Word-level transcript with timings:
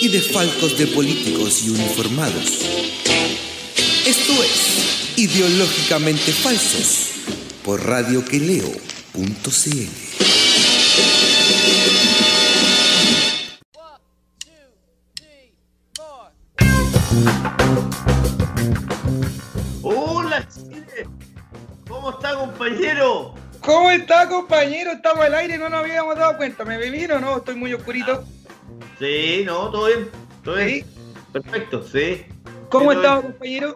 y 0.00 0.08
desfalcos 0.08 0.78
de 0.78 0.86
políticos 0.86 1.62
y 1.62 1.70
uniformados. 1.70 2.64
Esto 4.06 4.32
es 4.42 5.18
Ideológicamente 5.18 6.32
Falsos 6.32 7.10
por 7.62 7.84
radioqueleo.cl. 7.84 8.80
Hola 19.82 20.48
Chile, 20.48 21.08
¿cómo 21.86 22.10
está 22.10 22.34
compañero? 22.36 23.34
¿Cómo 23.60 23.90
está, 23.90 24.26
compañero? 24.26 24.92
Estamos 24.92 25.26
al 25.26 25.34
aire, 25.34 25.58
no 25.58 25.68
nos 25.68 25.80
habíamos 25.80 26.16
dado 26.16 26.38
cuenta. 26.38 26.64
¿Me 26.64 26.78
bebieron 26.78 27.22
o 27.22 27.32
no? 27.32 27.36
Estoy 27.36 27.56
muy 27.56 27.74
oscurito. 27.74 28.24
Sí, 28.98 29.42
no, 29.46 29.70
todo 29.70 29.86
bien, 29.86 30.08
todo 30.44 30.56
bien. 30.56 30.84
Perfecto, 31.32 31.82
sí. 31.86 32.22
¿Cómo 32.70 32.90
bien. 32.90 33.02
compañero? 33.02 33.74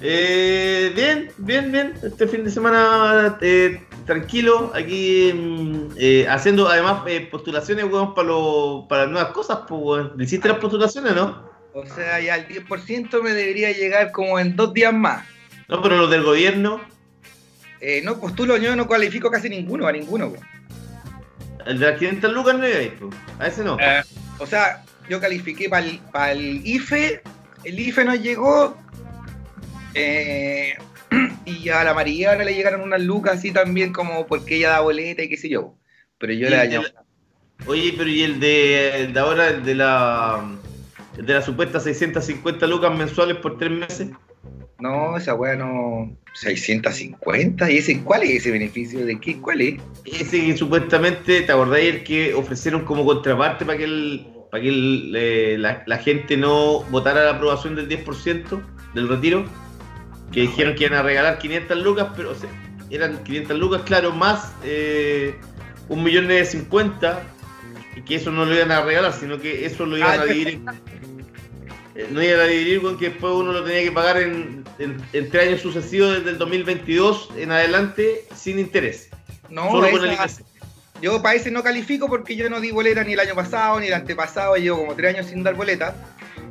Eh, 0.00 0.92
bien, 0.94 1.30
bien, 1.38 1.72
bien. 1.72 1.94
Este 2.02 2.28
fin 2.28 2.44
de 2.44 2.50
semana 2.50 3.36
eh, 3.40 3.82
tranquilo, 4.06 4.70
aquí 4.74 5.32
mm, 5.34 5.88
eh, 5.98 6.26
haciendo 6.28 6.68
además 6.68 7.02
eh, 7.06 7.26
postulaciones, 7.30 7.84
weón, 7.86 8.14
para, 8.14 8.28
lo- 8.28 8.86
para 8.88 9.06
nuevas 9.06 9.32
cosas, 9.32 9.60
pues, 9.68 9.80
weón. 9.82 10.12
¿Le 10.16 10.24
¿Hiciste 10.24 10.48
las 10.48 10.58
postulaciones, 10.58 11.14
no? 11.14 11.48
O 11.74 11.84
sea, 11.86 12.20
ya 12.20 12.36
el 12.36 12.46
10% 12.48 13.22
me 13.22 13.32
debería 13.32 13.70
llegar 13.72 14.10
como 14.12 14.38
en 14.38 14.56
dos 14.56 14.72
días 14.72 14.92
más. 14.94 15.24
No, 15.68 15.82
pero 15.82 15.96
los 15.96 16.10
del 16.10 16.22
gobierno, 16.22 16.80
Eh, 17.80 18.00
no 18.02 18.18
postulo, 18.18 18.56
yo 18.56 18.74
no 18.74 18.86
cualifico 18.88 19.30
casi 19.30 19.48
ninguno, 19.48 19.86
a 19.86 19.92
ninguno. 19.92 20.26
weón. 20.28 20.57
El 21.68 21.78
de 21.78 21.86
las 21.90 21.98
500 21.98 22.32
lucas 22.32 22.58
no 22.58 22.68
iba 22.68 22.78
ahí, 22.78 22.92
pues. 22.98 23.14
A 23.38 23.46
ese 23.46 23.62
no. 23.62 23.78
Eh, 23.78 24.02
o 24.38 24.46
sea, 24.46 24.84
yo 25.08 25.20
califiqué 25.20 25.68
para 25.68 26.32
el 26.32 26.66
IFE, 26.66 27.22
el 27.64 27.78
IFE 27.78 28.04
nos 28.04 28.20
llegó, 28.20 28.76
eh, 29.94 30.74
y 31.44 31.68
a 31.68 31.84
la 31.84 31.94
María 31.94 32.32
ahora 32.32 32.44
le 32.44 32.54
llegaron 32.54 32.80
unas 32.82 33.00
lucas 33.02 33.38
así 33.38 33.52
también 33.52 33.92
como 33.92 34.26
porque 34.26 34.56
ella 34.56 34.70
da 34.70 34.80
boleta 34.80 35.22
y 35.22 35.28
qué 35.28 35.36
sé 35.36 35.48
yo. 35.48 35.74
Pero 36.18 36.32
yo 36.32 36.50
le 36.50 36.68
la- 36.68 37.04
Oye, 37.66 37.92
pero 37.96 38.08
¿y 38.08 38.22
el 38.22 38.38
de, 38.38 39.02
el 39.02 39.12
de 39.12 39.20
ahora, 39.20 39.48
el 39.48 39.64
de 39.64 39.74
la, 39.74 40.48
el 41.16 41.26
de 41.26 41.34
la 41.34 41.42
supuesta 41.42 41.80
650 41.80 42.66
lucas 42.66 42.96
mensuales 42.96 43.36
por 43.36 43.58
tres 43.58 43.72
meses? 43.72 44.08
No, 44.80 45.16
esa 45.16 45.34
weá 45.34 45.56
no. 45.56 46.16
650. 46.34 47.70
¿Y 47.70 47.78
ese 47.78 48.00
cuál 48.02 48.22
es 48.22 48.30
ese 48.30 48.50
beneficio? 48.52 49.04
¿De 49.04 49.18
qué? 49.18 49.38
¿Cuál 49.40 49.60
es? 49.60 49.80
Ese 50.04 50.40
que 50.44 50.56
supuestamente, 50.56 51.40
¿te 51.42 51.52
acordáis 51.52 51.94
el 51.96 52.04
que 52.04 52.32
ofrecieron 52.34 52.84
como 52.84 53.04
contraparte 53.04 53.64
para 53.64 53.76
que, 53.78 53.84
el, 53.84 54.26
para 54.50 54.62
que 54.62 54.68
el, 54.68 55.12
eh, 55.16 55.56
la, 55.58 55.82
la 55.86 55.98
gente 55.98 56.36
no 56.36 56.82
votara 56.84 57.24
la 57.24 57.30
aprobación 57.32 57.74
del 57.74 57.88
10% 57.88 58.60
del 58.94 59.08
retiro? 59.08 59.44
Que 60.30 60.42
dijeron 60.42 60.74
que 60.76 60.84
iban 60.84 60.98
a 60.98 61.02
regalar 61.02 61.38
500 61.38 61.78
lucas, 61.82 62.08
pero 62.16 62.30
o 62.30 62.34
sea, 62.34 62.50
eran 62.90 63.22
500 63.24 63.58
lucas, 63.58 63.82
claro, 63.84 64.12
más 64.12 64.52
eh, 64.62 65.34
un 65.88 66.04
millón 66.04 66.28
de 66.28 66.44
50, 66.44 67.20
y 67.96 68.02
que 68.02 68.14
eso 68.16 68.30
no 68.30 68.44
lo 68.44 68.54
iban 68.54 68.70
a 68.70 68.82
regalar, 68.82 69.12
sino 69.12 69.38
que 69.40 69.64
eso 69.66 69.86
lo 69.86 69.96
iban 69.96 70.20
Ah, 70.20 70.22
a 70.22 70.26
dividir 70.26 70.48
en- 70.48 70.68
eh, 70.68 70.72
no 72.10 72.22
iban 72.22 72.40
a 72.40 72.44
dividir 72.44 72.80
con 72.82 72.98
que 72.98 73.10
después 73.10 73.32
uno 73.34 73.52
lo 73.52 73.64
tenía 73.64 73.82
que 73.82 73.92
pagar 73.92 74.22
en, 74.22 74.64
en, 74.78 75.02
en 75.12 75.30
tres 75.30 75.48
años 75.48 75.60
sucesivos 75.60 76.14
desde 76.18 76.30
el 76.30 76.38
2022 76.38 77.30
en 77.36 77.50
adelante 77.52 78.24
sin 78.34 78.58
interés. 78.58 79.08
No, 79.48 79.70
solo 79.70 79.90
con 79.90 80.04
el 80.04 80.10
esa- 80.12 80.42
yo 81.00 81.22
para 81.22 81.36
ese 81.36 81.50
no 81.50 81.62
califico 81.62 82.08
porque 82.08 82.34
yo 82.36 82.50
no 82.50 82.60
di 82.60 82.70
boleta 82.72 83.04
ni 83.04 83.12
el 83.12 83.20
año 83.20 83.34
pasado 83.34 83.78
ni 83.80 83.86
el 83.86 83.94
antepasado. 83.94 84.56
Llevo 84.56 84.78
como 84.78 84.94
tres 84.96 85.14
años 85.14 85.26
sin 85.26 85.42
dar 85.44 85.54
boleta. 85.54 85.94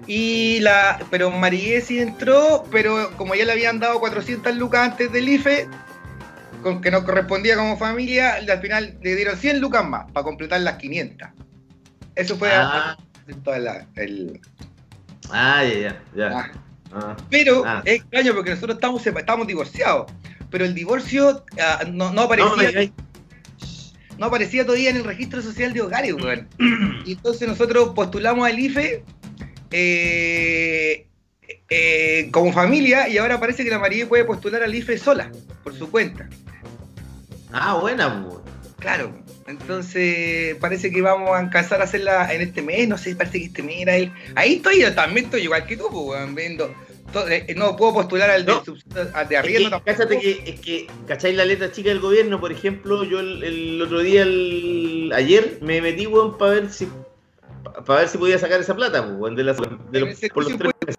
Y 0.05 0.59
la, 0.61 0.99
pero 1.11 1.29
Marie 1.31 1.81
sí 1.81 1.99
entró, 1.99 2.63
pero 2.71 3.11
como 3.17 3.35
ya 3.35 3.43
le 3.45 3.51
habían 3.51 3.79
dado 3.79 3.99
400 3.99 4.55
lucas 4.55 4.91
antes 4.91 5.11
del 5.11 5.27
IFE, 5.27 5.67
con 6.63 6.79
que 6.81 6.89
nos 6.91 7.03
correspondía 7.03 7.57
como 7.57 7.77
familia, 7.77 8.35
al 8.35 8.61
final 8.61 8.97
le 9.01 9.15
dieron 9.17 9.37
100 9.37 9.59
lucas 9.59 9.85
más 9.85 10.09
para 10.13 10.23
completar 10.23 10.61
las 10.61 10.75
500. 10.77 11.27
Eso 12.15 12.37
fue 12.37 12.49
Ah. 12.53 12.97
el, 13.95 14.39
Ah, 15.31 15.63
ya, 15.63 15.79
ya. 15.79 16.01
ya. 16.15 16.29
ah. 16.39 16.51
Ah. 16.93 17.17
Pero 17.29 17.63
Ah. 17.65 17.81
es 17.85 17.95
extraño 17.95 18.33
porque 18.33 18.51
nosotros 18.51 18.75
estamos, 18.77 19.05
estamos 19.05 19.47
divorciados. 19.47 20.11
Pero 20.49 20.63
el 20.65 20.73
divorcio 20.73 21.43
no, 21.91 22.11
no 22.13 22.21
aparecía, 22.21 22.91
No, 24.17 24.27
aparecía 24.27 24.65
todavía 24.65 24.89
en 24.89 24.97
el 24.97 25.03
registro 25.03 25.41
social 25.41 25.73
de 25.73 25.81
hogares, 25.81 26.13
weón. 26.13 26.47
Y 27.05 27.13
entonces 27.13 27.47
nosotros 27.47 27.89
postulamos 27.93 28.47
al 28.47 28.57
IFE 28.57 29.03
eh, 29.71 31.05
eh, 31.69 32.29
como 32.31 32.51
familia 32.53 33.09
y 33.09 33.17
ahora 33.17 33.39
parece 33.39 33.63
que 33.63 33.69
la 33.69 33.79
María 33.79 34.07
puede 34.07 34.23
postular 34.23 34.63
al 34.63 34.73
IFE 34.73 34.97
sola, 34.97 35.29
por 35.63 35.73
su 35.77 35.91
cuenta. 35.91 36.29
ah, 37.51 37.75
buena, 37.79 38.25
pues. 38.25 38.37
Claro. 38.79 39.11
Entonces 39.47 40.55
parece 40.57 40.91
que 40.91 41.01
vamos 41.01 41.29
a 41.31 41.39
alcanzar 41.39 41.79
a 41.81 41.85
hacerla 41.85 42.33
en 42.33 42.41
este 42.41 42.61
mes, 42.61 42.87
no 42.87 42.97
sé, 42.97 43.15
parece 43.15 43.39
que 43.39 43.45
este 43.45 43.63
mes 43.63 43.77
era 43.83 43.95
el... 43.95 44.11
Ahí 44.35 44.55
estoy, 44.55 44.81
yo 44.81 44.93
también 44.93 45.25
estoy 45.25 45.43
igual 45.43 45.65
que 45.65 45.77
tú, 45.77 45.85
pues, 45.89 46.05
weón, 46.19 46.35
viendo... 46.35 46.75
to- 47.13 47.27
eh, 47.29 47.53
No 47.55 47.77
puedo 47.77 47.93
postular 47.93 48.29
al, 48.29 48.45
No. 48.45 48.61
de, 48.61 49.07
al 49.13 49.27
de 49.29 49.35
Es 49.37 49.43
que, 49.43 49.81
cáchate 49.85 50.19
que, 50.19 50.43
es 50.45 50.59
que, 50.59 50.87
¿cacháis 51.07 51.35
la 51.37 51.45
letra 51.45 51.71
chica 51.71 51.89
del 51.89 52.01
gobierno? 52.01 52.41
Por 52.41 52.51
ejemplo, 52.51 53.05
yo 53.05 53.21
el, 53.21 53.41
el 53.43 53.81
otro 53.81 53.99
día, 54.01 54.23
el, 54.23 55.11
ayer, 55.15 55.59
me 55.61 55.81
metí, 55.81 56.07
weón, 56.07 56.37
para 56.37 56.51
ver 56.51 56.69
si 56.69 56.87
para 57.85 57.99
ver 58.01 58.09
si 58.09 58.17
podía 58.17 58.37
sacar 58.39 58.59
esa 58.59 58.75
plata, 58.75 59.01
pues, 59.05 59.15
weón, 59.17 59.35
de 59.37 59.43
las, 59.45 59.57
de 59.91 59.99
los- 60.01 60.19
por 60.33 60.43
los 60.43 60.57
tres 60.57 60.71
meses. 60.81 60.97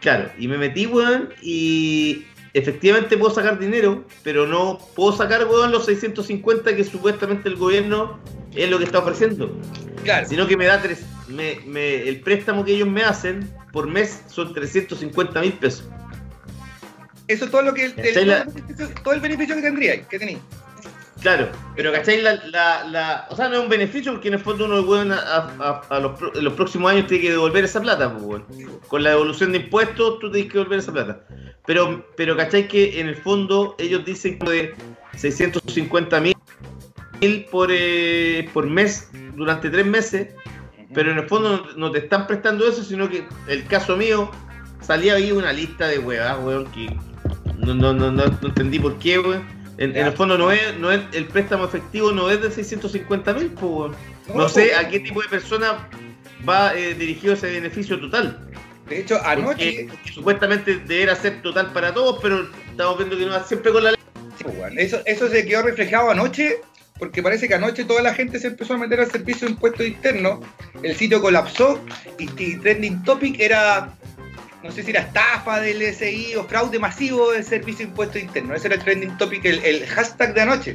Claro, 0.00 0.30
y 0.38 0.48
me 0.48 0.56
metí, 0.56 0.86
weón, 0.86 1.34
y 1.42 2.24
efectivamente 2.54 3.16
puedo 3.16 3.34
sacar 3.34 3.58
dinero, 3.58 4.04
pero 4.22 4.46
no 4.46 4.78
puedo 4.96 5.12
sacar, 5.16 5.46
weón, 5.46 5.70
los 5.72 5.86
650 5.86 6.74
que 6.76 6.84
supuestamente 6.84 7.48
el 7.48 7.56
gobierno 7.56 8.18
es 8.54 8.68
lo 8.70 8.78
que 8.78 8.84
está 8.84 8.98
ofreciendo. 8.98 9.56
Claro. 10.04 10.26
sino 10.26 10.46
que 10.46 10.56
me 10.56 10.64
da 10.64 10.80
tres, 10.80 11.04
me, 11.28 11.60
me- 11.66 12.08
el 12.08 12.20
préstamo 12.22 12.64
que 12.64 12.72
ellos 12.74 12.88
me 12.88 13.02
hacen 13.04 13.52
por 13.70 13.86
mes 13.86 14.22
son 14.28 14.54
350 14.54 15.40
mil 15.42 15.52
pesos. 15.52 15.84
Eso 17.28 17.44
es 17.44 17.50
todo 17.50 17.60
lo 17.62 17.74
que 17.74 17.84
el, 17.84 17.90
el- 17.90 17.96
¿Cachai 17.96 18.14
todo, 18.14 18.24
la- 18.26 18.38
el 18.42 18.48
beneficio, 18.48 18.88
todo 19.04 19.14
el 19.14 19.20
beneficio 19.20 19.54
que 19.56 19.62
tendría, 19.62 20.02
que 20.08 20.18
tenéis. 20.18 20.38
Claro, 21.20 21.48
pero 21.76 21.92
¿cachai? 21.92 22.22
La, 22.22 22.36
la, 22.46 22.84
la- 22.84 23.26
o 23.30 23.36
sea, 23.36 23.48
no 23.48 23.56
es 23.56 23.60
un 23.60 23.68
beneficio 23.68 24.12
porque 24.12 24.28
en 24.28 24.34
el 24.34 24.40
fondo 24.40 24.64
uno 24.64 25.14
a, 25.14 25.82
a- 25.90 26.00
los, 26.00 26.12
los 26.34 26.52
próximos 26.54 26.92
años 26.92 27.06
tiene 27.08 27.24
que 27.24 27.30
devolver 27.30 27.64
esa 27.64 27.80
plata, 27.80 28.16
pues. 28.16 28.42
Con 28.88 29.02
la 29.02 29.10
devolución 29.10 29.52
de 29.52 29.58
impuestos 29.58 30.18
tú 30.18 30.30
tienes 30.30 30.50
que 30.50 30.58
devolver 30.58 30.78
esa 30.78 30.92
plata. 30.92 31.20
Pero, 31.66 32.06
pero 32.16 32.36
¿cachai? 32.36 32.66
Que 32.68 33.00
en 33.00 33.08
el 33.08 33.16
fondo 33.16 33.74
ellos 33.78 34.04
dicen 34.04 34.38
que 34.38 34.50
de 34.50 34.74
650 35.18 36.20
mil 36.20 36.34
por, 37.50 37.68
eh, 37.70 38.48
por 38.54 38.66
mes 38.66 39.10
durante 39.36 39.68
tres 39.68 39.84
meses 39.84 40.28
Pero 40.94 41.12
en 41.12 41.18
el 41.18 41.28
fondo 41.28 41.66
no, 41.76 41.90
te 41.90 41.98
están 41.98 42.26
prestando 42.26 42.66
eso, 42.66 42.82
sino 42.82 43.08
que 43.10 43.24
el 43.46 43.66
caso 43.66 43.96
mío 43.96 44.30
salía 44.80 45.14
ahí 45.14 45.30
una 45.32 45.52
lista 45.52 45.86
de 45.86 45.98
huevas, 45.98 46.38
weón, 46.42 46.64
que 46.72 46.96
no, 47.58 47.74
no, 47.74 47.92
no, 47.92 48.10
no 48.10 48.24
entendí 48.42 48.78
por 48.78 48.98
qué, 48.98 49.18
weón. 49.18 49.59
En, 49.80 49.96
en 49.96 50.06
el 50.06 50.12
fondo 50.12 50.36
no 50.36 50.52
es, 50.52 50.76
no 50.78 50.92
es, 50.92 51.00
el 51.14 51.24
préstamo 51.24 51.64
efectivo 51.64 52.12
no 52.12 52.30
es 52.30 52.42
de 52.42 52.50
650 52.50 53.32
mil, 53.32 53.50
pues. 53.52 53.92
No 54.34 54.46
sé 54.46 54.74
a 54.74 54.86
qué 54.86 55.00
tipo 55.00 55.22
de 55.22 55.28
persona 55.28 55.88
va 56.46 56.74
eh, 56.74 56.94
dirigido 56.94 57.32
ese 57.32 57.50
beneficio 57.50 57.98
total. 57.98 58.46
De 58.90 59.00
hecho, 59.00 59.18
anoche, 59.24 59.86
Porque 59.88 60.12
supuestamente 60.12 60.76
debería 60.86 61.16
ser 61.16 61.40
total 61.40 61.72
para 61.72 61.94
todos, 61.94 62.18
pero 62.20 62.46
estamos 62.68 62.98
viendo 62.98 63.16
que 63.16 63.24
no 63.24 63.32
va 63.32 63.42
siempre 63.42 63.72
con 63.72 63.84
la 63.84 63.92
ley. 63.92 64.00
Sí. 64.36 64.44
Eso, 64.76 65.00
eso 65.06 65.28
se 65.30 65.46
quedó 65.46 65.62
reflejado 65.62 66.10
anoche, 66.10 66.60
porque 66.98 67.22
parece 67.22 67.48
que 67.48 67.54
anoche 67.54 67.84
toda 67.86 68.02
la 68.02 68.12
gente 68.12 68.38
se 68.38 68.48
empezó 68.48 68.74
a 68.74 68.78
meter 68.78 69.00
al 69.00 69.10
servicio 69.10 69.46
de 69.46 69.54
impuestos 69.54 69.86
internos. 69.86 70.40
El 70.82 70.94
sitio 70.94 71.22
colapsó 71.22 71.82
y, 72.18 72.24
y 72.24 72.56
trending 72.56 73.02
topic 73.04 73.40
era, 73.40 73.94
no 74.62 74.70
sé 74.70 74.82
si 74.82 74.90
era 74.90 75.00
estafa 75.00 75.60
del 75.60 75.82
SI 75.82 76.34
o 76.36 76.44
fraude 76.44 76.78
masivo 76.78 77.32
del 77.32 77.44
servicio 77.44 77.86
de 77.86 77.90
impuestos 77.90 78.22
internos. 78.22 78.56
Ese 78.56 78.68
era 78.68 78.76
el 78.76 78.82
trending 78.82 79.16
topic, 79.16 79.44
el, 79.44 79.86
hashtag 79.86 80.34
de 80.34 80.40
anoche. 80.42 80.74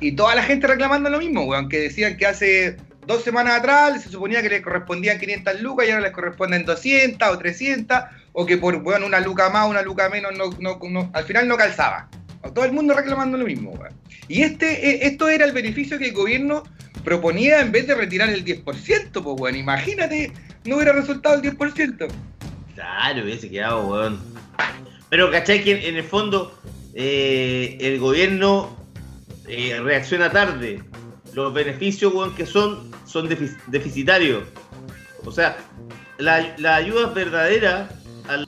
Y 0.00 0.12
toda 0.12 0.34
la 0.34 0.42
gente 0.42 0.66
reclamando 0.66 1.10
lo 1.10 1.18
mismo, 1.18 1.44
weón, 1.44 1.68
que 1.68 1.78
decían 1.80 2.16
que 2.16 2.26
hace 2.26 2.76
dos 3.06 3.24
semanas 3.24 3.58
atrás 3.58 4.02
se 4.02 4.10
suponía 4.10 4.42
que 4.42 4.48
les 4.48 4.62
correspondían 4.62 5.18
500 5.18 5.60
lucas 5.60 5.86
y 5.86 5.90
ahora 5.90 6.04
les 6.04 6.12
corresponden 6.12 6.64
200 6.64 7.28
o 7.28 7.38
300, 7.38 7.98
o 8.32 8.46
que 8.46 8.56
por 8.56 8.80
bueno, 8.82 9.06
una 9.06 9.20
luca 9.20 9.50
más, 9.50 9.68
una 9.68 9.82
luca 9.82 10.08
menos, 10.08 10.32
no, 10.36 10.50
no, 10.60 10.78
no, 10.88 11.10
al 11.12 11.24
final 11.24 11.48
no 11.48 11.56
calzaba. 11.56 12.08
Todo 12.54 12.64
el 12.64 12.72
mundo 12.72 12.94
reclamando 12.94 13.36
lo 13.36 13.44
mismo. 13.44 13.72
weón. 13.72 13.92
Y 14.28 14.42
este, 14.42 14.90
eh, 14.90 14.98
esto 15.02 15.28
era 15.28 15.44
el 15.44 15.52
beneficio 15.52 15.98
que 15.98 16.06
el 16.06 16.12
gobierno 16.12 16.62
proponía 17.04 17.60
en 17.60 17.72
vez 17.72 17.86
de 17.86 17.94
retirar 17.94 18.28
el 18.28 18.44
10%, 18.44 18.64
pues 19.12 19.36
bueno, 19.36 19.58
imagínate, 19.58 20.32
no 20.64 20.76
hubiera 20.76 20.92
resultado 20.92 21.34
el 21.34 21.42
10%. 21.42 22.08
Claro, 22.78 23.24
hubiese 23.24 23.50
quedado, 23.50 23.88
weón. 23.88 24.20
Pero, 25.10 25.32
¿cachai? 25.32 25.64
Que 25.64 25.88
en, 25.88 25.96
el 25.96 26.04
fondo 26.04 26.56
eh, 26.94 27.76
el 27.80 27.98
gobierno 27.98 28.76
eh, 29.48 29.80
reacciona 29.82 30.30
tarde. 30.30 30.80
Los 31.34 31.52
beneficios, 31.52 32.14
weón, 32.14 32.36
que 32.36 32.46
son, 32.46 32.88
son 33.04 33.28
defi- 33.28 33.56
deficitarios. 33.66 34.44
O 35.24 35.32
sea, 35.32 35.56
la, 36.18 36.54
la 36.58 36.76
ayuda 36.76 37.06
verdadera 37.06 37.88
al, 38.28 38.46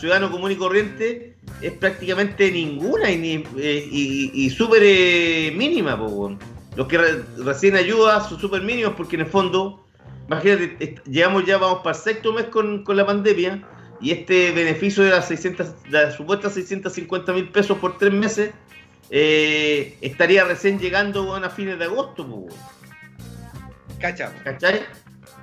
ciudadano 0.00 0.30
común 0.30 0.52
y 0.52 0.56
corriente 0.56 1.36
es 1.60 1.72
prácticamente 1.72 2.50
ninguna 2.50 3.10
y, 3.10 3.18
ni- 3.18 3.44
eh, 3.58 3.86
y, 3.90 4.30
y 4.46 4.48
súper 4.48 4.80
eh, 4.82 5.52
mínima, 5.54 5.94
weón. 5.94 6.38
Los 6.74 6.86
que 6.86 6.96
re- 6.96 7.22
reciben 7.44 7.76
ayuda 7.78 8.26
son 8.26 8.40
súper 8.40 8.62
mínimos 8.62 8.94
porque 8.96 9.16
en 9.16 9.22
el 9.22 9.28
fondo 9.28 9.85
Imagínate, 10.28 10.96
llegamos 11.06 11.44
ya, 11.44 11.58
vamos 11.58 11.78
para 11.82 11.96
el 11.96 12.02
sexto 12.02 12.32
mes 12.32 12.46
con, 12.46 12.82
con 12.84 12.96
la 12.96 13.06
pandemia 13.06 13.62
y 14.00 14.10
este 14.12 14.52
beneficio 14.52 15.02
de 15.04 15.10
las 15.10 15.28
600, 15.28 15.82
de 15.84 15.90
las 15.90 16.14
supuestas 16.14 16.54
650 16.54 17.32
mil 17.32 17.48
pesos 17.48 17.78
por 17.78 17.96
tres 17.98 18.12
meses 18.12 18.50
eh, 19.10 19.96
estaría 20.00 20.44
recién 20.44 20.78
llegando 20.80 21.34
a 21.34 21.48
fines 21.50 21.78
de 21.78 21.84
agosto, 21.84 22.24
weón. 22.24 22.48
Cacha, 24.00 24.32
¿cachai? 24.44 24.82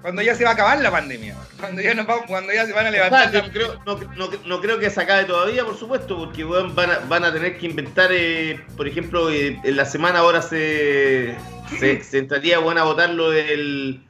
cuando 0.02 0.22
ya 0.22 0.36
se 0.36 0.44
va 0.44 0.50
a 0.50 0.54
acabar 0.54 0.82
la 0.82 0.92
pandemia, 0.92 1.34
cuando 1.58 1.82
ya, 1.82 1.94
nos 1.94 2.06
vamos, 2.06 2.26
cuando 2.28 2.52
ya 2.52 2.66
se 2.66 2.74
van 2.74 2.88
a 2.88 2.90
O 2.90 2.92
sea, 2.92 3.04
levantar. 3.10 3.34
la- 3.34 3.42
no, 3.48 3.54
creo, 3.54 3.82
no, 3.86 3.98
no- 4.18 4.30
no 4.46 4.60
creo 4.62 4.78
que 4.78 4.90
se 4.90 5.00
acabe 5.02 5.24
todavía, 5.24 5.64
por 5.64 5.78
supuesto, 5.78 6.18
porque 6.18 6.44
van, 6.44 6.92
a, 6.92 7.00
van 7.08 7.24
a 7.24 7.32
tener 7.32 7.58
que 7.58 7.68
inventar, 7.68 8.10
eh, 8.12 8.60
por 8.76 8.86
ejemplo, 8.86 9.32
eh, 9.32 9.58
en 9.64 9.76
la 9.78 9.86
semana 9.86 10.20
ahora 10.20 10.42
se, 10.42 11.34
se, 11.80 12.04
se 12.04 12.18
entraría 12.18 12.60
weón, 12.60 12.78
a 12.80 12.84
votar 12.84 13.12
lo 13.12 13.32
del 13.32 14.02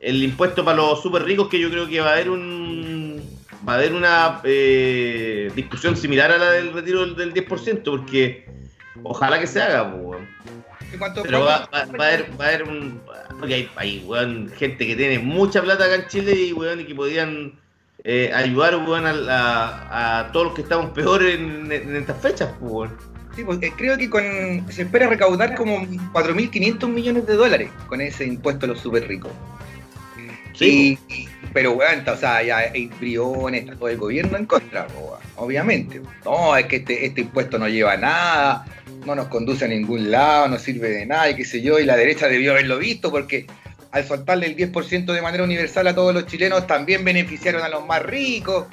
el 0.00 0.22
impuesto 0.22 0.64
para 0.64 0.78
los 0.78 1.02
súper 1.02 1.22
ricos, 1.24 1.48
que 1.48 1.60
yo 1.60 1.70
creo 1.70 1.86
que 1.86 2.00
va 2.00 2.10
a 2.10 2.12
haber 2.14 2.30
un 2.30 3.22
va 3.68 3.74
a 3.74 3.76
haber 3.76 3.92
una 3.92 4.40
eh, 4.44 5.50
discusión 5.54 5.94
similar 5.96 6.32
a 6.32 6.38
la 6.38 6.50
del 6.52 6.72
retiro 6.72 7.00
del, 7.04 7.14
del 7.16 7.34
10%, 7.46 7.82
porque 7.84 8.46
ojalá 9.02 9.38
que 9.38 9.46
se 9.46 9.60
haga, 9.60 9.90
pues, 9.90 10.02
weón. 10.02 10.28
¿Y 10.92 10.96
cuánto- 10.96 11.22
Pero 11.22 11.44
va, 11.44 11.68
cuánto- 11.70 11.92
va- 11.92 11.98
va 11.98 12.04
a 12.04 12.08
haber, 12.08 12.30
va 12.40 12.44
a 12.44 12.48
haber 12.48 12.62
un. 12.64 13.00
Porque 13.38 13.54
hay, 13.54 13.68
hay 13.76 14.02
weón, 14.06 14.50
gente 14.56 14.86
que 14.86 14.96
tiene 14.96 15.18
mucha 15.18 15.62
plata 15.62 15.84
acá 15.84 15.94
en 15.96 16.06
Chile 16.08 16.32
y, 16.34 16.52
weón, 16.54 16.80
y 16.80 16.84
que 16.84 16.94
podían 16.94 17.52
eh, 18.02 18.30
ayudar 18.34 18.76
weón, 18.76 19.04
a, 19.06 19.10
a- 19.10 20.20
a 20.20 20.32
todos 20.32 20.46
los 20.46 20.54
que 20.54 20.62
estamos 20.62 20.90
peor 20.92 21.22
en, 21.22 21.70
en 21.70 21.96
estas 21.96 22.20
fechas, 22.22 22.48
pues. 22.60 22.90
Sí, 23.36 23.44
pues, 23.44 23.58
eh, 23.62 23.72
creo 23.76 23.96
que 23.98 24.08
con, 24.10 24.22
se 24.70 24.82
espera 24.82 25.06
recaudar 25.06 25.54
como 25.54 25.82
4.500 26.12 26.88
millones 26.88 27.26
de 27.26 27.34
dólares 27.34 27.70
con 27.88 28.00
ese 28.00 28.24
impuesto 28.24 28.64
a 28.64 28.70
los 28.70 28.80
súper 28.80 29.06
ricos. 29.06 29.30
Sí, 30.60 30.98
Y- 31.08 31.14
y- 31.14 31.28
pero, 31.52 31.72
weón, 31.72 32.06
o 32.08 32.16
sea, 32.16 32.42
ya 32.42 32.58
hay 32.58 32.86
briones, 33.00 33.62
está 33.62 33.74
todo 33.76 33.88
el 33.88 33.96
gobierno 33.96 34.36
en 34.36 34.46
contra, 34.46 34.86
weón, 34.94 35.18
obviamente. 35.36 36.00
No, 36.24 36.56
es 36.56 36.66
que 36.66 36.76
este, 36.76 37.06
este 37.06 37.22
impuesto 37.22 37.58
no 37.58 37.68
lleva 37.68 37.94
a 37.94 37.96
nada, 37.96 38.66
no 39.06 39.14
nos 39.14 39.26
conduce 39.28 39.64
a 39.64 39.68
ningún 39.68 40.10
lado, 40.10 40.48
no 40.48 40.58
sirve 40.58 40.90
de 40.90 41.06
nada, 41.06 41.30
y 41.30 41.34
qué 41.36 41.44
sé 41.44 41.62
yo, 41.62 41.78
y 41.80 41.84
la 41.84 41.96
derecha 41.96 42.28
debió 42.28 42.52
haberlo 42.52 42.78
visto 42.78 43.10
porque 43.10 43.46
al 43.90 44.04
soltarle 44.06 44.46
el 44.46 44.54
10% 44.56 45.12
de 45.12 45.22
manera 45.22 45.42
universal 45.42 45.86
a 45.88 45.94
todos 45.94 46.14
los 46.14 46.26
chilenos 46.26 46.66
también 46.66 47.04
beneficiaron 47.04 47.62
a 47.62 47.68
los 47.68 47.84
más 47.86 48.02
ricos. 48.02 48.66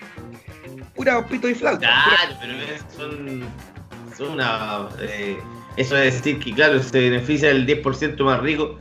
Pura 0.96 1.26
pito 1.26 1.48
y 1.50 1.56
flauta. 1.56 1.80
pura- 1.80 2.18
Claro, 2.18 2.38
pero 2.42 2.54
es- 2.76 2.96
son, 2.96 3.44
son 4.18 4.32
una. 4.34 4.90
eh, 5.02 5.38
eso 5.78 5.96
de 5.96 6.06
decir 6.06 6.40
que, 6.40 6.54
claro, 6.54 6.82
se 6.84 7.00
beneficia 7.00 7.50
el 7.52 7.66
10% 7.66 8.24
más 8.26 8.40
rico. 8.42 8.80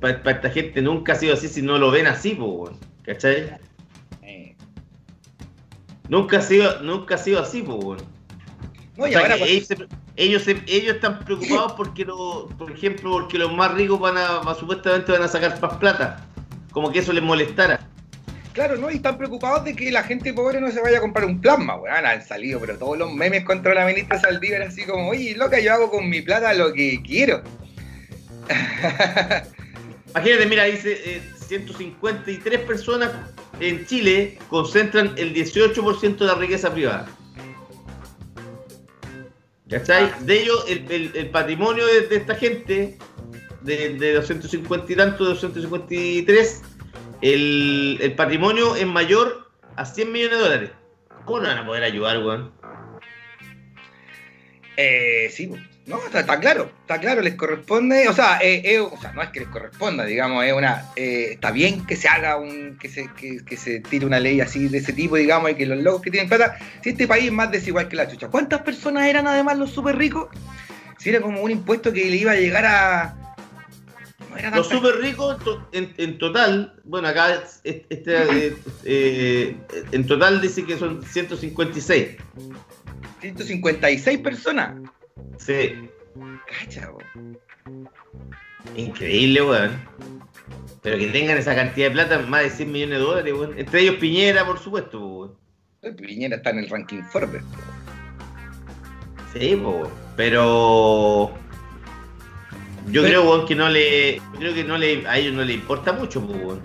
Para, 0.00 0.20
esta 0.30 0.50
gente 0.50 0.82
nunca 0.82 1.12
ha 1.12 1.16
sido 1.16 1.34
así 1.34 1.48
si 1.48 1.62
no 1.62 1.78
lo 1.78 1.90
ven 1.90 2.06
así, 2.06 2.34
pues, 2.34 2.48
weón. 2.50 2.78
¿Cachai? 3.02 3.56
Eh, 4.22 4.54
Nunca 6.08 6.38
ha 6.38 6.42
sido, 6.42 6.80
nunca 6.82 7.14
ha 7.16 7.18
sido 7.18 7.40
así, 7.40 7.62
pues, 7.62 7.78
weón. 7.82 7.98
No, 8.96 9.04
O 9.04 9.06
y 9.08 9.10
sea, 9.12 9.20
ahora 9.20 9.36
que 9.36 9.44
ellos, 9.44 9.66
se- 9.66 9.76
ellos, 10.16 10.42
se- 10.42 10.62
ellos 10.66 10.94
están 10.96 11.18
preocupados 11.20 11.72
porque, 11.74 12.04
lo, 12.04 12.48
por 12.56 12.70
ejemplo, 12.70 13.10
porque 13.12 13.38
los 13.38 13.52
más 13.52 13.72
ricos 13.74 13.98
van 14.00 14.16
a, 14.16 14.38
va- 14.40 14.54
supuestamente 14.54 15.12
van 15.12 15.22
a 15.22 15.28
sacar 15.28 15.60
más 15.60 15.76
plata. 15.76 16.26
Como 16.72 16.90
que 16.92 17.00
eso 17.00 17.12
les 17.12 17.22
molestara. 17.22 17.80
Claro, 18.52 18.76
¿no? 18.76 18.90
Y 18.90 18.96
están 18.96 19.18
preocupados 19.18 19.64
de 19.64 19.76
que 19.76 19.90
la 19.90 20.02
gente 20.02 20.32
pobre 20.32 20.60
no 20.62 20.70
se 20.70 20.80
vaya 20.80 20.96
a 20.98 21.00
comprar 21.02 21.26
un 21.26 21.40
plasma, 21.42 21.76
weón. 21.76 22.06
Han 22.06 22.22
salido, 22.24 22.58
pero 22.60 22.78
todos 22.78 22.96
los 22.96 23.12
memes 23.12 23.44
contra 23.44 23.74
la 23.74 23.84
ministra 23.84 24.18
Saldívar 24.18 24.62
así 24.62 24.84
como, 24.86 25.08
oye, 25.10 25.34
loca, 25.36 25.60
yo 25.60 25.74
hago 25.74 25.90
con 25.90 26.08
mi 26.08 26.22
plata 26.22 26.54
lo 26.54 26.72
que 26.72 27.02
quiero. 27.02 27.42
Imagínate, 30.16 30.46
mira, 30.46 30.64
dice 30.64 30.92
eh, 31.16 31.22
153 31.46 32.60
personas 32.60 33.12
en 33.60 33.84
Chile 33.84 34.38
concentran 34.48 35.12
el 35.18 35.34
18% 35.34 36.16
de 36.16 36.24
la 36.26 36.34
riqueza 36.36 36.72
privada. 36.72 37.06
¿Cachai? 39.68 40.10
De 40.20 40.40
ellos, 40.42 40.64
el, 40.68 40.90
el- 40.90 41.10
el 41.14 41.30
patrimonio 41.30 41.84
de, 41.86 42.02
de 42.06 42.16
esta 42.16 42.34
gente, 42.34 42.96
de, 43.60 43.94
de 43.94 44.12
250 44.14 44.90
y 44.92 44.96
tanto, 44.96 45.24
de 45.24 45.30
253, 45.30 46.62
el, 47.20 47.98
el 48.00 48.14
patrimonio 48.14 48.74
es 48.74 48.86
mayor 48.86 49.50
a 49.76 49.84
100 49.84 50.12
millones 50.12 50.38
de 50.38 50.42
dólares. 50.44 50.70
¿Cómo 51.26 51.40
no 51.40 51.48
van 51.48 51.58
a 51.58 51.66
poder 51.66 51.82
ayudar, 51.82 52.18
weón? 52.24 52.52
Eh, 54.78 55.28
sí, 55.30 55.52
no, 55.86 55.98
está, 56.04 56.20
está 56.20 56.40
claro, 56.40 56.70
está 56.80 56.98
claro, 57.00 57.20
les 57.22 57.34
corresponde, 57.36 58.08
o 58.08 58.12
sea, 58.12 58.38
eh, 58.42 58.60
eh, 58.64 58.80
o 58.80 58.96
sea, 59.00 59.12
no 59.12 59.22
es 59.22 59.30
que 59.30 59.40
les 59.40 59.48
corresponda, 59.48 60.04
digamos, 60.04 60.44
es 60.44 60.52
una, 60.52 60.86
eh, 60.96 61.28
está 61.32 61.52
bien 61.52 61.86
que 61.86 61.94
se 61.96 62.08
haga 62.08 62.36
un, 62.36 62.76
que 62.78 62.88
se, 62.88 63.08
que, 63.16 63.44
que 63.44 63.56
se 63.56 63.80
tire 63.80 64.04
una 64.04 64.18
ley 64.18 64.40
así 64.40 64.68
de 64.68 64.78
ese 64.78 64.92
tipo, 64.92 65.16
digamos, 65.16 65.50
y 65.50 65.54
que 65.54 65.64
los 65.66 65.78
locos 65.82 66.02
que 66.02 66.10
tienen 66.10 66.28
plata, 66.28 66.58
si 66.82 66.90
este 66.90 67.06
país 67.06 67.26
es 67.26 67.32
más 67.32 67.50
desigual 67.52 67.88
que 67.88 67.96
la 67.96 68.08
chucha, 68.08 68.28
¿cuántas 68.28 68.62
personas 68.62 69.06
eran 69.06 69.26
además 69.28 69.58
los 69.58 69.70
súper 69.70 69.96
ricos? 69.96 70.28
Si 70.98 71.10
era 71.10 71.20
como 71.20 71.40
un 71.40 71.50
impuesto 71.50 71.92
que 71.92 72.04
le 72.10 72.16
iba 72.16 72.32
a 72.32 72.36
llegar 72.36 72.64
a... 72.64 73.14
No 74.30 74.36
era 74.38 74.50
Los 74.56 74.68
súper 74.68 74.96
ricos 74.96 75.36
en, 75.72 75.94
en 75.98 76.18
total, 76.18 76.74
bueno, 76.84 77.06
acá 77.08 77.34
es- 77.34 77.60
es- 77.64 77.82
este, 77.90 79.56
en 79.92 80.06
total 80.06 80.40
dice 80.40 80.64
que 80.64 80.76
son 80.78 81.02
156. 81.04 82.16
156 83.20 84.18
personas. 84.18 84.74
Sí, 85.38 85.88
Cacha, 86.46 86.90
increíble, 88.76 89.42
weón. 89.42 89.80
Pero 90.82 90.98
que 90.98 91.08
tengan 91.08 91.36
esa 91.38 91.54
cantidad 91.54 91.88
de 91.88 91.92
plata, 91.92 92.18
más 92.20 92.42
de 92.42 92.50
100 92.50 92.72
millones 92.72 92.98
de 92.98 93.04
dólares, 93.04 93.34
weón. 93.34 93.58
Entre 93.58 93.80
ellos 93.80 93.96
Piñera, 93.96 94.46
por 94.46 94.58
supuesto, 94.58 94.98
weón. 95.04 95.34
Piñera 95.96 96.36
está 96.36 96.50
en 96.50 96.58
el 96.60 96.68
ranking 96.70 97.02
Forbes. 97.04 97.42
bo. 97.42 97.48
Sí, 99.38 99.54
weón. 99.54 99.88
pero 100.16 101.30
yo 102.86 103.02
Pero- 103.02 103.04
creo, 103.04 103.22
weón, 103.30 103.46
que 103.46 103.54
no 103.54 103.68
le, 103.68 104.16
yo 104.16 104.38
creo 104.38 104.54
que 104.54 104.64
no 104.64 104.78
le, 104.78 105.06
a 105.06 105.18
ellos 105.18 105.34
no 105.34 105.44
le 105.44 105.52
importa 105.54 105.92
mucho, 105.92 106.20
weón. 106.20 106.60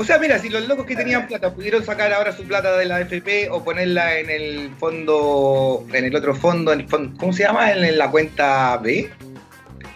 O 0.00 0.04
sea, 0.04 0.18
mira, 0.18 0.38
si 0.38 0.48
los 0.48 0.66
locos 0.66 0.86
que 0.86 0.96
tenían 0.96 1.26
plata 1.26 1.52
pudieron 1.52 1.84
sacar 1.84 2.10
ahora 2.10 2.34
su 2.34 2.44
plata 2.44 2.74
de 2.78 2.86
la 2.86 2.96
AFP 2.96 3.50
o 3.50 3.62
ponerla 3.62 4.18
en 4.18 4.30
el 4.30 4.70
fondo, 4.78 5.86
en 5.92 6.06
el 6.06 6.16
otro 6.16 6.34
fondo, 6.34 6.72
en 6.72 6.80
el 6.80 6.88
fondo 6.88 7.14
¿cómo 7.18 7.34
se 7.34 7.42
llama? 7.42 7.70
En 7.70 7.98
la 7.98 8.10
cuenta 8.10 8.78
B. 8.78 9.10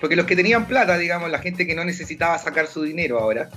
Porque 0.02 0.14
los 0.14 0.26
que 0.26 0.36
tenían 0.36 0.66
plata, 0.66 0.98
digamos, 0.98 1.30
la 1.30 1.38
gente 1.38 1.66
que 1.66 1.74
no 1.74 1.86
necesitaba 1.86 2.36
sacar 2.36 2.66
su 2.66 2.82
dinero 2.82 3.18
ahora, 3.18 3.48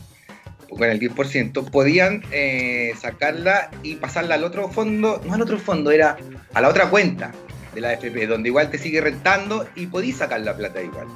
con 0.70 0.86
el 0.86 1.02
10%, 1.02 1.70
podían 1.70 2.24
eh, 2.32 2.94
sacarla 2.98 3.70
y 3.84 3.96
pasarla 3.96 4.36
al 4.36 4.46
otro 4.46 4.70
fondo, 4.70 5.22
no 5.26 5.34
al 5.34 5.42
otro 5.42 5.60
fondo, 5.60 5.92
era 5.92 6.16
a 6.54 6.62
la 6.62 6.70
otra 6.70 6.90
cuenta 6.90 7.34
de 7.76 7.82
la 7.82 7.90
AFP, 7.90 8.26
donde 8.26 8.48
igual 8.48 8.70
te 8.70 8.78
sigue 8.78 9.02
rentando 9.02 9.68
y 9.76 9.88
podís 9.88 10.16
sacar 10.16 10.40
la 10.40 10.56
plata 10.56 10.82
igual. 10.82 11.08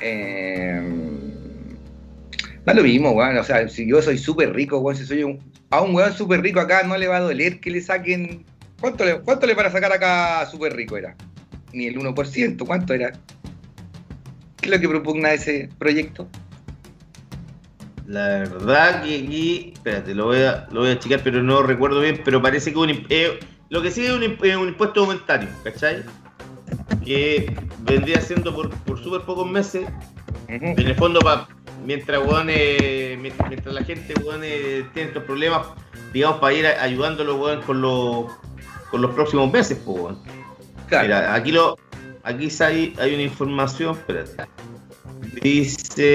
Eh, 0.00 1.31
Da 2.64 2.74
lo 2.74 2.82
mismo, 2.82 3.10
weón. 3.12 3.36
O 3.38 3.44
sea, 3.44 3.68
si 3.68 3.88
yo 3.88 4.00
soy 4.02 4.18
súper 4.18 4.52
rico, 4.52 4.78
weón, 4.78 4.96
si 4.96 5.04
soy 5.06 5.22
un, 5.24 5.38
a 5.70 5.80
un 5.80 5.94
weón 5.94 6.12
súper 6.12 6.40
rico 6.42 6.60
acá 6.60 6.82
no 6.84 6.96
le 6.96 7.08
va 7.08 7.16
a 7.16 7.20
doler 7.20 7.60
que 7.60 7.70
le 7.70 7.80
saquen. 7.80 8.44
¿Cuánto 8.80 9.04
le, 9.04 9.20
cuánto 9.20 9.46
le 9.46 9.54
van 9.54 9.66
a 9.66 9.70
sacar 9.70 9.92
acá 9.92 10.46
súper 10.46 10.74
rico 10.74 10.96
era? 10.96 11.16
Ni 11.72 11.86
el 11.86 11.96
1%, 11.98 12.66
¿cuánto 12.66 12.94
era? 12.94 13.12
¿Qué 14.60 14.66
es 14.66 14.70
lo 14.70 14.78
que 14.80 14.88
propugna 14.88 15.32
ese 15.32 15.68
proyecto? 15.78 16.28
La 18.06 18.26
verdad 18.26 19.02
que 19.04 19.16
aquí, 19.16 19.70
espérate, 19.74 20.14
lo 20.14 20.26
voy 20.26 20.42
a, 20.42 20.66
lo 20.72 20.80
voy 20.80 20.90
a 20.90 20.98
checar, 20.98 21.20
pero 21.22 21.42
no 21.42 21.62
recuerdo 21.62 22.00
bien, 22.00 22.20
pero 22.24 22.42
parece 22.42 22.72
que 22.72 22.78
un, 22.78 22.90
eh, 23.08 23.38
lo 23.70 23.80
que 23.80 23.90
sí 23.90 24.04
es 24.04 24.12
un, 24.12 24.22
imp- 24.22 24.44
eh, 24.44 24.56
un 24.56 24.68
impuesto 24.68 25.04
momentario, 25.04 25.48
¿cachai? 25.64 26.02
Que 27.04 27.54
vendría 27.80 28.20
siendo 28.20 28.54
por, 28.54 28.70
por 28.70 29.02
súper 29.02 29.22
pocos 29.22 29.48
meses, 29.50 29.86
en 30.48 30.78
el 30.78 30.94
fondo 30.96 31.20
para 31.20 31.46
mientras, 31.84 32.20
weón, 32.26 32.48
eh, 32.50 33.16
mientras, 33.20 33.48
mientras 33.48 33.74
la 33.74 33.82
gente, 33.84 34.14
weón, 34.22 34.40
eh, 34.44 34.84
tiene 34.94 35.08
estos 35.08 35.24
problemas, 35.24 35.66
digamos, 36.12 36.38
para 36.38 36.54
ir 36.54 36.66
a- 36.66 36.82
ayudándolo, 36.82 37.36
weón, 37.36 37.62
con 37.62 37.80
los, 37.80 38.26
con 38.90 39.02
los 39.02 39.10
próximos 39.12 39.50
meses, 39.52 39.80
pues, 39.84 39.98
weón. 39.98 40.18
Claro. 40.88 41.04
Mira, 41.04 41.34
aquí 41.34 41.52
lo, 41.52 41.78
aquí 42.22 42.48
hay, 42.60 42.94
hay 42.98 43.14
una 43.14 43.22
información, 43.22 43.96
espérate. 43.96 44.44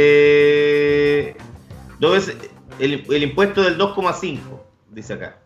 Dice 0.07 1.36
dos 2.00 2.12
veces 2.13 2.38
el, 2.79 3.03
el 3.09 3.24
impuesto 3.24 3.63
del 3.63 3.77
2,5, 3.77 4.39
dice 4.91 5.13
acá, 5.13 5.39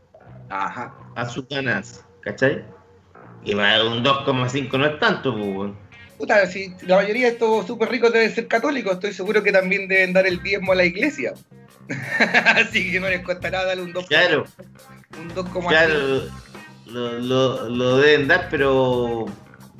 Ajá. 0.50 0.94
a 1.16 1.28
sus 1.30 1.48
ganancias, 1.48 2.04
¿cachai? 2.22 2.64
Y 3.44 3.54
va, 3.54 3.84
un 3.86 4.04
2,5 4.04 4.78
no 4.78 4.86
es 4.86 5.00
tanto, 5.00 5.34
pues, 5.34 5.46
weón. 5.56 5.78
Puta, 6.22 6.46
si 6.46 6.72
la 6.86 6.98
mayoría 6.98 7.26
de 7.26 7.32
estos 7.32 7.66
súper 7.66 7.90
ricos 7.90 8.14
deben 8.14 8.32
ser 8.32 8.46
católicos, 8.48 8.94
estoy 8.94 9.12
seguro 9.12 9.42
que 9.42 9.52
también 9.52 9.88
deben 9.88 10.14
dar 10.14 10.28
el 10.28 10.40
diezmo 10.44 10.72
a 10.72 10.76
la 10.76 10.86
iglesia. 10.86 11.34
Así 12.46 12.92
que 12.92 13.00
no 13.00 13.10
les 13.10 13.22
costará 13.22 13.66
darle 13.66 13.82
un 13.82 13.92
2, 13.92 14.06
Claro, 14.06 14.46
un 15.20 15.30
2,5. 15.34 15.68
claro, 15.68 16.22
lo, 16.86 17.20
lo, 17.20 17.70
lo 17.70 17.98
deben 17.98 18.28
dar, 18.28 18.50
pero 18.52 19.26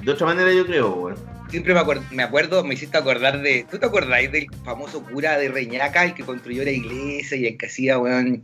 de 0.04 0.12
otra 0.12 0.26
manera 0.26 0.52
yo 0.52 0.66
creo, 0.66 0.90
weón. 0.96 1.16
Siempre 1.52 1.76
me, 1.76 1.80
acuer- 1.82 2.10
me 2.10 2.24
acuerdo, 2.24 2.64
me 2.64 2.74
hiciste 2.74 2.98
acordar 2.98 3.40
de. 3.44 3.68
¿Tú 3.70 3.78
te 3.78 3.86
acordáis 3.86 4.32
del 4.32 4.48
famoso 4.66 5.04
cura 5.04 5.38
de 5.38 5.48
Reñaca, 5.50 6.06
el 6.06 6.16
que 6.16 6.24
construyó 6.24 6.64
la 6.64 6.72
iglesia 6.72 7.38
y 7.38 7.46
el 7.46 7.56
que 7.58 7.68
hacía, 7.68 8.00
weón? 8.00 8.44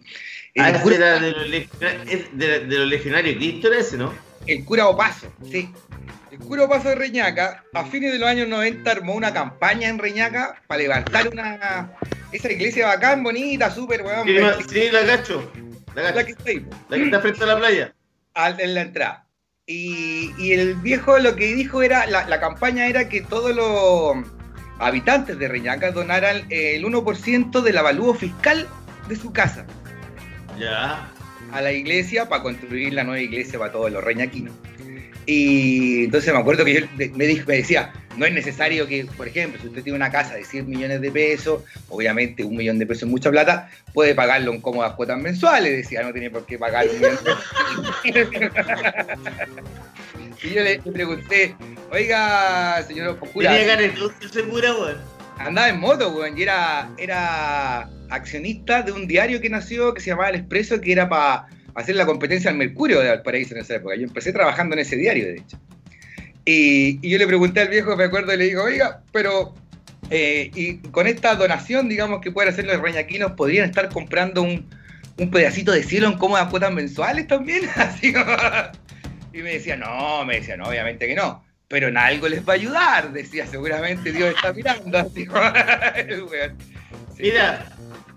El, 0.53 0.63
Ah, 0.63 0.69
ese 0.69 0.81
cura, 0.81 0.95
era 0.97 1.19
de 1.19 1.31
los, 1.31 1.49
de, 2.33 2.59
de 2.59 2.77
los 2.77 2.87
legionarios 2.87 3.37
Cristo 3.37 3.73
ese, 3.73 3.97
¿no? 3.97 4.13
el 4.45 4.63
cura 4.63 4.87
Opaso, 4.87 5.27
sí. 5.51 5.67
El 6.39 6.45
cura 6.45 6.63
Opaso 6.65 6.89
de 6.89 6.95
Reñaca, 6.95 7.63
a 7.73 7.83
fines 7.85 8.11
de 8.11 8.19
los 8.19 8.29
años 8.29 8.47
90, 8.47 8.89
armó 8.89 9.15
una 9.15 9.33
campaña 9.33 9.89
en 9.89 9.97
Reñaca 9.97 10.61
para 10.67 10.81
levantar 10.81 11.27
una. 11.29 11.91
Esa 12.31 12.51
iglesia 12.51 12.87
bacán, 12.87 13.23
bonita, 13.23 13.69
súper, 13.71 14.01
weón. 14.03 14.27
Sí, 14.69 14.89
la 14.91 15.05
cacho, 15.05 15.51
la 15.95 16.25
que 16.25 16.31
está 16.31 16.49
ahí, 16.49 16.65
la 16.89 16.97
que 16.97 17.03
está 17.05 17.21
frente 17.21 17.43
a 17.43 17.47
la 17.47 17.57
playa. 17.57 17.93
al- 18.33 18.59
en 18.59 18.73
la 18.75 18.81
entrada. 18.81 19.23
Y, 19.65 20.31
y 20.37 20.53
el 20.53 20.75
viejo 20.75 21.17
lo 21.19 21.35
que 21.35 21.53
dijo 21.53 21.81
era, 21.81 22.05
la, 22.05 22.25
la 22.27 22.39
campaña 22.39 22.87
era 22.87 23.09
que 23.09 23.21
todos 23.21 23.53
los 23.55 24.25
habitantes 24.79 25.37
de 25.39 25.47
Reñaca 25.47 25.91
donaran 25.91 26.45
el 26.49 26.85
1% 26.85 27.61
del 27.61 27.77
avalúo 27.77 28.13
fiscal 28.13 28.67
de 29.09 29.15
su 29.15 29.33
casa 29.33 29.65
Ya. 30.59 31.09
a 31.51 31.61
la 31.61 31.71
iglesia 31.73 32.29
para 32.29 32.43
construir 32.43 32.93
la 32.93 33.03
nueva 33.03 33.19
iglesia 33.21 33.57
para 33.59 33.71
todos 33.71 33.91
los 33.91 34.03
reñaquinos. 34.03 34.53
Y 35.29 36.05
entonces 36.05 36.33
me 36.33 36.39
acuerdo 36.39 36.63
que 36.63 36.73
yo 36.73 36.79
me, 36.95 37.27
dijo, 37.27 37.43
me 37.47 37.57
decía, 37.57 37.91
no 38.15 38.25
es 38.25 38.31
necesario 38.31 38.87
que, 38.87 39.05
por 39.17 39.27
ejemplo, 39.27 39.59
si 39.61 39.67
usted 39.67 39.83
tiene 39.83 39.97
una 39.97 40.09
casa 40.09 40.35
de 40.35 40.45
100 40.45 40.69
millones 40.69 41.01
de 41.01 41.11
pesos, 41.11 41.63
obviamente 41.89 42.45
un 42.45 42.55
millón 42.55 42.79
de 42.79 42.85
pesos 42.85 43.03
es 43.03 43.09
mucha 43.09 43.29
plata, 43.29 43.69
puede 43.93 44.15
pagarlo 44.15 44.53
en 44.53 44.61
cómodas 44.61 44.93
cuotas 44.93 45.19
mensuales, 45.19 45.75
decía, 45.75 46.01
no 46.01 46.13
tiene 46.13 46.29
por 46.29 46.45
qué 46.45 46.57
pagar 46.57 46.87
un 46.87 46.95
millón 46.95 47.17
de 47.17 47.23
pesos. 47.23 47.43
y 50.43 50.49
yo 50.49 50.63
le, 50.63 50.79
pregunté, 50.79 51.57
oiga, 51.91 52.81
señor 52.87 53.19
cura, 53.19 53.51
Tenía 53.51 53.75
ganas 53.75 53.99
de 54.21 54.29
segura, 54.29 54.73
weón. 54.75 54.95
andaba 55.39 55.67
en 55.67 55.81
moto, 55.81 56.09
weón, 56.09 56.37
y 56.37 56.43
era, 56.43 56.89
era 56.97 57.89
accionista 58.09 58.81
de 58.81 58.93
un 58.93 59.07
diario 59.07 59.41
que 59.41 59.49
nació 59.49 59.93
que 59.93 59.99
se 59.99 60.11
llamaba 60.11 60.29
El 60.29 60.35
Expreso, 60.35 60.79
que 60.79 60.93
era 60.93 61.09
para 61.09 61.47
hacer 61.77 61.95
la 61.95 62.05
competencia 62.05 62.49
al 62.49 62.57
Mercurio 62.57 62.99
de 62.99 63.09
Valparaíso 63.09 63.53
en 63.53 63.61
esa 63.61 63.75
época. 63.75 63.95
Yo 63.95 64.03
empecé 64.03 64.33
trabajando 64.33 64.73
en 64.73 64.79
ese 64.79 64.95
diario, 64.95 65.27
de 65.27 65.35
hecho. 65.35 65.59
Y, 66.43 67.07
yo 67.07 67.17
le 67.19 67.27
pregunté 67.27 67.61
al 67.61 67.67
viejo, 67.69 67.95
me 67.95 68.05
acuerdo, 68.05 68.33
y 68.33 68.37
le 68.37 68.45
digo, 68.45 68.63
oiga, 68.63 69.03
pero 69.11 69.53
eh, 70.09 70.49
y 70.55 70.77
con 70.89 71.05
esta 71.05 71.35
donación, 71.35 71.87
digamos, 71.87 72.21
que 72.21 72.31
pueden 72.31 72.51
hacer 72.51 72.65
los 72.65 72.81
reñaquinos, 72.81 73.33
¿podrían 73.33 73.69
estar 73.69 73.89
comprando 73.89 74.41
un, 74.41 74.67
un 75.19 75.29
pedacito 75.29 75.71
de 75.71 75.83
cielo 75.83 76.07
en 76.07 76.17
cómodas 76.17 76.49
cuotas 76.49 76.73
mensuales 76.73 77.27
también? 77.27 77.69
Así 77.75 78.11
Y 79.33 79.37
me 79.43 79.53
decía, 79.53 79.75
no, 79.75 80.25
me 80.25 80.37
decía, 80.37 80.57
no, 80.57 80.65
obviamente 80.65 81.05
que 81.05 81.13
no. 81.13 81.45
Pero 81.67 81.89
en 81.89 81.97
algo 81.97 82.27
les 82.27 82.47
va 82.47 82.53
a 82.53 82.55
ayudar, 82.55 83.13
decía, 83.13 83.45
seguramente 83.45 84.11
Dios 84.11 84.33
está 84.33 84.51
mirando. 84.51 84.97
Así. 84.97 85.27
Mira, 87.19 87.65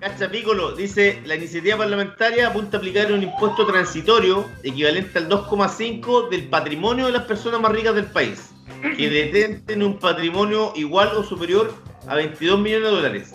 Cacha 0.00 0.30
Piccolo 0.30 0.72
dice, 0.72 1.20
la 1.26 1.34
iniciativa 1.34 1.76
parlamentaria 1.76 2.48
apunta 2.48 2.78
a 2.78 2.80
aplicar 2.80 3.12
un 3.12 3.22
impuesto 3.22 3.66
transitorio 3.66 4.48
equivalente 4.62 5.18
al 5.18 5.28
2,5 5.28 6.30
del 6.30 6.48
patrimonio 6.48 7.04
de 7.04 7.12
las 7.12 7.24
personas 7.24 7.60
más 7.60 7.70
ricas 7.70 7.94
del 7.94 8.06
país, 8.06 8.48
que 8.96 9.10
detenten 9.10 9.82
un 9.82 9.98
patrimonio 9.98 10.72
igual 10.74 11.10
o 11.14 11.22
superior 11.22 11.74
a 12.08 12.14
22 12.14 12.60
millones 12.60 12.88
de 12.88 12.96
dólares, 12.96 13.34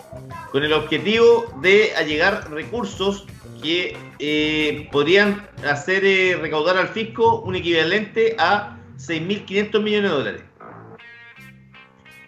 con 0.50 0.64
el 0.64 0.72
objetivo 0.72 1.54
de 1.62 1.94
allegar 1.94 2.50
recursos 2.50 3.26
que 3.62 3.96
eh, 4.18 4.88
podrían 4.90 5.48
hacer 5.70 6.04
eh, 6.04 6.36
recaudar 6.36 6.78
al 6.78 6.88
fisco 6.88 7.42
un 7.42 7.54
equivalente 7.54 8.34
a 8.40 8.76
6.500 8.98 9.82
millones 9.84 10.10
de 10.10 10.16
dólares. 10.16 10.42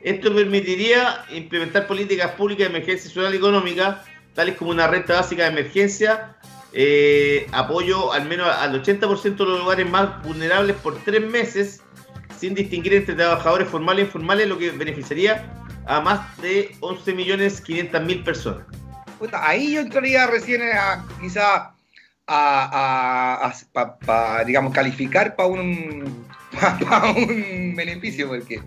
Esto 0.02 0.32
permitiría 0.32 1.24
implementar 1.32 1.88
políticas 1.88 2.30
públicas 2.32 2.70
de 2.70 2.76
emergencia 2.76 3.10
social 3.10 3.34
y 3.34 3.38
económica, 3.38 4.04
tales 4.38 4.54
como 4.54 4.70
una 4.70 4.86
renta 4.86 5.14
básica 5.14 5.42
de 5.42 5.48
emergencia, 5.48 6.36
eh, 6.72 7.48
apoyo 7.50 8.12
al 8.12 8.24
menos 8.28 8.46
al 8.46 8.80
80% 8.80 9.36
de 9.36 9.44
los 9.44 9.58
lugares 9.58 9.90
más 9.90 10.22
vulnerables 10.22 10.76
por 10.76 10.96
tres 11.02 11.28
meses, 11.28 11.82
sin 12.38 12.54
distinguir 12.54 12.94
entre 12.94 13.16
trabajadores 13.16 13.66
formales 13.66 14.04
e 14.04 14.06
informales, 14.06 14.46
lo 14.46 14.56
que 14.56 14.70
beneficiaría 14.70 15.52
a 15.86 16.00
más 16.00 16.40
de 16.40 16.70
11.500.000 16.78 18.22
personas. 18.22 18.64
Ahí 19.32 19.72
yo 19.72 19.80
entraría 19.80 20.28
recién 20.28 20.62
a 20.62 21.04
quizá 21.20 21.74
a, 22.28 23.52
digamos, 24.46 24.72
calificar 24.72 25.34
para 25.34 25.48
un, 25.48 26.24
pa 26.88 27.10
un 27.10 27.74
beneficio, 27.74 28.28
porque 28.28 28.62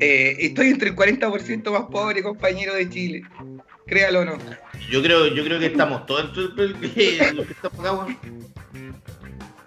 eh, 0.00 0.36
estoy 0.40 0.70
entre 0.70 0.88
el 0.88 0.96
40% 0.96 1.70
más 1.70 1.84
pobre, 1.92 2.24
compañero 2.24 2.74
de 2.74 2.90
Chile. 2.90 3.22
Créalo 3.92 4.20
o 4.20 4.24
no. 4.24 4.38
Yo 4.90 5.02
creo, 5.02 5.26
yo 5.26 5.44
creo 5.44 5.58
que 5.58 5.66
estamos 5.66 6.06
todos 6.06 6.24
entre 6.38 6.64
el- 6.64 6.72
los 7.36 7.46
que 7.46 7.52
estamos 7.52 7.80
acá, 7.80 7.92
weón. 7.92 8.16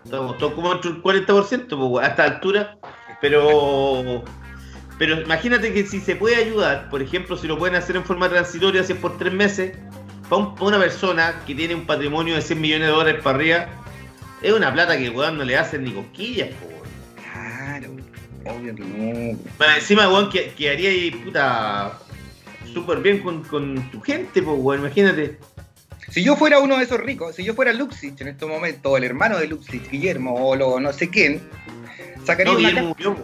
Estamos 0.04 0.38
todos 0.40 0.54
como 0.54 0.74
entre 0.74 0.90
el 0.92 1.02
40%, 1.04 1.68
pues, 1.92 2.06
a 2.06 2.10
esta 2.10 2.24
altura. 2.24 2.78
Pero, 3.22 4.24
pero 4.98 5.22
imagínate 5.22 5.74
que 5.74 5.86
si 5.86 6.00
se 6.00 6.16
puede 6.16 6.36
ayudar, 6.38 6.90
por 6.90 7.02
ejemplo, 7.04 7.38
si 7.38 7.48
lo 7.48 7.58
pueden 7.58 7.76
hacer 7.76 7.96
en 7.96 8.04
forma 8.04 8.28
transitoria, 8.30 8.84
si 8.84 8.94
es 8.94 9.00
por 9.00 9.18
tres 9.18 9.32
meses, 9.34 9.78
para 10.30 10.42
una 10.60 10.80
persona 10.80 11.42
que 11.46 11.54
tiene 11.54 11.76
un 11.76 11.86
patrimonio 11.86 12.34
de 12.36 12.42
100 12.42 12.60
millones 12.62 12.88
de 12.88 12.94
dólares 12.94 13.22
para 13.24 13.38
arriba, 13.38 13.68
es 14.42 14.52
una 14.54 14.74
plata 14.74 14.98
que 14.98 15.10
weón 15.12 15.38
no 15.38 15.44
le 15.44 15.56
hacen 15.58 15.84
ni 15.84 15.92
cosquillas, 15.92 16.50
po, 16.56 16.66
weón. 16.68 16.82
Claro, 17.32 17.96
obvio 18.58 18.76
que 18.76 18.84
no. 18.84 19.40
Para 19.58 19.76
encima, 19.78 20.08
weón, 20.10 20.30
que, 20.30 20.50
quedaría 20.54 20.90
ahí, 20.90 21.12
puta, 21.12 21.98
súper 22.76 23.00
bien 23.00 23.20
con, 23.20 23.42
con 23.44 23.90
tu 23.90 24.02
gente, 24.02 24.42
pues, 24.44 24.80
imagínate. 24.80 25.38
Si 26.12 26.22
yo 26.22 26.36
fuera 26.36 26.60
uno 26.60 26.78
de 26.78 26.84
esos 26.84 27.00
ricos, 27.00 27.36
si 27.36 27.44
yo 27.44 27.56
fuera 27.56 27.72
Luxich 27.72 28.20
en 28.20 28.28
estos 28.28 28.50
momentos, 28.50 28.92
o 28.92 28.98
el 28.98 29.06
hermano 29.06 29.40
de 29.40 29.48
Luxich, 29.48 29.90
Guillermo, 29.90 30.36
o 30.36 30.56
lo 30.58 30.80
no 30.80 30.92
sé 30.92 31.10
quién, 31.10 31.42
sacaría 32.26 32.52
No, 32.52 32.60
una 32.60 32.70
Guillermo 32.70 32.96
po. 32.96 33.16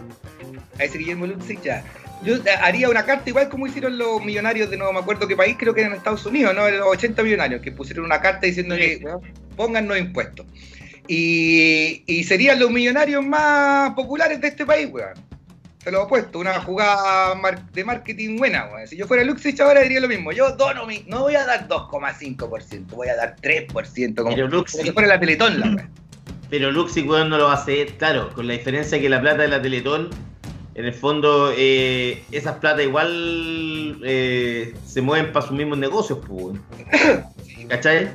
a 0.80 0.84
ese 0.84 0.98
Guillermo 0.98 1.26
Luxich 1.26 1.60
ya. 1.60 1.84
Yo 2.24 2.36
eh, 2.36 2.50
haría 2.62 2.88
una 2.88 3.04
carta 3.04 3.28
igual 3.28 3.50
como 3.50 3.66
hicieron 3.66 3.98
los 3.98 4.24
millonarios 4.24 4.70
de 4.70 4.78
no 4.78 4.90
me 4.90 5.00
acuerdo 5.00 5.28
qué 5.28 5.36
país, 5.36 5.56
creo 5.58 5.74
que 5.74 5.82
en 5.82 5.92
Estados 5.92 6.24
Unidos, 6.24 6.54
¿no? 6.54 6.68
Los 6.70 6.86
80 6.86 7.22
millonarios, 7.22 7.60
que 7.60 7.72
pusieron 7.72 8.06
una 8.06 8.22
carta 8.22 8.46
diciendo 8.46 8.74
que 8.74 9.00
weón, 9.02 9.20
póngannos 9.54 9.98
impuestos. 9.98 10.46
Y, 11.06 12.04
y 12.06 12.24
serían 12.24 12.58
los 12.58 12.70
millonarios 12.70 13.22
más 13.24 13.92
populares 13.92 14.40
de 14.40 14.48
este 14.48 14.64
país, 14.64 14.88
weón. 14.90 15.12
Se 15.82 15.90
lo 15.90 16.04
he 16.04 16.06
puesto, 16.06 16.38
una 16.38 16.60
jugada 16.60 17.34
de 17.72 17.84
marketing 17.84 18.36
buena, 18.38 18.66
weón. 18.72 18.86
Si 18.86 18.96
yo 18.96 19.06
fuera 19.08 19.24
Luxich 19.24 19.58
ahora 19.60 19.80
diría 19.80 19.98
lo 20.00 20.06
mismo. 20.06 20.30
Yo 20.30 20.52
dono 20.52 20.86
mi, 20.86 21.02
no 21.08 21.22
voy 21.22 21.34
a 21.34 21.44
dar 21.44 21.66
2,5%, 21.68 22.86
voy 22.90 23.08
a 23.08 23.16
dar 23.16 23.34
3%, 23.42 24.14
como, 24.14 24.34
Pero 24.34 24.48
como 24.48 24.62
Luxich- 24.62 24.84
que 24.84 24.92
fuera 24.92 25.08
la 25.08 25.18
Teletón, 25.18 25.58
la 25.58 25.66
weón. 25.66 25.90
Pero 26.50 26.70
Luxi, 26.70 27.02
weón, 27.02 27.30
no 27.30 27.38
lo 27.38 27.46
va 27.46 27.52
a 27.52 27.56
hacer, 27.56 27.96
claro, 27.96 28.30
con 28.34 28.46
la 28.46 28.52
diferencia 28.52 29.00
que 29.00 29.08
la 29.08 29.20
plata 29.20 29.42
de 29.42 29.48
la 29.48 29.60
Teletón, 29.60 30.10
en 30.74 30.84
el 30.84 30.94
fondo, 30.94 31.52
eh, 31.56 32.22
esas 32.30 32.56
plata 32.58 32.82
igual 32.82 33.98
eh, 34.04 34.74
se 34.86 35.00
mueven 35.02 35.32
para 35.32 35.46
sus 35.46 35.56
mismos 35.56 35.78
negocios, 35.78 36.20
pues. 36.28 36.58
¿Cachai? 37.68 38.10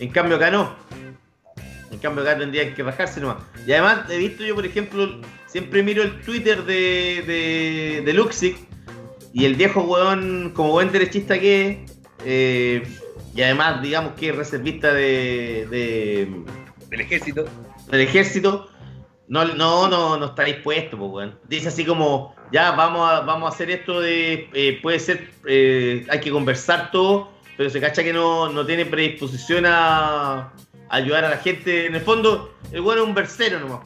En 0.00 0.08
cambio 0.10 0.36
acá 0.36 0.50
no. 0.50 0.74
En 1.96 2.02
cambio 2.02 2.22
acá 2.24 2.36
tendrían 2.38 2.74
que 2.74 2.82
bajarse 2.82 3.22
nomás. 3.22 3.38
Y 3.66 3.72
además 3.72 4.10
he 4.10 4.18
visto 4.18 4.44
yo, 4.44 4.54
por 4.54 4.66
ejemplo, 4.66 5.18
siempre 5.46 5.82
miro 5.82 6.02
el 6.02 6.20
Twitter 6.20 6.62
de, 6.64 7.24
de, 7.26 8.02
de 8.04 8.12
Luxic 8.12 8.58
y 9.32 9.46
el 9.46 9.54
viejo 9.54 9.80
weón, 9.80 10.52
como 10.54 10.72
buen 10.72 10.92
derechista 10.92 11.38
que 11.38 11.68
es, 11.70 11.92
eh, 12.26 12.82
y 13.34 13.40
además 13.40 13.80
digamos 13.80 14.12
que 14.12 14.28
es 14.28 14.36
reservista 14.36 14.92
de, 14.92 15.66
de, 15.70 16.28
Del 16.90 17.00
ejército. 17.00 17.46
del 17.90 18.00
ejército, 18.02 18.68
No, 19.26 19.46
no, 19.46 19.88
no, 19.88 20.18
no 20.18 20.26
está 20.26 20.44
dispuesto, 20.44 20.98
pues, 20.98 21.10
weón. 21.10 21.38
Dice 21.48 21.68
así 21.68 21.82
como, 21.86 22.34
ya, 22.52 22.72
vamos 22.72 23.10
a, 23.10 23.20
vamos 23.20 23.50
a 23.50 23.54
hacer 23.54 23.70
esto 23.70 24.00
de, 24.00 24.50
eh, 24.52 24.80
puede 24.82 24.98
ser, 24.98 25.30
eh, 25.48 26.04
hay 26.10 26.20
que 26.20 26.30
conversar 26.30 26.90
todo, 26.90 27.32
pero 27.56 27.70
se 27.70 27.80
cacha 27.80 28.04
que 28.04 28.12
no, 28.12 28.52
no 28.52 28.66
tiene 28.66 28.84
predisposición 28.84 29.64
a, 29.66 30.52
ayudar 30.88 31.24
a 31.24 31.30
la 31.30 31.38
gente. 31.38 31.86
En 31.86 31.94
el 31.94 32.00
fondo, 32.00 32.54
el 32.72 32.80
bueno 32.80 33.02
es 33.02 33.08
un 33.08 33.14
versero 33.14 33.60
nomás. 33.60 33.80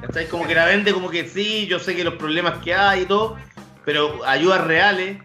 ¿Cachai? 0.00 0.28
Como 0.28 0.46
que 0.46 0.54
la 0.54 0.66
vende 0.66 0.92
como 0.92 1.10
que 1.10 1.28
sí, 1.28 1.66
yo 1.66 1.78
sé 1.78 1.96
que 1.96 2.04
los 2.04 2.14
problemas 2.14 2.62
que 2.62 2.74
hay 2.74 3.02
y 3.02 3.06
todo, 3.06 3.36
pero 3.84 4.24
ayudas 4.24 4.64
reales. 4.64 5.18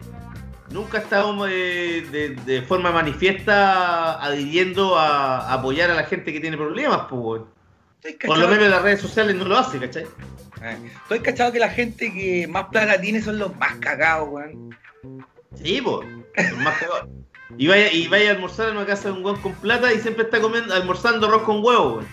Nunca 0.70 0.98
ha 0.98 1.00
estado 1.00 1.48
eh, 1.48 2.06
de, 2.12 2.36
de 2.36 2.62
forma 2.62 2.92
manifiesta 2.92 4.22
adhiriendo 4.22 4.96
a, 4.96 5.52
apoyar 5.52 5.90
a 5.90 5.94
la 5.94 6.04
gente 6.04 6.32
que 6.32 6.38
tiene 6.38 6.56
problemas, 6.56 7.06
pues, 7.10 7.42
Por 8.24 8.38
lo 8.38 8.46
menos 8.46 8.66
en 8.66 8.70
las 8.70 8.82
redes 8.82 9.00
sociales 9.00 9.34
no 9.34 9.46
lo 9.46 9.58
hace, 9.58 9.80
¿cachai? 9.80 10.06
Estoy 11.02 11.20
cachado 11.20 11.52
que 11.52 11.58
la 11.58 11.70
gente 11.70 12.12
que 12.12 12.46
más 12.46 12.66
plata 12.66 13.00
tiene 13.00 13.20
son 13.20 13.38
los 13.38 13.56
más 13.56 13.74
cagados, 13.76 14.28
weón. 14.30 14.76
Sí, 15.60 15.80
pues. 15.82 16.06
Más 16.58 16.78
cagado. 16.78 17.08
Y 17.58 17.66
vaya, 17.66 17.92
y 17.92 18.06
vaya 18.08 18.30
a 18.30 18.34
almorzar 18.34 18.70
en 18.70 18.76
una 18.76 18.86
casa 18.86 19.08
de 19.08 19.12
un 19.12 19.24
weón 19.24 19.40
con 19.40 19.54
plata 19.54 19.92
y 19.92 19.98
siempre 19.98 20.24
está 20.24 20.40
comiendo, 20.40 20.74
almorzando 20.74 21.26
arroz 21.26 21.42
con 21.42 21.64
huevo, 21.64 21.96
weón. 21.96 22.06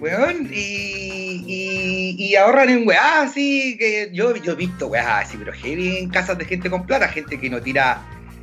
Weón, 0.00 0.48
y, 0.52 1.42
y, 1.46 2.16
y 2.18 2.36
ahorran 2.36 2.68
en 2.68 2.86
weá, 2.86 3.22
así 3.22 3.76
que 3.78 4.10
yo, 4.12 4.36
yo 4.36 4.52
he 4.52 4.54
visto 4.54 4.86
weá 4.86 5.18
así, 5.18 5.36
pero 5.36 5.52
heavy 5.52 5.96
en 5.96 6.10
casas 6.10 6.38
de 6.38 6.44
gente 6.44 6.70
con 6.70 6.86
plata, 6.86 7.08
gente 7.08 7.40
que 7.40 7.50
no 7.50 7.60
tira 7.60 8.00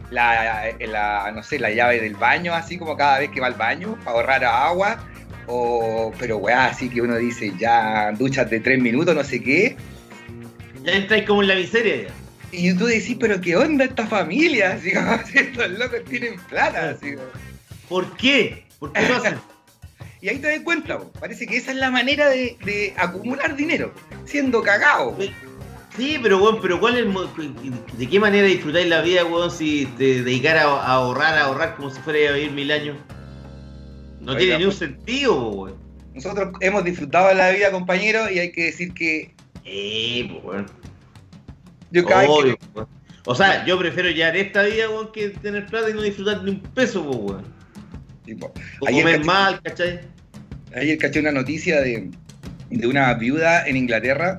la, 0.10 0.74
la, 0.80 1.32
no 1.34 1.44
sé, 1.44 1.60
la 1.60 1.70
llave 1.70 2.02
del 2.02 2.16
baño, 2.16 2.54
así 2.54 2.78
como 2.78 2.98
cada 2.98 3.20
vez 3.20 3.32
que 3.32 3.40
va 3.40 3.48
al 3.48 3.54
baño, 3.54 3.98
para 4.04 4.18
ahorrar 4.18 4.44
agua, 4.44 5.00
o, 5.48 6.12
pero 6.20 6.38
weá, 6.38 6.66
así 6.66 6.90
que 6.90 7.02
uno 7.02 7.16
dice, 7.16 7.54
ya, 7.58 8.12
duchas 8.12 8.50
de 8.50 8.60
tres 8.60 8.82
minutos, 8.82 9.16
no 9.16 9.24
sé 9.24 9.42
qué, 9.42 9.78
Ya 10.84 10.94
entráis 10.94 11.26
como 11.26 11.42
en 11.42 11.48
la 11.48 11.56
miseria 11.56 12.08
ya. 12.08 12.25
Y 12.58 12.74
tú 12.74 12.86
decís, 12.86 13.18
pero 13.20 13.40
qué 13.42 13.56
onda 13.56 13.86
esta 13.86 14.08
familia, 14.08 14.74
así 14.74 14.94
como, 14.94 15.12
estos 15.34 15.70
locos 15.72 16.04
tienen 16.10 16.40
plata, 16.50 16.90
así 16.90 17.16
como. 17.16 17.28
¿Por 17.90 18.18
qué? 18.18 18.66
¿Por 18.80 18.92
qué 18.94 19.08
lo 19.08 19.16
hacen? 19.18 19.36
Y 20.22 20.30
ahí 20.30 20.40
te 20.40 20.48
das 20.48 20.62
cuenta, 20.62 20.98
po. 20.98 21.12
parece 21.20 21.46
que 21.46 21.58
esa 21.58 21.70
es 21.70 21.78
la 21.78 21.92
manera 21.92 22.28
de, 22.30 22.58
de 22.66 22.96
acumular 22.98 23.56
dinero, 23.56 23.94
siendo 24.26 24.64
cagado. 24.64 25.16
Sí, 25.96 26.18
pero 26.22 26.42
weón, 26.42 26.60
pero 26.64 26.80
¿cuál 26.80 26.98
es 26.98 27.06
el 27.06 27.74
¿De 27.98 28.08
qué 28.08 28.20
manera 28.20 28.48
disfrutáis 28.48 28.88
la 28.88 29.02
vida, 29.02 29.24
weón, 29.24 29.52
si 29.52 29.86
te 29.98 30.24
dedicara 30.24 30.64
a, 30.64 30.82
a 30.82 30.94
ahorrar, 30.94 31.36
a 31.38 31.44
ahorrar 31.46 31.76
como 31.76 31.92
si 31.92 32.00
fuera 32.02 32.32
a 32.32 32.34
vivir 32.34 32.52
mil 32.52 32.72
años? 32.72 32.98
No 34.20 34.32
Oiga, 34.32 34.40
tiene 34.40 34.58
ni 34.58 34.64
un 34.64 34.70
pues. 34.72 34.80
sentido, 34.80 35.50
weón. 35.50 35.76
Nosotros 36.16 36.54
hemos 36.62 36.84
disfrutado 36.84 37.28
de 37.28 37.36
la 37.36 37.52
vida, 37.52 37.72
compañeros, 37.72 38.32
y 38.32 38.40
hay 38.40 38.52
que 38.52 38.64
decir 38.66 38.94
que 38.94 39.32
Eh, 39.64 40.28
pues, 40.32 40.44
weón. 40.44 40.66
Yo 41.92 42.06
cada 42.06 42.22
vez 42.22 42.30
Obvio, 42.32 42.58
que... 42.58 42.82
O 43.28 43.34
sea, 43.36 43.66
yo 43.66 43.78
prefiero 43.80 44.10
llevar 44.12 44.36
esta 44.38 44.64
vida, 44.64 44.90
weón, 44.90 45.12
que 45.12 45.30
tener 45.30 45.66
plata 45.66 45.90
y 45.90 45.94
no 45.94 46.02
disfrutar 46.02 46.44
ni 46.44 46.52
un 46.52 46.60
peso, 46.60 47.02
weón. 47.02 47.44
tipo, 48.26 48.54
O 48.82 48.88
Ayer 48.88 49.04
comer 49.04 49.20
caché- 49.22 49.26
mal, 49.26 49.62
¿cachai? 49.62 50.00
ayer 50.76 50.98
caché 50.98 51.20
una 51.22 51.32
noticia 51.32 51.82
de, 51.82 52.10
de 52.70 52.88
una 52.88 53.14
viuda 53.16 53.66
en 53.68 53.78
Inglaterra 53.78 54.38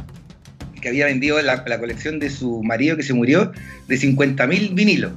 que 0.81 0.89
había 0.91 1.07
vendido 1.07 1.41
la, 1.43 1.65
la 1.67 1.79
colección 1.81 2.19
de 2.21 2.31
su 2.31 2.63
marido 2.63 2.97
que 2.97 3.03
se 3.03 3.13
murió 3.15 3.51
de 3.89 3.97
50.000 3.97 4.75
vinilos. 4.75 5.13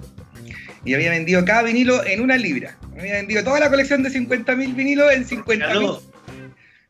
Y 0.85 0.93
había 0.93 1.11
vendido 1.11 1.43
cada 1.45 1.61
vinilo 1.63 2.03
en 2.05 2.21
una 2.21 2.37
libra. 2.37 2.77
Había 2.97 3.15
vendido 3.15 3.43
toda 3.43 3.59
la 3.59 3.69
colección 3.69 4.01
de 4.01 4.09
50.000 4.09 4.73
vinilos 4.75 5.11
en 5.11 5.27
50.000 5.27 5.59
Caló. 5.59 6.01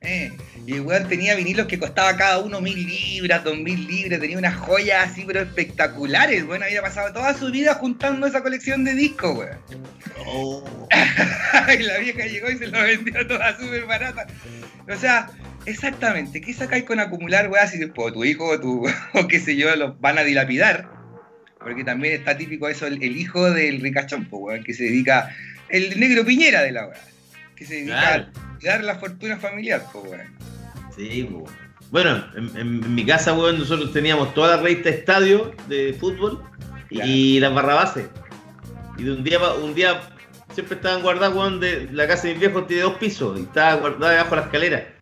Eh, 0.02 0.32
y 0.70 0.74
el 0.76 0.82
weón 0.82 1.08
tenía 1.08 1.34
vinilos 1.34 1.66
que 1.66 1.80
costaba 1.80 2.16
cada 2.16 2.38
uno 2.38 2.62
mil 2.62 2.86
libras, 2.86 3.44
dos 3.44 3.58
mil 3.58 3.88
libras, 3.88 4.20
tenía 4.20 4.38
unas 4.38 4.56
joyas 4.56 5.10
así, 5.10 5.24
pero 5.26 5.40
espectaculares. 5.40 6.46
Bueno, 6.46 6.66
había 6.66 6.84
pasado 6.84 7.12
toda 7.12 7.34
su 7.34 7.50
vida 7.50 7.74
juntando 7.74 8.28
esa 8.28 8.44
colección 8.44 8.84
de 8.84 8.94
discos, 8.94 9.36
weón. 9.36 9.58
Oh. 10.28 10.88
y 11.80 11.82
la 11.82 11.98
vieja 11.98 12.24
llegó 12.28 12.52
y 12.52 12.58
se 12.60 12.68
lo 12.68 12.84
vendió 12.84 13.26
toda 13.26 13.58
súper 13.58 13.88
barata. 13.88 14.28
O 14.88 14.96
sea, 14.96 15.32
exactamente, 15.66 16.40
¿qué 16.40 16.54
sacáis 16.54 16.84
con 16.84 17.00
acumular, 17.00 17.50
weón? 17.50 17.68
Si 17.68 17.80
después 17.80 18.14
tu 18.14 18.24
hijo 18.24 18.46
o 18.46 18.60
tu, 18.60 18.88
o 19.16 19.28
qué 19.28 19.40
sé 19.40 19.56
yo, 19.56 19.76
los 19.76 20.00
van 20.00 20.20
a 20.20 20.24
dilapidar. 20.24 20.88
Porque 21.58 21.84
también 21.84 22.14
está 22.14 22.38
típico 22.38 22.70
eso, 22.70 22.86
el, 22.86 23.02
el 23.02 23.18
hijo 23.18 23.50
del 23.50 23.82
ricachón, 23.82 24.28
weón, 24.30 24.64
que 24.64 24.76
se 24.76 24.84
dedica, 24.84 25.36
el 25.70 26.00
negro 26.00 26.24
piñera 26.24 26.62
de 26.62 26.74
la 26.74 26.86
weón, 26.86 27.00
que 27.56 27.66
se 27.66 27.74
dedica 27.78 28.00
Claro. 28.02 28.28
a 28.36 28.60
cuidar 28.60 28.84
la 28.84 29.00
fortuna 29.00 29.38
familiar, 29.38 29.84
weón. 29.96 30.59
Sí. 31.00 31.30
Bueno, 31.92 32.24
en, 32.36 32.56
en 32.58 32.94
mi 32.96 33.06
casa, 33.06 33.34
weón, 33.34 33.58
nosotros 33.58 33.92
teníamos 33.94 34.34
toda 34.34 34.58
la 34.58 34.62
revista 34.62 34.90
Estadio 34.90 35.54
de 35.68 35.96
fútbol 36.00 36.44
y 36.90 37.40
las 37.40 37.54
barrabases. 37.54 38.08
Y 38.98 39.04
de 39.04 39.12
un 39.14 39.24
día, 39.24 39.40
un 39.54 39.74
día 39.74 40.02
siempre 40.54 40.76
estaban 40.76 41.02
guardadas, 41.02 41.36
weón, 41.36 41.60
de 41.60 41.88
la 41.92 42.06
casa 42.08 42.28
de 42.28 42.34
mis 42.34 42.42
viejos 42.42 42.68
tiene 42.68 42.84
dos 42.84 42.96
pisos 42.96 43.40
y 43.40 43.44
estaba 43.44 43.76
guardada 43.76 44.12
debajo 44.12 44.32
de 44.32 44.36
la 44.36 44.46
escalera. 44.46 44.94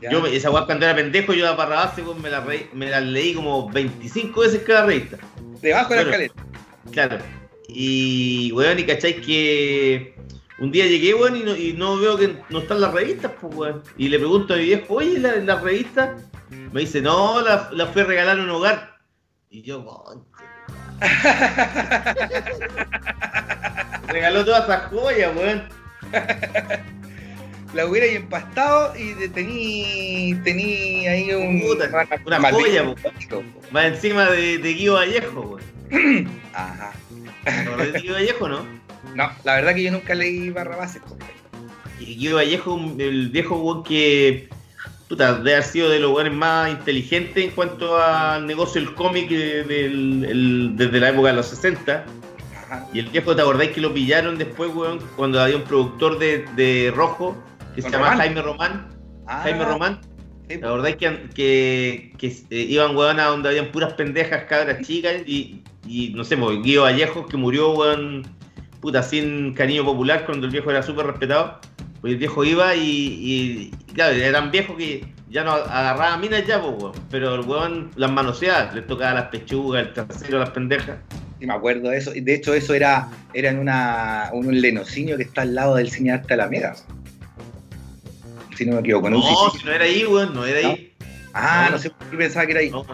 ¿ya? 0.00 0.10
Yo, 0.10 0.26
esa 0.26 0.50
weón, 0.50 0.64
cuando 0.66 0.86
era 0.86 0.96
pendejo, 0.96 1.34
yo 1.34 1.44
las 1.44 1.56
barrabases, 1.56 2.04
weón, 2.04 2.22
me 2.22 2.30
re- 2.30 2.70
me 2.72 2.88
las 2.90 3.02
leí 3.04 3.34
como 3.34 3.70
25 3.70 4.40
veces 4.40 4.62
cada 4.66 4.86
revista. 4.86 5.18
Debajo 5.60 5.90
de 5.94 5.96
la 6.04 6.08
bueno. 6.10 6.24
escalera. 6.24 6.34
Claro. 6.92 7.18
Y, 7.68 8.50
weón, 8.52 8.78
y 8.78 8.84
cacháis 8.84 9.16
que 9.24 10.14
un 10.62 10.70
día 10.70 10.86
llegué, 10.86 11.12
weón, 11.14 11.36
y 11.36 11.40
no, 11.42 11.56
y 11.56 11.72
no 11.74 11.98
veo 11.98 12.16
que 12.16 12.36
no 12.48 12.60
están 12.60 12.80
las 12.80 12.92
revistas, 12.94 13.32
pues, 13.40 13.54
weón. 13.54 13.82
Y 13.96 14.08
le 14.08 14.18
pregunto 14.18 14.54
a 14.54 14.56
mi 14.56 14.64
viejo, 14.64 14.94
oye, 14.94 15.18
¿la- 15.18 15.36
¿las 15.36 15.60
revistas? 15.62 16.10
Me 16.72 16.80
dice, 16.82 17.00
no, 17.02 17.40
las 17.42 17.72
la 17.72 17.86
fui 17.86 18.02
a 18.02 18.04
regalar 18.04 18.38
a 18.38 18.42
un 18.42 18.50
hogar. 18.50 18.96
Y 19.50 19.62
yo. 19.62 19.84
Regaló 24.08 24.44
todas 24.44 24.64
esas 24.64 24.90
joyas, 24.90 25.34
weón. 25.36 25.62
La 27.74 27.86
hubiera 27.86 28.06
ahí 28.06 28.16
empastado 28.16 28.92
y 28.98 29.14
tení, 29.28 30.34
tení 30.44 31.06
ahí 31.06 31.32
un, 31.32 31.62
Puta, 31.62 31.88
una 32.26 32.50
joya, 32.50 32.84
po. 32.84 32.94
Más 33.70 33.86
encima 33.86 34.26
de, 34.30 34.58
de 34.58 34.72
Guido 34.74 34.94
Vallejo, 34.96 35.58
weón. 35.90 36.30
Ajá. 36.52 36.92
¿No 37.64 37.76
de 37.78 37.92
Guido 37.98 38.14
Vallejo, 38.16 38.46
no? 38.48 38.81
No, 39.14 39.30
la 39.44 39.54
verdad 39.56 39.74
que 39.74 39.82
yo 39.82 39.92
nunca 39.92 40.14
leí 40.14 40.50
Barrabases. 40.50 41.02
Y 42.00 42.16
Guido 42.16 42.36
Vallejo, 42.36 42.80
el 42.98 43.30
viejo 43.30 43.58
weón 43.58 43.82
que 43.82 44.48
puta, 45.12 45.34
debe 45.34 45.52
haber 45.56 45.64
sido 45.64 45.90
de 45.90 46.00
los 46.00 46.10
weones 46.12 46.32
más 46.32 46.70
inteligentes 46.70 47.44
en 47.44 47.50
cuanto 47.50 47.98
al 47.98 48.46
negocio 48.46 48.80
del 48.80 48.94
cómic 48.94 49.28
desde 49.28 51.00
la 51.00 51.10
época 51.10 51.28
de 51.28 51.34
los 51.34 51.46
60. 51.48 52.04
Ajá. 52.64 52.88
Y 52.94 53.00
el 53.00 53.10
viejo, 53.10 53.36
¿te 53.36 53.42
acordáis 53.42 53.72
que 53.72 53.82
lo 53.82 53.92
pillaron 53.92 54.38
después, 54.38 54.74
weón? 54.74 55.00
Cuando 55.14 55.38
había 55.38 55.56
un 55.56 55.64
productor 55.64 56.18
de, 56.18 56.90
Rojo 56.96 57.36
que 57.74 57.82
se 57.82 57.90
¿Con 57.90 58.00
llama 58.00 58.10
Román? 58.12 58.18
Jaime 58.18 58.42
Román. 58.42 58.88
Ah, 59.26 59.40
Jaime 59.42 59.64
Román. 59.66 60.00
sí, 60.48 60.48
¿Te 60.48 60.58
po. 60.60 60.66
acordáis 60.68 60.96
que, 60.96 61.28
que, 61.34 62.12
que, 62.16 62.28
eh, 62.48 62.66
iban, 62.70 62.96
weón, 62.96 63.20
a 63.20 63.26
donde 63.26 63.50
habían 63.50 63.70
puras 63.70 63.92
pendejas, 63.92 64.44
cabras 64.44 64.80
chicas? 64.80 65.16
Y, 65.26 65.62
y 65.86 66.14
no 66.14 66.24
sé, 66.24 66.38
pues, 66.38 66.62
Guido 66.62 66.84
Vallejo 66.84 67.26
que 67.26 67.36
murió, 67.36 67.72
weón, 67.72 68.26
puta, 68.82 69.02
sin 69.02 69.54
cariño 69.54 69.84
popular 69.84 70.26
cuando 70.26 70.46
el 70.46 70.52
viejo 70.52 70.70
era 70.70 70.82
súper 70.82 71.06
respetado. 71.06 71.60
Pues 72.02 72.14
el 72.14 72.18
viejo 72.18 72.44
iba 72.44 72.74
y, 72.74 72.80
y, 72.82 73.70
claro, 73.94 74.14
eran 74.16 74.50
viejos 74.50 74.76
que 74.76 75.06
ya 75.30 75.44
no 75.44 75.52
agarraban 75.52 76.20
minas 76.20 76.44
ya, 76.44 76.60
pues, 76.60 76.74
weón. 76.82 76.92
Pero 77.08 77.36
el 77.36 77.42
weón 77.42 77.92
las 77.94 78.10
manoseaba, 78.10 78.72
les 78.74 78.86
tocaba 78.86 79.14
las 79.14 79.28
pechugas, 79.28 79.86
el 79.86 79.92
trasero, 79.94 80.40
las 80.40 80.50
pendejas. 80.50 80.98
Sí, 81.38 81.46
me 81.46 81.54
acuerdo 81.54 81.90
de 81.90 81.98
eso. 81.98 82.12
Y 82.12 82.20
De 82.20 82.34
hecho, 82.34 82.52
eso 82.54 82.74
era, 82.74 83.08
era 83.32 83.50
en 83.50 83.60
una, 83.60 84.30
un 84.32 84.60
lenocinio 84.60 85.16
que 85.16 85.22
está 85.22 85.42
al 85.42 85.54
lado 85.54 85.76
del 85.76 85.88
cine 85.88 86.10
Arte 86.10 86.34
Alameda. 86.34 86.74
Si 88.56 88.66
no 88.66 88.74
me 88.74 88.80
equivoco, 88.80 89.08
¿no? 89.08 89.18
No, 89.18 89.50
si 89.50 89.64
no 89.64 89.72
era 89.72 89.84
ahí, 89.84 90.04
weón, 90.04 90.34
no 90.34 90.44
era 90.44 90.68
ahí. 90.68 90.92
Ah, 91.32 91.66
no. 91.66 91.76
no 91.76 91.78
sé 91.78 91.88
por 91.90 92.08
qué 92.08 92.16
pensaba 92.16 92.46
que 92.46 92.52
era 92.52 92.60
ahí. 92.60 92.70
No, 92.70 92.84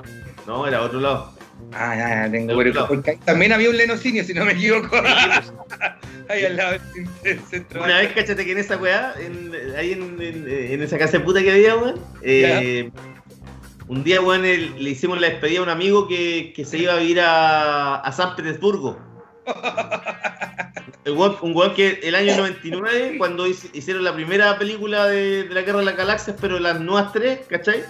no, 0.46 0.66
era 0.66 0.82
otro 0.82 1.00
lado. 1.00 1.37
Ah, 1.72 1.94
ya, 1.96 2.08
ya, 2.26 2.30
tengo. 2.30 2.56
Pero- 2.56 2.88
porque 2.88 3.10
ahí 3.12 3.16
también 3.24 3.52
había 3.52 3.70
un 3.70 3.76
lenocinio, 3.76 4.24
si 4.24 4.32
no 4.34 4.44
me 4.44 4.52
equivoco. 4.52 4.88
Pues, 4.88 5.02
ahí 6.30 6.44
al 6.44 6.56
lado 6.56 6.78
del 7.24 7.40
centro. 7.40 7.82
Una 7.84 7.98
vez, 7.98 8.12
cáchate 8.14 8.44
que 8.44 8.52
en 8.52 8.58
esa 8.58 8.76
weá, 8.76 9.14
en, 9.20 9.52
ahí 9.76 9.92
en, 9.92 10.20
en- 10.20 10.48
en 10.48 10.82
esa 10.82 10.98
casa 10.98 11.18
de 11.18 11.20
puta 11.24 11.40
que 11.42 11.50
había, 11.52 11.76
weón, 11.76 12.00
eh, 12.22 12.90
un 13.86 14.02
día, 14.04 14.20
weón, 14.20 14.42
le 14.42 14.90
hicimos 14.90 15.20
la 15.20 15.28
despedida 15.28 15.60
a 15.60 15.62
un 15.64 15.68
amigo 15.68 16.08
que, 16.08 16.52
que 16.54 16.64
se 16.64 16.78
iba 16.78 16.94
a 16.94 16.96
vivir 16.96 17.20
a, 17.20 17.96
a 17.96 18.12
San 18.12 18.34
Petersburgo. 18.36 18.98
El 21.04 21.14
weón- 21.14 21.38
un 21.40 21.56
weón 21.56 21.74
que 21.74 22.00
el 22.02 22.14
año 22.14 22.36
99, 22.36 23.14
cuando 23.16 23.46
hic- 23.46 23.70
hicieron 23.72 24.04
la 24.04 24.12
primera 24.14 24.58
película 24.58 25.06
de, 25.06 25.44
de 25.44 25.54
la 25.54 25.62
Guerra 25.62 25.78
de 25.78 25.84
las 25.86 25.96
Galaxias, 25.96 26.36
pero 26.40 26.58
las 26.58 26.80
nuevas 26.80 27.12
tres, 27.12 27.40
¿cachai? 27.48 27.82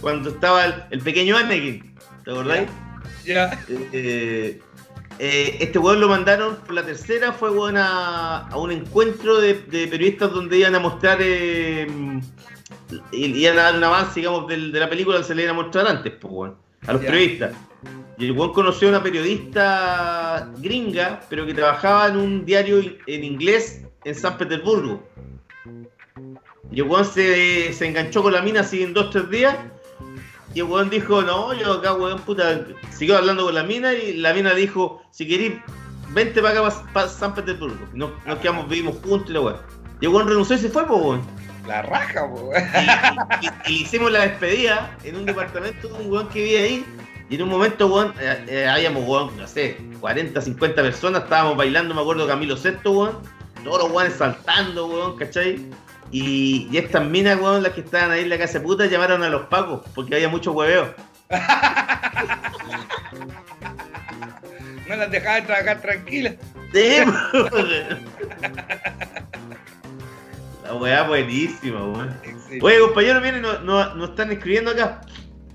Cuando 0.00 0.30
estaba 0.30 0.64
el, 0.64 0.74
el 0.90 1.00
pequeño 1.00 1.36
Anakin, 1.36 1.94
¿te 2.24 2.30
acordáis? 2.32 2.68
Ya. 3.28 3.64
Eh, 3.92 4.60
eh, 5.18 5.56
este 5.60 5.78
weón 5.78 6.00
lo 6.00 6.08
mandaron 6.08 6.56
por 6.56 6.72
la 6.74 6.82
tercera, 6.84 7.32
fue 7.32 7.50
weón 7.50 7.76
a, 7.76 8.48
a 8.48 8.56
un 8.56 8.72
encuentro 8.72 9.40
de, 9.40 9.54
de 9.54 9.86
periodistas 9.88 10.32
donde 10.32 10.58
iban 10.58 10.74
a 10.74 10.78
mostrar 10.80 11.18
eh, 11.20 11.86
iban 13.12 13.58
a 13.58 13.62
dar 13.64 13.76
un 13.76 13.84
avance, 13.84 14.20
digamos, 14.20 14.48
de 14.48 14.56
la 14.56 14.88
película 14.88 15.18
que 15.18 15.24
se 15.24 15.34
le 15.34 15.42
iban 15.42 15.56
a 15.56 15.62
mostrar 15.62 15.86
antes, 15.86 16.12
pues, 16.20 16.32
weón, 16.32 16.56
a 16.86 16.92
los 16.92 17.02
Ya. 17.02 17.08
periodistas. 17.10 17.52
Y 18.16 18.26
el 18.26 18.32
weón 18.32 18.52
conoció 18.52 18.88
a 18.88 18.90
una 18.92 19.02
periodista 19.02 20.48
gringa, 20.58 21.20
pero 21.28 21.46
que 21.46 21.54
trabajaba 21.54 22.08
en 22.08 22.16
un 22.16 22.44
diario 22.44 22.80
en 23.06 23.24
inglés 23.24 23.82
en 24.04 24.14
San 24.14 24.36
Petersburgo. 24.38 25.06
Y 26.70 26.80
el 26.80 26.86
weón 26.86 27.04
se, 27.04 27.72
se 27.72 27.86
enganchó 27.86 28.22
con 28.22 28.32
la 28.32 28.42
mina 28.42 28.60
así 28.60 28.82
en 28.82 28.92
dos, 28.94 29.10
tres 29.10 29.30
días. 29.30 29.56
Y 30.58 30.60
el 30.60 30.66
weón 30.66 30.90
dijo, 30.90 31.22
no, 31.22 31.54
yo 31.54 31.74
acá, 31.74 31.92
weón, 31.92 32.18
puta, 32.22 32.62
siguió 32.90 33.16
hablando 33.16 33.44
con 33.44 33.54
la 33.54 33.62
mina 33.62 33.92
y 33.94 34.14
la 34.14 34.34
mina 34.34 34.52
dijo, 34.54 35.00
si 35.12 35.24
querís, 35.28 35.52
vente 36.10 36.42
para 36.42 36.58
acá, 36.66 36.82
para 36.92 37.06
San 37.08 37.32
Petersburgo. 37.32 37.78
Nos, 37.94 38.10
nos 38.26 38.38
quedamos, 38.40 38.68
vivimos 38.68 38.96
juntos 39.04 39.30
y 39.30 39.34
la 39.34 39.40
weón. 39.40 39.56
Y 40.00 40.06
el 40.06 40.10
weón 40.12 40.26
renunció 40.26 40.56
y 40.56 40.58
se 40.58 40.68
fue, 40.68 40.84
pues, 40.84 41.00
weón. 41.00 41.22
La 41.68 41.82
raja, 41.82 42.28
po. 42.28 42.50
Y, 43.40 43.46
y- 43.46 43.50
y 43.66 43.72
le 43.76 43.80
hicimos 43.82 44.10
la 44.10 44.22
despedida 44.22 44.96
en 45.04 45.14
un 45.14 45.26
departamento 45.26 45.86
de 45.86 45.94
un 45.94 46.10
weón 46.10 46.28
que 46.28 46.42
vivía 46.42 46.58
ahí. 46.62 46.84
Y 47.30 47.36
en 47.36 47.42
un 47.42 47.50
momento, 47.50 47.86
weón, 47.86 48.12
eh, 48.18 48.44
eh, 48.48 48.66
habíamos, 48.66 49.04
weón, 49.06 49.36
no 49.36 49.46
sé, 49.46 49.78
40, 50.00 50.40
50 50.40 50.82
personas, 50.82 51.22
estábamos 51.22 51.56
bailando, 51.56 51.94
me 51.94 52.00
acuerdo, 52.00 52.26
Camilo 52.26 52.56
Sexto, 52.56 52.90
weón. 52.90 53.18
Todos 53.62 53.84
los 53.84 53.92
weones 53.92 54.14
saltando, 54.18 54.86
weón, 54.88 55.16
¿cachai? 55.16 55.64
Y, 56.10 56.68
y 56.70 56.78
estas 56.78 57.04
minas, 57.04 57.38
weón, 57.40 57.62
las 57.62 57.72
que 57.72 57.82
estaban 57.82 58.10
ahí 58.10 58.22
en 58.22 58.30
la 58.30 58.38
casa 58.38 58.62
puta, 58.62 58.86
llamaron 58.86 59.22
a 59.22 59.28
los 59.28 59.46
pacos, 59.46 59.82
porque 59.94 60.14
había 60.14 60.28
mucho 60.28 60.52
hueveo. 60.52 60.94
No 64.88 64.96
las 64.96 65.10
dejaban 65.10 65.46
trabajar 65.46 65.82
tranquilas. 65.82 66.34
Sí. 66.72 66.96
La 70.64 70.74
weá 70.74 71.02
buenísima, 71.02 71.84
weón. 71.84 72.18
Oye, 72.62 72.80
compañero, 72.80 73.20
miren, 73.20 73.42
nos 73.42 73.62
no, 73.62 73.94
nos 73.94 74.10
están 74.10 74.32
escribiendo 74.32 74.70
acá. 74.70 75.02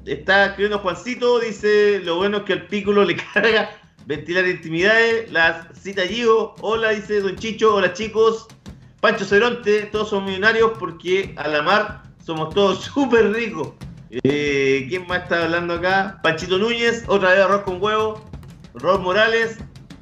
Está 0.06 0.46
escribiendo 0.48 0.80
Juancito, 0.80 1.40
dice, 1.40 2.02
lo 2.04 2.18
bueno 2.18 2.38
es 2.38 2.44
que 2.44 2.54
al 2.54 2.68
pículo 2.68 3.04
le 3.04 3.16
carga 3.34 3.72
ventilar 4.06 4.48
intimidades, 4.48 5.32
la 5.32 5.70
cita 5.74 6.04
Gio, 6.04 6.56
hola, 6.62 6.90
dice 6.90 7.22
Don 7.22 7.38
Chicho, 7.38 7.76
hola 7.76 7.94
chicos, 7.94 8.48
Pancho 9.04 9.26
Ceronte, 9.26 9.82
todos 9.88 10.12
son 10.12 10.24
millonarios 10.24 10.72
porque 10.80 11.36
a 11.36 11.50
la 11.50 11.62
mar 11.62 12.04
somos 12.26 12.54
todos 12.54 12.86
súper 12.86 13.34
ricos. 13.34 13.74
Eh, 14.10 14.86
¿Quién 14.88 15.06
más 15.08 15.24
está 15.24 15.44
hablando 15.44 15.74
acá? 15.74 16.22
Panchito 16.24 16.58
Núñez, 16.58 17.04
otra 17.08 17.32
vez 17.32 17.40
arroz 17.42 17.64
con 17.64 17.84
huevo, 17.84 18.24
Rol 18.76 19.02
Morales, 19.02 19.58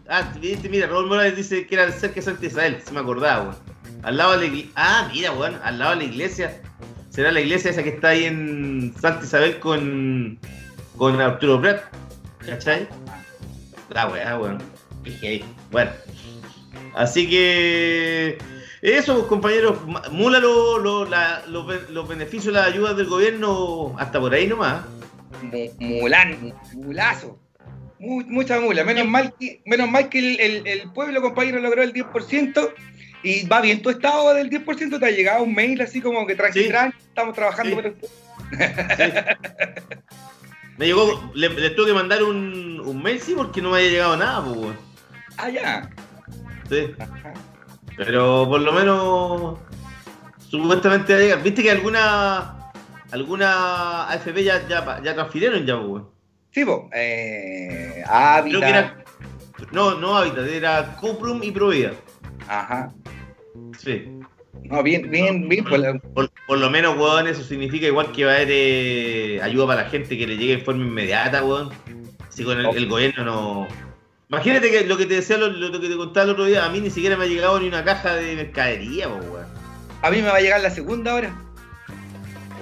ah, 0.08 0.32
mira, 0.70 0.86
Rol 0.86 1.08
Morales 1.08 1.36
dice 1.36 1.66
que 1.66 1.74
era 1.74 1.92
cerca 1.92 2.18
de 2.18 2.22
Santa 2.22 2.46
Isabel, 2.46 2.80
se 2.86 2.92
me 2.92 3.00
acordaba, 3.00 3.42
weón. 3.42 3.56
Al 4.04 4.18
lado 4.18 4.34
de 4.34 4.38
la 4.38 4.46
iglesia, 4.46 4.72
ah, 4.76 5.10
mira, 5.12 5.32
weón, 5.32 5.60
al 5.64 5.80
lado 5.80 5.92
de 5.94 5.98
la 5.98 6.04
iglesia 6.04 6.62
será 7.10 7.32
la 7.32 7.42
iglesia 7.42 7.72
esa 7.72 7.82
que 7.82 7.90
está 7.90 8.10
ahí 8.10 8.26
en 8.26 8.94
Santa 9.02 9.26
Isabel 9.26 9.60
con, 9.60 10.38
con 10.96 11.20
Arturo 11.20 11.60
Prat. 11.60 11.82
¿Cachai? 12.46 12.88
La 13.90 14.06
weá, 14.10 14.38
weón. 14.38 14.60
Bueno. 15.72 15.90
Así 16.94 17.28
que. 17.28 18.38
Eso, 18.82 19.28
compañeros. 19.28 19.78
Mula 20.12 20.40
lo- 20.40 20.80
lo- 20.80 21.06
la- 21.06 21.44
los, 21.48 21.68
be- 21.68 21.86
los 21.90 22.08
beneficios, 22.08 22.54
las 22.54 22.68
ayudas 22.68 22.98
del 22.98 23.08
gobierno 23.08 23.96
hasta 24.00 24.20
por 24.20 24.34
ahí 24.34 24.48
nomás. 24.48 24.84
Mu- 25.44 25.70
Mulán, 26.02 26.54
mulazo. 26.74 27.38
Mu- 28.00 28.24
mucha 28.28 28.60
mula. 28.60 28.84
Menos 28.84 29.08
mal 29.08 29.34
que, 29.40 29.62
menos 29.66 29.88
mal 29.90 30.10
que 30.10 30.20
el, 30.20 30.40
el- 30.40 30.68
el 30.68 30.92
pueblo, 30.92 31.22
compañero, 31.22 31.60
logró 31.60 31.84
el 31.84 31.94
10%. 31.94 32.74
Y 33.24 33.46
va 33.48 33.62
bien 33.62 33.84
tu 33.84 33.92
estado 33.92 34.34
del 34.34 34.50
10%. 34.50 35.00
Te 35.00 35.06
ha 35.06 35.12
llegado 35.12 35.44
un 35.44 35.54
mail 35.54 35.80
así 35.82 36.02
como 36.02 36.26
que 36.26 36.34
tranqui, 36.36 36.64
Sí. 36.64 36.70
tranqui, 36.70 36.98
estamos 37.00 37.36
trabajando. 37.36 37.76
Sí. 37.76 37.82
pero- 37.84 37.96
Me 40.80 40.88
llegó, 40.88 41.32
le, 41.36 41.50
le 41.50 41.70
tuve 41.72 41.88
que 41.88 41.94
mandar 41.94 42.24
un, 42.24 42.80
un 42.84 43.04
mail, 43.04 43.20
sí, 43.22 43.34
porque 43.38 43.62
no 43.62 43.70
me 43.70 43.78
había 43.78 43.92
llegado 43.92 44.18
nada, 44.18 44.44
pues. 44.44 44.76
Ah, 45.38 45.50
ya. 45.52 45.90
Sí. 46.68 46.88
Pero 47.98 48.48
por 48.50 48.62
lo 48.62 48.72
menos 48.74 49.60
supuestamente. 50.50 51.36
¿Viste 51.38 51.64
que 51.64 51.72
alguna 51.72 52.72
alguna 53.12 54.08
AFP 54.10 54.44
ya, 54.44 54.68
ya, 54.68 55.02
ya 55.04 55.14
transfirieron 55.14 55.66
ya, 55.66 55.76
pues, 55.78 55.88
weón? 55.88 56.10
Sí, 56.52 56.66
po. 56.66 56.90
Eh, 56.94 58.04
Creo 58.04 58.08
Hábitat. 58.14 58.60
que 58.62 58.70
era. 58.70 59.04
No, 59.72 59.96
no 59.96 60.18
Habitat, 60.18 60.48
era 60.48 60.96
Cuprum 61.00 61.42
y 61.44 61.52
Provida. 61.52 61.92
Ajá. 62.48 62.92
Sí. 63.78 64.08
No, 64.64 64.84
bien, 64.84 65.10
bien, 65.10 65.48
bien. 65.48 65.64
pues, 65.66 65.80
la- 65.82 65.98
Por, 66.00 66.30
por 66.48 66.58
lo 66.58 66.70
menos, 66.70 66.98
weón, 66.98 67.28
eso 67.28 67.44
significa 67.44 67.88
igual 67.88 68.12
que 68.12 68.26
va 68.26 68.32
a 68.32 68.36
haber 68.36 68.48
eh, 68.52 69.40
ayuda 69.42 69.68
para 69.68 69.84
la 69.84 69.90
gente 69.90 70.18
que 70.18 70.28
le 70.28 70.38
llegue 70.38 70.54
en 70.54 70.66
forma 70.66 70.84
inmediata, 70.84 71.44
weón. 71.44 71.70
Si 72.30 72.44
con 72.44 72.60
el, 72.60 72.66
el 72.76 72.88
gobierno 72.88 73.24
no. 73.26 73.68
Imagínate 74.32 74.72
que 74.72 74.86
lo 74.86 74.98
que 74.98 75.06
te 75.06 75.16
decía, 75.16 75.38
lo, 75.38 75.48
lo 75.50 75.80
que 75.82 75.90
te 75.90 75.98
contaba 75.98 76.24
el 76.24 76.30
otro 76.32 76.46
día, 76.46 76.64
a 76.66 76.70
mí 76.70 76.80
ni 76.80 76.90
siquiera 76.90 77.18
me 77.18 77.26
ha 77.26 77.28
llegado 77.28 77.60
ni 77.60 77.68
una 77.68 77.84
caja 77.84 78.16
de 78.16 78.34
mercadería, 78.36 79.10
pues, 79.10 79.30
weón. 79.30 79.46
A 80.02 80.10
mí 80.10 80.22
me 80.22 80.30
va 80.30 80.38
a 80.38 80.40
llegar 80.40 80.62
la 80.62 80.70
segunda 80.72 81.14
hora. 81.14 81.36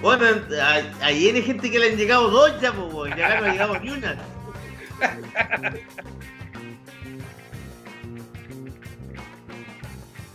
Bueno, 0.01 0.25
a- 0.61 1.05
ahí 1.05 1.27
hay 1.29 1.41
gente 1.43 1.69
que 1.69 1.77
le 1.77 1.91
han 1.91 1.97
llegado 1.97 2.29
dos 2.29 2.59
ya, 2.59 2.73
pues, 2.73 2.91
weón. 2.93 3.15
Ya 3.15 3.27
acá 3.27 3.41
no 3.41 3.47
ha 3.47 3.51
llegado 3.51 3.79
ni 3.79 3.89
una. 3.91 4.17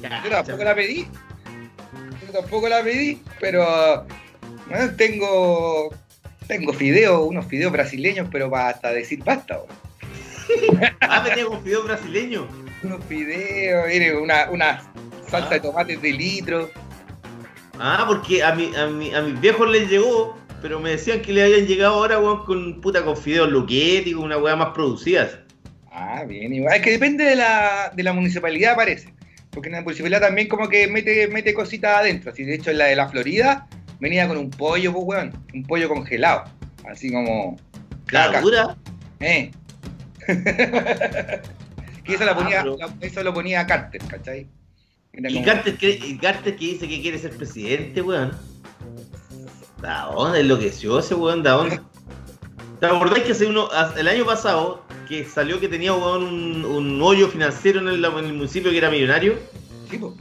Yo 0.03 0.31
tampoco 0.31 0.65
la 0.65 0.75
pedí. 0.75 1.07
Yo 2.27 2.33
tampoco 2.41 2.69
la 2.69 2.83
pedí, 2.83 3.23
pero 3.41 4.07
bueno, 4.69 4.95
tengo 4.97 5.95
tengo 6.47 6.73
fideos, 6.75 7.23
unos 7.27 7.47
fideos 7.47 7.73
brasileños, 7.73 8.29
pero 8.31 8.51
para 8.51 8.69
hasta 8.69 8.91
decir 8.93 9.23
basta. 9.25 9.57
bo. 9.59 9.67
Ah, 11.01 11.21
venía 11.21 11.47
con 11.47 11.63
fideo 11.63 11.85
brasileño. 11.85 12.49
Unos 12.83 13.05
fideos, 13.05 13.87
mire, 13.89 14.17
una, 14.17 14.51
una 14.51 14.83
salsa 15.29 15.55
de 15.55 15.61
tomates 15.61 16.01
de 16.03 16.13
litro. 16.13 16.71
Ah, 17.79 18.05
porque 18.07 18.43
a, 18.43 18.55
mi, 18.55 18.75
a, 18.77 18.87
mi, 18.87 19.15
a 19.15 19.23
mis 19.23 19.41
viejos 19.41 19.69
les 19.71 19.89
llegó, 19.91 20.37
pero 20.63 20.81
me 20.81 20.91
decían 20.91 21.23
que 21.23 21.33
le 21.33 21.43
habían 21.45 21.67
llegado 21.67 21.95
ahora, 21.95 22.19
weón, 22.19 22.45
con 22.45 22.81
puta 22.81 23.05
con 23.05 23.17
fideos 23.17 23.51
luquetti, 23.51 24.13
con 24.13 24.25
una 24.25 24.39
weá 24.39 24.57
más 24.57 24.71
producidas. 24.71 25.39
Ah, 25.91 26.25
bien, 26.27 26.53
igual. 26.53 26.75
Es 26.75 26.83
que 26.83 26.91
depende 26.91 27.25
de 27.25 27.37
la, 27.37 27.93
de 27.95 28.03
la 28.03 28.13
municipalidad, 28.13 28.75
parece. 28.77 29.13
Porque 29.51 29.69
en 29.69 29.77
la 29.77 29.83
municipalidad 29.83 30.21
también 30.21 30.49
como 30.49 30.69
que 30.69 30.87
mete, 30.89 31.29
mete 31.29 31.55
cositas 31.55 31.99
adentro. 31.99 32.33
Así, 32.33 32.45
de 32.45 32.57
hecho, 32.57 32.71
en 32.71 32.79
la 32.79 32.87
de 32.87 32.97
la 32.97 33.09
Florida 33.09 33.69
venía 34.01 34.27
con 34.27 34.37
un 34.37 34.51
pollo, 34.51 34.93
pues, 34.93 35.05
weón. 35.07 35.45
Un 35.55 35.63
pollo 35.65 35.89
congelado. 35.89 36.45
Así 36.89 37.13
como... 37.13 37.57
La 38.11 38.41
dura. 38.41 38.77
Eh. 39.21 39.51
Que 40.27 42.15
eso, 42.15 42.25
la 42.25 42.33
Ah, 42.33 42.37
ponía, 42.37 42.63
pero- 42.63 42.77
la- 42.79 42.95
eso 43.01 43.23
lo 43.23 43.33
ponía 43.35 43.67
Carter, 43.67 44.03
¿cachai? 44.09 44.47
Era 45.13 45.31
Y 45.31 45.35
como- 45.35 45.47
Carter, 45.47 45.77
que, 45.77 45.91
y 45.91 46.19
Carter 46.19 46.57
que 46.57 46.65
dice 46.67 46.89
que 46.89 47.01
quiere 47.01 47.19
ser 47.19 47.31
presidente, 47.37 48.03
weón. 48.03 48.33
¿Da 49.81 50.11
dónde 50.15 50.41
enloqueció 50.41 50.99
ese 50.99 51.15
weón? 51.15 51.43
¿Da 51.43 51.53
dónde? 51.53 51.81
¿Te 52.81 52.87
acordás 52.87 53.21
que 53.21 53.33
hace 53.33 53.47
uno, 53.47 53.69
el 53.97 54.09
año 54.09 54.25
pasado 54.27 54.85
que 55.09 55.25
salió 55.25 55.61
que 55.61 55.69
tenía 55.69 55.93
weón, 55.95 56.25
un, 56.25 56.65
un 56.65 57.03
hoyo 57.03 57.29
financiero 57.29 57.81
en 57.81 57.89
el, 57.89 58.05
en 58.05 58.17
el 58.25 58.33
municipio 58.35 58.71
que 58.71 58.79
era 58.79 58.91
millonario? 58.91 59.39
Sí, 59.91 59.99
po. 59.99 60.17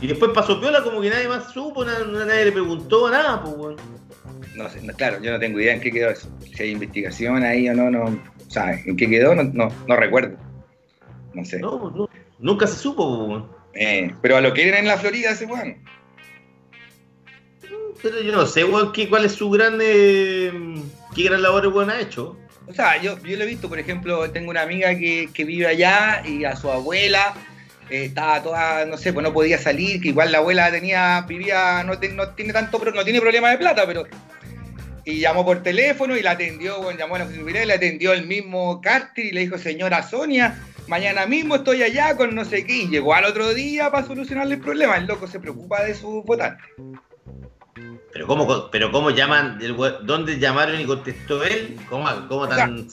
Y 0.00 0.06
después 0.06 0.30
pasó 0.34 0.58
piola 0.60 0.82
como 0.82 1.00
que 1.02 1.10
nadie 1.10 1.28
más 1.28 1.52
supo, 1.52 1.84
na- 1.84 1.98
na- 2.06 2.24
nadie 2.24 2.46
le 2.46 2.52
preguntó 2.52 3.10
nada, 3.10 3.42
pues 3.42 3.54
weón. 3.56 3.76
No 4.54 4.68
sé, 4.70 4.80
no, 4.82 4.92
claro, 4.94 5.20
yo 5.22 5.30
no 5.32 5.38
tengo 5.38 5.60
idea 5.60 5.74
en 5.74 5.80
qué 5.80 5.90
quedó 5.92 6.10
eso. 6.10 6.28
Si 6.56 6.62
hay 6.62 6.70
investigación 6.70 7.42
ahí 7.44 7.68
o 7.68 7.74
no, 7.74 7.90
no. 7.90 8.18
O 8.50 8.52
sea, 8.52 8.72
en 8.84 8.96
qué 8.96 9.08
quedó, 9.08 9.32
no, 9.34 9.44
no, 9.44 9.68
no 9.86 9.96
recuerdo. 9.96 10.36
No 11.34 11.44
sé. 11.44 11.60
No, 11.60 11.90
no, 11.94 12.10
nunca 12.40 12.66
se 12.66 12.74
supo. 12.76 13.48
Eh, 13.74 14.12
pero 14.20 14.36
a 14.36 14.40
lo 14.40 14.52
que 14.52 14.68
era 14.68 14.80
en 14.80 14.88
la 14.88 14.98
Florida 14.98 15.30
ese 15.30 15.46
weón. 15.46 15.76
Pero 18.02 18.20
yo 18.22 18.32
no 18.32 18.46
sé, 18.46 18.64
weón, 18.64 18.92
qué, 18.92 19.08
cuál 19.08 19.24
es 19.24 19.32
su 19.32 19.50
gran. 19.50 19.78
eh, 19.80 20.52
qué 21.14 21.22
gran 21.24 21.42
labor 21.42 21.64
el 21.64 21.72
weón 21.72 21.90
ha 21.90 22.00
hecho. 22.00 22.36
O 22.66 22.72
sea, 22.72 23.00
yo, 23.00 23.18
yo 23.22 23.36
lo 23.36 23.44
he 23.44 23.46
visto, 23.46 23.68
por 23.68 23.78
ejemplo, 23.78 24.30
tengo 24.30 24.50
una 24.50 24.62
amiga 24.62 24.96
que, 24.96 25.28
que 25.32 25.44
vive 25.44 25.66
allá 25.66 26.22
y 26.26 26.44
a 26.44 26.54
su 26.56 26.70
abuela 26.70 27.34
eh, 27.88 28.04
estaba 28.04 28.42
toda, 28.42 28.84
no 28.86 28.96
sé, 28.96 29.12
pues 29.12 29.24
no 29.24 29.32
podía 29.32 29.58
salir, 29.58 30.00
que 30.00 30.08
igual 30.08 30.30
la 30.30 30.38
abuela 30.38 30.70
tenía, 30.70 31.20
vivía, 31.22 31.82
no, 31.84 31.98
te- 31.98 32.10
no 32.10 32.28
tiene 32.34 32.52
tanto, 32.52 32.80
no 32.94 33.04
tiene 33.04 33.20
problema 33.20 33.50
de 33.50 33.58
plata, 33.58 33.84
pero 33.86 34.04
y 35.10 35.20
llamó 35.20 35.44
por 35.44 35.62
teléfono 35.62 36.16
y 36.16 36.22
la 36.22 36.32
atendió, 36.32 36.82
bueno, 36.82 36.98
llamó 36.98 37.16
a 37.16 37.20
la 37.20 37.26
y 37.26 37.66
la 37.66 37.74
atendió 37.74 38.12
el 38.12 38.26
mismo 38.26 38.80
Carter 38.80 39.24
y 39.24 39.32
le 39.32 39.40
dijo, 39.40 39.58
señora 39.58 40.02
Sonia, 40.02 40.58
mañana 40.86 41.26
mismo 41.26 41.56
estoy 41.56 41.82
allá 41.82 42.16
con 42.16 42.34
no 42.34 42.44
sé 42.44 42.64
qué, 42.64 42.82
y 42.82 42.88
llegó 42.88 43.14
al 43.14 43.24
otro 43.24 43.54
día 43.54 43.90
para 43.90 44.06
solucionarle 44.06 44.54
el 44.54 44.60
problema. 44.60 44.96
El 44.96 45.06
loco 45.06 45.26
se 45.26 45.40
preocupa 45.40 45.82
de 45.82 45.94
sus 45.94 46.24
votantes. 46.24 46.64
Pero 48.12 48.26
cómo, 48.26 48.70
pero 48.70 48.90
cómo 48.90 49.10
llaman, 49.10 49.58
el 49.62 49.76
¿dónde 50.02 50.38
llamaron 50.38 50.80
y 50.80 50.84
contestó 50.84 51.44
él? 51.44 51.78
¿Cómo, 51.88 52.08
cómo 52.28 52.48
tan. 52.48 52.88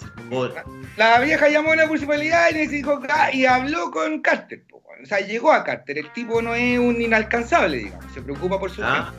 La 0.96 1.20
vieja 1.20 1.50
llamó 1.50 1.72
a 1.72 1.76
la 1.76 1.88
municipalidad 1.88 2.50
y 2.52 2.54
le 2.54 2.68
dijo 2.68 3.02
"Ah", 3.10 3.30
y 3.34 3.46
habló 3.46 3.90
con 3.90 4.22
Carter. 4.22 4.64
O 4.72 5.06
sea, 5.06 5.20
llegó 5.20 5.52
a 5.52 5.64
Carter. 5.64 5.98
El 5.98 6.12
tipo 6.12 6.42
no 6.42 6.56
es 6.56 6.78
un 6.80 7.02
inalcanzable, 7.02 7.78
digamos. 7.78 8.06
Se 8.14 8.22
preocupa 8.22 8.60
por 8.60 8.72
su 8.72 8.84
ah, 8.84 9.14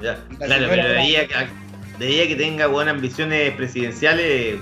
Ya. 0.00 0.18
Claro, 0.38 0.66
pero 0.68 0.94
de 1.98 2.06
ahí 2.06 2.20
a 2.20 2.28
que 2.28 2.36
tenga 2.36 2.66
buenas 2.66 2.94
ambiciones 2.94 3.52
presidenciales. 3.52 4.56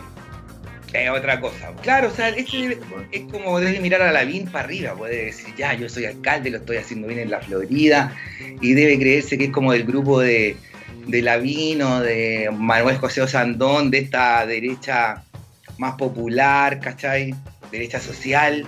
Es 0.92 1.10
otra 1.10 1.40
cosa. 1.40 1.72
Claro, 1.82 2.06
o 2.06 2.10
sea, 2.12 2.28
este 2.28 2.78
es 3.10 3.22
como 3.32 3.58
debe 3.58 3.80
mirar 3.80 4.00
a 4.02 4.12
Lavín 4.12 4.46
para 4.46 4.64
arriba, 4.66 4.94
puede 4.94 5.24
decir, 5.26 5.52
ya, 5.56 5.74
yo 5.74 5.88
soy 5.88 6.04
alcalde, 6.04 6.50
lo 6.50 6.58
estoy 6.58 6.76
haciendo 6.76 7.08
bien 7.08 7.18
en 7.18 7.30
la 7.30 7.40
Florida, 7.40 8.14
y 8.60 8.74
debe 8.74 8.96
creerse 9.00 9.36
que 9.36 9.46
es 9.46 9.50
como 9.50 9.72
del 9.72 9.82
grupo 9.84 10.20
de, 10.20 10.56
de 11.08 11.20
Lavín 11.22 11.82
o 11.82 12.00
de 12.00 12.48
Manuel 12.56 12.96
José 12.98 13.22
Osandón, 13.22 13.90
de 13.90 13.98
esta 13.98 14.46
derecha 14.46 15.24
más 15.78 15.96
popular, 15.96 16.78
¿cachai? 16.78 17.34
Derecha 17.72 17.98
social, 17.98 18.64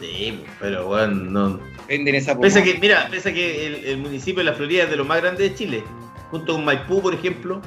Sí, 0.00 0.38
pero 0.60 0.86
bueno, 0.86 1.14
no. 1.14 1.60
venden 1.88 2.14
esa 2.14 2.38
Pese 2.38 2.62
que, 2.62 2.74
mira, 2.78 3.08
pese 3.10 3.32
que 3.32 3.66
el, 3.66 3.74
el 3.84 3.96
municipio 3.98 4.44
de 4.44 4.50
la 4.50 4.54
Florida 4.56 4.84
es 4.84 4.90
de 4.90 4.96
los 4.96 5.06
más 5.06 5.20
grandes 5.20 5.50
de 5.50 5.56
Chile, 5.56 5.82
junto 6.36 6.54
con 6.54 6.64
Maipú, 6.64 7.00
por 7.02 7.14
ejemplo, 7.14 7.60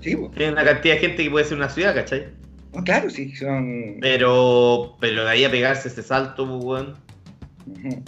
Sí, 0.00 0.14
pues, 0.16 0.32
tiene 0.32 0.52
una 0.52 0.64
cantidad 0.64 0.94
de 0.94 1.00
gente 1.00 1.24
que 1.24 1.30
puede 1.30 1.44
ser 1.44 1.56
una 1.56 1.68
ciudad, 1.68 1.94
¿cachai? 1.94 2.26
no, 2.74 2.82
claro, 2.84 3.08
sí, 3.10 3.34
son... 3.36 3.96
Pero, 4.00 4.96
pero 5.00 5.24
de 5.24 5.30
ahí 5.30 5.44
a 5.44 5.50
pegarse 5.50 5.88
ese 5.88 6.02
salto, 6.02 6.46
pues, 6.46 6.62
weón. 6.64 6.94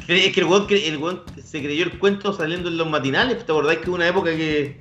Es 0.08 0.32
que 0.32 0.40
el 0.40 0.46
weón, 0.46 0.66
cre- 0.66 0.84
el 0.86 0.98
weón 0.98 1.22
se 1.42 1.62
creyó 1.62 1.84
el 1.84 1.98
cuento 1.98 2.32
saliendo 2.32 2.68
en 2.68 2.76
los 2.76 2.88
matinales. 2.90 3.38
¿Te 3.38 3.52
acordás 3.52 3.78
que 3.78 3.88
hubo 3.88 3.96
una 3.96 4.08
época 4.08 4.30
que 4.36 4.76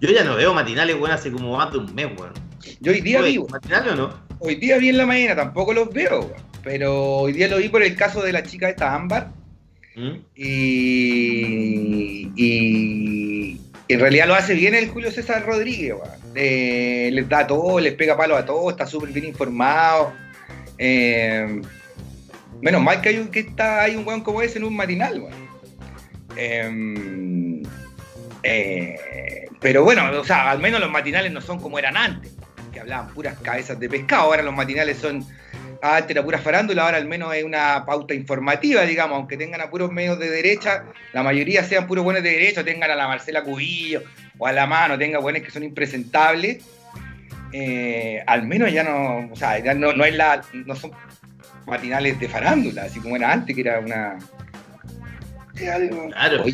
yo 0.00 0.10
ya 0.10 0.22
no 0.24 0.36
veo 0.36 0.52
matinales, 0.52 0.96
weón, 0.96 1.12
hace 1.12 1.32
como 1.32 1.56
más 1.56 1.72
de 1.72 1.78
un 1.78 1.94
mes, 1.94 2.08
weón? 2.18 2.32
Yo 2.80 2.92
hoy 2.92 3.00
día 3.00 3.18
¿Tú 3.18 3.24
ves 3.24 3.32
vivo. 3.32 3.46
¿Matinales 3.48 3.92
o 3.92 3.96
no? 3.96 4.10
Hoy 4.40 4.54
día 4.56 4.76
vi 4.78 4.90
en 4.90 4.98
la 4.98 5.06
mañana, 5.06 5.36
tampoco 5.36 5.72
los 5.72 5.90
veo, 5.92 6.20
weón. 6.20 6.32
pero 6.62 6.94
hoy 7.20 7.32
día 7.32 7.48
lo 7.48 7.56
vi 7.58 7.68
por 7.70 7.82
el 7.82 7.96
caso 7.96 8.22
de 8.22 8.32
la 8.32 8.42
chica 8.42 8.68
esta 8.68 8.94
Ámbar 8.94 9.32
¿Mm? 9.96 10.16
y, 10.34 12.30
y 12.36 13.60
en 13.92 14.00
realidad 14.00 14.26
lo 14.26 14.34
hace 14.34 14.54
bien 14.54 14.74
el 14.74 14.88
Julio 14.88 15.10
César 15.10 15.44
Rodríguez. 15.44 15.94
Eh, 16.34 17.10
les 17.12 17.28
da 17.28 17.46
todo, 17.46 17.80
les 17.80 17.94
pega 17.94 18.16
palo 18.16 18.36
a 18.36 18.44
todo, 18.44 18.70
está 18.70 18.86
súper 18.86 19.10
bien 19.10 19.26
informado. 19.26 20.12
Eh, 20.78 21.60
menos 22.60 22.82
mal 22.82 23.00
que 23.00 23.10
hay 23.10 23.18
un, 23.18 23.28
que 23.28 23.40
está, 23.40 23.82
hay 23.82 23.96
un 23.96 24.06
weón 24.06 24.22
como 24.22 24.42
ese 24.42 24.58
en 24.58 24.64
un 24.64 24.76
matinal, 24.76 25.20
weón. 25.20 25.50
Eh, 26.36 27.62
eh, 28.42 29.48
pero 29.60 29.84
bueno, 29.84 30.10
o 30.18 30.24
sea, 30.24 30.50
al 30.50 30.58
menos 30.58 30.80
los 30.80 30.90
matinales 30.90 31.32
no 31.32 31.40
son 31.40 31.60
como 31.60 31.78
eran 31.78 31.96
antes, 31.96 32.32
que 32.72 32.80
hablaban 32.80 33.12
puras 33.12 33.36
cabezas 33.42 33.78
de 33.78 33.88
pescado. 33.88 34.22
Ahora 34.22 34.42
los 34.42 34.54
matinales 34.54 34.98
son, 34.98 35.24
antes 35.82 36.10
era 36.10 36.22
pura 36.22 36.38
farándula, 36.38 36.84
ahora 36.84 36.96
al 36.98 37.06
menos 37.06 37.34
es 37.34 37.44
una 37.44 37.84
pauta 37.86 38.14
informativa, 38.14 38.82
digamos, 38.82 39.16
aunque 39.16 39.36
tengan 39.36 39.60
a 39.60 39.70
puros 39.70 39.90
medios 39.90 40.18
de 40.18 40.28
derecha, 40.30 40.84
la 41.12 41.22
mayoría 41.22 41.64
sean 41.64 41.86
puros 41.86 42.04
buenos 42.04 42.22
de 42.22 42.30
derecha, 42.30 42.62
tengan 42.64 42.90
a 42.90 42.94
la 42.96 43.08
Marcela 43.08 43.42
Cubillo 43.42 44.02
o 44.38 44.46
a 44.46 44.52
la 44.52 44.66
mano, 44.66 44.98
tengan 44.98 45.22
buenos 45.22 45.42
que 45.42 45.50
son 45.50 45.62
impresentables. 45.64 46.64
eh, 47.52 48.22
al 48.26 48.44
menos 48.46 48.72
ya 48.72 48.84
no, 48.84 49.28
o 49.32 49.36
sea, 49.36 49.58
ya 49.58 49.74
no, 49.74 49.92
no 49.92 50.04
es 50.04 50.14
la, 50.14 50.40
no 50.52 50.76
son 50.76 50.92
matinales 51.66 52.18
de 52.20 52.28
farándula, 52.28 52.84
así 52.84 53.00
como 53.00 53.16
era 53.16 53.32
antes, 53.32 53.54
que 53.56 53.62
era 53.62 53.80
una. 53.80 54.18
era 55.60 55.74
algo- 55.76 56.08
Claro. 56.10 56.44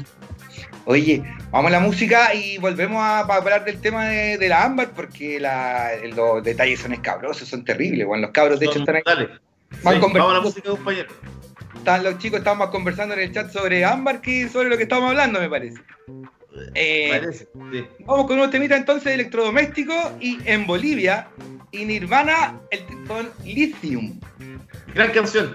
Oye, 0.87 1.23
vamos 1.51 1.69
a 1.69 1.73
la 1.73 1.81
música 1.81 2.33
y 2.35 2.57
volvemos 2.59 3.03
a, 3.03 3.21
hablar 3.21 3.65
del 3.65 3.81
tema 3.81 4.07
de, 4.07 4.39
de 4.39 4.49
la 4.49 4.65
ámbar, 4.65 4.91
porque 4.93 5.39
la- 5.39 5.91
los 6.15 6.43
detalles 6.43 6.81
son 6.81 6.93
escabrosos, 6.95 7.47
son 7.49 7.65
terribles. 7.65 8.07
Bueno, 8.07 8.23
los 8.23 8.31
cabros, 8.31 8.59
de 8.59 8.67
hecho, 8.67 8.79
están 8.79 8.97
ahí. 8.97 9.03
brutales. 9.05 9.29
Van 9.83 9.95
Sí, 9.95 10.01
conversando. 10.01 10.19
vamos 10.19 10.31
a 10.31 10.35
la 10.35 10.41
música, 10.41 10.71
compañero. 10.71 11.09
están- 11.77 12.05
los 12.05 12.19
chicos 12.19 12.39
estábamos 12.39 12.71
conversando 12.71 13.15
en 13.15 13.21
el 13.21 13.33
chat 13.33 13.51
sobre 13.53 13.85
ámbar, 13.85 14.21
que 14.21 14.49
sobre 14.49 14.69
lo 14.71 14.77
que 14.77 14.85
estábamos 14.85 15.11
hablando, 15.11 15.41
me 15.41 15.49
parece. 15.51 15.81
Eh, 16.75 17.09
Parece, 17.11 17.49
sí. 17.73 17.87
Vamos 18.07 18.27
con 18.27 18.39
unos 18.39 18.51
temitas 18.51 18.79
entonces 18.79 19.05
de 19.05 19.15
electrodoméstico 19.15 19.93
y 20.21 20.39
en 20.47 20.67
Bolivia 20.67 21.29
y 21.71 21.85
Nirvana 21.85 22.59
el 22.71 22.81
con 23.07 23.29
Lithium. 23.45 24.19
Gran 24.95 25.11
canción. 25.11 25.55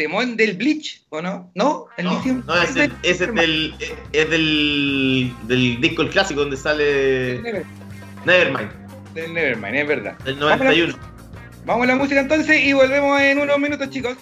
Temón 0.00 0.34
del 0.34 0.54
Bleach, 0.56 1.02
¿o 1.10 1.20
no? 1.20 1.50
¿No? 1.54 1.88
El 1.98 2.06
No, 2.06 2.14
Lithium. 2.14 2.42
no, 2.46 2.62
es, 2.62 2.74
el- 2.74 2.90
ese 3.02 3.24
es 3.24 3.34
del, 3.34 3.74
es 4.14 4.30
del, 4.30 5.30
del 5.42 5.78
disco 5.78 6.00
el 6.00 6.08
clásico 6.08 6.40
donde 6.40 6.56
sale 6.56 7.38
Never- 7.42 7.64
Nevermind, 8.24 8.70
del 9.12 9.34
Nevermind, 9.34 9.76
es 9.76 9.86
verdad. 9.86 10.18
del 10.20 10.38
91. 10.38 10.94
Vamos 11.66 11.84
a 11.84 11.86
la 11.88 11.96
música 11.96 12.18
entonces 12.20 12.64
y 12.64 12.72
volvemos 12.72 13.20
en 13.20 13.40
unos 13.40 13.58
minutos, 13.58 13.90
chicos. 13.90 14.16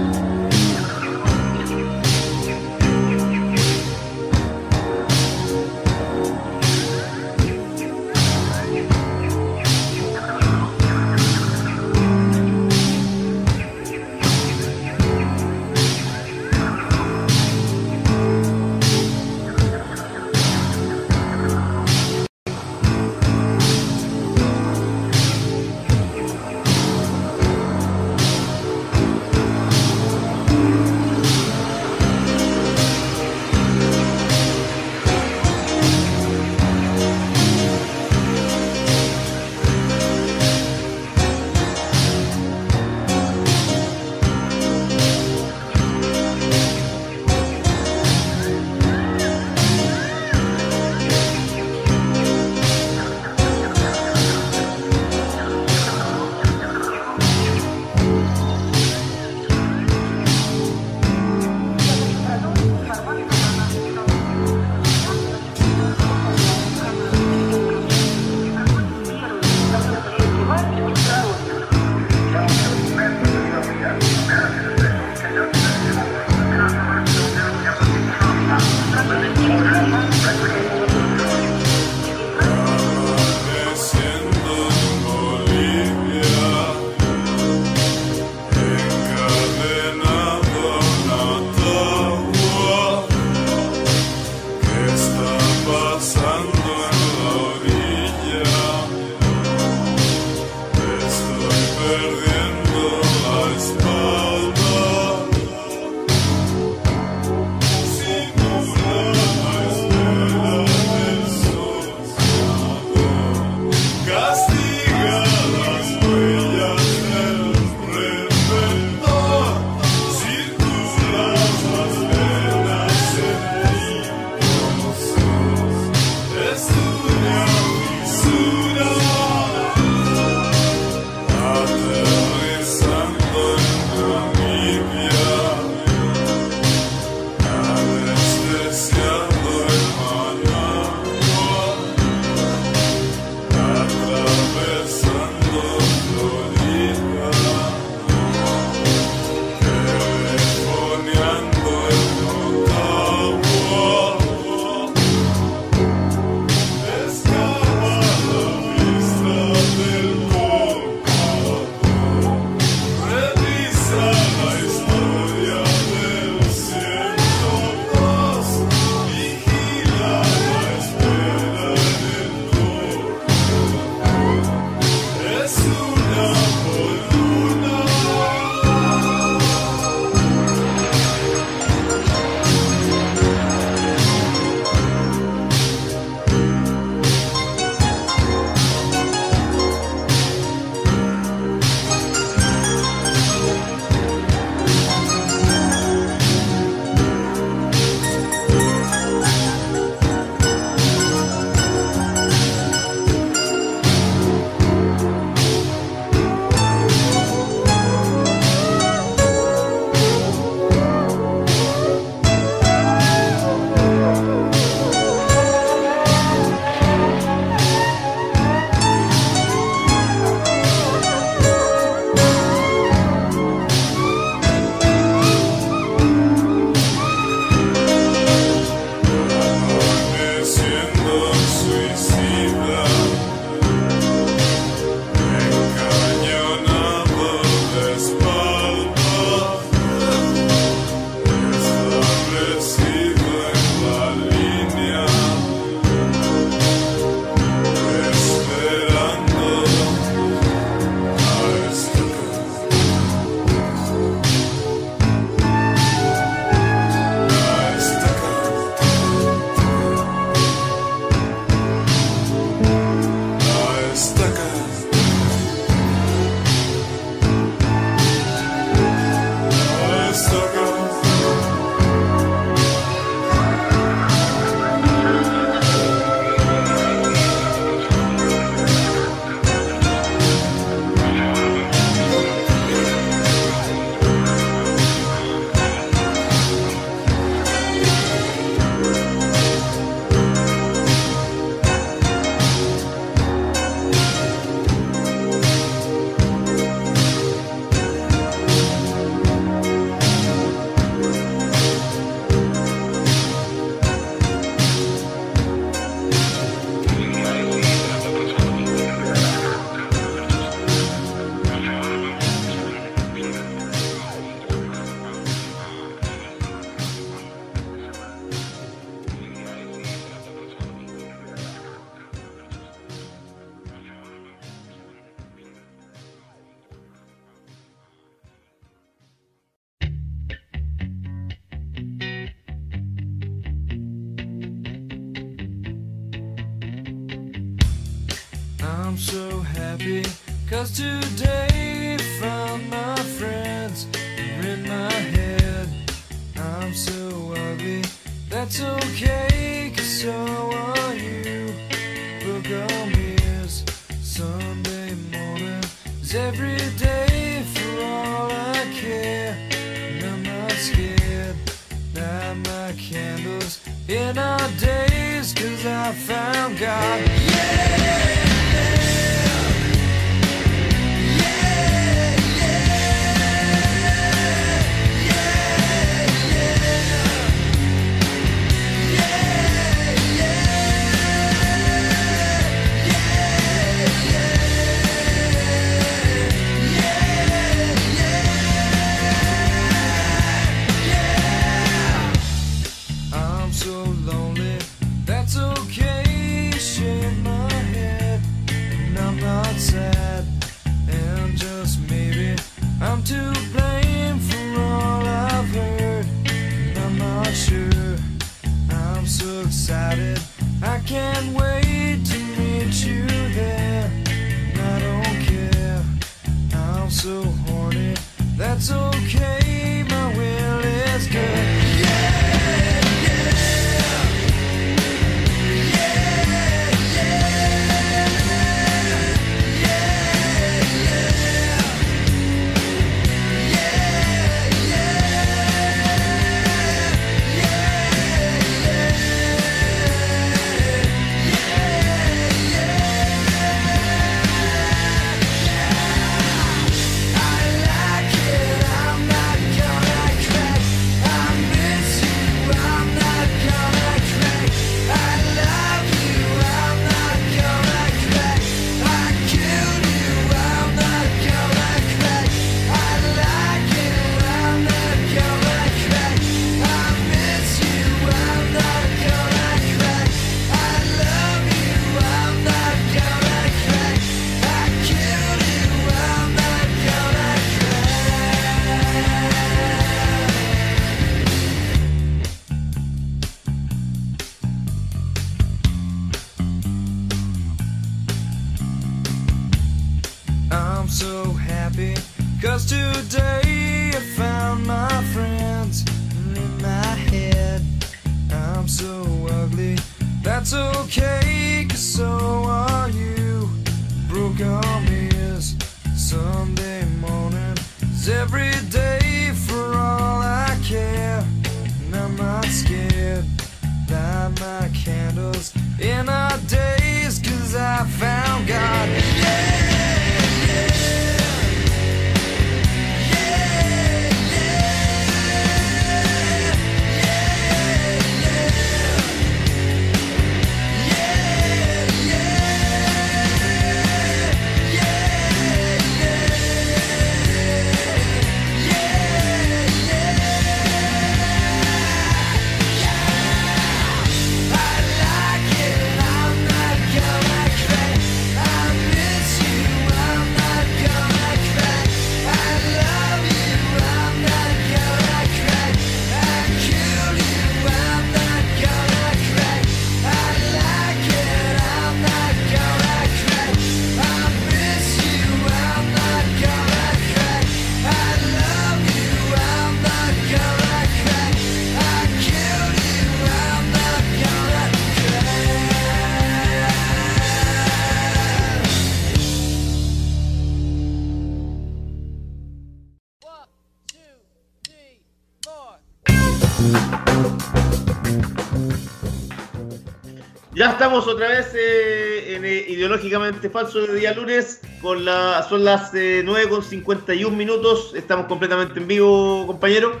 Estamos 590.80 591.06
otra 591.06 591.28
vez 591.28 591.52
eh, 591.54 592.36
en 592.36 592.44
eh, 592.46 592.64
Ideológicamente 592.68 593.50
Falso 593.50 593.86
de 593.86 593.96
día 593.96 594.14
lunes. 594.14 594.62
Con 594.80 595.04
la, 595.04 595.44
son 595.46 595.62
las 595.62 595.92
eh, 595.92 596.22
9 596.24 596.48
con 596.48 596.62
51 596.62 597.36
minutos. 597.36 597.92
Estamos 597.94 598.24
completamente 598.24 598.80
en 598.80 598.88
vivo, 598.88 599.46
compañero. 599.46 600.00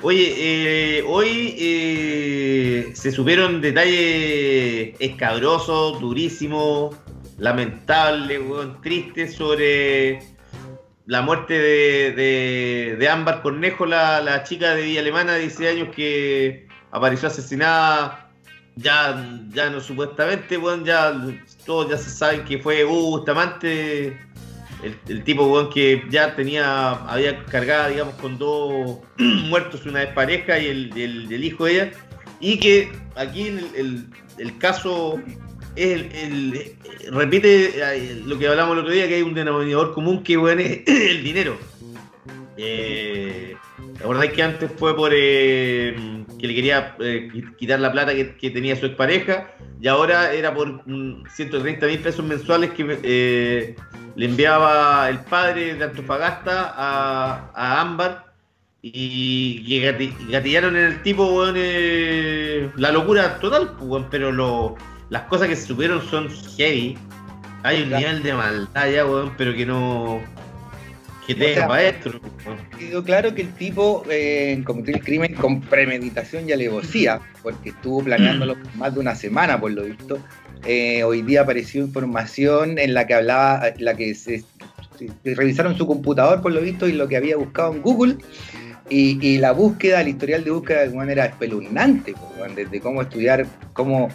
Oye, 0.00 0.32
eh, 0.38 1.04
hoy 1.06 1.52
se 2.94 3.12
supieron 3.12 3.60
detalles 3.60 4.96
escabrosos, 5.00 6.00
durísimos, 6.00 6.96
lamentables, 7.36 8.40
tristes 8.82 9.34
sobre 9.34 10.20
la 11.04 11.20
muerte 11.20 11.58
de, 11.58 12.12
de, 12.12 12.96
de 12.98 13.08
Ámbar 13.10 13.42
Cornejo, 13.42 13.84
la, 13.84 14.22
la 14.22 14.44
chica 14.44 14.74
de 14.74 14.82
Villa 14.82 15.00
Alemana 15.00 15.34
de 15.34 15.40
16 15.40 15.70
años 15.72 15.94
que 15.94 16.68
apareció 16.90 17.28
asesinada 17.28 18.25
ya, 18.76 19.40
ya 19.52 19.70
no 19.70 19.80
supuestamente, 19.80 20.58
weón, 20.58 20.84
ya 20.84 21.14
todos 21.64 21.90
ya 21.90 21.96
se 21.96 22.10
saben 22.10 22.44
que 22.44 22.58
fue 22.58 22.84
Hugo 22.84 23.18
Bustamante, 23.18 24.08
el, 24.82 24.98
el 25.08 25.24
tipo, 25.24 25.46
weón, 25.46 25.70
que 25.70 26.04
ya 26.10 26.36
tenía, 26.36 26.90
había 26.92 27.42
cargado, 27.46 27.88
digamos, 27.88 28.14
con 28.16 28.38
dos 28.38 28.98
muertos, 29.18 29.86
una 29.86 30.00
despareja 30.00 30.58
y 30.58 30.66
el, 30.66 30.92
el, 30.96 31.44
hijo 31.44 31.64
de 31.64 31.72
ella, 31.72 31.92
y 32.38 32.58
que 32.58 32.92
aquí 33.14 33.48
el, 33.48 34.58
caso 34.58 35.18
es 35.74 36.02
el, 36.12 36.76
repite 37.10 37.72
eh, 37.76 38.22
lo 38.26 38.38
que 38.38 38.46
hablamos 38.46 38.74
el 38.74 38.80
otro 38.80 38.92
día, 38.92 39.08
que 39.08 39.16
hay 39.16 39.22
un 39.22 39.34
denominador 39.34 39.94
común 39.94 40.22
que 40.22 40.36
weón, 40.36 40.60
es 40.60 40.82
el 40.86 41.24
dinero. 41.24 41.56
Eh, 42.58 43.56
¿Te 43.96 44.04
acordás 44.04 44.32
que 44.32 44.42
antes 44.42 44.70
fue 44.78 44.94
por 44.96 45.12
eh, 45.14 46.24
que 46.38 46.46
le 46.46 46.54
quería 46.54 46.94
eh, 47.00 47.28
qui- 47.32 47.56
quitar 47.56 47.80
la 47.80 47.90
plata 47.92 48.14
que, 48.14 48.36
que 48.36 48.50
tenía 48.50 48.76
su 48.76 48.86
expareja? 48.86 49.48
Y 49.80 49.88
ahora 49.88 50.32
era 50.32 50.52
por 50.54 50.86
mm, 50.88 51.24
130 51.34 51.86
mil 51.86 51.98
pesos 52.00 52.24
mensuales 52.24 52.70
que 52.72 52.98
eh, 53.02 53.76
le 54.16 54.24
enviaba 54.26 55.08
el 55.08 55.18
padre 55.20 55.74
de 55.74 55.84
Antofagasta 55.84 56.74
a, 56.76 57.50
a 57.54 57.80
Ámbar 57.80 58.26
y 58.82 59.64
que 59.68 59.98
gati- 59.98 60.30
gatillaron 60.30 60.76
en 60.76 60.84
el 60.84 61.02
tipo, 61.02 61.26
weón, 61.26 61.54
eh, 61.56 62.70
la 62.76 62.92
locura 62.92 63.38
total, 63.40 63.72
pues, 63.78 63.82
weón, 63.90 64.06
pero 64.10 64.30
lo- 64.32 64.76
las 65.10 65.22
cosas 65.22 65.48
que 65.48 65.56
se 65.56 65.66
supieron 65.66 66.02
son 66.08 66.28
heavy. 66.56 66.96
Hay 67.62 67.82
un 67.82 67.88
Claro. 67.88 68.00
nivel 68.06 68.22
de 68.22 68.32
maldad 68.34 68.90
ya, 68.90 69.04
weón, 69.06 69.32
pero 69.36 69.52
que 69.54 69.66
no. 69.66 70.22
Que 71.26 71.34
te 71.34 71.52
O 71.52 71.54
sea, 71.54 71.68
maestro, 71.68 72.20
quedó 72.78 73.02
claro 73.02 73.34
que 73.34 73.42
el 73.42 73.52
tipo 73.54 74.04
eh, 74.10 74.62
cometió 74.64 74.94
el 74.94 75.02
crimen 75.02 75.34
con 75.34 75.60
premeditación 75.60 76.48
y 76.48 76.52
alevosía, 76.52 77.20
porque 77.42 77.70
estuvo 77.70 78.04
planeándolo 78.04 78.54
por 78.62 78.76
más 78.76 78.94
de 78.94 79.00
una 79.00 79.14
semana, 79.14 79.60
por 79.60 79.72
lo 79.72 79.82
visto. 79.84 80.18
Eh, 80.64 81.02
hoy 81.04 81.22
día 81.22 81.42
apareció 81.42 81.82
información 81.82 82.78
en 82.78 82.94
la 82.94 83.06
que 83.06 83.14
hablaba, 83.14 83.68
en 83.68 83.84
la 83.84 83.94
que 83.94 84.14
se, 84.14 84.42
se- 84.98 85.34
revisaron 85.34 85.76
su 85.76 85.86
computador, 85.86 86.40
por 86.42 86.52
lo 86.52 86.60
visto, 86.60 86.88
y 86.88 86.92
lo 86.92 87.08
que 87.08 87.16
había 87.16 87.36
buscado 87.36 87.72
en 87.74 87.82
Google. 87.82 88.16
Y, 88.88 89.18
y 89.26 89.38
la 89.38 89.50
búsqueda, 89.52 90.00
el 90.00 90.08
historial 90.08 90.44
de 90.44 90.50
búsqueda 90.52 90.78
de 90.78 90.84
alguna 90.84 91.02
manera 91.02 91.24
espeluznante, 91.26 92.14
desde 92.54 92.80
cómo 92.80 93.02
estudiar, 93.02 93.44
cómo, 93.72 94.08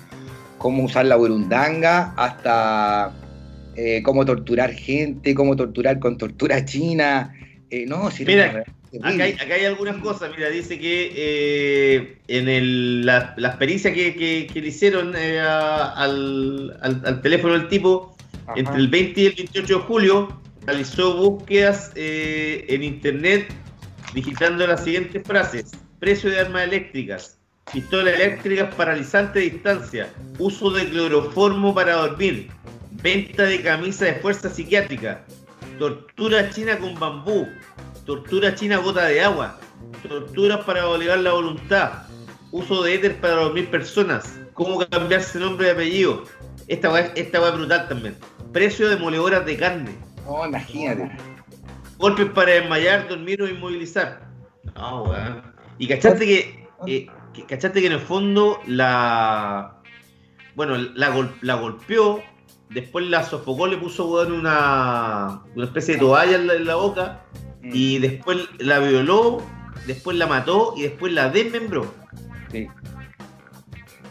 cómo 0.58 0.84
usar 0.84 1.06
la 1.06 1.18
burundanga, 1.18 2.14
hasta 2.16 3.12
eh, 3.76 4.02
cómo 4.04 4.26
torturar 4.26 4.74
gente, 4.74 5.34
cómo 5.36 5.56
torturar 5.56 6.00
con 6.00 6.18
tortura 6.18 6.64
china. 6.66 7.34
Eh, 7.70 7.86
no, 7.88 8.12
si 8.12 8.26
Mira, 8.26 8.48
verdad 8.48 8.64
Acá 9.04 9.24
hay, 9.24 9.32
acá 9.32 9.54
hay 9.54 9.64
algunas 9.64 9.96
cosas, 9.98 10.32
mira, 10.36 10.50
dice 10.50 10.78
que 10.78 11.14
eh, 11.16 12.18
en 12.28 12.50
el, 12.50 13.06
la, 13.06 13.34
las 13.38 13.56
pericias 13.56 13.94
que, 13.94 14.14
que- 14.16 14.50
que 14.54 14.62
le 14.62 14.68
hicieron 14.68 15.14
eh, 15.16 15.40
a- 15.40 15.94
al, 15.94 16.78
al- 16.82 17.02
al 17.06 17.22
teléfono 17.22 17.54
del 17.54 17.70
tipo, 17.70 18.18
Ajá. 18.48 18.54
entre 18.60 18.76
el 18.76 18.90
20 18.90 19.22
y 19.22 19.26
el 19.28 19.34
28 19.38 19.78
de 19.78 19.82
julio, 19.86 20.42
realizó 20.66 21.16
búsquedas 21.16 21.94
eh, 21.96 22.66
en 22.68 22.84
internet 22.84 23.48
digitando 24.14 24.68
las 24.68 24.84
siguientes 24.84 25.24
frases. 25.26 25.72
Precio 26.00 26.30
de 26.30 26.42
armas 26.42 26.64
eléctricas, 26.66 27.38
pistolas 27.72 28.16
eléctricas 28.16 28.76
paralizante 28.76 29.40
de 29.40 29.52
distancia, 29.52 30.10
uso 30.38 30.70
de 30.72 30.90
cloroformo 30.90 31.74
para 31.74 31.94
dormir, 31.94 32.50
venta 33.02 33.44
de 33.44 33.62
camisa 33.62 34.06
de 34.06 34.16
fuerza 34.16 34.50
psiquiátrica, 34.50 35.24
tortura 35.80 36.50
china 36.50 36.78
con 36.78 36.98
bambú, 37.00 37.48
tortura 38.06 38.54
china 38.56 38.78
gota 38.78 39.06
de 39.06 39.22
agua, 39.22 39.60
torturas 40.08 40.60
para 40.66 40.88
obligar 40.88 41.20
la 41.20 41.32
voluntad, 41.34 42.04
uso 42.52 42.84
de 42.84 42.96
éter 42.96 43.20
para 43.20 43.36
dormir 43.36 43.70
personas, 43.70 44.40
cómo 44.54 44.80
cambiarse 44.88 45.40
nombre 45.40 45.68
y 45.68 45.72
apellido. 45.72 46.24
Esta 46.68 46.92
weá 46.92 47.12
esta 47.16 47.48
es 47.48 47.54
brutal 47.54 47.88
también. 47.88 48.16
Precio 48.54 48.90
de 48.90 48.96
moledoras 48.98 49.46
de 49.46 49.58
carne. 49.58 49.92
No, 50.26 50.46
imagínate. 50.46 51.12
Golpes 51.98 52.28
para 52.32 52.52
desmayar, 52.52 53.08
dormir 53.08 53.42
o 53.42 53.48
inmovilizar. 53.48 54.22
No, 54.76 55.04
weón. 55.04 55.42
Y 55.78 55.88
cachaste 55.88 56.26
que, 56.26 56.68
eh, 56.88 57.08
que- 57.34 57.46
cachaste 57.46 57.82
que 57.82 57.88
en 57.88 57.94
el 57.94 58.00
fondo 58.00 58.60
la. 58.68 59.78
Bueno, 60.56 60.76
la, 60.96 61.10
gol- 61.10 61.34
la 61.42 61.56
golpeó, 61.56 62.22
después 62.74 63.06
la 63.08 63.24
sofocó, 63.24 63.68
le 63.68 63.78
puso 63.78 64.08
weón, 64.08 64.32
una, 64.32 65.42
una 65.56 65.66
especie 65.66 65.96
de 65.96 66.00
toalla 66.00 66.36
en 66.36 66.48
la, 66.48 66.54
en 66.56 66.66
la 66.66 66.76
boca, 66.76 67.24
y 67.64 68.00
después 68.00 68.38
la 68.60 68.80
violó, 68.80 69.42
después 69.88 70.18
la 70.18 70.28
mató 70.28 70.74
y 70.78 70.84
después 70.84 71.14
la 71.14 71.30
desmembró. 71.30 71.94
Sí. 72.52 72.68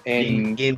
Y 0.07 0.77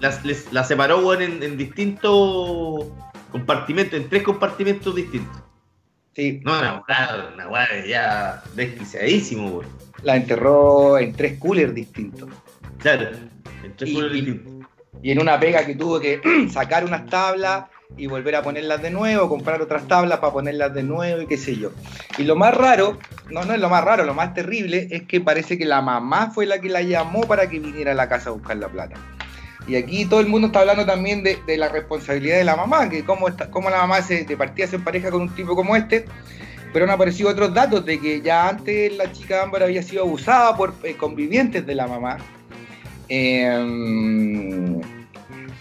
les- 0.00 0.52
la 0.52 0.64
separó 0.64 0.98
weón, 1.06 1.22
en, 1.22 1.42
en 1.42 1.56
distintos 1.56 2.86
compartimentos, 3.30 3.98
en 4.00 4.08
tres 4.08 4.22
compartimentos 4.22 4.94
distintos. 4.94 5.42
sí, 6.14 6.40
No, 6.44 6.58
una 6.58 6.82
weá, 6.88 7.30
una 7.34 7.48
weá 7.48 7.86
ya 7.86 8.42
desquiciadísimo, 8.54 9.48
weón. 9.50 9.66
la 10.02 10.16
enterró 10.16 10.98
en 10.98 11.12
tres 11.12 11.38
coolers 11.38 11.74
distintos. 11.74 12.28
Claro, 12.78 13.08
en 13.64 13.76
tres 13.76 13.90
Y- 13.90 13.98
y- 13.98 14.08
distintos. 14.10 14.52
Y 15.02 15.10
en 15.10 15.20
una 15.20 15.38
pega 15.38 15.64
que 15.64 15.74
tuvo 15.74 16.00
que 16.00 16.20
sacar 16.50 16.84
unas 16.84 17.06
tablas 17.06 17.64
y 17.96 18.06
volver 18.06 18.34
a 18.36 18.42
ponerlas 18.42 18.82
de 18.82 18.90
nuevo, 18.90 19.28
comprar 19.28 19.62
otras 19.62 19.86
tablas 19.86 20.18
para 20.18 20.32
ponerlas 20.32 20.74
de 20.74 20.82
nuevo 20.82 21.22
y 21.22 21.26
qué 21.26 21.36
sé 21.36 21.56
yo. 21.56 21.70
Y 22.18 22.24
lo 22.24 22.36
más 22.36 22.54
raro, 22.54 22.98
no, 23.30 23.44
no 23.44 23.54
es 23.54 23.60
lo 23.60 23.68
más 23.68 23.84
raro, 23.84 24.04
lo 24.04 24.14
más 24.14 24.34
terrible 24.34 24.88
es 24.90 25.02
que 25.02 25.20
parece 25.20 25.56
que 25.56 25.64
la 25.64 25.80
mamá 25.82 26.30
fue 26.30 26.46
la 26.46 26.60
que 26.60 26.68
la 26.68 26.82
llamó 26.82 27.22
para 27.22 27.48
que 27.48 27.60
viniera 27.60 27.92
a 27.92 27.94
la 27.94 28.08
casa 28.08 28.30
a 28.30 28.32
buscar 28.32 28.56
la 28.56 28.68
plata. 28.68 28.96
Y 29.68 29.76
aquí 29.76 30.04
todo 30.04 30.20
el 30.20 30.28
mundo 30.28 30.48
está 30.48 30.60
hablando 30.60 30.86
también 30.86 31.22
de, 31.22 31.38
de 31.46 31.56
la 31.56 31.68
responsabilidad 31.68 32.36
de 32.38 32.44
la 32.44 32.56
mamá, 32.56 32.88
que 32.88 33.04
cómo, 33.04 33.28
está, 33.28 33.50
cómo 33.50 33.68
la 33.70 33.78
mamá 33.78 34.00
se, 34.02 34.24
de 34.24 34.36
partida 34.36 34.66
se 34.66 34.76
empareja 34.76 35.10
con 35.10 35.22
un 35.22 35.34
tipo 35.34 35.56
como 35.56 35.74
este, 35.74 36.04
pero 36.72 36.84
han 36.84 36.90
aparecido 36.90 37.30
otros 37.30 37.52
datos 37.52 37.84
de 37.84 37.98
que 37.98 38.20
ya 38.20 38.48
antes 38.48 38.96
la 38.96 39.10
chica 39.10 39.42
Ámbar 39.42 39.64
había 39.64 39.82
sido 39.82 40.02
abusada 40.02 40.56
por 40.56 40.74
eh, 40.82 40.96
convivientes 40.96 41.66
de 41.66 41.74
la 41.74 41.86
mamá. 41.86 42.18
Eh, 43.08 44.80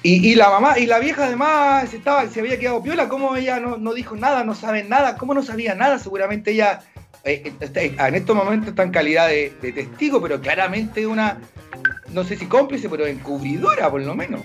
y, 0.07 0.35
la 0.35 0.49
mamá, 0.51 0.77
y 0.77 0.85
la 0.85 0.99
vieja 0.99 1.25
además 1.25 1.91
estaba, 1.91 2.27
se 2.27 2.39
había 2.39 2.59
quedado 2.59 2.83
piola, 2.83 3.09
¿cómo 3.09 3.35
ella 3.35 3.59
no, 3.59 3.77
no 3.77 3.93
dijo 3.93 4.15
nada, 4.15 4.43
no 4.43 4.53
sabe 4.53 4.83
nada? 4.83 5.17
¿Cómo 5.17 5.33
no 5.33 5.41
sabía 5.41 5.73
nada? 5.73 5.97
Seguramente 5.97 6.51
ella 6.51 6.81
eh, 7.23 7.51
está- 7.59 7.81
en 7.81 8.13
estos 8.13 8.35
momentos 8.35 8.69
está 8.69 8.83
en 8.83 8.91
calidad 8.91 9.27
de, 9.29 9.49
testigo, 9.73 10.21
pero 10.21 10.39
claramente 10.39 11.07
una, 11.07 11.39
no 12.09 12.23
sé 12.23 12.37
si 12.37 12.45
cómplice, 12.45 12.87
pero 12.87 13.07
encubridora 13.07 13.89
por 13.89 14.03
lo 14.03 14.13
menos. 14.13 14.41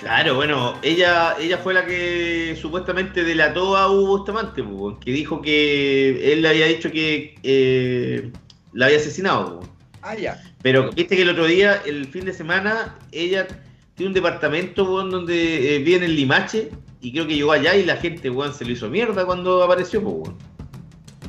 Claro, 0.00 0.36
bueno, 0.36 0.78
ella, 0.80 1.36
ella 1.38 1.58
fue 1.58 1.74
la 1.74 1.84
que 1.84 2.56
supuestamente 2.58 3.22
delató 3.22 3.76
a 3.76 3.90
Hugo 3.90 4.18
Bustamante, 4.18 4.62
weón, 4.62 4.98
que 4.98 5.10
dijo 5.10 5.42
que 5.42 6.32
él 6.32 6.40
le 6.40 6.48
había 6.48 6.66
dicho 6.66 6.90
que 6.90 7.34
eh, 7.42 8.32
la 8.72 8.86
había 8.86 8.96
asesinado. 8.96 9.60
Ah, 10.02 10.14
ya. 10.14 10.42
Pero 10.62 10.90
viste 10.92 11.16
que 11.16 11.22
el 11.22 11.30
otro 11.30 11.46
día, 11.46 11.82
el 11.86 12.06
fin 12.06 12.24
de 12.24 12.32
semana, 12.32 12.96
ella 13.12 13.46
tiene 13.94 14.08
un 14.08 14.14
departamento 14.14 14.84
weón, 14.84 15.10
donde 15.10 15.76
eh, 15.76 15.78
vive 15.78 15.96
en 15.96 16.04
el 16.04 16.16
Limache 16.16 16.70
y 17.00 17.12
creo 17.12 17.26
que 17.26 17.34
llegó 17.34 17.52
allá 17.52 17.74
y 17.74 17.84
la 17.84 17.96
gente 17.96 18.30
weón, 18.30 18.54
se 18.54 18.64
lo 18.64 18.72
hizo 18.72 18.88
mierda 18.88 19.24
cuando 19.26 19.62
apareció. 19.62 20.02
Po, 20.02 20.10
weón. 20.10 20.38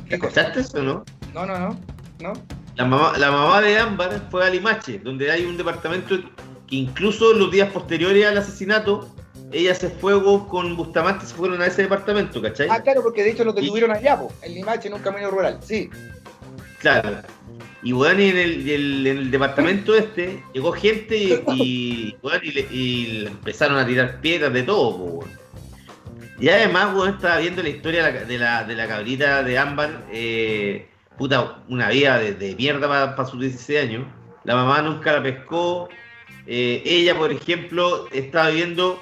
¿Escuchaste 0.08 0.60
eso 0.60 0.82
no? 0.82 1.04
No, 1.34 1.46
no, 1.46 1.58
no. 1.58 1.80
no. 2.20 2.32
La 2.76 2.84
mamá, 2.84 3.16
la 3.18 3.30
mamá 3.30 3.60
de 3.60 3.78
Ámbar 3.78 4.28
fue 4.30 4.46
a 4.46 4.50
Limache, 4.50 4.98
donde 4.98 5.30
hay 5.30 5.44
un 5.44 5.56
departamento 5.56 6.16
que 6.66 6.76
incluso 6.76 7.32
los 7.34 7.50
días 7.50 7.70
posteriores 7.72 8.24
al 8.26 8.38
asesinato, 8.38 9.08
ella 9.52 9.74
se 9.74 9.90
fue 9.90 10.14
con 10.48 10.76
Bustamante, 10.76 11.26
se 11.26 11.34
fueron 11.34 11.60
a 11.60 11.66
ese 11.66 11.82
departamento, 11.82 12.40
¿cachai? 12.40 12.68
Ah, 12.70 12.80
claro, 12.80 13.02
porque 13.02 13.22
de 13.22 13.32
hecho 13.32 13.44
lo 13.44 13.52
detuvieron 13.52 13.90
allá, 13.90 14.18
po, 14.18 14.32
en 14.42 14.54
Limache, 14.54 14.88
en 14.88 14.94
un 14.94 15.00
camino 15.00 15.30
rural. 15.30 15.58
Sí. 15.62 15.90
Claro. 16.78 17.18
Y 17.82 17.92
weón, 17.92 18.20
y 18.20 18.28
en 18.28 18.36
el, 18.38 18.68
en 19.06 19.18
el 19.18 19.30
departamento 19.30 19.94
este 19.94 20.42
llegó 20.52 20.72
gente 20.72 21.16
y, 21.16 21.32
y, 21.54 22.16
weón, 22.22 22.40
y 22.42 22.50
le, 22.52 22.60
y 22.70 23.26
empezaron 23.26 23.78
a 23.78 23.86
tirar 23.86 24.20
piedras 24.20 24.52
de 24.52 24.62
todo, 24.62 24.90
weón. 24.96 25.30
Y 26.38 26.48
además, 26.48 26.94
weón, 26.94 27.14
estaba 27.14 27.38
viendo 27.38 27.62
la 27.62 27.68
historia 27.68 28.04
de 28.06 28.12
la, 28.12 28.24
de 28.24 28.38
la, 28.38 28.64
de 28.64 28.74
la 28.74 28.88
cabrita 28.88 29.42
de 29.42 29.58
Ámbar, 29.58 30.06
eh, 30.12 30.88
puta, 31.18 31.62
una 31.68 31.90
vida 31.90 32.18
de, 32.18 32.34
de 32.34 32.54
mierda 32.56 32.88
para 33.16 33.28
sus 33.28 33.40
16 33.40 33.80
años. 33.82 34.06
La 34.44 34.54
mamá 34.54 34.80
nunca 34.80 35.12
la 35.12 35.22
pescó. 35.22 35.88
Eh, 36.46 36.82
ella, 36.84 37.14
por 37.16 37.30
ejemplo, 37.30 38.08
estaba 38.10 38.48
viviendo 38.48 38.98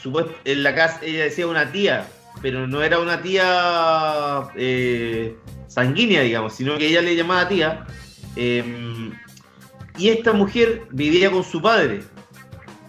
supuest- 0.00 0.30
en 0.44 0.62
la 0.62 0.74
casa, 0.76 1.00
ella 1.02 1.24
decía 1.24 1.46
una 1.48 1.72
tía, 1.72 2.08
pero 2.42 2.66
no 2.66 2.82
era 2.82 2.98
una 2.98 3.20
tía 3.22 4.48
eh, 4.56 5.36
sanguínea, 5.68 6.22
digamos, 6.22 6.54
sino 6.54 6.76
que 6.78 6.86
ella 6.88 7.02
le 7.02 7.16
llamaba 7.16 7.48
tía. 7.48 7.86
eh, 8.36 9.10
y 9.98 10.08
esta 10.10 10.34
mujer 10.34 10.82
vivía 10.90 11.30
con 11.30 11.42
su 11.42 11.62
padre. 11.62 12.02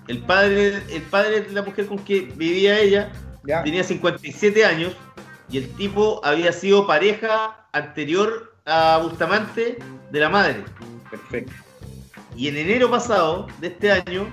El 0.10 0.20
padre, 0.20 0.82
el 0.90 1.02
padre 1.04 1.42
de 1.42 1.54
la 1.54 1.62
mujer 1.62 1.86
con 1.88 2.00
que 2.00 2.22
vivía 2.36 2.78
ella 2.80 3.12
Ya. 3.46 3.64
tenía 3.64 3.84
57 3.84 4.66
años 4.66 4.94
y 5.50 5.58
el 5.60 5.70
tipo 5.76 6.20
había 6.24 6.52
sido 6.52 6.86
pareja 6.86 7.66
anterior 7.72 8.54
a 8.66 9.00
Bustamante 9.02 9.78
de 10.12 10.20
la 10.20 10.28
madre. 10.30 10.66
Perfecto. 11.10 11.54
Y 12.36 12.50
en 12.50 12.58
enero 12.58 12.92
pasado 12.92 13.48
de 13.62 13.68
este 13.68 13.90
año, 13.92 14.28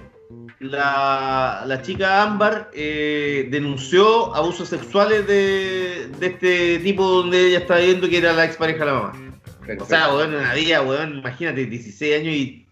la, 0.61 1.65
la 1.67 1.83
chica 1.83 2.23
Ámbar 2.23 2.71
eh, 2.73 3.49
denunció 3.51 4.35
abusos 4.35 4.69
sexuales 4.69 5.27
de, 5.27 6.09
de 6.19 6.27
este 6.27 6.79
tipo 6.79 7.05
donde 7.05 7.49
ella 7.49 7.59
estaba 7.59 7.81
viendo 7.81 8.09
que 8.09 8.19
era 8.19 8.33
la 8.33 8.45
expareja 8.45 8.81
de 8.81 8.87
la 8.87 8.93
mamá. 8.93 9.13
perfecto. 9.61 9.85
O 9.85 9.87
sea, 9.87 10.15
weón, 10.15 10.35
vida, 10.55 10.83
weón, 10.83 11.19
imagínate, 11.19 11.67
16 11.67 12.21
años 12.21 12.35
y. 12.35 12.67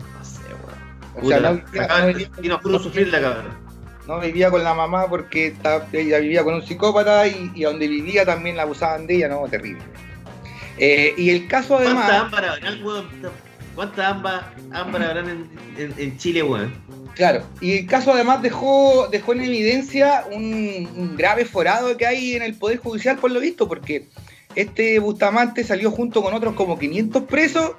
No 0.00 0.24
sé, 0.24 0.42
weón. 0.48 1.24
O 1.24 1.28
sea, 1.28 1.40
no 1.40 2.06
vivía, 2.08 2.60
no 2.62 2.78
sufrir 2.78 3.08
la 3.08 3.20
cabra. 3.20 3.60
no 4.06 4.20
vivía 4.20 4.50
con 4.50 4.62
la 4.62 4.74
mamá 4.74 5.08
porque 5.08 5.56
ella 5.92 6.18
vivía 6.18 6.44
con 6.44 6.54
un 6.54 6.62
psicópata 6.62 7.26
y, 7.26 7.50
y 7.54 7.62
donde 7.62 7.88
vivía 7.88 8.24
también 8.24 8.56
la 8.56 8.62
abusaban 8.62 9.06
de 9.06 9.16
ella, 9.16 9.28
no, 9.28 9.46
terrible. 9.48 9.82
Eh, 10.76 11.14
y 11.16 11.30
el 11.30 11.46
caso 11.46 11.76
¿Cuántas 11.76 11.94
además, 11.94 12.22
ámbar 12.22 12.44
habrán, 12.44 12.84
weón? 12.84 13.08
¿Cuántas 13.74 14.06
ámbar 14.06 14.54
habrán 15.02 15.28
en, 15.28 15.48
en- 15.78 15.94
en 15.98 16.18
Chile, 16.18 16.42
weón? 16.42 16.72
claro, 17.14 17.44
y 17.60 17.78
el 17.78 17.86
caso 17.86 18.12
además 18.12 18.42
dejó, 18.42 19.08
dejó 19.08 19.32
en 19.34 19.42
evidencia 19.42 20.24
un, 20.32 21.14
grave 21.16 21.44
forado 21.44 21.96
que 21.96 22.06
hay 22.06 22.34
en 22.34 22.42
el 22.42 22.54
Poder 22.54 22.78
Judicial 22.78 23.16
por 23.18 23.30
lo 23.30 23.40
visto, 23.40 23.68
porque 23.68 24.06
este 24.54 24.98
Bustamante 24.98 25.64
salió 25.64 25.90
junto 25.90 26.22
con 26.22 26.34
otros 26.34 26.54
como 26.54 26.78
500 26.78 27.24
presos 27.24 27.72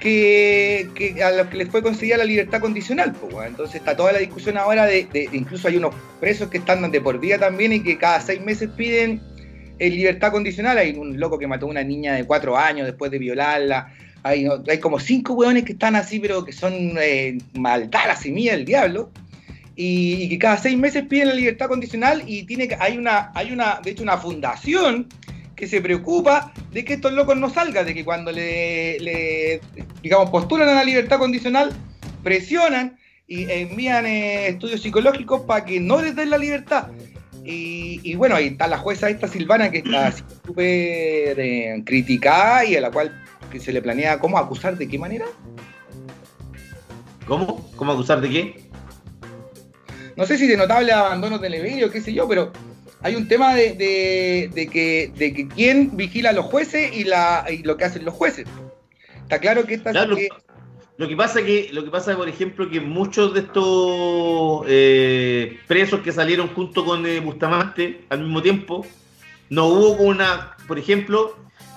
que, 0.00 1.16
a 1.24 1.30
los 1.30 1.46
que 1.48 1.56
les 1.56 1.68
fue 1.68 1.82
concedida 1.82 2.16
la 2.18 2.24
libertad 2.24 2.60
condicional. 2.60 3.12
pues. 3.14 3.46
Entonces 3.46 3.76
está 3.76 3.96
toda 3.96 4.12
la 4.12 4.18
discusión 4.18 4.58
ahora 4.58 4.84
de, 4.86 5.08
incluso 5.32 5.68
hay 5.68 5.76
unos 5.76 5.94
presos 6.20 6.50
que 6.50 6.58
están 6.58 6.90
de 6.90 7.00
por 7.00 7.18
vida 7.18 7.38
también 7.38 7.72
y 7.72 7.82
que 7.82 7.96
cada 7.96 8.20
seis 8.20 8.40
meses 8.40 8.68
piden 8.76 9.22
eh, 9.78 9.88
libertad 9.90 10.30
condicional. 10.30 10.76
Hay 10.78 10.94
un 10.96 11.18
loco 11.18 11.38
que 11.38 11.46
mató 11.46 11.66
a 11.66 11.70
una 11.70 11.82
niña 11.82 12.14
de 12.14 12.24
cuatro 12.24 12.56
años 12.58 12.86
después 12.86 13.10
de 13.10 13.18
violarla. 13.18 13.92
Hay, 14.24 14.48
como 14.80 14.98
cinco 14.98 15.34
hueones 15.34 15.64
que 15.64 15.72
están 15.72 15.96
así, 15.96 16.18
pero 16.18 16.46
que 16.46 16.52
son 16.52 16.96
eh, 16.98 17.36
maldad, 17.52 18.06
la 18.06 18.16
semilla 18.16 18.52
del 18.52 18.64
diablo. 18.64 19.10
Y, 19.76 20.28
que 20.30 20.38
cada 20.38 20.56
seis 20.56 20.78
meses 20.78 21.04
piden 21.04 21.28
la 21.28 21.34
libertad 21.34 21.68
condicional 21.68 22.22
y 22.26 22.44
tiene 22.44 22.66
que, 22.66 22.76
hay 22.80 22.96
una, 22.96 23.32
hay 23.34 23.52
una, 23.52 23.80
de 23.84 23.90
hecho, 23.90 24.02
una 24.02 24.16
fundación 24.16 25.08
que 25.56 25.66
se 25.66 25.80
preocupa 25.82 26.52
de 26.72 26.84
que 26.84 26.94
estos 26.94 27.12
locos 27.12 27.36
no 27.36 27.50
salgan, 27.50 27.84
de 27.84 27.92
que 27.92 28.04
cuando 28.04 28.32
le, 28.32 29.60
digamos, 30.02 30.30
postulan 30.30 30.68
a 30.68 30.74
la 30.74 30.84
libertad 30.84 31.18
condicional, 31.18 31.72
presionan 32.22 32.98
y 33.26 33.50
envían 33.50 34.06
eh, 34.06 34.48
estudios 34.48 34.80
psicológicos 34.80 35.42
para 35.42 35.64
que 35.66 35.80
no 35.80 36.00
les 36.00 36.16
den 36.16 36.30
la 36.30 36.38
libertad. 36.38 36.88
Y, 37.46 38.14
bueno, 38.14 38.36
ahí 38.36 38.46
está 38.46 38.66
la 38.68 38.78
jueza 38.78 39.10
esta 39.10 39.28
Silvana 39.28 39.70
que 39.70 39.78
está 39.78 40.12
súper 40.12 41.38
eh, 41.38 41.82
criticada 41.84 42.64
y 42.64 42.74
a 42.74 42.80
la 42.80 42.90
cual 42.90 43.23
que 43.54 43.60
se 43.60 43.72
le 43.72 43.80
planea 43.80 44.18
cómo 44.18 44.36
acusar 44.36 44.76
de 44.76 44.88
qué 44.88 44.98
manera. 44.98 45.26
¿Cómo? 47.26 47.70
¿Cómo 47.76 47.92
acusar 47.92 48.20
de 48.20 48.28
qué? 48.28 48.64
no 50.16 50.26
sé 50.26 50.38
si 50.38 50.46
de 50.46 50.56
notable 50.56 50.92
abandono 50.92 51.40
televideo, 51.40 51.90
qué 51.90 52.00
sé 52.00 52.12
yo, 52.12 52.28
pero 52.28 52.52
hay 53.02 53.16
un 53.16 53.26
tema 53.26 53.52
de, 53.56 53.72
de- 53.74 54.48
de 54.54 54.68
que, 54.68 55.10
de 55.16 55.32
que 55.32 55.48
quién 55.48 55.96
vigila 55.96 56.30
a 56.30 56.32
los 56.32 56.44
jueces 56.46 56.94
y, 56.96 57.02
la, 57.02 57.44
y 57.50 57.64
lo 57.64 57.76
que 57.76 57.84
hacen 57.84 58.04
los 58.04 58.14
jueces. 58.14 58.46
Está 59.22 59.40
claro 59.40 59.64
que 59.64 59.74
esta 59.74 59.90
Claro, 59.90 60.14
que- 60.14 60.28
Lo 60.98 61.08
que 61.08 61.16
pasa 61.16 61.42
que, 61.44 61.68
lo 61.72 61.84
que 61.84 61.90
pasa, 61.90 62.16
por 62.16 62.28
ejemplo, 62.28 62.70
que 62.70 62.80
muchos 62.80 63.34
de 63.34 63.40
estos 63.40 64.64
eh, 64.68 65.58
presos 65.66 65.98
que 66.00 66.12
salieron 66.12 66.46
junto 66.54 66.84
con 66.84 67.04
eh, 67.06 67.18
Bustamante 67.18 68.04
al 68.08 68.20
mismo 68.22 68.40
tiempo, 68.40 68.86
no 69.50 69.66
hubo 69.66 70.02
una, 70.04 70.56
por 70.68 70.78
ejemplo, 70.78 71.36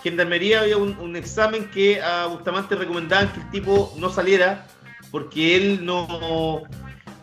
Gendarmería 0.09 0.61
había 0.61 0.77
un, 0.77 1.15
examen 1.15 1.69
que 1.71 2.01
a 2.01 2.25
Bustamante 2.27 2.75
recomendaban 2.75 3.31
que 3.33 3.39
el 3.41 3.49
tipo 3.51 3.93
no 3.97 4.09
saliera 4.09 4.65
porque 5.11 5.55
él 5.55 5.85
no, 5.85 6.63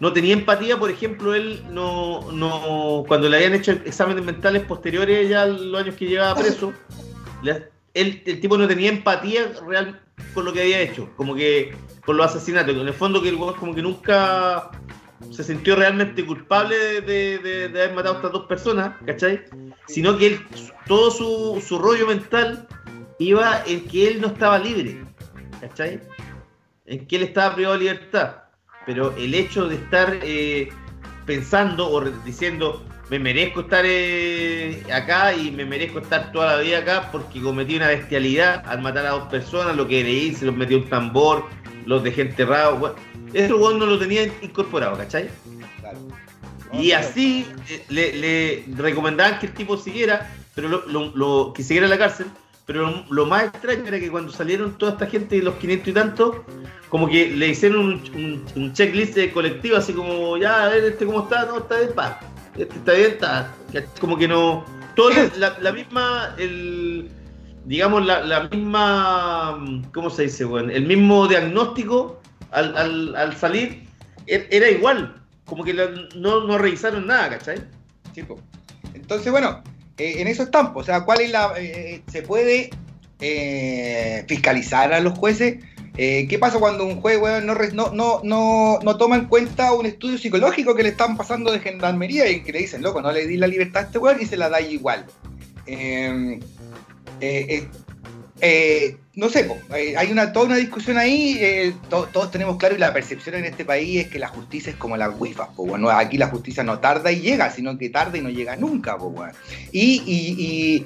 no 0.00 0.12
tenía 0.12 0.32
empatía, 0.34 0.78
por 0.78 0.90
ejemplo, 0.90 1.34
él 1.34 1.62
no, 1.70 2.30
no 2.32 3.04
cuando 3.06 3.28
le 3.28 3.36
habían 3.36 3.54
hecho 3.54 3.72
exámenes 3.72 4.24
mentales 4.24 4.62
posteriores 4.62 5.28
ya 5.28 5.46
los 5.46 5.80
años 5.80 5.94
que 5.94 6.06
llevaba 6.06 6.34
preso, 6.40 6.72
le- 7.42 7.68
él, 7.94 8.22
el 8.26 8.40
tipo 8.40 8.56
no 8.58 8.66
tenía 8.66 8.88
empatía 8.90 9.52
real 9.66 10.00
con 10.34 10.44
lo 10.44 10.52
que 10.52 10.62
había 10.62 10.80
hecho, 10.80 11.10
como 11.16 11.34
que 11.34 11.74
con 12.04 12.16
los 12.16 12.26
asesinatos. 12.26 12.74
En 12.76 12.86
el 12.88 12.94
fondo 12.94 13.22
que 13.22 13.28
el 13.28 13.36
como 13.36 13.74
que 13.74 13.82
nunca 13.82 14.70
se 15.30 15.44
sintió 15.44 15.76
realmente 15.76 16.24
culpable 16.26 16.76
de, 16.76 17.00
de- 17.00 17.38
de- 17.38 17.68
de 17.68 17.82
haber 17.82 17.94
matado 17.94 18.14
a 18.14 18.16
estas 18.18 18.32
dos 18.32 18.46
personas, 18.46 18.96
¿cachai? 19.06 19.44
Sino 19.86 20.16
que 20.18 20.26
él, 20.26 20.40
todo 20.86 21.10
su, 21.10 21.62
su 21.66 21.78
rollo 21.78 22.06
mental 22.06 22.66
iba 23.18 23.62
en 23.66 23.84
que 23.88 24.08
él 24.08 24.20
no 24.20 24.28
estaba 24.28 24.58
libre, 24.58 25.02
¿cachai? 25.60 26.00
En 26.86 27.06
que 27.06 27.16
él 27.16 27.22
estaba 27.22 27.54
privado 27.54 27.74
de 27.78 27.80
libertad. 27.84 28.36
Pero 28.86 29.14
el 29.16 29.34
hecho 29.34 29.66
de 29.66 29.76
estar 29.76 30.18
eh, 30.22 30.68
pensando 31.24 31.88
o 31.90 32.00
diciendo, 32.24 32.84
me 33.10 33.18
merezco 33.18 33.60
estar 33.60 33.84
eh, 33.86 34.82
acá 34.92 35.32
y 35.34 35.50
me 35.50 35.64
merezco 35.64 36.00
estar 36.00 36.32
toda 36.32 36.56
la 36.56 36.62
vida 36.62 36.78
acá 36.78 37.08
porque 37.10 37.40
cometí 37.40 37.76
una 37.76 37.88
bestialidad 37.88 38.62
al 38.66 38.82
matar 38.82 39.06
a 39.06 39.10
dos 39.10 39.28
personas, 39.28 39.74
lo 39.76 39.86
que 39.88 40.02
leí, 40.04 40.34
se 40.34 40.44
los 40.44 40.54
metió 40.54 40.76
un 40.78 40.88
tambor, 40.90 41.46
los 41.86 42.02
dejé 42.02 42.22
enterrados. 42.22 42.78
Bueno, 42.78 42.96
eso 43.32 43.56
weón 43.56 43.78
no 43.78 43.86
lo 43.86 43.98
tenía 43.98 44.24
incorporado, 44.42 44.96
¿cachai? 44.98 45.30
Claro. 45.80 45.98
Y 46.72 46.92
así 46.92 47.46
eh, 47.70 47.84
le, 47.88 48.16
le 48.16 48.64
recomendaban 48.76 49.38
que 49.38 49.46
el 49.46 49.54
tipo 49.54 49.76
siguiera, 49.76 50.30
pero 50.54 50.68
lo, 50.68 50.86
lo- 50.86 51.12
lo- 51.16 51.52
que 51.54 51.62
siguiera 51.62 51.86
en 51.86 51.90
la 51.90 51.98
cárcel. 51.98 52.26
Pero 52.66 52.90
lo, 52.90 53.04
lo 53.10 53.26
más 53.26 53.44
extraño 53.44 53.84
era 53.86 54.00
que 54.00 54.10
cuando 54.10 54.32
salieron 54.32 54.76
toda 54.78 54.92
esta 54.92 55.06
gente, 55.06 55.40
los 55.42 55.54
500 55.56 55.88
y 55.88 55.92
tantos, 55.92 56.36
como 56.88 57.08
que 57.08 57.28
le 57.28 57.48
hicieron 57.48 57.80
un, 57.80 57.92
un- 58.14 58.44
un 58.56 58.72
checklist 58.72 59.14
de 59.14 59.32
colectivo, 59.32 59.76
así 59.76 59.92
como, 59.92 60.36
ya, 60.38 60.64
a 60.64 60.68
ver, 60.68 60.84
este 60.84 61.04
cómo 61.06 61.24
está, 61.24 61.44
no, 61.46 61.58
está 61.58 61.78
bien, 61.78 61.90
pa. 61.94 62.20
Este 62.56 62.74
está 62.76 62.92
bien, 62.92 63.10
está. 63.12 63.54
Como 64.00 64.16
que 64.16 64.28
no. 64.28 64.64
Todo 64.94 65.10
la, 65.60 65.72
misma, 65.72 66.34
el, 66.38 67.10
digamos, 67.64 68.06
la, 68.06 68.48
misma, 68.48 69.58
¿cómo 69.92 70.08
se 70.08 70.22
dice, 70.22 70.44
weón? 70.44 70.70
El 70.70 70.86
mismo 70.86 71.26
diagnóstico 71.26 72.20
al, 72.52 72.76
al, 72.76 73.16
al 73.16 73.36
salir 73.36 73.82
er- 74.28 74.46
era 74.50 74.70
igual. 74.70 75.16
Como 75.46 75.64
que 75.64 75.74
no, 75.74 76.44
no 76.46 76.56
revisaron 76.58 77.06
nada, 77.08 77.30
¿cachai? 77.30 77.58
Po. 78.28 78.38
Entonces, 78.94 79.32
bueno, 79.32 79.62
eh, 79.98 80.14
en 80.18 80.28
eso 80.28 80.42
estamos. 80.42 80.72
O 80.74 80.84
sea, 80.84 81.04
¿cuál 81.04 81.20
es 81.20 81.30
la. 81.30 81.52
eh, 81.58 82.02
¿Se 82.10 82.22
puede 82.22 82.70
eh, 83.20 84.24
fiscalizar 84.28 84.92
a 84.92 85.00
los 85.00 85.18
jueces? 85.18 85.58
Eh, 85.96 86.26
¿Qué 86.28 86.38
pasa 86.40 86.58
cuando 86.58 86.84
un 86.84 87.00
juez 87.00 87.20
weón, 87.20 87.46
no, 87.46 87.54
no, 87.92 88.20
no, 88.24 88.78
no, 88.82 88.96
toma 88.96 89.14
en 89.16 89.26
cuenta 89.26 89.72
un 89.72 89.86
estudio 89.86 90.18
psicológico 90.18 90.74
que 90.74 90.82
le 90.82 90.88
están 90.88 91.16
pasando 91.16 91.52
de 91.52 91.60
gendarmería 91.60 92.28
y 92.28 92.42
que 92.42 92.52
le 92.52 92.58
dicen, 92.60 92.82
loco, 92.82 93.00
no 93.00 93.12
le 93.12 93.28
di 93.28 93.36
la 93.36 93.46
libertad 93.46 93.84
a 93.84 93.86
este 93.86 93.98
weón 93.98 94.20
y 94.20 94.26
se 94.26 94.36
la 94.36 94.48
da 94.48 94.60
igual? 94.60 95.06
Eh, 98.40 98.96
no 99.14 99.28
sé, 99.28 99.48
eh, 99.76 99.94
hay 99.96 100.10
una, 100.10 100.32
toda 100.32 100.46
una 100.46 100.56
discusión 100.56 100.98
ahí, 100.98 101.38
eh, 101.40 101.72
to- 101.88 102.08
todos 102.12 102.32
tenemos 102.32 102.56
claro 102.56 102.74
y 102.74 102.78
la 102.78 102.92
percepción 102.92 103.36
en 103.36 103.44
este 103.44 103.64
país 103.64 104.00
es 104.04 104.08
que 104.10 104.18
la 104.18 104.26
justicia 104.28 104.70
es 104.72 104.76
como 104.76 104.96
las 104.96 105.10
wifas, 105.16 105.48
po, 105.54 105.64
bueno, 105.64 105.88
aquí 105.88 106.18
la 106.18 106.26
justicia 106.26 106.64
no 106.64 106.80
tarda 106.80 107.12
y 107.12 107.20
llega, 107.20 107.48
sino 107.50 107.78
que 107.78 107.90
tarda 107.90 108.18
y 108.18 108.22
no 108.22 108.30
llega 108.30 108.56
nunca, 108.56 108.98
po, 108.98 109.06
weón. 109.06 109.30
y, 109.70 110.02
y, 110.04 110.84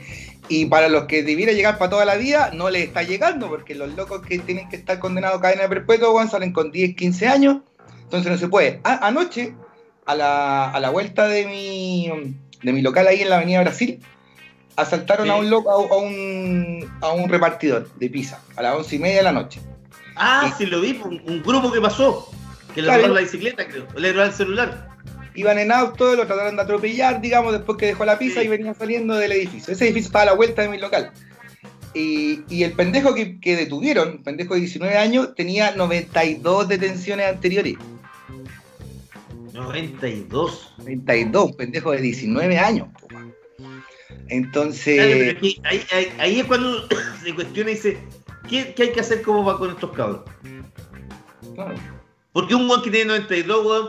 y, 0.51 0.65
para 0.67 0.89
los 0.91 1.05
que 1.05 1.23
debiera 1.23 1.53
llegar 1.53 1.79
para 1.79 1.91
toda 1.91 2.05
la 2.05 2.17
vida, 2.17 2.51
no 2.55 2.69
les 2.69 2.85
está 2.87 3.03
llegando, 3.03 3.49
porque 3.49 3.75
los 3.75 3.95
locos 3.97 4.21
que 4.27 4.39
tienen 4.39 4.69
que 4.69 4.77
estar 4.77 4.99
condenados 4.99 5.39
a 5.39 5.43
cadena 5.43 5.69
perpetua, 5.69 6.11
weón, 6.11 6.31
salen 6.31 6.53
con 6.53 6.71
10, 6.71 6.97
15 6.97 7.29
años, 7.29 7.59
entonces 8.03 8.31
no 8.31 8.37
se 8.37 8.49
puede. 8.49 8.81
Anoche, 8.85 9.55
a 10.05 10.15
la, 10.15 10.71
a 10.71 10.81
la 10.81 10.91
vuelta 10.91 11.27
de 11.29 11.47
mi, 11.47 12.11
de 12.63 12.73
mi 12.73 12.83
local 12.83 13.07
ahí 13.07 13.23
en 13.23 13.31
la 13.31 13.37
Avenida 13.37 13.61
Brasil, 13.63 14.01
asaltaron 14.79 15.27
Sí. 15.27 15.31
a 15.33 15.37
un 15.37 15.51
loco, 15.51 15.71
a, 15.71 15.95
a 15.95 15.99
un, 15.99 16.89
a 17.01 17.13
un 17.13 17.29
repartidor 17.29 17.89
de 17.97 18.09
pizza 18.11 18.41
a 18.57 18.63
las 18.63 18.75
once 18.77 18.97
y 18.97 18.99
media 18.99 19.19
de 19.19 19.23
la 19.25 19.33
noche. 19.33 19.61
Ah, 20.17 20.53
sí 20.57 20.67
lo 20.67 20.81
vi, 20.81 21.01
un, 21.05 21.21
un 21.27 21.43
grupo 21.43 21.71
que 21.71 21.81
pasó. 21.81 22.31
Que 22.75 22.83
le 22.83 22.89
robaron 22.89 23.15
la 23.15 23.21
bicicleta, 23.23 23.67
creo. 23.67 23.87
Le 23.97 24.13
robaron 24.13 24.31
el 24.33 24.37
celular. 24.37 24.89
Iban 25.35 25.59
en 25.59 25.71
auto, 25.71 26.17
lo 26.17 26.27
trataron 26.27 26.57
de 26.57 26.63
atropellar, 26.63 27.21
digamos, 27.21 27.53
después 27.53 27.79
que 27.79 27.87
dejó 27.87 28.05
la 28.05 28.19
pizza 28.19 28.41
Sí. 28.41 28.47
y 28.47 28.49
venía 28.49 28.75
saliendo 28.75 29.15
del 29.15 29.33
edificio. 29.33 29.73
Ese 29.73 29.85
edificio 29.85 30.09
estaba 30.09 30.23
a 30.25 30.27
la 30.27 30.33
vuelta 30.35 30.63
de 30.63 30.69
mi 30.69 30.79
local. 30.79 31.13
Y, 31.95 32.41
y 32.49 32.65
el 32.65 32.73
pendejo 32.73 33.15
que, 33.15 33.39
que 33.41 33.57
detuvieron, 33.57 34.09
el 34.11 34.19
pendejo 34.21 34.55
de 34.55 34.61
19 34.61 34.97
años, 34.97 35.35
tenía 35.35 35.71
92 35.77 36.69
detenciones 36.69 37.27
anteriores. 37.29 37.77
92. 39.53 40.75
92, 40.79 41.45
un 41.51 41.57
pendejo 41.57 41.93
de 41.93 42.01
19 42.01 42.59
años. 42.59 42.89
po. 43.01 43.09
Entonces, 44.29 44.97
Claro, 45.41 45.61
ahí, 45.71 45.87
ahí- 45.93 46.13
ahí 46.19 46.41
es 46.41 46.47
cuando 46.47 46.87
se 47.25 47.35
cuestiona 47.35 47.71
y 47.71 47.75
dice, 47.75 47.99
¿qué, 48.49 48.75
qué 48.75 48.83
hay 48.85 48.93
que 48.93 49.01
hacer 49.01 49.23
como 49.23 49.45
va 49.45 49.59
con 49.59 49.71
estos 49.71 49.91
cabros? 49.93 50.21
claro, 51.55 51.75
Porque 52.33 52.55
un 52.55 52.69
weón 52.69 52.83
que 52.83 52.91
tiene 52.91 53.07
92, 53.07 53.67
weón, 53.67 53.89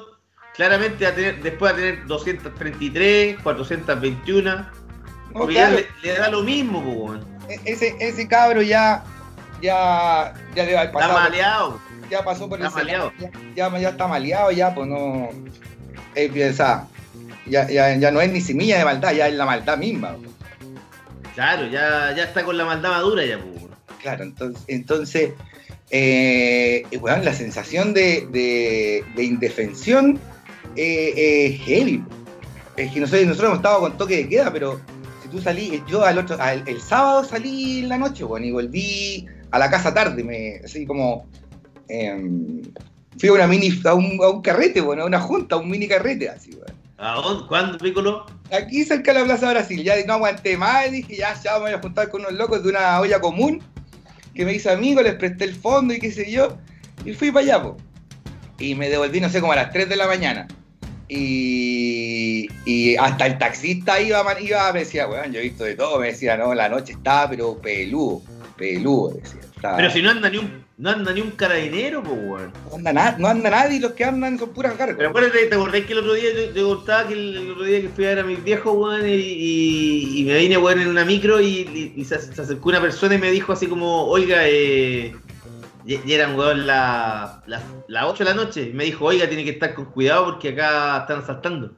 claramente 0.56 1.04
va 1.06 1.12
a 1.12 1.16
tener, 1.16 1.42
después 1.44 1.72
va 1.72 1.76
a 1.76 1.78
tener 1.80 2.06
233, 2.08 3.38
421. 3.44 4.68
no, 5.34 5.46
claro, 5.48 5.76
le, 5.76 5.88
le 6.04 6.18
da 6.18 6.30
lo 6.30 6.42
mismo, 6.44 6.80
weón. 6.80 7.26
e- 7.50 7.60
ese, 7.66 7.96
ese 8.00 8.28
cabro 8.28 8.62
ya, 8.62 9.04
ya, 9.62 10.34
ya 10.56 10.64
debe 10.64 10.78
haber 10.78 10.88
Está 10.90 11.00
pasado. 11.00 11.20
maleado. 11.20 11.80
ya 12.10 12.24
pasó 12.24 12.48
por 12.50 12.60
Está 12.62 12.70
el 12.80 12.86
maleado. 12.86 13.12
ya, 13.20 13.30
ya, 13.56 13.78
ya 13.80 13.90
está 13.90 14.08
maleado, 14.08 14.52
ya, 14.52 14.74
pues 14.74 14.88
no. 14.88 15.30
O 15.30 16.54
sea, 16.54 16.88
ya, 17.46 17.68
ya, 17.70 17.96
ya 17.96 18.12
no 18.12 18.20
es 18.22 18.32
ni 18.32 18.42
semilla 18.42 18.78
de 18.80 18.86
maldad, 18.86 19.14
ya 19.14 19.28
es 19.28 19.34
la 19.36 19.46
maldad 19.46 19.78
misma. 19.78 20.16
Claro, 21.36 21.67
ya, 21.67 22.13
ya 22.15 22.23
está 22.23 22.43
con 22.43 22.57
la 22.57 22.65
maldad 22.65 22.89
madura 22.91 23.25
ya, 23.25 23.38
po, 23.39 23.45
weón. 23.45 23.69
Claro, 24.01 24.23
entonces, 24.23 24.63
entonces 24.67 25.32
eh, 25.91 26.84
weón, 27.01 27.25
la 27.25 27.34
sensación 27.34 27.93
de, 27.93 28.27
de- 28.32 29.03
de 29.15 29.23
indefensión 29.23 30.19
eh, 30.75 31.13
es 31.55 31.61
heavy. 31.61 32.03
Es 32.77 32.91
que 32.91 32.99
nosotros, 32.99 33.25
nosotros 33.25 33.47
hemos 33.49 33.57
estado 33.59 33.80
con 33.82 33.97
toque 33.97 34.17
de 34.17 34.30
queda, 34.30 34.51
pero 34.53 34.80
si 35.21 35.30
tú 35.30 35.41
salí, 35.41 35.84
yo 35.88 36.05
al 36.05 36.17
otro, 36.19 36.38
el 36.65 36.82
sábado 36.82 37.23
salí 37.25 37.80
en 37.80 37.89
la 37.89 37.97
noche, 37.97 38.23
weón, 38.23 38.45
y 38.45 38.51
volví 38.51 39.25
a 39.51 39.59
la 39.59 39.69
casa 39.69 39.93
tarde, 39.93 40.23
me, 40.23 40.61
así 40.63 40.86
como 40.86 41.25
em, 41.89 42.61
fui 43.17 43.30
a 43.30 43.34
una 43.34 43.47
mini, 43.47 43.82
a 43.84 43.93
un, 43.93 44.41
carrete, 44.41 44.80
bueno, 44.80 45.03
a 45.03 45.05
una 45.05 45.19
junta, 45.19 45.55
a 45.55 45.57
un 45.57 45.69
mini 45.69 45.88
carrete, 45.88 46.30
así, 46.30 46.51
weón. 46.51 46.78
¿A 47.00 47.14
dónde? 47.16 47.47
¿Cuándo, 47.47 47.78
Piccolo? 47.78 48.26
Aquí 48.52 48.84
cerca 48.84 49.14
de 49.14 49.20
la 49.20 49.26
Plaza 49.26 49.50
Brasil, 49.52 49.84
ya 49.84 49.93
no 50.06 50.14
aguanté 50.14 50.58
más, 50.58 50.88
y 50.88 50.91
dije, 50.91 51.16
ya, 51.18 51.34
ya 51.41 51.54
me 51.56 51.60
voy 51.62 51.72
a 51.72 51.80
juntar 51.80 52.10
con 52.10 52.22
unos 52.22 52.34
locos 52.34 52.64
de 52.64 52.70
una 52.70 53.00
olla 53.00 53.20
común, 53.22 53.62
que 54.36 54.43
me 54.45 54.54
hizo 54.54 54.70
amigo, 54.72 55.02
les 55.02 55.16
presté 55.16 55.45
el 55.45 55.56
fondo 55.56 55.93
y 55.93 56.00
qué 56.00 56.12
sé 56.12 56.30
yo, 56.32 56.58
y 57.06 57.14
fui 57.14 57.32
para 57.32 57.45
allá, 57.45 57.64
po. 57.64 57.78
Y 58.58 58.76
me 58.76 58.89
devolví, 58.89 59.22
no 59.22 59.30
sé, 59.30 59.39
como 59.39 59.54
a 59.54 59.56
las 59.56 59.72
3 59.72 59.88
de 59.88 59.95
la 59.95 60.08
mañana. 60.08 60.47
Y, 61.08 62.47
y 62.66 62.95
hasta 62.97 63.26
el 63.28 63.38
taxista 63.38 64.00
iba, 64.02 64.24
man- 64.24 64.38
iba, 64.41 64.72
me 64.74 64.80
decía, 64.80 65.08
weón, 65.08 65.32
yo 65.32 65.39
he 65.39 65.43
visto 65.43 65.64
de 65.64 65.76
todo, 65.76 66.00
me 66.00 66.08
decía, 66.08 66.36
no, 66.38 66.54
la 66.54 66.70
noche 66.70 66.93
estaba, 66.93 67.30
pero 67.30 67.58
peludo, 67.62 68.22
peludo, 68.58 69.12
decía. 69.16 69.39
estaba- 69.56 69.78
Pero 69.78 69.89
si 69.91 70.02
no 70.02 70.10
anda 70.12 70.30
ni 70.30 70.38
un, 70.38 70.66
no 70.80 70.89
anda 70.91 71.11
ni 71.11 71.19
un 71.21 71.32
carabinero, 71.32 72.01
pues, 72.01 72.17
weón. 72.17 72.53
no, 72.69 72.75
anda 72.77 72.93
na- 72.93 73.15
no 73.19 73.27
anda 73.27 73.49
nadie, 73.49 73.80
los 73.82 73.91
que 73.91 74.05
andan 74.05 74.39
son 74.39 74.49
puras 74.53 74.73
cargas. 74.75 74.95
Pero 74.97 75.09
acuérdate, 75.09 75.45
¿te 75.47 75.55
acordás 75.55 75.82
que 75.82 75.91
el 75.91 75.99
otro 75.99 76.13
día 76.13 76.30
yo 76.34 76.53
te 76.53 76.61
contaba 76.63 77.05
que 77.07 77.13
el, 77.13 77.36
el 77.38 77.51
otro 77.51 77.63
día 77.65 77.82
que 77.82 77.89
fui 77.89 78.05
a 78.05 78.09
ver 78.09 78.19
a 78.19 78.23
mis 78.23 78.41
viejos, 78.43 78.73
weón, 78.77 79.07
y, 79.07 79.11
y- 79.13 80.21
y 80.21 80.23
me 80.23 80.38
vine, 80.38 80.57
weón, 80.57 80.80
en 80.80 80.88
una 80.88 81.03
micro 81.03 81.41
y, 81.41 81.93
y- 81.95 82.05
se, 82.05 82.17
se 82.21 82.41
acercó 82.41 82.69
una 82.69 82.80
persona 82.82 83.15
y 83.15 83.17
me 83.17 83.30
dijo 83.30 83.51
así 83.53 83.67
como, 83.67 84.05
oiga, 84.05 84.38
eh, 84.47 85.13
y, 85.86 86.11
eran, 86.13 86.36
weón, 86.38 86.65
las 86.65 87.45
la, 87.47 87.61
las 87.88 88.03
8 88.05 88.23
de 88.23 88.30
la 88.30 88.36
noche. 88.36 88.69
Y 88.69 88.73
me 88.73 88.86
dijo, 88.86 89.03
oiga, 89.05 89.27
tiene 89.27 89.43
que 89.43 89.51
estar 89.51 89.73
con 89.73 89.86
cuidado 89.86 90.25
porque 90.25 90.49
acá 90.49 90.99
están 91.01 91.19
asaltando. 91.19 91.71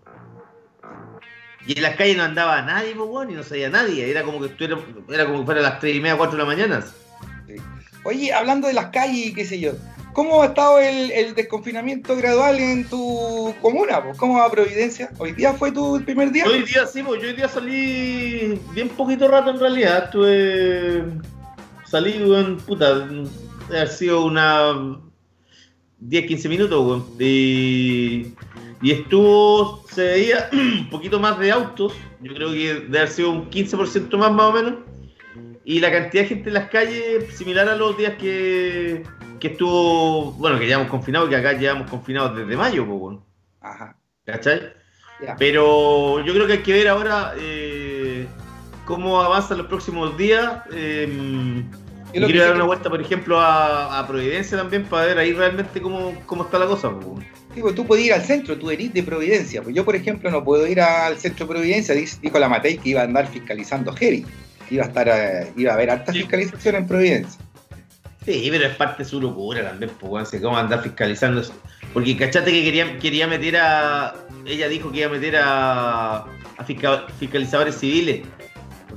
Y 1.65 1.75
en 1.77 1.83
las 1.83 1.95
calles 1.95 2.17
no 2.17 2.23
andaba 2.23 2.61
nadie, 2.63 2.93
pues, 2.95 3.09
weón, 3.09 3.31
y 3.31 3.33
no 3.33 3.43
sabía 3.43 3.69
nadie. 3.69 4.09
Era 4.09 4.23
como 4.23 4.39
que 4.39 4.47
estuviera, 4.47 4.77
era 5.09 5.25
como 5.25 5.39
que 5.39 5.45
fuera 5.45 5.61
las 5.61 5.79
3 5.79 5.95
y 5.95 5.99
media, 6.01 6.17
4 6.17 6.37
de 6.37 6.43
la 6.43 6.47
mañana. 6.47 6.85
Oye, 8.03 8.33
hablando 8.33 8.67
de 8.67 8.73
las 8.73 8.87
calles 8.87 9.27
y 9.27 9.33
qué 9.33 9.45
sé 9.45 9.59
yo, 9.59 9.73
¿cómo 10.13 10.41
ha 10.41 10.47
estado 10.47 10.79
el, 10.79 11.35
desconfinamiento 11.35 12.15
gradual 12.15 12.59
en 12.59 12.87
tu 12.87 13.53
comuna? 13.61 14.01
¿Cómo 14.17 14.39
va 14.39 14.49
Providencia? 14.49 15.11
¿Hoy 15.19 15.33
día 15.33 15.53
fue 15.53 15.71
tu 15.71 16.01
primer 16.03 16.31
día? 16.31 16.45
Hoy 16.45 16.63
día 16.63 16.85
sí, 16.87 17.03
pues 17.03 17.21
yo 17.21 17.29
hoy 17.29 17.35
día 17.35 17.47
salí 17.47 18.59
bien 18.73 18.89
poquito 18.89 19.27
rato 19.27 19.51
en 19.51 19.59
realidad. 19.59 20.05
Estuve. 20.05 21.03
Salí, 21.85 22.23
weón, 22.23 22.57
puta. 22.57 23.07
Ha 23.79 23.87
sido 23.87 24.25
una. 24.25 24.99
10, 25.99 26.25
15 26.25 26.49
minutos, 26.49 26.85
weón. 26.85 27.05
Y, 27.19 28.33
y 28.81 28.91
estuvo. 28.91 29.85
Se 29.91 30.03
veía 30.03 30.49
un 30.53 30.89
poquito 30.89 31.19
más 31.19 31.37
de 31.37 31.51
autos. 31.51 31.93
Yo 32.21 32.33
creo 32.33 32.51
que 32.51 32.73
debe 32.73 32.97
haber 32.99 33.09
sido 33.09 33.31
un 33.31 33.49
15% 33.49 34.17
más, 34.17 34.31
más 34.31 34.45
o 34.45 34.53
menos. 34.53 34.73
Y 35.64 35.80
la 35.80 35.91
cantidad 35.91 36.24
de 36.24 36.30
gente 36.30 36.49
en 36.49 36.53
las 36.55 36.70
calles, 36.70 37.36
similar 37.36 37.70
a 37.70 37.76
los 37.76 37.97
días 37.97 38.14
que, 38.20 39.03
que 39.39 39.47
estuvo. 39.49 40.32
Bueno, 40.34 40.57
que 40.59 40.66
llevamos 40.66 40.89
confinados, 40.89 41.30
que 41.30 41.36
acá 41.36 41.53
llevamos 41.53 41.89
confinados 41.89 42.36
desde 42.36 42.57
mayo, 42.57 42.86
pues, 42.86 42.99
weón. 42.99 43.24
Ajá, 43.62 43.95
¿Cachai? 44.26 44.74
ya. 45.24 45.36
Pero 45.38 46.24
yo 46.26 46.34
creo 46.34 46.47
que 46.47 46.53
hay 46.53 46.64
que 46.64 46.74
ver 46.74 46.88
ahora 46.88 47.34
eh, 47.38 48.26
cómo 48.86 49.22
avanzan 49.22 49.59
los 49.59 49.68
próximos 49.68 50.18
días. 50.18 50.64
Eh, 50.74 51.64
Yo 52.14 52.22
y 52.22 52.26
que 52.26 52.26
quiero 52.26 52.45
dar 52.47 52.55
una 52.55 52.66
vuelta, 52.66 52.89
por 52.89 52.99
ejemplo, 52.99 53.39
a, 53.39 53.99
a 53.99 54.07
Providencia 54.07 54.57
también 54.57 54.84
para 54.86 55.05
ver 55.05 55.20
ahí 55.20 55.32
realmente 55.32 55.80
cómo, 55.80 56.14
cómo 56.26 56.43
está 56.43 56.57
la 56.57 56.66
cosa. 56.66 56.89
po. 56.89 57.20
Sí, 57.53 57.62
pues 57.62 57.76
tú 57.76 57.86
puedes 57.86 58.05
ir 58.05 58.14
al 58.14 58.24
centro, 58.24 58.57
tú 58.57 58.72
eres 58.72 58.93
de 58.93 59.03
Providencia. 59.03 59.62
Pues 59.62 59.76
yo, 59.76 59.86
por 59.86 59.95
ejemplo, 59.95 60.32
no 60.32 60.43
puedo 60.43 60.66
ir 60.66 60.82
al 60.82 61.18
centro 61.18 61.45
de 61.45 61.53
Providencia. 61.53 61.93
Dijo 61.93 62.39
la 62.39 62.49
Matei 62.49 62.78
que 62.78 62.89
iba 62.89 63.01
a 63.01 63.03
andar 63.03 63.28
fiscalizando 63.28 63.93
heavy. 63.93 64.26
Iba 64.72 64.86
a 64.86 64.88
estar, 64.88 65.07
eh, 65.07 65.51
iba 65.57 65.72
a 65.72 65.76
haber 65.76 65.91
harta 65.91 66.11
Sí. 66.11 66.19
fiscalización 66.19 66.76
en 66.76 66.88
Providencia. 66.88 67.39
Sí, 68.26 68.47
pero 68.51 68.65
es 68.67 68.76
parte 68.76 69.03
de 69.03 69.09
su 69.09 69.19
locura 69.19 69.63
también, 69.63 69.91
pues, 69.99 70.30
cómo 70.41 70.57
andar 70.57 70.82
fiscalizando 70.82 71.41
eso. 71.41 71.53
Porque 71.93 72.15
cachate 72.15 72.51
que 72.51 72.63
quería, 72.63 72.97
quería 72.99 73.28
meter 73.28 73.57
a. 73.57 74.15
Ella 74.45 74.67
dijo 74.69 74.91
que 74.91 74.99
iba 74.99 75.07
a 75.07 75.11
meter 75.11 75.36
a, 75.38 76.17
a 76.17 76.63
fisca- 76.65 77.07
fiscalizadores 77.19 77.76
civiles. 77.76 78.22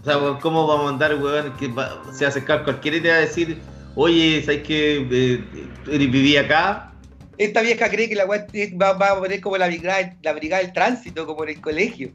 O 0.00 0.04
sea, 0.04 0.18
¿cómo 0.40 0.66
vamos 0.66 0.86
a 0.86 0.88
andar, 0.90 1.14
weón? 1.16 1.56
Que 1.56 1.68
va- 1.68 2.02
se 2.12 2.24
va 2.24 2.28
a 2.28 2.30
acercar 2.30 2.64
cualquiera 2.64 2.98
y 2.98 3.00
te 3.00 3.08
va 3.08 3.14
a 3.16 3.20
decir, 3.20 3.58
oye, 3.94 4.42
¿sabes 4.44 4.62
que 4.62 5.06
eh, 5.10 5.98
viví 5.98 6.36
acá? 6.36 6.92
Esta 7.38 7.62
vieja 7.62 7.88
cree 7.88 8.08
que 8.08 8.14
la 8.14 8.26
weá 8.26 8.46
va, 8.80 8.92
va 8.92 9.10
a 9.12 9.18
poner 9.18 9.40
como 9.40 9.56
la 9.56 9.66
brigada, 9.66 10.14
la 10.22 10.32
brigada 10.34 10.62
del 10.62 10.72
tránsito, 10.72 11.26
como 11.26 11.42
en 11.44 11.50
el 11.50 11.60
colegio. 11.60 12.12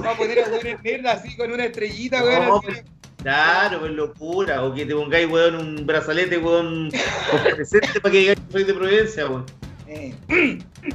Va 0.00 0.12
a 0.12 0.16
poner 0.16 0.38
a 0.40 0.48
weones 0.48 0.82
nerds 0.82 1.06
así 1.06 1.36
con 1.36 1.52
una 1.52 1.66
estrellita, 1.66 2.22
weón. 2.22 2.60
pues, 2.62 2.84
Claro, 3.22 3.80
pues 3.80 3.92
locura. 3.92 4.64
O 4.64 4.74
que 4.74 4.84
te 4.84 4.94
pongáis, 4.94 5.28
weón, 5.28 5.54
un 5.54 5.86
brazalete, 5.86 6.38
weón, 6.38 6.90
presente 7.54 8.00
para 8.00 8.12
que 8.12 8.18
digáis 8.18 8.38
que 8.40 8.52
soy 8.52 8.64
de 8.64 8.74
Providencia, 8.74 9.26
weón. 9.28 9.46
Eh, 9.86 10.14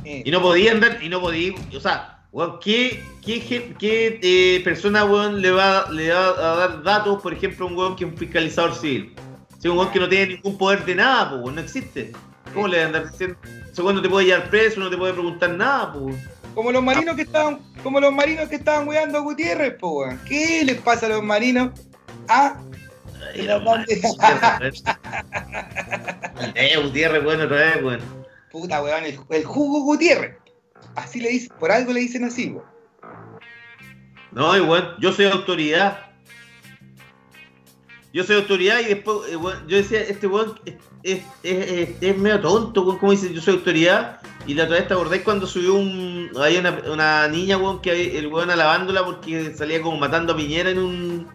eh. 0.04 0.24
Y 0.26 0.32
no 0.32 0.42
podía 0.42 0.72
andar, 0.72 1.00
y 1.02 1.10
no 1.10 1.22
podía, 1.22 1.54
o 1.76 1.80
sea, 1.80 2.20
weón, 2.32 2.60
¿qué, 2.60 3.02
qué, 3.24 3.74
qué, 3.80 4.20
eh, 4.22 4.62
persona, 4.64 5.06
weón, 5.06 5.42
le 5.42 5.52
va, 5.52 5.90
le 5.92 6.12
va 6.12 6.28
a 6.30 6.56
dar 6.58 6.84
datos, 6.84 7.22
por 7.22 7.34
ejemplo, 7.34 7.66
a 7.66 7.70
un 7.70 7.78
weón 7.78 7.96
que 7.96 8.04
es 8.04 8.12
un 8.12 8.18
fiscalizador 8.18 8.76
civil? 8.76 9.14
Si 9.60 9.68
un 9.68 9.78
weón 9.78 9.92
que 9.92 10.00
no 10.00 10.10
tiene 10.10 10.36
ningún 10.36 10.58
poder 10.58 10.84
de 10.86 10.96
nada, 10.96 11.30
pues, 11.30 11.42
weón, 11.42 11.56
no 11.56 11.62
existe. 11.62 12.12
¿Cómo 12.54 12.68
le 12.68 12.78
van 12.78 12.86
a 12.86 12.88
andar 12.88 13.12
diciendo? 13.12 13.38
Ese 13.72 13.82
weón 13.82 13.96
no 13.96 14.02
te 14.02 14.10
puede 14.10 14.26
llevar 14.26 14.50
preso, 14.50 14.80
no 14.80 14.90
te 14.90 14.98
puede 14.98 15.14
preguntar 15.14 15.52
nada, 15.52 15.94
pues. 15.94 16.16
Como 16.56 16.72
los 16.72 16.84
marinos 16.84 17.16
que 17.16 17.22
estaban, 17.24 17.60
como 17.84 18.00
los 18.00 18.12
marinos 18.12 18.50
que 18.50 18.56
estaban 18.56 18.88
weando 18.88 19.20
a 19.20 19.22
Gutiérrez, 19.22 19.76
po, 19.76 20.00
weón. 20.00 20.20
¿Qué 20.28 20.64
les 20.66 20.78
pasa 20.82 21.06
a 21.06 21.10
los 21.10 21.24
marinos? 21.24 21.72
Ah, 22.28 22.58
Ay, 23.34 23.48
weón. 23.48 23.86
Eh, 26.56 26.78
Gutiérrez, 26.82 27.24
weón, 27.26 27.42
otra 27.42 27.58
vez, 27.58 27.84
weón. 27.84 28.00
puta, 28.52 28.82
weón, 28.82 29.04
el, 29.06 29.20
el 29.30 29.46
jugo 29.46 29.82
Gutiérrez. 29.84 30.36
Así 30.96 31.20
le 31.20 31.30
dicen, 31.30 31.52
por 31.60 31.72
algo 31.72 31.94
le 31.94 32.00
dicen 32.02 32.24
así, 32.24 32.50
weón. 32.50 32.66
No, 34.32 34.52
weón, 34.52 34.96
yo 35.00 35.12
soy 35.12 35.26
autoridad. 35.26 36.07
Yo 38.18 38.24
soy 38.24 38.38
autoridad 38.38 38.80
y 38.80 38.86
después, 38.86 39.18
eh, 39.30 39.38
yo 39.68 39.78
decía, 39.78 40.02
este 40.02 40.26
weón 40.26 40.60
es, 40.66 40.74
es, 41.04 41.22
es, 41.44 41.70
es- 41.72 41.90
es 42.02 42.18
medio 42.18 42.40
tonto, 42.42 42.82
weón, 42.82 42.98
como 42.98 43.12
dice, 43.12 43.32
yo 43.32 43.40
soy 43.42 43.54
autoridad. 43.58 44.20
Y 44.48 44.56
la 44.56 44.64
otra 44.64 44.78
vez 44.78 44.88
te 44.88 44.94
acordáis 44.96 45.22
cuando 45.22 45.46
subió 45.46 45.76
un. 45.76 46.32
Hay 46.42 46.58
una, 46.58 46.72
una 46.92 47.28
niña, 47.28 47.58
weón, 47.58 47.80
que 47.80 48.18
el 48.18 48.26
weón 48.28 48.50
alabándola 48.50 49.06
porque 49.06 49.54
salía 49.56 49.82
como 49.84 49.98
matando 49.98 50.34
a 50.34 50.36
Piñera 50.36 50.72
en 50.72 50.80
un, 50.80 51.28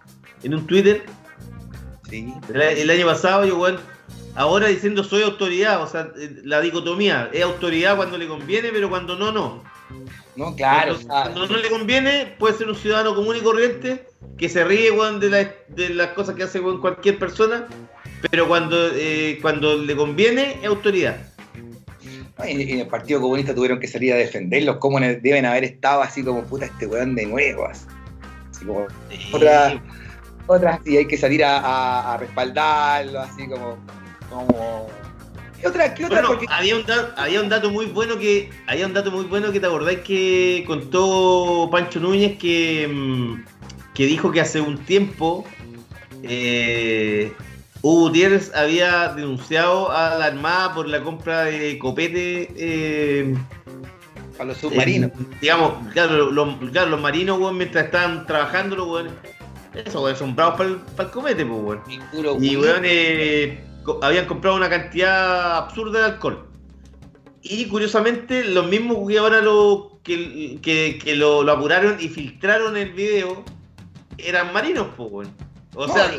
en 0.43 0.55
un 0.55 0.67
Twitter. 0.67 1.05
Sí. 2.11 2.35
El, 2.53 2.61
el 2.63 2.91
año 2.91 3.07
pasado, 3.07 3.45
yo, 3.45 3.57
weón, 3.59 3.79
ahora 4.35 4.69
diciendo 4.69 5.05
soy 5.05 5.23
autoridad, 5.23 5.83
o 5.83 5.87
sea, 5.87 6.09
eh, 6.19 6.41
la 6.45 6.61
dicotomía, 6.61 7.29
es 7.33 7.43
autoridad 7.43 7.97
cuando 7.97 8.19
le 8.19 8.27
conviene, 8.29 8.71
pero 8.73 8.89
cuando 8.89 9.17
no, 9.17 9.33
no. 9.33 9.63
No, 10.37 10.57
claro. 10.57 10.95
Cuando, 11.07 11.35
cuando 11.41 11.47
no 11.55 11.63
le 11.63 11.69
conviene, 11.69 12.35
puede 12.39 12.55
ser 12.57 12.69
un 12.69 12.75
ciudadano 12.75 13.15
común 13.15 13.37
y 13.37 13.41
corriente 13.41 14.07
que 14.39 14.49
se 14.49 14.65
ríe, 14.65 14.91
weón, 14.91 15.21
de, 15.21 15.29
la- 15.31 15.53
de 15.69 15.91
las 15.91 16.09
cosas 16.09 16.35
que 16.35 16.43
hace 16.45 16.61
weón, 16.61 16.81
cualquier 16.81 17.19
persona, 17.19 17.67
pero 18.31 18.49
cuando, 18.49 18.77
eh, 18.95 19.39
cuando 19.43 19.77
le 19.77 19.95
conviene, 19.95 20.59
es 20.63 20.67
autoridad. 20.67 21.17
en, 22.39 22.61
en 22.61 22.79
el 22.81 22.87
Partido 22.89 23.21
Comunista 23.21 23.55
tuvieron 23.55 23.79
que 23.79 23.87
salir 23.87 24.13
a 24.15 24.17
defenderlos, 24.17 24.79
cómo 24.79 24.99
ne- 24.99 25.17
deben 25.17 25.45
haber 25.45 25.65
estado 25.65 26.01
así 26.03 26.25
como 26.25 26.43
puta 26.45 26.65
este 26.65 26.87
weón 26.87 27.15
de 27.15 27.27
nuevo. 27.27 27.67
Así, 27.67 27.87
Así 28.51 28.65
como 28.65 28.87
Otra- 29.33 29.83
otras 30.47 30.81
sí 30.85 30.97
hay 30.97 31.07
que 31.07 31.17
salir 31.19 31.45
a, 31.45 31.59
a- 31.59 32.15
a 32.15 32.17
respaldarlo, 32.17 33.21
así 33.21 33.47
como. 33.49 33.77
Como... 34.33 34.89
¿Qué 35.61 35.69
otra? 35.69 35.95
¿Qué 35.95 36.05
otra? 36.07 36.21
Bueno, 36.23 36.29
Porque- 36.31 36.47
había 36.51 36.77
un, 36.77 36.85
dato, 36.85 37.13
había 37.17 37.41
un 37.41 37.49
dato 37.49 37.71
muy 37.71 37.87
bueno 37.87 38.19
que 38.19 38.51
había 38.67 38.87
un 38.87 38.95
dato 38.95 39.11
muy 39.13 39.25
bueno 39.27 39.53
que 39.53 39.61
te 39.61 39.67
acordáis 39.67 40.01
que 40.01 40.65
contó 40.67 41.69
Pancho 41.71 42.01
Núñez 42.01 42.37
que, 42.39 42.89
mm, 42.93 43.45
que 43.95 44.07
dijo 44.07 44.33
que 44.33 44.41
hace 44.41 44.61
un 44.61 44.77
tiempo 44.79 45.45
eh, 46.25 47.33
Hugo 47.81 48.09
Gutiérrez 48.09 48.53
había 48.55 49.09
denunciado 49.09 49.91
a 49.93 50.17
la 50.17 50.27
Armada 50.27 50.75
por 50.75 50.89
la 50.89 51.03
compra 51.03 51.45
de 51.45 51.79
copete 51.79 52.49
eh, 52.57 53.35
a 54.39 54.45
los 54.45 54.57
submarinos. 54.59 55.11
Eh, 55.11 55.25
digamos, 55.41 55.75
claro, 55.93 56.31
los, 56.31 56.57
claro, 56.71 56.91
los 56.91 57.01
marinos, 57.01 57.39
weón, 57.41 57.57
mientras 57.59 57.85
estaban 57.87 58.27
trabajando, 58.27 58.77
los 58.77 58.89
weones. 58.89 59.13
Eso, 59.75 60.03
weón, 60.03 60.17
son 60.17 60.35
bravos 60.37 60.57
para 60.57 60.71
el, 60.71 60.77
para 60.77 61.09
el 61.09 61.13
comete, 61.15 61.45
pues, 61.45 61.61
weón. 61.61 61.81
y 61.89 61.99
puro 62.15 62.37
Y, 62.41 62.57
weón. 62.57 62.63
weón, 62.71 62.83
eh, 62.85 63.65
habían 64.03 64.27
comprado 64.27 64.57
una 64.57 64.69
cantidad 64.69 65.57
absurda 65.59 66.01
de 66.01 66.05
alcohol. 66.07 66.49
Y 67.43 67.67
curiosamente, 67.67 68.45
los 68.45 68.67
mismos 68.69 69.09
que 69.09 69.19
ahora 69.19 69.41
lo, 69.41 69.99
que, 70.05 70.59
que, 70.63 70.99
que 71.03 71.17
lo, 71.17 71.43
lo 71.43 71.53
apuraron 71.53 71.97
y 72.01 72.09
filtraron 72.09 72.77
el 72.77 72.93
video 72.93 73.45
eran 74.19 74.53
marinos, 74.53 74.89
pues. 74.97 75.29
O 75.75 75.87
No, 75.87 75.93
sea, 75.93 76.11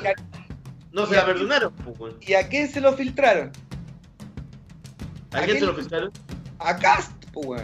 No 0.92 1.06
se 1.06 1.16
la 1.16 1.26
perdonaron, 1.26 1.74
pues. 1.74 2.14
¿Y 2.22 2.34
a 2.34 2.48
quién 2.50 2.70
se 2.70 2.82
lo 2.82 2.94
filtraron? 2.94 3.52
¿A 5.32 5.42
quién 5.42 5.60
se 5.60 5.66
lo 5.66 5.74
filtraron? 5.74 6.12
A 6.60 6.76
Cast, 6.78 7.12
pues. 7.32 7.64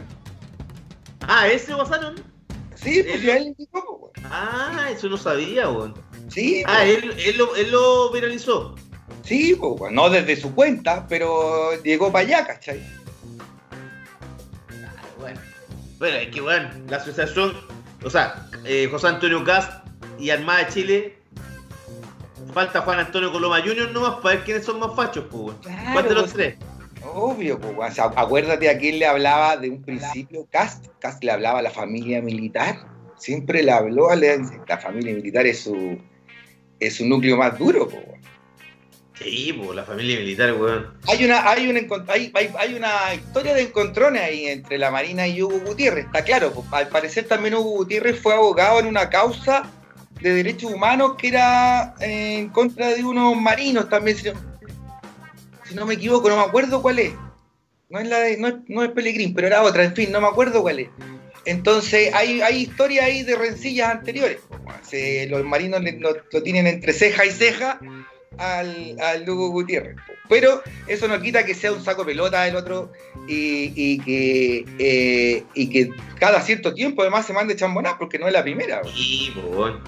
Ah, 1.22 1.48
ese 1.48 1.72
lo 1.72 1.80
pasaron. 1.80 2.16
Sí, 2.76 3.04
pues 3.04 3.16
Él- 3.16 3.22
ya 3.24 3.38
él 3.38 3.48
indicó, 3.48 4.00
pues. 4.14 4.26
Ah, 4.32 4.88
eso 4.92 5.10
no 5.10 5.18
sabía, 5.18 5.70
weón. 5.70 5.94
Sí, 6.30 6.64
Ah, 6.66 6.86
él, 6.86 7.14
él, 7.18 7.38
lo, 7.38 7.56
él 7.56 7.72
lo 7.72 8.12
viralizó. 8.12 8.76
Sí, 9.30 9.56
pues. 9.56 9.94
No 9.94 10.10
desde 10.10 10.36
su 10.36 10.54
cuenta, 10.54 11.06
pero 11.08 11.82
llegó 11.84 12.12
para 12.12 12.26
allá, 12.26 12.48
¿cachai? 12.48 12.82
Bueno, 15.20 15.40
bueno, 16.00 16.18
es 16.18 16.28
que, 16.30 16.42
bueno, 16.42 16.70
la 16.90 16.98
asociación, 16.98 17.56
o 18.04 18.10
sea, 18.10 18.48
eh, 18.66 18.88
José 18.90 19.08
Antonio 19.08 19.44
Cast 19.44 19.86
y 20.18 20.32
Armada 20.32 20.66
de 20.66 20.74
Chile, 20.74 21.18
falta 22.54 22.82
Juan 22.82 23.00
Antonio 23.00 23.32
Coloma 23.32 23.62
Jr. 23.62 23.92
nomás 23.92 24.16
para 24.16 24.36
ver 24.36 24.44
quiénes 24.44 24.66
son 24.66 24.80
más 24.80 24.96
fachos, 24.96 25.26
pues. 25.30 25.56
Claro, 25.62 25.94
¿Cuál 25.94 26.08
de 26.08 26.14
los 26.16 26.24
pues, 26.24 26.34
tres? 26.34 26.56
Obvio, 27.14 27.60
pues. 27.60 27.92
O 27.92 27.94
sea, 27.94 28.06
acuérdate 28.16 28.70
a 28.70 28.78
quién 28.80 28.98
le 28.98 29.06
hablaba 29.06 29.58
de 29.58 29.70
un 29.70 29.84
principio, 29.84 30.48
Cast. 30.50 30.88
Cast 31.00 31.24
le 31.24 31.32
hablaba 31.32 31.60
a 31.60 31.62
la 31.62 31.72
familia 31.72 32.22
militar. 32.22 32.80
Siempre 33.18 33.62
le 33.62 33.72
habló 33.72 34.10
a 34.10 34.16
la, 34.16 34.38
la 34.68 34.78
familia 34.78 35.14
militar, 35.14 35.46
es 35.46 35.60
su, 35.60 36.00
es 36.80 36.96
su 36.96 37.06
núcleo 37.06 37.38
más 37.38 37.60
duro, 37.60 37.88
pues. 37.88 38.19
Sí, 39.22 39.52
pues, 39.54 39.76
la 39.76 39.84
familia 39.84 40.18
militar, 40.18 40.54
weón. 40.54 40.88
Hay 41.08 41.26
una, 41.26 41.50
hay, 41.50 41.68
un 41.68 41.76
hay, 42.08 42.32
hay, 42.58 42.74
una 42.74 43.14
historia 43.14 43.54
de 43.54 43.64
encontrones 43.64 44.22
ahí 44.22 44.46
entre 44.48 44.78
la 44.78 44.92
Marina 44.92 45.28
y 45.28 45.44
Hugo 45.44 45.60
Gutiérrez, 45.60 46.06
está 46.06 46.24
claro. 46.24 46.54
al 46.72 46.88
parecer 46.88 47.26
también 47.28 47.56
Hugo 47.56 47.72
Gutiérrez 47.72 48.20
fue 48.22 48.34
abogado 48.34 48.80
en 48.80 48.88
una 48.88 49.10
causa 49.10 49.70
de 50.22 50.34
derechos 50.34 50.72
humanos 50.72 51.16
que 51.18 51.28
era 51.30 51.96
eh, 52.00 52.38
en 52.40 52.50
contra 52.50 52.90
de 52.90 53.04
unos 53.04 53.36
marinos 53.36 53.90
también, 53.90 54.18
si 54.18 55.76
no, 55.76 55.86
me 55.86 55.96
equivoco, 55.96 56.30
no 56.30 56.38
me 56.38 56.44
acuerdo 56.44 56.82
cuál 56.82 57.00
es. 57.00 57.12
No 57.90 58.00
es 58.00 58.08
la 58.08 58.20
no 58.38 58.48
es, 58.48 58.56
no 58.68 58.84
es 58.84 58.92
Pelegrín, 58.92 59.34
pero 59.34 59.48
era 59.48 59.64
otra, 59.64 59.84
en 59.84 59.96
fin, 59.96 60.12
no 60.12 60.22
me 60.22 60.28
acuerdo 60.28 60.62
cuál 60.62 60.80
es. 60.80 60.90
Entonces 61.46 62.14
hay, 62.14 62.42
hay 62.42 62.62
historias 62.62 63.06
ahí 63.06 63.24
de 63.24 63.36
rencillas 63.36 63.90
anteriores. 63.90 64.40
los 65.30 65.44
marinos 65.44 65.82
le- 65.82 66.00
lo 66.00 66.44
tienen 66.44 66.68
entre 66.68 66.94
ceja 66.94 67.26
y 67.26 67.32
ceja 67.32 67.80
al, 68.40 68.96
al 69.00 69.30
Hugo 69.30 69.50
Gutiérrez. 69.50 69.98
Pero 70.28 70.62
eso 70.88 71.08
no 71.08 71.20
quita 71.20 71.46
que 71.46 71.56
sea 71.56 71.72
un 71.72 71.84
saco 71.84 72.06
pelota 72.06 72.48
el 72.48 72.56
otro 72.56 72.92
y, 73.28 73.74
y 73.76 74.00
que, 74.00 74.66
eh, 74.78 75.44
y 75.56 75.70
que 75.70 75.90
cada 76.20 76.42
cierto 76.42 76.74
tiempo 76.74 77.02
además 77.02 77.26
se 77.26 77.34
mande 77.34 77.56
chambonar 77.56 77.98
porque 77.98 78.20
no 78.20 78.28
es 78.28 78.34
la 78.34 78.44
primera. 78.44 78.82
po. 78.82 78.90
Sí. 78.90 79.34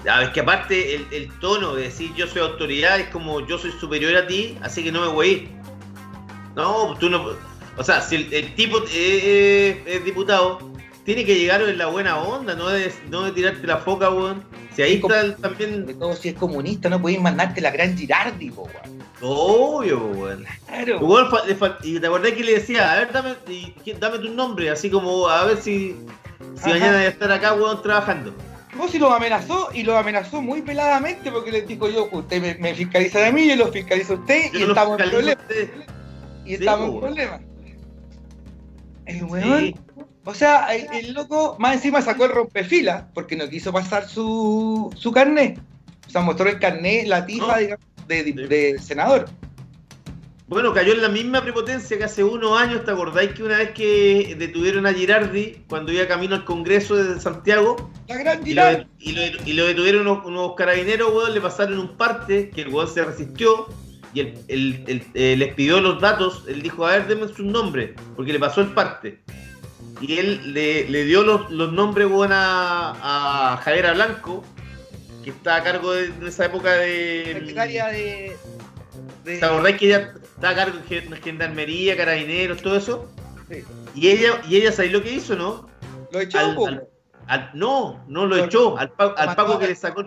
Ah, 0.08 0.24
es 0.24 0.30
que 0.30 0.40
aparte 0.40 0.96
el, 0.96 1.06
el 1.12 1.38
tono 1.38 1.74
de 1.74 1.84
decir 1.84 2.12
yo 2.14 2.26
soy 2.26 2.42
autoridad 2.42 2.98
es 2.98 3.08
como 3.08 3.46
yo 3.46 3.56
soy 3.56 3.70
superior 3.72 4.16
a 4.16 4.26
ti, 4.26 4.58
así 4.62 4.82
que 4.82 4.90
no 4.90 5.02
me 5.02 5.08
voy 5.08 5.28
a 5.28 5.32
ir. 5.32 5.48
No, 6.56 6.96
tú 6.98 7.08
no. 7.08 7.36
O 7.76 7.84
sea, 7.84 8.02
si 8.02 8.16
el, 8.16 8.32
el 8.34 8.54
tipo 8.54 8.78
eh, 8.78 8.84
eh, 8.92 9.82
es 9.86 10.04
diputado, 10.04 10.71
tiene 11.04 11.24
que 11.24 11.34
llegar 11.36 11.60
en 11.62 11.78
la 11.78 11.86
buena 11.86 12.18
onda, 12.22 12.54
no 12.54 12.68
de, 12.68 12.92
no 13.10 13.22
de 13.22 13.32
tirarte 13.32 13.66
la 13.66 13.78
foca, 13.78 14.10
weón. 14.10 14.44
Si 14.74 14.82
ahí 14.82 14.94
está 14.94 15.20
el- 15.20 15.34
también. 15.36 15.80
Sobre 15.82 15.94
todo 15.94 16.16
si 16.16 16.28
es 16.30 16.34
comunista, 16.34 16.88
no 16.88 17.00
podéis 17.02 17.20
mandarte 17.20 17.60
la 17.60 17.70
gran 17.70 17.96
Girardi, 17.96 18.50
po, 18.50 18.62
weón. 18.62 19.02
Obvio, 19.20 19.98
weón. 20.06 20.44
Claro. 20.66 21.00
Le 21.46 21.56
y 21.88 22.00
te 22.00 22.06
acordás 22.06 22.32
que 22.32 22.44
le 22.44 22.52
decía, 22.54 22.92
a 22.92 22.96
ver, 23.00 23.12
dame, 23.12 23.34
y- 23.48 23.74
dame 23.98 24.18
tu 24.18 24.30
nombre, 24.30 24.70
así 24.70 24.90
como 24.90 25.28
a 25.28 25.44
ver 25.44 25.56
si, 25.58 25.96
si 26.56 26.60
Ajá. 26.60 26.68
mañana 26.70 26.96
voy 26.98 27.06
a 27.06 27.08
estar 27.08 27.32
acá, 27.32 27.54
weón, 27.54 27.82
trabajando. 27.82 28.32
No, 28.76 28.88
si 28.88 28.98
los 28.98 29.12
amenazó 29.12 29.68
y 29.74 29.82
los 29.82 29.94
amenazó 29.96 30.40
muy 30.40 30.62
peladamente 30.62 31.30
porque 31.30 31.52
les 31.52 31.68
dijo 31.68 31.90
yo, 31.90 32.08
usted 32.10 32.40
me, 32.40 32.54
me 32.54 32.74
fiscaliza 32.74 33.26
a 33.26 33.30
mí, 33.30 33.46
yo 33.46 33.56
lo 33.56 33.70
fiscalizo 33.70 34.14
a 34.14 34.16
usted 34.16 34.44
y 34.54 34.60
Yo 34.60 34.68
estamos 34.68 34.98
en 34.98 35.10
problemas. 35.10 35.44
Y 36.44 36.48
Sí, 36.48 36.54
estamos 36.54 36.88
en 36.94 37.00
problemas. 37.00 37.40
El 39.04 39.24
weón, 39.24 39.58
Sí. 39.58 39.74
O 40.24 40.34
sea, 40.34 40.74
el, 40.74 40.86
el 40.92 41.12
loco 41.14 41.56
más 41.58 41.74
encima 41.76 42.00
sacó 42.02 42.24
el 42.26 42.32
rompefila 42.32 43.08
porque 43.14 43.36
no 43.36 43.48
quiso 43.48 43.72
pasar 43.72 44.08
su, 44.08 44.90
su 44.96 45.12
carnet. 45.12 45.58
O 46.06 46.10
sea, 46.10 46.20
mostró 46.20 46.48
el 46.48 46.58
carnet, 46.58 47.06
la 47.06 47.24
tifa, 47.26 47.46
No. 47.54 47.58
digamos, 47.58 47.86
de, 48.06 48.22
de- 48.24 48.46
de 48.48 48.78
senador. 48.78 49.28
Bueno, 50.48 50.74
cayó 50.74 50.92
en 50.92 51.00
la 51.00 51.08
misma 51.08 51.40
prepotencia 51.42 51.96
que 51.96 52.04
hace 52.04 52.22
unos 52.22 52.60
años, 52.60 52.84
¿te 52.84 52.90
acordáis 52.90 53.30
que 53.32 53.42
una 53.42 53.56
vez 53.56 53.70
que 53.70 54.34
detuvieron 54.38 54.86
a 54.86 54.92
Girardi 54.92 55.64
cuando 55.66 55.92
iba 55.92 56.06
camino 56.06 56.34
al 56.34 56.44
Congreso 56.44 56.94
de 56.94 57.18
Santiago 57.18 57.90
La 58.06 58.18
gran 58.18 58.46
y 58.46 58.52
lo, 58.52 58.62
Girardi. 58.62 58.86
y 58.98 59.12
lo- 59.12 59.22
y 59.46 59.52
lo 59.54 59.66
detuvieron 59.66 60.06
unos, 60.06 60.26
unos 60.26 60.54
carabineros, 60.54 61.10
weón, 61.14 61.32
le 61.32 61.40
pasaron 61.40 61.78
un 61.78 61.96
parte 61.96 62.50
que 62.50 62.62
el 62.62 62.68
weón 62.68 62.86
se 62.92 63.02
resistió 63.02 63.66
y 64.12 64.20
el, 64.20 64.34
el- 64.48 64.84
el- 64.88 65.06
eh, 65.14 65.36
les 65.38 65.54
pidió 65.54 65.80
los 65.80 66.02
datos, 66.02 66.44
él 66.46 66.60
dijo, 66.60 66.86
a 66.86 66.90
ver, 66.98 67.06
denme 67.06 67.28
su 67.28 67.44
nombre, 67.44 67.94
porque 68.14 68.34
le 68.34 68.38
pasó 68.38 68.60
el 68.60 68.74
parte. 68.74 69.20
Y 70.02 70.18
él 70.18 70.52
le, 70.52 70.88
le 70.88 71.04
dio 71.04 71.22
los, 71.22 71.48
los 71.50 71.72
nombres, 71.72 72.08
weón, 72.08 72.32
a, 72.32 73.52
a 73.52 73.56
Javiera 73.58 73.92
Blanco, 73.92 74.44
que 75.22 75.30
está 75.30 75.56
a 75.56 75.62
cargo 75.62 75.92
de, 75.92 76.06
en 76.06 76.26
esa 76.26 76.46
época 76.46 76.72
de... 76.72 77.22
Secretaria 77.34 77.86
de. 77.86 78.36
de- 79.24 79.38
¿Te 79.38 79.44
acordáis 79.44 79.76
que 79.78 79.86
ella 79.86 80.12
está 80.34 80.48
a 80.50 80.54
cargo 80.56 80.78
de 80.78 80.82
gen- 80.88 81.22
gendarmería, 81.22 81.96
carabineros, 81.96 82.60
todo 82.60 82.76
eso? 82.76 83.08
Sí. 83.48 83.62
Y 83.94 84.08
ella, 84.08 84.42
y 84.48 84.56
ella 84.56 84.72
¿sabéis 84.72 84.92
lo 84.92 85.02
que 85.04 85.12
hizo, 85.12 85.36
no? 85.36 85.68
Lo 86.10 86.20
echó, 86.20 86.38
Al- 86.38 86.56
al- 86.66 86.88
al- 87.28 87.50
no, 87.54 88.04
no 88.08 88.26
lo 88.26 88.36
Lo- 88.36 88.44
echó. 88.44 88.76
Al, 88.76 88.92
al 88.98 89.36
Paco 89.36 89.58
que 89.60 89.68
le 89.68 89.76
sacó 89.76 90.04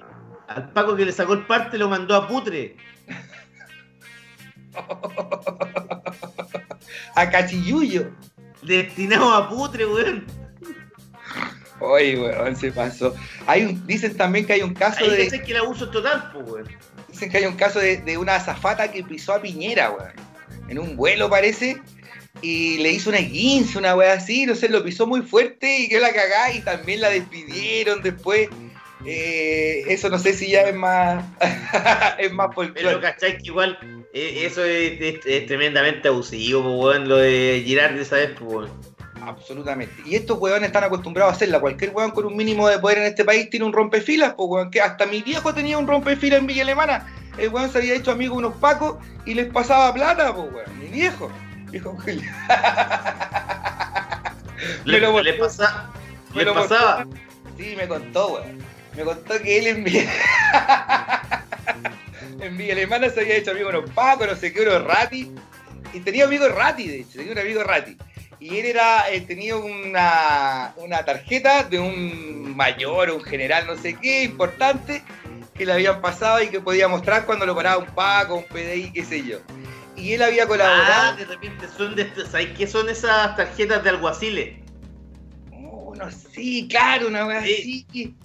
al 0.48 0.70
Paco 0.74 0.96
que 0.96 1.06
le 1.06 1.12
sacó 1.12 1.34
el 1.34 1.46
parte 1.48 1.78
lo 1.78 1.89
mandó 1.89 2.14
a 2.16 2.28
putre. 2.28 2.76
a 7.16 7.30
Cachiyuyo. 7.30 8.12
Destinado 8.66 9.34
a 9.34 9.49
putre, 9.49 9.86
weón. 9.86 10.26
Oye, 11.80 12.20
weón, 12.20 12.55
se 12.55 12.72
pasó. 12.72 13.13
Hay 13.47 13.63
un, 13.66 13.86
dicen 13.86 14.16
también 14.16 14.45
que 14.45 14.53
hay 14.53 14.61
un 14.61 14.74
caso 14.74 15.03
Ahí 15.03 15.09
de. 15.11 15.18
pensé 15.18 15.41
que 15.41 15.51
el 15.51 15.57
abuso 15.57 15.86
es 15.86 15.91
total, 15.91 16.32
pues, 16.34 16.49
weón. 16.49 16.68
Dicen 17.09 17.30
que 17.30 17.38
hay 17.38 17.45
un 17.45 17.55
caso 17.55 17.80
de, 17.80 17.97
de 17.97 18.18
una 18.18 18.36
azafata 18.36 18.91
que 18.91 19.03
pisó 19.03 19.34
a 19.34 19.41
Piñera, 19.41 19.91
weón. 19.91 20.13
En 20.70 20.80
un 20.80 20.95
vuelo 20.95 21.30
parece. 21.30 21.82
Y 22.41 22.78
le 22.80 22.91
hizo 22.91 23.09
una 23.09 23.20
15, 23.20 23.78
una 23.78 23.95
weá 23.95 24.13
así, 24.13 24.45
no 24.45 24.55
sé, 24.55 24.68
lo 24.68 24.84
pisó 24.84 25.07
muy 25.07 25.22
fuerte 25.22 25.80
y 25.80 25.88
quedó 25.88 26.01
la 26.01 26.13
cagada 26.13 26.51
y 26.51 26.59
también 26.59 27.01
la 27.01 27.09
despidieron 27.09 28.01
después. 28.01 28.49
Eh, 29.06 29.84
eso 29.88 30.10
no 30.10 30.18
sé 30.18 30.34
si 30.34 30.49
ya 30.51 30.62
es 30.62 30.76
más. 30.76 31.24
es 32.20 32.32
más 32.34 32.47
Pero 32.56 32.68
folclore. 32.74 32.99
cachai 33.01 33.38
que 33.38 33.45
igual 33.45 33.78
eh, 34.14 34.43
eso 34.45 34.64
es, 34.64 34.99
es- 34.99 35.26
es 35.26 35.45
tremendamente 35.45 36.08
abusivo, 36.08 36.62
pues, 36.64 36.74
weón, 36.97 37.10
lo 37.10 37.18
de 37.18 37.62
Girardi 37.66 37.99
esa 38.01 38.16
vez, 38.16 38.32
pues, 38.39 38.51
weón. 38.51 38.95
Absolutamente. 39.22 39.93
Y 40.06 40.16
estos 40.16 40.38
weones 40.39 40.68
están 40.68 40.84
acostumbrados 40.84 41.34
a 41.34 41.36
hacerla. 41.36 41.60
Cualquier 41.60 41.91
weón 41.91 42.12
con 42.12 42.26
un 42.26 42.36
mínimo 42.36 42.68
de 42.70 42.78
poder 42.78 42.99
en 42.99 43.06
este 43.06 43.26
país 43.26 43.49
tiene 43.49 43.66
un 43.66 43.74
rompefilas, 43.74 44.34
pues 44.36 44.47
weón. 44.49 44.70
Que 44.70 44.82
hasta 44.82 45.06
mi 45.08 45.22
viejo 45.24 45.53
tenía 45.53 45.78
un 45.80 45.88
rompefilas 45.88 46.39
en 46.39 46.47
Villa 46.47 46.62
Alemana. 46.64 47.08
El 47.38 47.49
weón 47.49 47.72
se 47.72 47.80
había 47.80 47.95
hecho 47.95 48.12
amigo 48.12 48.34
de 48.36 48.45
unos 48.45 48.53
pacos 48.60 48.97
y 49.26 49.34
les 49.34 49.47
pasaba 49.51 49.91
plata, 49.93 50.34
pues 50.36 50.53
weón. 50.53 50.80
Mi 50.80 50.88
viejo. 50.88 51.32
Julio. 51.84 52.22
Le, 54.86 54.99
le 55.24 55.34
pasa- 55.34 55.89
le 56.34 56.45
pasaba. 56.45 57.06
Sí, 57.58 57.74
me 57.76 57.88
contó, 57.88 58.34
weón. 58.36 58.75
Me 58.96 59.04
contó 59.04 59.39
que 59.41 59.58
él 59.60 59.68
en 59.68 59.84
Villa... 59.84 60.04
en 62.41 62.58
Villa 62.58 62.74
Alemana 62.74 63.10
se 63.10 63.22
había 63.22 63.36
hecho 63.38 63.52
amigo 63.52 63.72
de 63.72 63.78
unos 63.80 63.91
pacos, 63.91 64.28
no 64.28 64.36
sé 64.36 64.54
qué, 64.54 64.62
unos 64.62 64.84
rati. 64.84 65.32
Y 65.93 66.00
tenía 66.02 66.26
amigos 66.26 66.54
rati, 66.54 66.88
de 66.88 67.00
hecho, 67.02 67.18
tenía 67.18 67.34
un 67.34 67.39
amigo 67.39 67.64
rati. 67.64 67.98
Y 68.39 68.58
él 68.58 68.66
era, 68.66 69.08
él 69.10 69.26
tenía 69.26 69.56
una, 69.56 70.74
una 70.78 71.04
tarjeta 71.06 71.64
de 71.64 71.80
un 71.80 72.56
mayor, 72.56 73.10
un 73.12 73.24
general, 73.24 73.66
no 73.66 73.78
sé 73.78 73.96
qué, 73.96 74.24
importante, 74.24 75.02
que 75.54 75.66
le 75.66 75.72
habían 75.74 76.02
pasado 76.02 76.41
y 76.43 76.48
que 76.50 76.60
podía 76.60 76.88
mostrar 76.88 77.26
cuando 77.26 77.46
lo 77.46 77.56
paraba 77.56 77.78
un 77.78 77.86
Paco, 77.88 78.36
un 78.36 78.43
PDI, 78.43 78.91
qué 78.91 79.06
sé 79.06 79.24
yo. 79.26 79.39
Y 79.96 80.12
él 80.14 80.22
había 80.22 80.43
Ah, 80.43 80.48
colaborado. 80.48 81.16
de 81.16 81.26
repente 81.26 81.66
son 81.78 81.96
de 81.96 82.02
este- 82.04 82.26
¿sabes 82.28 82.50
qué 82.58 82.68
son 82.68 82.89
esas 82.89 83.36
tarjetas 83.38 83.82
de 83.84 83.89
alguaciles? 83.89 84.60
Oh, 85.72 85.96
no, 85.96 86.10
sí, 86.12 86.68
claro, 86.70 87.08
una 87.08 87.26
wea 87.26 87.41
Sí. 87.43 87.86
así. 87.89 88.16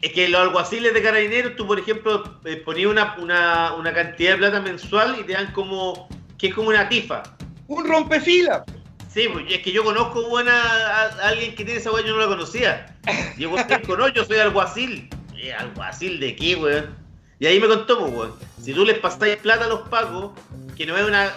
Es 0.00 0.12
que 0.12 0.28
los 0.28 0.40
alguaciles 0.40 0.92
de 0.94 1.02
carabineros, 1.02 1.56
tú 1.56 1.66
por 1.66 1.78
ejemplo 1.78 2.38
eh, 2.44 2.56
ponías 2.56 2.90
una, 2.90 3.16
una, 3.18 3.74
una 3.74 3.92
cantidad 3.92 4.32
de 4.32 4.36
plata 4.38 4.60
mensual 4.60 5.16
y 5.20 5.24
te 5.24 5.32
dan 5.32 5.52
como, 5.52 6.08
que 6.38 6.48
es 6.48 6.54
como 6.54 6.68
una 6.68 6.88
tifa. 6.88 7.22
Un 7.68 7.86
rompefila. 7.88 8.64
Sí, 9.12 9.28
pues 9.32 9.44
es 9.50 9.58
que 9.60 9.72
yo 9.72 9.84
conozco 9.84 10.28
buena 10.28 10.52
a, 10.62 11.02
a 11.06 11.28
alguien 11.28 11.54
que 11.54 11.64
tiene 11.64 11.80
esa 11.80 11.90
weá, 11.92 12.04
yo 12.04 12.12
no 12.14 12.20
la 12.20 12.26
conocía. 12.28 12.96
Yo 13.36 13.50
no, 13.96 14.08
yo 14.08 14.24
soy 14.24 14.38
alguacil. 14.38 15.08
Eh, 15.36 15.52
¿Alguacil 15.52 16.18
de 16.20 16.36
qué, 16.36 16.54
weón? 16.56 16.96
Y 17.38 17.46
ahí 17.46 17.58
me 17.60 17.66
contó, 17.66 17.98
pues, 17.98 18.12
weón. 18.12 18.34
Si 18.62 18.72
tú 18.72 18.84
les 18.84 18.98
pasáis 19.00 19.36
plata 19.36 19.64
a 19.64 19.68
los 19.68 19.88
pagos, 19.88 20.32
que 20.76 20.86
no 20.86 20.96
es 20.96 21.04
una, 21.04 21.32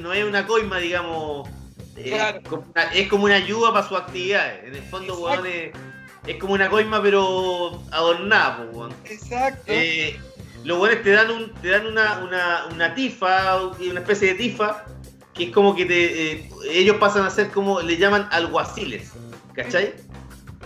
no 0.00 0.12
es 0.12 0.24
una 0.24 0.46
coima, 0.46 0.78
digamos, 0.78 1.48
eh, 1.96 2.10
Claro. 2.10 2.40
como 2.48 2.66
una- 2.74 2.92
es 2.92 3.08
como 3.08 3.24
una 3.24 3.36
ayuda 3.36 3.72
para 3.72 3.88
sus 3.88 3.96
actividades. 3.98 4.64
En 4.64 4.74
el 4.74 4.82
fondo, 4.82 5.14
weón, 5.18 5.46
es, 5.46 5.70
es 6.26 6.36
como 6.38 6.54
una 6.54 6.68
coima, 6.70 7.02
pero 7.02 7.82
adornada, 7.90 8.56
pues, 8.58 8.76
weón. 8.76 8.94
Exacto. 9.04 9.64
Eh, 9.66 10.18
los 10.64 10.78
buenos 10.78 11.02
te 11.02 11.10
dan 11.10 11.30
un, 11.30 11.52
te 11.54 11.68
dan 11.68 11.86
una, 11.86 12.18
una, 12.20 12.66
una 12.72 12.94
tifa, 12.94 13.56
una 13.66 14.00
especie 14.00 14.28
de 14.28 14.34
tifa, 14.34 14.84
que 15.34 15.44
es 15.44 15.50
como 15.50 15.74
que 15.76 15.84
te, 15.84 16.32
eh, 16.32 16.50
ellos 16.70 16.96
pasan 16.96 17.24
a 17.26 17.30
ser 17.30 17.50
como, 17.50 17.80
le 17.82 17.96
llaman 17.96 18.28
alguaciles, 18.30 19.12
¿cachai? 19.54 19.94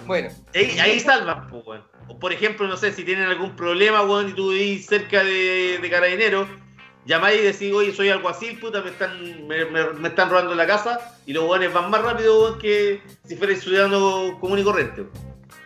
Bueno, 0.07 0.29
Ahí, 0.55 0.79
ahí 0.79 1.01
salvan, 1.01 1.49
pues, 1.49 1.67
weón. 1.67 1.83
O 2.11 2.19
por 2.19 2.33
ejemplo, 2.33 2.67
no 2.67 2.77
sé, 2.77 2.93
si 2.93 3.05
tienen 3.05 3.27
algún 3.27 3.55
problema, 3.57 4.03
weón, 4.03 4.31
y 4.31 4.33
tú 4.33 4.51
vivís 4.51 4.87
cerca 4.87 5.23
de, 5.25 5.79
de 5.83 5.91
carabineros, 5.91 6.49
llamáis 7.05 7.41
y 7.41 7.45
decís, 7.45 7.73
oye, 7.75 7.93
soy 7.93 8.09
alguacil, 8.11 8.59
puta, 8.61 8.81
me 8.83 8.91
están, 8.91 9.47
me, 9.47 9.65
me- 9.67 9.93
me 9.95 10.09
están 10.09 10.31
robando 10.31 10.55
la 10.55 10.67
casa, 10.67 11.17
y 11.27 11.33
los 11.33 11.45
weones 11.45 11.73
van 11.73 11.91
más 11.91 12.01
rápido, 12.03 12.43
weón, 12.45 12.59
que 12.59 13.03
si 13.27 13.37
fuerais 13.37 13.61
ciudadano 13.61 14.39
común 14.41 14.59
y 14.61 14.63
corriente. 14.65 15.05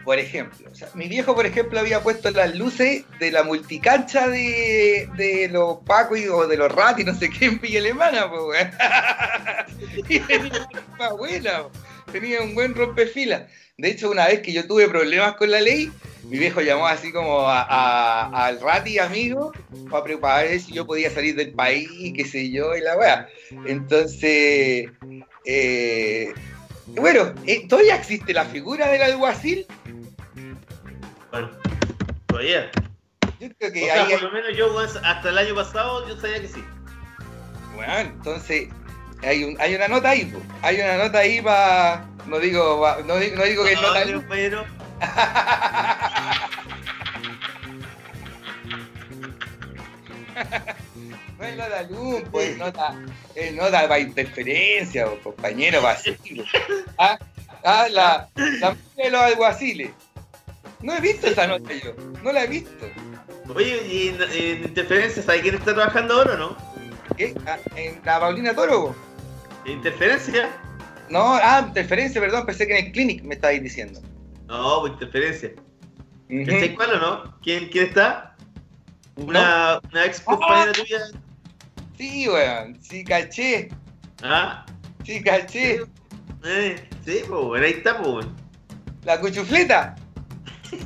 Por 0.05 0.19
ejemplo, 0.19 0.71
mi 0.95 1.09
viejo, 1.09 1.35
por 1.35 1.47
ejemplo, 1.47 1.79
había 1.79 2.03
puesto 2.03 2.31
las 2.31 2.55
luces 2.57 3.05
de 3.21 3.31
la 3.31 3.43
multicancha 3.45 4.27
de, 4.29 5.09
de 5.17 5.49
los 5.49 5.79
Pacos 5.87 6.19
y- 6.19 6.29
o 6.29 6.47
de 6.47 6.57
los 6.57 6.71
Rati, 6.73 7.05
no 7.05 7.15
sé 7.15 7.31
qué, 7.31 7.47
en 7.47 7.61
Villa 7.61 7.79
Alemana, 7.81 8.31
pues, 8.31 8.67
y 10.09 10.19
tenía 10.21 10.69
una 10.97 11.11
buena, 11.13 11.63
tenía 12.11 12.43
un 12.43 12.55
buen 12.55 12.75
rompefila. 12.75 13.47
De 13.79 13.89
hecho, 13.91 14.11
una 14.11 14.27
vez 14.27 14.41
que 14.41 14.53
yo 14.53 14.67
tuve 14.67 14.89
problemas 14.89 15.35
con 15.37 15.51
la 15.51 15.61
ley, 15.61 15.91
mi 16.25 16.39
viejo 16.39 16.61
llamó 16.61 16.87
así 16.87 17.13
como 17.13 17.49
a- 17.49 18.47
al 18.47 18.61
Rati 18.61 18.99
amigo 18.99 19.53
para 19.91 20.05
preparar 20.05 20.49
si 20.61 20.73
yo 20.73 20.87
podía 20.87 21.11
salir 21.11 21.35
del 21.37 21.53
país, 21.53 21.89
qué 22.17 22.25
sé 22.25 22.51
yo, 22.51 22.77
y 22.77 22.81
la 22.81 22.97
weá. 22.97 23.29
Entonces, 23.67 24.91
eh, 25.45 26.33
bueno, 26.97 27.34
eh, 27.47 27.66
todavía 27.68 27.97
existe 27.97 28.32
la 28.32 28.45
figura 28.45 28.88
del 28.88 29.03
alguacil. 29.03 29.66
Bueno, 31.30 31.51
todavía. 32.26 32.70
Yo 33.40 33.49
creo 33.59 33.70
O 33.70 33.72
que 33.72 33.84
sea, 33.84 33.95
ahí 33.95 34.05
por 34.11 34.14
hay, 34.14 34.20
lo 34.20 34.32
menos 34.32 34.57
yo, 34.57 34.74
weón, 34.74 34.88
hasta 35.05 35.28
el 35.28 35.38
año 35.38 35.55
pasado, 35.55 36.09
yo 36.09 36.20
sabía 36.20 36.40
que 36.40 36.49
sí. 36.49 36.64
bueno, 37.74 37.99
entonces 37.99 38.68
hay, 39.22 39.45
un, 39.45 39.61
hay 39.61 39.74
una 39.74 39.88
nota 39.88 40.11
ahí, 40.11 40.26
po. 40.26 40.40
hay 40.62 40.80
una 40.80 40.99
nota 40.99 41.18
ahí 41.18 41.40
para, 41.40 42.07
no 42.26 42.38
digo, 42.38 42.86
no, 43.07 43.16
digo 43.16 43.36
no 43.36 43.45
digo 43.45 43.64
que 43.64 43.72
es 43.72 43.80
No, 43.80 43.88
nota 43.88 44.05
mi 44.05 44.12
no 51.43 51.49
es 51.49 51.57
nota 51.57 51.82
luz, 51.82 52.22
pues 52.30 52.51
es 52.51 52.59
nota, 52.59 52.95
es 53.34 53.55
nota 53.55 53.88
para 53.88 53.99
interferencia, 53.99 55.07
compañero, 55.22 55.80
po. 55.80 55.88
Ah, 56.99 57.18
ah, 57.64 57.86
la, 57.90 58.28
la 58.36 58.70
mujer 58.70 58.95
de 58.97 59.11
los 59.11 59.20
alguaciles. 59.20 59.90
No 60.82 60.95
he 60.95 61.01
visto 61.01 61.26
esa 61.26 61.47
nota 61.47 61.72
yo, 61.72 61.95
no 62.22 62.32
la 62.32 62.45
he 62.45 62.47
visto. 62.47 62.86
Oye, 63.55 63.82
y 63.86 64.09
en, 64.09 64.22
en 64.22 64.64
interferencia, 64.64 65.22
¿sabes 65.22 65.43
quién 65.43 65.55
está 65.57 65.74
trabajando 65.74 66.14
ahora 66.14 66.34
o 66.34 66.38
no? 66.38 66.57
¿Qué? 67.16 67.34
Ah, 67.47 67.59
¿En 67.76 68.01
la 68.05 68.20
Paulina 68.20 68.55
Toro? 68.55 68.95
interferencia? 69.66 70.49
No, 71.09 71.34
ah, 71.34 71.64
interferencia, 71.68 72.20
perdón, 72.20 72.47
pensé 72.47 72.66
que 72.66 72.78
en 72.78 72.86
el 72.86 72.93
clinic 72.93 73.22
me 73.22 73.34
estabais 73.34 73.62
diciendo. 73.62 74.01
No, 74.47 74.80
pues 74.80 74.93
interferencia. 74.95 75.51
Ujú. 76.30 76.47
¿Cachai 76.47 76.74
cuál 76.74 76.95
o 76.95 76.99
no? 76.99 77.40
¿Quién, 77.43 77.68
quién 77.68 77.86
está? 77.86 78.34
Una, 79.16 79.78
una 79.90 80.05
ex 80.07 80.20
compañera 80.20 80.72
tuya. 80.72 81.01
Sí, 82.03 82.29
weón, 82.29 82.77
sí 82.83 83.05
caché, 83.05 83.69
Ah, 84.25 84.67
sí 85.05 85.23
caché. 85.23 85.83
eh, 86.45 86.89
sí, 87.05 87.21
pues, 87.29 87.41
bueno, 87.45 87.65
ahí 87.65 87.75
está, 87.75 88.03
pues. 88.03 88.27
La 89.05 89.21
cuchufleta. 89.21 89.95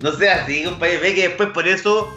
No 0.00 0.10
sea 0.12 0.42
así, 0.42 0.64
compañero. 0.64 1.00
Ve 1.00 1.14
que 1.14 1.28
después 1.28 1.50
por 1.50 1.66
eso, 1.68 2.12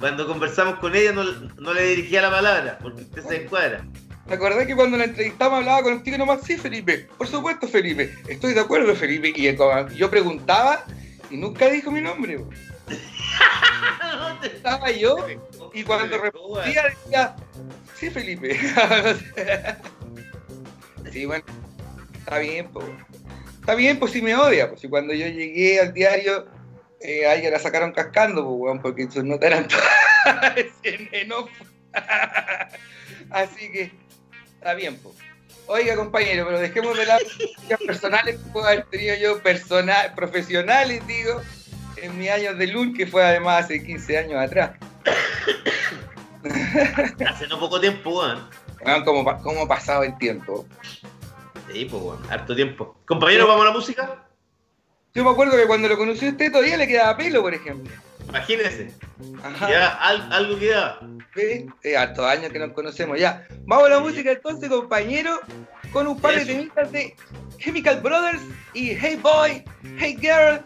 cuando 0.00 0.26
conversamos 0.26 0.78
con 0.78 0.96
ella, 0.96 1.12
no, 1.12 1.22
no 1.22 1.74
le 1.74 1.88
dirigía 1.88 2.22
la 2.22 2.30
palabra, 2.30 2.78
porque 2.82 3.02
usted 3.02 3.22
se 3.28 3.42
encuadra. 3.42 3.84
¿Te 4.26 4.34
acordás 4.34 4.66
que 4.66 4.74
cuando 4.74 4.96
la 4.96 5.04
entrevistamos 5.04 5.58
hablaba 5.58 5.82
contigo 5.82 6.16
nomás? 6.16 6.40
Sí, 6.44 6.56
Felipe. 6.56 7.08
Por 7.18 7.28
supuesto, 7.28 7.68
Felipe. 7.68 8.12
Estoy 8.26 8.54
de 8.54 8.60
acuerdo, 8.60 8.96
Felipe. 8.96 9.34
Y 9.36 9.48
eh, 9.48 9.58
yo 9.94 10.10
preguntaba 10.10 10.82
y 11.30 11.36
nunca 11.36 11.68
dijo 11.68 11.92
mi 11.92 12.00
nombre. 12.00 12.40
Estaba 14.46 14.90
yo 14.90 15.16
y 15.72 15.82
cuando 15.82 16.18
respondía 16.18 16.84
decía, 16.84 17.36
sí, 17.94 18.10
Felipe. 18.10 18.58
sí, 21.12 21.26
bueno. 21.26 21.44
Está 22.18 22.38
bien, 22.38 22.68
pues. 22.72 22.86
Está 23.60 23.74
bien, 23.74 23.98
pues 23.98 24.12
si 24.12 24.22
me 24.22 24.34
odia. 24.34 24.68
Pues 24.68 24.80
si 24.80 24.88
cuando 24.88 25.14
yo 25.14 25.26
llegué 25.26 25.80
al 25.80 25.92
diario, 25.92 26.46
eh, 27.00 27.26
a 27.26 27.34
ella 27.36 27.50
la 27.50 27.58
sacaron 27.58 27.92
cascando, 27.92 28.44
pues, 28.44 28.56
weón, 28.58 28.82
porque 28.82 29.10
sus 29.10 29.24
notas 29.24 29.50
eran 29.50 29.68
todas 29.68 30.56
en 30.82 31.08
en 31.12 31.32
off. 31.32 31.50
Así 33.30 33.70
que 33.70 33.92
está 34.54 34.74
bien, 34.74 34.96
pues. 34.98 35.14
Oiga, 35.68 35.96
compañero, 35.96 36.44
pero 36.46 36.60
dejemos 36.60 36.96
de 36.96 37.06
lado 37.06 37.24
las 37.68 37.80
personales 37.80 38.36
que 38.36 38.50
puedo 38.50 38.66
haber 38.66 38.84
tenido 38.84 39.16
yo, 39.16 39.42
personal, 39.42 40.14
profesionales, 40.14 41.04
digo, 41.08 41.42
en 41.96 42.18
mis 42.18 42.30
años 42.30 42.56
de 42.58 42.66
LUN, 42.68 42.94
que 42.94 43.06
fue 43.06 43.24
además 43.24 43.64
hace 43.64 43.82
15 43.84 44.18
años 44.18 44.40
atrás. 44.42 44.72
Hace 47.28 47.48
no 47.48 47.58
poco 47.58 47.80
tiempo, 47.80 48.10
weón. 48.18 48.48
Vean 48.84 49.04
cómo, 49.04 49.24
cómo 49.42 49.62
ha 49.62 49.68
pasado 49.68 50.02
el 50.04 50.16
tiempo. 50.18 50.66
Sí, 51.72 51.86
pues, 51.90 52.02
weón. 52.02 52.18
Harto 52.30 52.54
tiempo. 52.54 52.96
Compañero, 53.06 53.46
¿vamos 53.48 53.62
a 53.62 53.66
la 53.66 53.72
música? 53.74 54.22
Yo 55.14 55.24
me 55.24 55.30
acuerdo 55.30 55.56
que 55.56 55.66
cuando 55.66 55.88
lo 55.88 55.96
conocí 55.96 56.26
a 56.26 56.30
usted 56.30 56.52
todavía 56.52 56.76
le 56.76 56.86
quedaba 56.86 57.16
pelo, 57.16 57.42
por 57.42 57.54
ejemplo. 57.54 57.92
Imagínese. 58.28 58.92
Ajá. 59.42 59.70
Ya 59.70 59.88
al- 59.94 60.32
algo 60.32 60.58
queda. 60.58 60.98
¿Ve? 61.34 61.66
Eh, 61.82 61.96
hartos 61.96 62.24
años 62.26 62.52
que 62.52 62.58
nos 62.58 62.72
conocemos 62.72 63.18
ya. 63.18 63.46
Vamos 63.64 63.86
a 63.86 63.90
la 63.90 64.00
música 64.00 64.30
entonces, 64.32 64.68
compañero, 64.68 65.40
con 65.92 66.06
un 66.06 66.18
par 66.20 66.34
de 66.34 66.44
temitas 66.44 66.92
de 66.92 67.14
Chemical 67.58 68.00
Brothers 68.00 68.42
y 68.74 68.90
Hey 68.90 69.18
Boy, 69.22 69.62
Hey 69.98 70.16
Girl, 70.20 70.62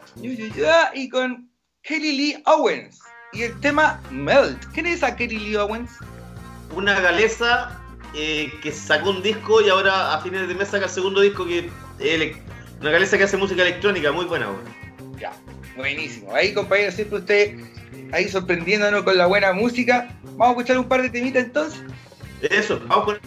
y 0.94 1.08
con 1.08 1.48
Kelly 1.82 2.12
Lee 2.16 2.42
Owens. 2.46 3.00
Y 3.32 3.42
el 3.42 3.58
tema 3.60 4.00
Melt. 4.10 4.64
¿Quién 4.72 4.86
es 4.86 4.96
esa 4.96 5.14
Kelly 5.14 5.38
Lee 5.38 5.56
Owens? 5.56 5.90
Una 6.74 6.98
galesa 7.00 7.80
eh, 8.14 8.52
que 8.62 8.72
sacó 8.72 9.10
un 9.10 9.22
disco 9.22 9.60
y 9.60 9.68
ahora 9.68 10.14
a 10.14 10.20
fines 10.20 10.48
de 10.48 10.54
mes 10.54 10.68
saca 10.68 10.86
el 10.86 10.90
segundo 10.90 11.20
disco 11.20 11.46
que 11.46 11.70
ele- 12.00 12.36
una 12.80 12.90
galesa 12.90 13.16
que 13.18 13.24
hace 13.24 13.36
música 13.36 13.62
electrónica, 13.62 14.10
muy 14.10 14.24
buena, 14.24 14.48
weón. 14.50 14.64
Ya, 15.18 15.32
buenísimo. 15.76 16.34
Ahí, 16.34 16.52
compañero, 16.54 16.90
siempre 16.90 17.18
usted 17.18 17.58
ahí 18.12 18.28
sorprendiéndonos 18.28 19.02
con 19.04 19.16
la 19.16 19.26
buena 19.26 19.52
música. 19.52 20.08
Vamos 20.36 20.46
a 20.46 20.50
escuchar 20.50 20.78
un 20.78 20.88
par 20.88 21.02
de 21.02 21.10
temitas 21.10 21.44
entonces. 21.44 21.82
Eso, 22.42 22.80
vamos 22.88 23.04
con 23.04 23.20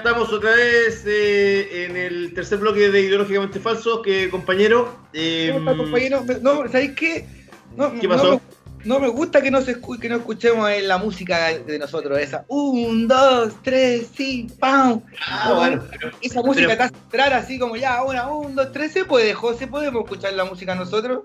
estamos 0.00 0.32
otra 0.32 0.50
vez 0.54 1.04
eh, 1.06 1.84
en 1.84 1.96
el 1.96 2.32
tercer 2.34 2.58
bloque 2.58 2.90
de 2.90 3.02
Ideológicamente 3.02 3.60
Falsos, 3.60 4.00
que 4.02 4.30
compañero. 4.30 4.96
eh. 5.12 5.54
No, 6.42 6.68
¿sabéis 6.68 6.92
qué? 6.92 7.26
No, 7.76 7.92
¿Qué 8.00 8.08
no 8.08 8.16
me- 8.32 8.40
No, 8.84 8.98
me 8.98 9.08
gusta 9.08 9.42
que 9.42 9.50
no, 9.50 9.60
se 9.60 9.78
escu- 9.78 9.98
que 9.98 10.08
no 10.08 10.16
escuchemos 10.16 10.68
en 10.70 10.88
la 10.88 10.96
música 10.96 11.48
de 11.58 11.78
nosotros, 11.78 12.18
esa. 12.18 12.46
Un, 12.48 13.06
dos, 13.08 13.52
tres, 13.62 14.08
sí, 14.16 14.46
pam. 14.58 15.02
Ah, 15.28 15.52
bueno, 15.54 15.84
pero- 15.90 16.10
Esa 16.22 16.42
música 16.42 16.66
pero- 16.68 16.78
te 16.78 16.82
hace 16.84 16.94
entrar 17.04 17.32
así 17.34 17.58
como 17.58 17.76
ya, 17.76 17.96
ahora, 17.96 18.28
un, 18.28 18.54
dos, 18.54 18.72
tres, 18.72 18.92
¿se 18.92 19.04
puede, 19.04 19.34
José? 19.34 19.66
¿Podemos 19.66 20.02
escuchar 20.04 20.32
la 20.32 20.44
música 20.46 20.74
nosotros? 20.74 21.24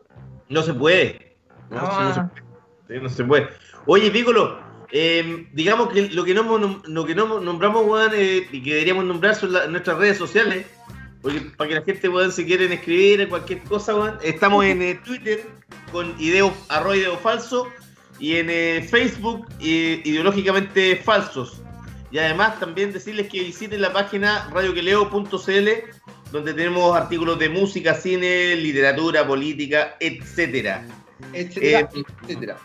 No 0.49 0.61
se 0.63 0.73
puede. 0.73 1.37
No, 1.69 1.79
Ah. 1.81 1.97
sí, 1.97 2.03
no 2.03 2.13
se 2.13 2.21
puede. 2.21 2.45
Sí, 2.87 3.03
no 3.03 3.09
se 3.09 3.23
puede. 3.23 3.47
Oye, 3.87 4.11
Piccolo, 4.11 4.59
eh, 4.91 5.47
digamos 5.53 5.89
que 5.89 6.09
lo 6.09 6.23
que 6.23 6.33
no, 6.33 7.39
nombramos, 7.39 7.85
weón, 7.85 8.11
eh, 8.15 8.47
y 8.51 8.61
que 8.61 8.71
deberíamos 8.71 9.05
nombrar 9.05 9.35
son 9.35 9.51
nuestras 9.71 9.97
redes 9.97 10.17
sociales. 10.17 10.65
Porque 11.21 11.41
para 11.57 11.69
que 11.69 11.75
la 11.75 11.81
gente, 11.81 12.09
weón, 12.09 12.31
si 12.31 12.45
quieren 12.45 12.71
escribir 12.71 13.27
cualquier 13.29 13.63
cosa, 13.63 13.95
weón, 13.95 14.17
estamos 14.21 14.63
en 14.65 14.81
eh, 14.81 14.99
Twitter 15.03 15.43
con 15.91 16.13
ideo, 16.19 16.53
arroba 16.69 16.95
ideo 16.95 17.17
falso 17.17 17.67
y 18.19 18.35
en 18.35 18.47
eh, 18.49 18.87
Facebook 18.89 19.47
ideológicamente 19.59 20.95
falsos. 20.97 21.61
Y 22.11 22.19
además 22.19 22.59
también 22.59 22.93
decirles 22.93 23.27
que 23.27 23.43
visiten 23.43 23.81
la 23.81 23.91
página 23.91 24.49
radioqueleo.cl 24.53 25.69
donde 26.31 26.53
tenemos 26.53 26.95
artículos 26.95 27.39
de 27.39 27.49
música, 27.49 27.93
cine, 27.93 28.55
literatura, 28.55 29.25
política, 29.25 29.95
etcétera, 29.99 30.85
Etcétera, 31.33 31.79
Eh, 31.79 32.03
etcétera. 32.23 32.57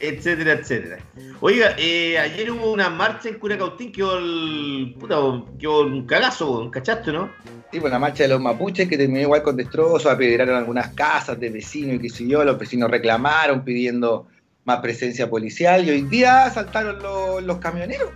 etcétera, 0.00 0.52
etcétera. 0.52 0.98
Oiga, 1.40 1.74
eh, 1.78 2.18
ayer 2.18 2.50
hubo 2.50 2.72
una 2.72 2.90
marcha 2.90 3.28
en 3.28 3.38
Curacautín 3.38 3.92
que 3.92 3.98
quedó, 3.98 4.18
el, 4.18 4.96
puta, 4.98 5.16
quedó 5.58 5.82
un 5.82 6.06
cagazo, 6.06 6.70
¿cachaste, 6.70 7.12
no? 7.12 7.30
Sí, 7.72 7.80
pues 7.80 7.92
la 7.92 7.98
marcha 7.98 8.22
de 8.24 8.30
los 8.30 8.40
mapuches 8.40 8.88
que 8.88 8.96
terminó 8.96 9.20
igual 9.20 9.42
con 9.42 9.56
destrozos, 9.56 10.06
apedrearon 10.06 10.56
algunas 10.56 10.88
casas 10.94 11.38
de 11.38 11.50
vecinos 11.50 11.96
y 11.96 11.98
qué 11.98 12.08
sé 12.08 12.26
yo, 12.26 12.44
los 12.44 12.58
vecinos 12.58 12.90
reclamaron 12.90 13.62
pidiendo 13.64 14.26
más 14.64 14.80
presencia 14.80 15.28
policial 15.28 15.86
y 15.86 15.90
hoy 15.90 16.02
día 16.02 16.50
saltaron 16.50 17.02
los, 17.02 17.42
los 17.42 17.58
camioneros. 17.58 18.10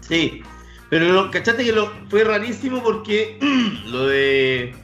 Sí, 0.00 0.42
pero 0.88 1.06
lo, 1.06 1.30
¿cachaste 1.30 1.64
que 1.64 1.72
lo, 1.72 1.92
fue 2.08 2.24
rarísimo 2.24 2.82
porque 2.82 3.38
lo 3.86 4.06
de... 4.06 4.74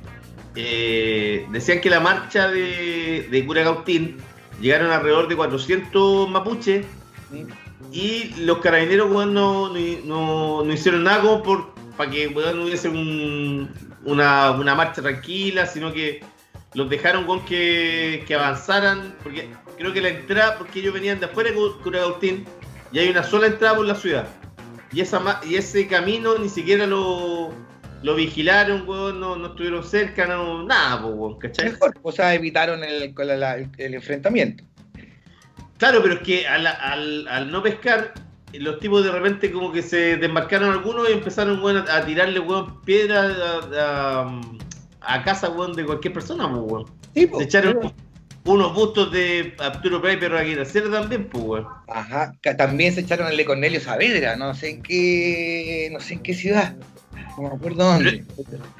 eh, 0.55 1.47
decían 1.51 1.81
que 1.81 1.91
la 1.91 2.01
marcha 2.01 2.49
de, 2.49 3.29
de 3.31 3.47
Curacautín 3.47 4.19
llegaron 4.61 4.91
alrededor 4.91 5.29
de 5.29 5.37
400 5.37 6.29
mapuches 6.31 6.87
y 7.91 8.35
los 8.43 8.59
carabineros 8.59 9.11
no, 9.11 9.71
no, 9.73 10.63
no- 10.65 10.73
hicieron 10.73 11.05
nada 11.05 11.43
por, 11.43 11.75
para 11.97 12.11
que 12.11 12.29
weón, 12.29 12.59
no 12.59 12.65
hubiese 12.65 12.89
un- 12.89 13.71
una, 14.05 14.51
una 14.53 14.75
marcha 14.75 15.03
tranquila, 15.03 15.67
sino 15.67 15.93
que 15.93 16.21
los 16.75 16.89
dejaron 16.89 17.25
con 17.25 17.45
que, 17.45 18.25
que 18.27 18.35
avanzaran, 18.35 19.15
porque 19.23 19.51
creo 19.77 19.93
que 19.93 20.01
la 20.01 20.09
entrada, 20.09 20.59
porque 20.59 20.81
ellos 20.81 20.95
venían 20.95 21.21
de 21.21 21.27
afuera 21.27 21.51
de 21.51 21.57
Cu- 21.57 21.79
Curacautín 21.83 22.45
y 22.93 22.99
hay 22.99 23.09
una 23.09 23.23
sola 23.23 23.47
entrada 23.47 23.77
por 23.77 23.87
la 23.87 23.95
ciudad. 23.95 24.29
Y, 24.93 25.01
esa, 25.01 25.41
y 25.47 25.55
ese 25.57 25.87
camino 25.87 26.37
ni 26.39 26.49
siquiera 26.51 26.87
lo, 26.87 27.51
lo 28.03 28.15
vigilaron, 28.15 28.89
weón, 28.89 29.21
no, 29.21 29.37
no 29.37 29.49
estuvieron 29.49 29.85
cerca, 29.85 30.27
no, 30.27 30.65
nada, 30.65 31.05
weón, 31.07 31.39
¿cachai? 31.39 31.71
Mejor, 31.71 31.95
o 32.03 32.13
sea, 32.13 32.35
evitaron 32.35 32.83
el, 32.85 33.15
el- 33.79 33.95
enfrentamiento. 33.95 34.65
Claro, 35.79 36.01
pero 36.03 36.15
es 36.15 36.21
que 36.21 36.47
al, 36.47 36.67
al- 36.67 37.27
al 37.29 37.51
no 37.51 37.63
pescar, 37.63 38.15
los 38.53 38.79
tipos 38.81 39.05
de 39.05 39.11
repente 39.11 39.51
como 39.51 39.73
que 39.73 39.83
se 39.83 40.17
desmarcaron 40.17 40.71
algunos 40.71 41.09
y 41.09 41.13
empezaron 41.13 41.63
weón, 41.63 41.85
a, 41.89 42.05
tirarle 42.05 42.39
weón, 42.41 42.81
piedras 42.83 43.37
a, 43.77 44.21
a- 44.23 44.41
a 45.01 45.25
casa 45.25 45.49
weón, 45.51 45.73
de 45.75 45.85
cualquier 45.85 46.13
persona, 46.15 46.47
weón. 46.47 46.85
Sí, 47.15 47.27
pues, 47.27 47.43
Se 47.43 47.45
echaron 47.49 47.79
pero- 47.81 47.95
unos 48.45 48.75
bustos 48.75 49.13
de 49.13 49.55
Arturo 49.61 50.03
Pérez 50.03 50.19
Perro 50.19 50.39
Aguirre 50.39 50.65
Cerda 50.65 51.01
también, 51.01 51.29
pues, 51.29 51.45
weón. 51.45 51.67
Ajá, 51.89 52.35
también 52.57 52.93
se 52.95 53.01
echaron 53.01 53.29
el 53.29 53.37
de 53.37 53.45
Cornelio 53.45 53.81
Saavedra, 53.81 54.37
no 54.37 54.55
sé 54.55 54.71
en 54.71 54.83
qué, 54.83 55.89
no 55.93 56.01
sé 56.01 56.15
en 56.15 56.23
qué 56.23 56.35
ciudad, 56.35 56.75
no 57.37 57.49
me 57.49 57.55
acuerdo 57.55 57.85
dónde. 57.85 58.25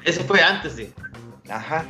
Eso 0.05 0.23
fue 0.23 0.41
antes, 0.41 0.73
sí. 0.73 0.89
Ajá. 1.49 1.85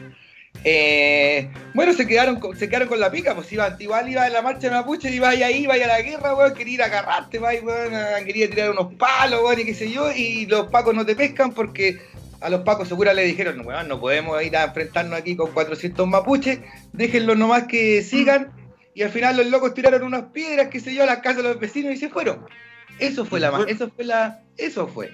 Eh, 0.64 1.52
bueno, 1.74 1.94
se 1.94 2.08
quedaron, 2.08 2.40
con, 2.40 2.58
se 2.58 2.70
quedaron 2.70 2.88
con 2.88 3.00
la 3.00 3.12
pica, 3.12 3.36
pues 3.36 3.52
iba, 3.52 3.76
igual 3.80 4.10
iba 4.10 4.26
en 4.26 4.34
la 4.34 4.42
marcha 4.42 4.70
de 4.70 4.76
Mapuche, 4.76 5.10
iba 5.12 5.30
ahí, 5.30 5.64
iba 5.64 5.74
a 5.74 5.78
la 5.78 6.02
guerra, 6.02 6.36
weón, 6.36 6.54
quería 6.54 6.74
ir 6.76 6.82
a 6.84 6.86
agarrarte, 6.86 7.40
weón, 7.40 8.26
quería 8.26 8.50
tirar 8.50 8.72
unos 8.72 8.94
palos, 8.94 9.42
weón, 9.44 9.60
y 9.60 9.66
qué 9.66 9.74
sé 9.74 9.92
yo, 9.92 10.12
y 10.12 10.46
los 10.46 10.68
pacos 10.68 10.96
no 10.96 11.06
te 11.06 11.16
pescan 11.16 11.54
porque 11.54 12.00
a 12.40 12.50
los 12.50 12.62
pacos 12.62 12.88
segura 12.88 13.14
le 13.14 13.24
dijeron, 13.24 13.66
weón, 13.66 13.88
no 13.90 14.00
podemos 14.00 14.42
ir 14.42 14.56
a 14.56 14.66
enfrentarnos 14.66 15.20
aquí 15.20 15.36
con 15.36 15.52
400 15.52 16.08
mapuches, 16.08 16.60
déjenlos 16.94 17.38
nomás 17.38 17.64
que 17.64 18.02
sigan, 18.02 18.54
y 18.94 19.02
al 19.02 19.10
final 19.10 19.36
los 19.36 19.48
locos 19.48 19.74
tiraron 19.74 20.04
unas 20.04 20.26
piedras, 20.32 20.70
qué 20.70 20.80
sé 20.80 20.94
yo, 20.94 21.04
a 21.04 21.08
las 21.08 21.18
casas 21.18 21.38
de 21.38 21.44
los 21.44 21.60
vecinos 21.60 21.94
y 21.94 21.98
se 21.98 22.10
fueron. 22.10 22.46
Eso 23.00 23.26
fue 23.26 23.40
la, 23.40 23.66
eso 23.68 23.90
fue 23.90 24.06
la, 24.06 24.42
eso 24.56 24.88
fue. 24.88 25.12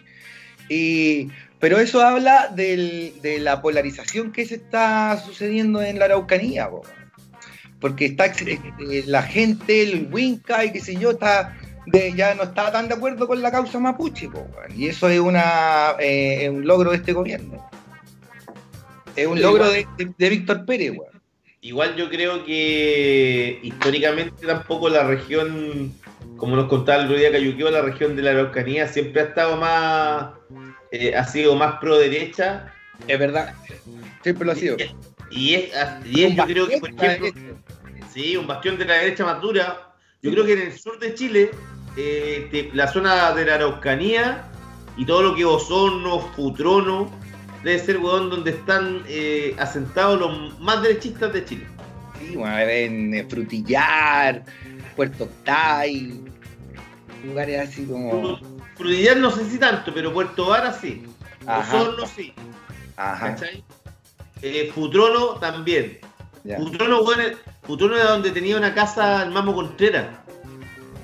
Y, 0.69 1.29
pero 1.59 1.79
eso 1.79 2.01
habla 2.01 2.47
del- 2.55 3.13
de 3.21 3.39
la 3.39 3.61
polarización 3.61 4.31
que 4.31 4.45
se 4.45 4.55
está 4.55 5.17
sucediendo 5.17 5.81
en 5.81 5.99
la 5.99 6.05
Araucanía, 6.05 6.69
po. 6.69 6.83
porque 7.81 8.05
está 8.05 8.25
eh, 8.27 9.03
la 9.07 9.23
gente, 9.23 9.81
el 9.83 10.09
Winca 10.11 10.65
y 10.65 10.71
qué 10.71 10.79
sé 10.81 10.95
yo, 10.95 11.11
está 11.11 11.57
de- 11.85 12.13
ya 12.13 12.35
no 12.35 12.43
está 12.43 12.71
tan 12.71 12.87
de 12.87 12.93
acuerdo 12.95 13.25
con 13.27 13.41
la 13.41 13.51
causa 13.51 13.79
mapuche, 13.79 14.27
po, 14.29 14.45
y 14.75 14.87
eso 14.87 15.09
es 15.09 15.19
una 15.19 15.95
eh, 15.99 16.49
un 16.49 16.67
logro 16.67 16.91
de 16.91 16.97
este 16.97 17.13
gobierno. 17.13 17.67
Es 19.15 19.27
un 19.27 19.41
logro 19.41 19.69
de, 19.69 19.87
de- 19.97 20.13
de 20.17 20.29
Víctor 20.29 20.65
Pérez, 20.65 20.91
weón. 20.91 21.18
Igual 21.61 21.95
yo 21.97 22.09
creo 22.09 22.45
que 22.45 23.59
históricamente 23.63 24.45
tampoco 24.47 24.87
la 24.89 25.03
región, 25.03 25.93
como 26.37 26.55
nos 26.55 26.67
contaba 26.69 26.99
el 26.99 27.05
otro 27.07 27.17
día 27.17 27.31
Cayuqueo, 27.31 27.69
la 27.69 27.81
región 27.81 28.15
de 28.15 28.21
la 28.21 28.31
Araucanía 28.31 28.87
siempre 28.87 29.21
ha 29.21 29.25
estado 29.25 29.57
más, 29.57 30.29
eh, 30.91 31.13
ha 31.15 31.25
sido 31.25 31.55
más 31.55 31.75
pro 31.79 31.97
derecha 31.97 32.73
Es 33.07 33.19
verdad. 33.19 33.53
Siempre 34.23 34.45
lo 34.45 34.53
ha 34.53 34.55
sido. 34.55 34.77
y 35.31 35.53
es, 35.55 35.69
y 36.05 36.23
es 36.23 36.35
yo 36.35 36.45
creo 36.45 36.67
que 36.67 36.77
por 36.79 36.89
Un 36.91 36.95
bastión 36.95 37.25
ejemplo, 37.25 37.57
sí, 38.13 38.37
un 38.37 38.47
bastión 38.47 38.77
de 38.77 38.85
la 38.85 38.93
derecha 38.95 39.25
más 39.25 39.41
dura. 39.41 39.93
Yo 40.21 40.31
creo 40.31 40.45
que 40.45 40.53
en 40.53 40.61
el 40.61 40.79
sur 40.79 40.97
de 40.99 41.13
Chile, 41.13 41.51
eh, 41.97 42.47
te- 42.51 42.69
la 42.73 42.87
zona 42.87 43.33
de 43.33 43.45
la 43.45 43.55
Araucanía 43.55 44.45
y 44.97 45.05
todo 45.05 45.23
lo 45.23 45.35
que 45.35 45.43
Osorno, 45.45 46.19
Futrono, 46.35 47.11
debe 47.63 47.79
ser 47.79 47.97
weón 47.97 48.29
donde 48.29 48.51
están 48.51 49.03
eh, 49.07 49.55
asentados 49.59 50.19
los 50.19 50.59
más 50.59 50.81
derechistas 50.81 51.33
de 51.33 51.45
Chile. 51.45 51.67
Sí, 52.19 52.35
bueno, 52.35 52.57
en 52.59 53.13
eh, 53.13 53.25
Frutillar, 53.29 54.43
Puerto 54.95 55.25
Octay, 55.25 56.19
lugares 57.23 57.69
así 57.69 57.85
como. 57.85 58.39
Frutillar 58.75 59.17
no 59.17 59.29
sé 59.31 59.49
si 59.49 59.57
tanto, 59.57 59.93
pero 59.93 60.13
Puerto 60.13 60.45
Vara 60.47 60.71
sí. 60.73 61.03
Ajá. 61.45 61.81
Osorno 61.81 62.05
sí. 62.05 62.33
Ajá. 62.95 63.35
¿Cachai? 63.35 63.63
Eh, 64.41 64.71
Futrono 64.73 65.35
también. 65.35 65.99
ya. 66.43 66.57
Futrono, 66.57 67.03
bueno, 67.03 67.23
Futrono 67.63 67.95
era 67.97 68.11
donde 68.11 68.31
tenía 68.31 68.57
una 68.57 68.73
casa 68.73 69.23
el 69.23 69.31
Mamo 69.31 69.53
Contreras. 69.53 70.07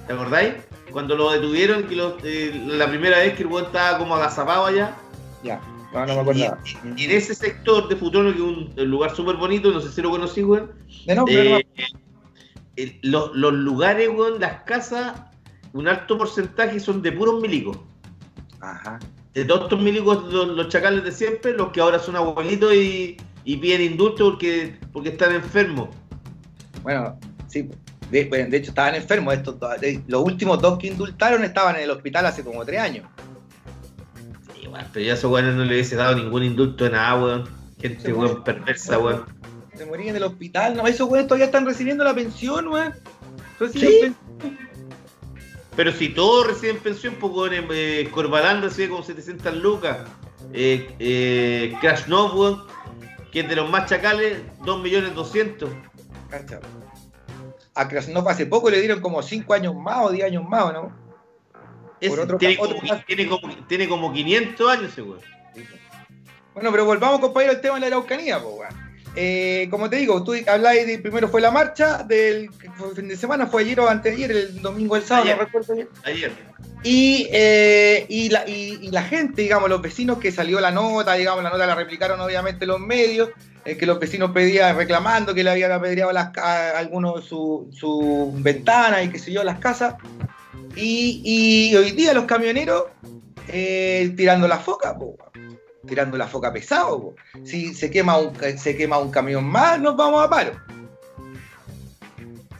¿Te 0.07 0.13
acordáis? 0.13 0.53
Cuando 0.91 1.15
lo 1.17 1.31
detuvieron, 1.31 1.83
que 1.83 1.95
lo- 1.95 2.17
eh, 2.23 2.53
la 2.67 2.87
primera 2.87 3.17
vez 3.19 3.33
que 3.35 3.43
el 3.43 3.47
weón 3.47 3.65
estaba 3.65 3.97
como 3.97 4.15
agazapado 4.15 4.65
allá. 4.65 4.95
Ya. 5.43 5.59
No, 5.93 6.05
no 6.05 6.15
me 6.15 6.21
acordaba. 6.21 6.59
Y, 6.97 7.01
y 7.01 7.05
en 7.05 7.11
ese 7.11 7.33
sector 7.35 7.87
de 7.87 7.95
Futrono, 7.95 8.31
que 8.31 8.37
es 8.37 8.43
un, 8.43 8.89
lugar 8.89 9.15
súper 9.15 9.35
bonito, 9.35 9.71
no 9.71 9.81
sé 9.81 9.91
si 9.91 10.01
lo 10.01 10.09
conocí, 10.09 10.43
weón. 10.43 10.71
De 11.05 11.15
nombre, 11.15 11.57
eh, 11.57 11.67
eh, 12.77 12.99
los, 13.01 13.35
los 13.35 13.53
lugares, 13.53 14.09
weón, 14.09 14.39
las 14.39 14.61
casas, 14.63 15.21
un 15.73 15.87
alto 15.87 16.17
porcentaje 16.17 16.79
son 16.79 17.01
de 17.01 17.11
puros 17.11 17.41
milicos. 17.41 17.77
no. 17.77 17.95
Ajá. 18.61 18.99
de 19.33 19.45
todos 19.45 19.63
estos 19.63 19.81
milicos, 19.81 20.33
los, 20.33 20.47
los 20.47 20.69
chacales 20.69 21.03
de 21.03 21.11
siempre, 21.11 21.53
los 21.53 21.71
que 21.71 21.81
ahora 21.81 21.99
son 21.99 22.15
abuelitos 22.15 22.73
y, 22.73 23.17
y 23.43 23.57
piden 23.57 23.81
indulto 23.81 24.31
porque, 24.31 24.77
porque 24.91 25.09
están 25.09 25.33
enfermos. 25.33 25.89
Bueno, 26.81 27.17
sí. 27.47 27.69
De, 28.11 28.25
de 28.25 28.57
hecho, 28.57 28.69
estaban 28.69 28.95
enfermos. 28.95 29.33
Estos, 29.33 29.55
los 30.07 30.23
últimos 30.23 30.61
dos 30.61 30.77
que 30.77 30.87
indultaron 30.87 31.43
estaban 31.43 31.75
en 31.75 31.83
el 31.83 31.91
hospital 31.91 32.25
hace 32.25 32.43
como 32.43 32.63
tres 32.65 32.79
años. 32.79 33.07
Weón, 34.75 34.87
pero 34.91 35.05
ya 35.05 35.13
a 35.13 35.15
esos 35.15 35.31
weones 35.31 35.55
no 35.55 35.63
le 35.63 35.73
hubiese 35.73 35.95
dado 35.95 36.15
ningún 36.15 36.43
indulto 36.43 36.83
de 36.83 36.91
nada, 36.91 37.21
weón. 37.21 37.49
Gente, 37.79 38.13
weón, 38.13 38.43
perversa, 38.43 38.99
weón. 38.99 39.25
Se 39.75 39.85
morían 39.85 40.09
en 40.09 40.15
el 40.17 40.23
hospital. 40.23 40.75
No, 40.75 40.87
esos 40.87 41.07
güeyes 41.07 41.27
todavía 41.27 41.45
están 41.45 41.65
recibiendo 41.65 42.03
la 42.03 42.13
pensión, 42.13 42.67
weón. 42.67 42.93
Reciben 43.59 44.15
¿Sí? 44.41 44.57
Pero 45.75 45.91
si 45.91 46.09
todos 46.09 46.47
reciben 46.47 46.79
pensión, 46.79 47.15
pues 47.19 47.33
weón, 47.33 47.67
eh, 47.71 48.09
Corbalán 48.11 48.61
recibe 48.61 48.89
como 48.89 49.03
700 49.03 49.55
lucas. 49.55 49.97
Eh, 50.53 50.93
eh, 50.99 51.75
Krasnov, 51.81 52.37
weón, 52.37 52.63
que 53.31 53.41
es 53.41 53.49
de 53.49 53.55
los 53.55 53.69
más 53.69 53.89
chacales, 53.89 54.39
2.200.000. 54.61 55.69
Cacha. 56.29 56.59
a 57.75 57.87
Krasnov 57.87 58.27
hace 58.27 58.45
poco 58.45 58.69
le 58.69 58.79
dieron 58.79 58.99
como 58.99 59.21
5 59.21 59.53
años 59.53 59.75
más 59.75 60.05
o 60.05 60.11
10 60.11 60.25
años 60.25 60.43
más, 60.47 60.63
¿o 60.63 60.73
¿no? 60.73 61.04
Otro 62.09 62.37
tiene, 62.37 62.57
otro 62.59 62.77
como, 62.77 63.03
tiene, 63.05 63.27
como, 63.27 63.55
tiene 63.67 63.87
como 63.87 64.13
500 64.13 64.71
años 64.71 64.91
ese 64.91 65.01
weón. 65.01 65.21
Bueno, 66.53 66.71
pero 66.71 66.85
volvamos, 66.85 67.19
compañero, 67.19 67.53
al 67.53 67.61
tema 67.61 67.75
de 67.75 67.81
la 67.81 67.87
Araucanía, 67.87 68.37
weón. 68.37 68.85
Eh, 69.17 69.67
como 69.71 69.89
te 69.89 69.95
digo, 69.95 70.23
tú 70.23 70.33
habláis 70.45 70.85
de 70.85 70.99
primero 70.99 71.29
fue 71.29 71.39
la 71.39 71.49
marcha 71.49 72.03
del 72.03 72.49
fin 72.95 73.07
de 73.07 73.15
semana, 73.15 73.47
fue 73.47 73.61
ayer 73.61 73.79
o 73.79 73.87
antes 73.87 74.11
de 74.11 74.25
ayer, 74.25 74.31
el 74.31 74.61
domingo, 74.61 74.97
el 74.97 75.03
sábado, 75.03 75.25
Ayer. 75.25 75.37
no 75.37 75.43
recuerdo 75.45 75.75
bien. 75.75 75.89
Ayer. 76.03 76.31
Y, 76.87 77.27
eh, 77.31 78.05
y, 78.09 78.29
la, 78.29 78.47
y, 78.47 78.91
la 78.91 79.01
gente, 79.01 79.41
digamos, 79.41 79.67
los 79.69 79.81
vecinos 79.81 80.19
que 80.19 80.31
salió 80.31 80.59
la 80.59 80.69
nota, 80.69 81.15
digamos, 81.15 81.43
la 81.43 81.49
nota 81.49 81.65
la 81.65 81.73
replicaron 81.73 82.21
obviamente 82.21 82.67
los 82.67 82.79
medios, 82.79 83.31
eh, 83.65 83.75
que 83.75 83.87
los 83.87 83.99
vecinos 83.99 84.29
pedían, 84.29 84.77
reclamando 84.77 85.33
que 85.33 85.43
le 85.43 85.49
habían 85.49 85.71
apedreado 85.71 86.11
algunos 86.75 87.25
su, 87.25 87.71
su 87.71 88.31
ventana 88.35 89.01
y 89.01 89.09
qué 89.09 89.17
sé 89.17 89.31
yo, 89.31 89.43
las 89.43 89.57
casas. 89.57 89.95
Y, 90.75 91.73
hoy 91.75 91.89
día 91.89 92.13
los 92.13 92.25
camioneros 92.25 92.83
eh, 93.47 94.13
tirando 94.15 94.47
la 94.47 94.59
foca, 94.59 94.95
po, 94.95 95.17
tirando 95.87 96.17
la 96.17 96.27
foca 96.27 96.53
pesado. 96.53 97.15
Si 97.43 97.73
se 97.73 97.89
quema, 97.89 98.19
un, 98.19 98.35
se 98.59 98.77
quema 98.77 98.99
un 98.99 99.09
camión 99.09 99.43
más, 99.43 99.79
nos 99.79 99.97
vamos 99.97 100.23
a 100.23 100.29
paro. 100.29 100.51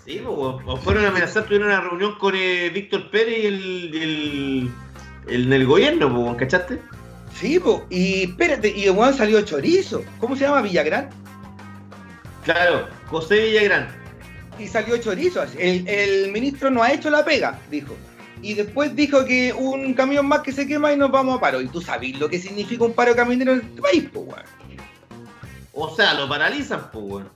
Sí, 0.06 0.22
pues, 0.24 0.82
fueron 0.84 1.06
a 1.06 1.10
amenazar, 1.10 1.46
tuvieron 1.46 1.68
una 1.70 1.82
reunión 1.82 2.16
con 2.20 2.36
eh, 2.36 2.70
Víctor 2.70 3.10
Pérez 3.10 3.40
y 3.44 3.48
el, 3.48 3.96
el, 3.96 4.72
el, 5.28 5.54
el 5.54 5.66
gobierno, 5.66 6.14
pues, 6.14 6.38
¿cachaste? 6.38 6.80
Sí, 7.34 7.60
po. 7.60 7.86
y 7.90 8.24
espérate, 8.24 8.70
y 8.76 8.86
el 8.86 9.14
salió 9.14 9.42
chorizo. 9.42 10.04
¿Cómo 10.20 10.36
se 10.36 10.46
llama 10.46 10.62
Villagrán? 10.62 11.10
Claro, 12.44 12.88
José 13.08 13.46
Villagrán. 13.46 13.88
y 14.60 14.68
salió 14.68 14.98
chorizo. 14.98 15.44
El, 15.58 15.88
el 15.88 16.32
ministro 16.32 16.70
no 16.70 16.84
ha 16.84 16.94
hecho 16.94 17.10
la 17.10 17.26
pega, 17.26 17.60
dijo. 17.70 18.00
Y 18.42 18.54
después 18.54 18.96
dijo 18.96 19.26
que 19.26 19.52
un 19.54 19.94
camión 19.96 20.28
más 20.28 20.42
que 20.42 20.52
se 20.52 20.68
quema 20.68 20.94
y 20.94 20.98
nos 20.98 21.10
vamos 21.12 21.38
a 21.38 21.42
paro. 21.42 21.62
Y 21.62 21.68
tú 21.68 21.82
sabes 21.82 22.18
lo 22.20 22.30
que 22.30 22.38
significa 22.40 22.84
un 22.84 22.94
paro 22.94 23.16
camionero 23.16 23.54
en 23.54 23.62
este 23.62 23.82
país, 23.82 24.08
pues, 24.14 24.26
weón. 24.28 24.44
O 25.74 25.94
sea, 25.96 26.14
lo 26.14 26.30
paralizan, 26.30 26.92
pues, 26.92 27.06
weón. 27.06 27.30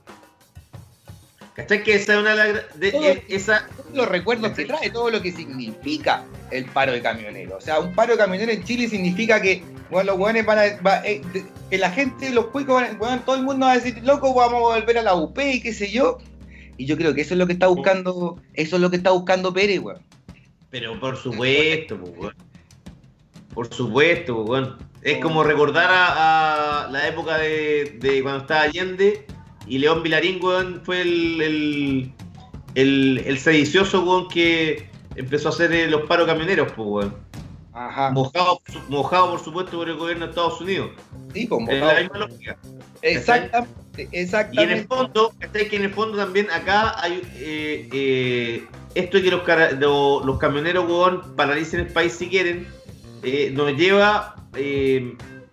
¿Cachai? 1.54 1.82
Que 1.82 1.94
esa 1.94 2.14
es 2.14 2.18
una 2.20 2.36
de 2.36 2.92
Todo- 2.92 3.04
eh, 3.04 3.24
esa, 3.28 3.68
Los 3.92 4.08
recuerdos 4.08 4.52
que 4.52 4.64
trae, 4.64 4.88
todo 4.90 5.10
lo 5.10 5.20
que 5.20 5.32
significa 5.32 6.24
el 6.52 6.64
paro 6.66 6.92
de 6.92 7.02
camioneros. 7.02 7.54
O 7.58 7.60
sea, 7.60 7.80
un 7.80 7.92
paro 7.94 8.12
de 8.12 8.18
camioneros 8.18 8.54
en 8.54 8.64
Chile 8.64 8.88
significa 8.88 9.40
que 9.42 9.62
bueno, 9.90 10.12
los 10.12 10.20
weones 10.20 10.46
van 10.46 10.58
a. 10.58 10.62
va- 10.80 11.02
eh, 11.04 11.20
de- 11.32 11.78
la 11.78 11.90
gente, 11.90 12.30
los 12.30 12.46
cuicos, 12.46 12.76
van 12.80 12.94
a- 12.94 12.98
weón, 12.98 13.20
todo 13.24 13.34
el 13.36 13.42
mundo 13.42 13.66
va 13.66 13.72
a 13.72 13.74
decir, 13.76 14.00
loco, 14.04 14.32
vamos 14.32 14.72
a 14.72 14.78
volver 14.78 14.98
a 14.98 15.02
la 15.02 15.14
UP 15.14 15.38
y 15.38 15.60
qué 15.60 15.72
sé 15.72 15.90
yo. 15.90 16.18
Y 16.76 16.86
yo 16.86 16.96
creo 16.96 17.12
que 17.14 17.22
eso 17.22 17.34
es 17.34 17.38
lo 17.38 17.46
que 17.48 17.52
está 17.54 17.66
buscando, 17.66 18.40
eso 18.54 18.76
es 18.76 18.82
lo 18.82 18.88
que 18.90 18.96
está 18.96 19.10
buscando 19.10 19.52
Pérez, 19.52 19.80
weón. 19.80 20.00
Pero 20.70 20.98
por 21.00 21.16
supuesto, 21.16 21.98
pues, 21.98 22.12
weón. 22.16 22.34
Por 23.52 23.74
supuesto, 23.74 24.36
pues, 24.36 24.48
weón. 24.48 24.78
Es 25.02 25.18
como 25.18 25.42
recordar 25.42 25.88
a, 25.90 26.84
a 26.84 26.90
la 26.90 27.08
época 27.08 27.38
de, 27.38 27.96
de 28.00 28.22
cuando 28.22 28.42
estaba 28.42 28.62
Allende 28.62 29.24
y 29.70 29.78
León 29.78 30.02
Vilarín, 30.02 30.42
weón, 30.42 30.82
fue 30.84 31.00
el, 31.02 31.40
el, 31.40 32.12
el, 32.74 33.22
el 33.26 33.38
sedicioso, 33.38 34.02
weón, 34.02 34.28
que 34.28 34.88
empezó 35.16 35.48
a 35.48 35.52
hacer 35.52 35.72
eh, 35.72 35.88
los 35.88 36.02
paros 36.02 36.26
camioneros, 36.26 36.72
pues, 36.72 36.86
weón. 36.88 37.14
Ajá. 37.72 38.10
Mojado, 38.10 38.60
mojado, 38.88 39.30
por 39.30 39.40
supuesto, 39.40 39.78
por 39.78 39.88
el 39.88 39.96
gobierno 39.96 40.24
de 40.26 40.30
Estados 40.30 40.60
Unidos. 40.60 40.90
Sí, 41.32 41.46
pues, 41.46 41.60
Es 41.68 41.80
mojado. 41.80 41.92
la 41.94 42.00
misma 42.00 42.18
lógica. 42.18 42.56
Exactamente, 43.02 43.70
Y 43.96 44.02
en 44.02 44.08
el 44.12 44.20
exactamente. 44.24 44.86
fondo, 44.88 45.32
¿cachai? 45.38 45.68
que 45.68 45.76
en 45.76 45.84
el 45.84 45.90
fondo 45.94 46.16
también 46.18 46.50
acá 46.50 47.00
hay 47.00 47.22
eh, 47.36 47.88
eh, 47.92 48.64
esto 48.94 49.16
de 49.18 49.22
que 49.22 49.30
los, 49.30 50.38
camioneros 50.38 50.84
weón, 50.88 51.34
paralicen 51.36 51.80
el 51.80 51.86
país 51.88 52.12
si 52.12 52.28
quieren, 52.28 52.66
eh, 53.22 53.50
nos 53.54 53.72
lleva 53.76 54.34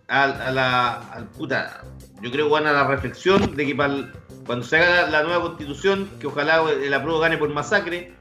a, 0.09 0.23
a 0.23 0.51
la 0.51 0.93
al- 1.13 1.27
puta, 1.29 1.83
yo 2.21 2.31
creo 2.31 2.47
weón, 2.47 2.67
a 2.67 2.73
la 2.73 2.87
reflexión 2.87 3.55
de 3.55 3.65
que 3.65 3.75
pa'l- 3.75 4.11
cuando 4.45 4.65
se 4.65 4.77
haga 4.77 5.03
la, 5.03 5.09
la 5.09 5.23
nueva 5.23 5.41
constitución, 5.43 6.09
que 6.19 6.27
ojalá 6.27 6.63
el 6.71 6.93
apruebo 6.93 7.19
gane 7.19 7.37
por 7.37 7.49
masacre, 7.49 8.13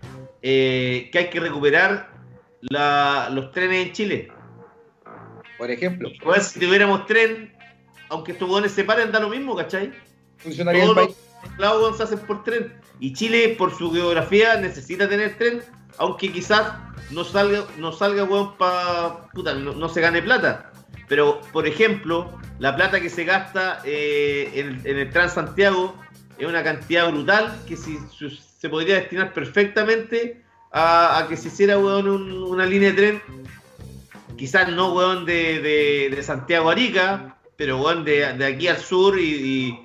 eh, 0.42 1.08
que 1.12 1.18
hay 1.18 1.30
que 1.30 1.40
recuperar 1.40 2.10
la- 2.60 3.28
los 3.32 3.52
trenes 3.52 3.86
en 3.86 3.92
Chile. 3.92 4.32
Por 5.58 5.70
ejemplo, 5.70 6.10
si 6.40 6.60
tuviéramos 6.60 7.06
tren, 7.06 7.54
aunque 8.10 8.32
estos 8.32 8.48
weones 8.50 8.72
se 8.72 8.84
paren, 8.84 9.10
da 9.12 9.20
lo 9.20 9.28
mismo, 9.30 9.56
¿cachai? 9.56 9.92
funcionaría 10.38 10.82
el 10.84 10.90
Todos 10.90 11.06
país. 11.06 11.18
los 11.52 11.58
lados 11.58 11.96
se 11.96 12.02
hacen 12.02 12.18
por 12.20 12.44
tren. 12.44 12.74
Y 13.00 13.12
Chile, 13.14 13.54
por 13.58 13.74
su 13.74 13.90
geografía, 13.92 14.56
necesita 14.56 15.08
tener 15.08 15.36
tren, 15.38 15.62
aunque 15.98 16.30
quizás 16.30 16.72
no 17.10 17.24
salga, 17.24 17.64
no 17.78 17.92
salga 17.92 18.24
weón, 18.24 18.56
pa. 18.58 19.28
puta, 19.32 19.54
no, 19.54 19.72
no 19.72 19.88
se 19.88 20.00
gane 20.02 20.20
plata. 20.22 20.72
Pero, 21.08 21.40
por 21.52 21.66
ejemplo, 21.66 22.36
la 22.58 22.74
plata 22.74 23.00
que 23.00 23.08
se 23.10 23.24
gasta 23.24 23.80
eh, 23.84 24.50
en, 24.54 24.80
en 24.84 24.98
el 24.98 25.10
Transantiago 25.10 25.94
es 26.38 26.46
una 26.46 26.62
cantidad 26.64 27.10
brutal 27.10 27.54
que 27.68 27.76
si, 27.76 27.98
se 28.60 28.68
podría 28.68 28.96
destinar 28.96 29.32
perfectamente 29.32 30.42
a, 30.72 31.26
que 31.28 31.36
se 31.36 31.48
hiciera 31.48 31.78
weón, 31.78 32.08
un- 32.08 32.32
una 32.42 32.66
línea 32.66 32.90
de 32.90 32.96
tren. 32.96 33.22
Quizás 34.36 34.68
no 34.68 34.92
weón 34.92 35.24
de, 35.24 36.18
Santiago 36.22 36.68
a 36.68 36.72
Arica, 36.72 37.36
pero 37.56 37.80
weón 37.80 38.04
de, 38.04 38.24
aquí 38.44 38.68
al 38.68 38.78
sur 38.78 39.18
y, 39.18 39.78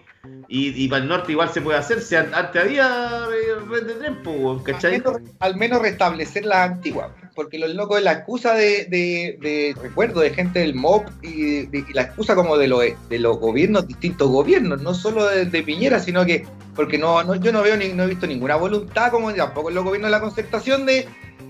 y- 0.50 0.84
y, 0.84 0.88
para 0.90 1.04
el 1.04 1.08
norte 1.10 1.32
igual 1.32 1.50
se 1.54 1.62
puede 1.62 1.78
hacer. 1.78 2.02
Si 2.02 2.16
an- 2.16 2.34
antes 2.34 2.62
había 2.64 3.26
eh, 3.32 3.56
red 3.70 3.84
de 3.86 3.94
tren, 3.96 4.18
pues, 4.24 4.36
weón, 4.40 4.58
Al 4.58 4.64
¿cachai? 4.64 4.92
menos, 4.94 5.18
al 5.40 5.56
menos 5.56 5.82
restablecer 5.82 6.46
la 6.46 6.64
antigua, 6.64 7.16
porque 7.42 7.58
los 7.58 7.74
locos 7.74 7.98
es 7.98 8.04
la 8.04 8.12
excusa 8.12 8.54
de, 8.54 8.86
de- 8.86 9.38
de 9.42 9.76
recuerdo 9.82 10.20
de 10.22 10.30
gente 10.30 10.60
del 10.60 10.76
MOB 10.76 11.06
y, 11.24 11.66
de- 11.66 11.86
y 11.90 11.94
la 11.94 12.04
excusa 12.04 12.36
como 12.36 12.56
de, 12.56 12.68
los 12.68 12.84
de 13.10 13.20
los 13.20 13.40
gobiernos, 13.40 13.88
distintos 13.88 14.30
gobiernos, 14.30 14.82
no 14.84 14.94
solo 14.94 15.26
de, 15.26 15.64
Piñera, 15.64 16.00
sino 16.00 16.24
que 16.24 16.46
porque 16.76 17.00
no, 17.00 17.24
no- 17.24 17.36
yo 17.36 17.52
no 17.52 17.64
veo 17.64 17.76
ni, 17.78 17.90
no 17.90 18.04
he 18.04 18.08
visto 18.08 18.28
ninguna 18.28 18.58
voluntad 18.58 19.10
como 19.10 19.34
tampoco 19.34 19.70
en 19.70 19.76
los 19.76 19.84
gobiernos 19.84 20.10
de 20.10 20.18
la 20.18 20.22
concertación 20.22 20.86
de 20.86 21.08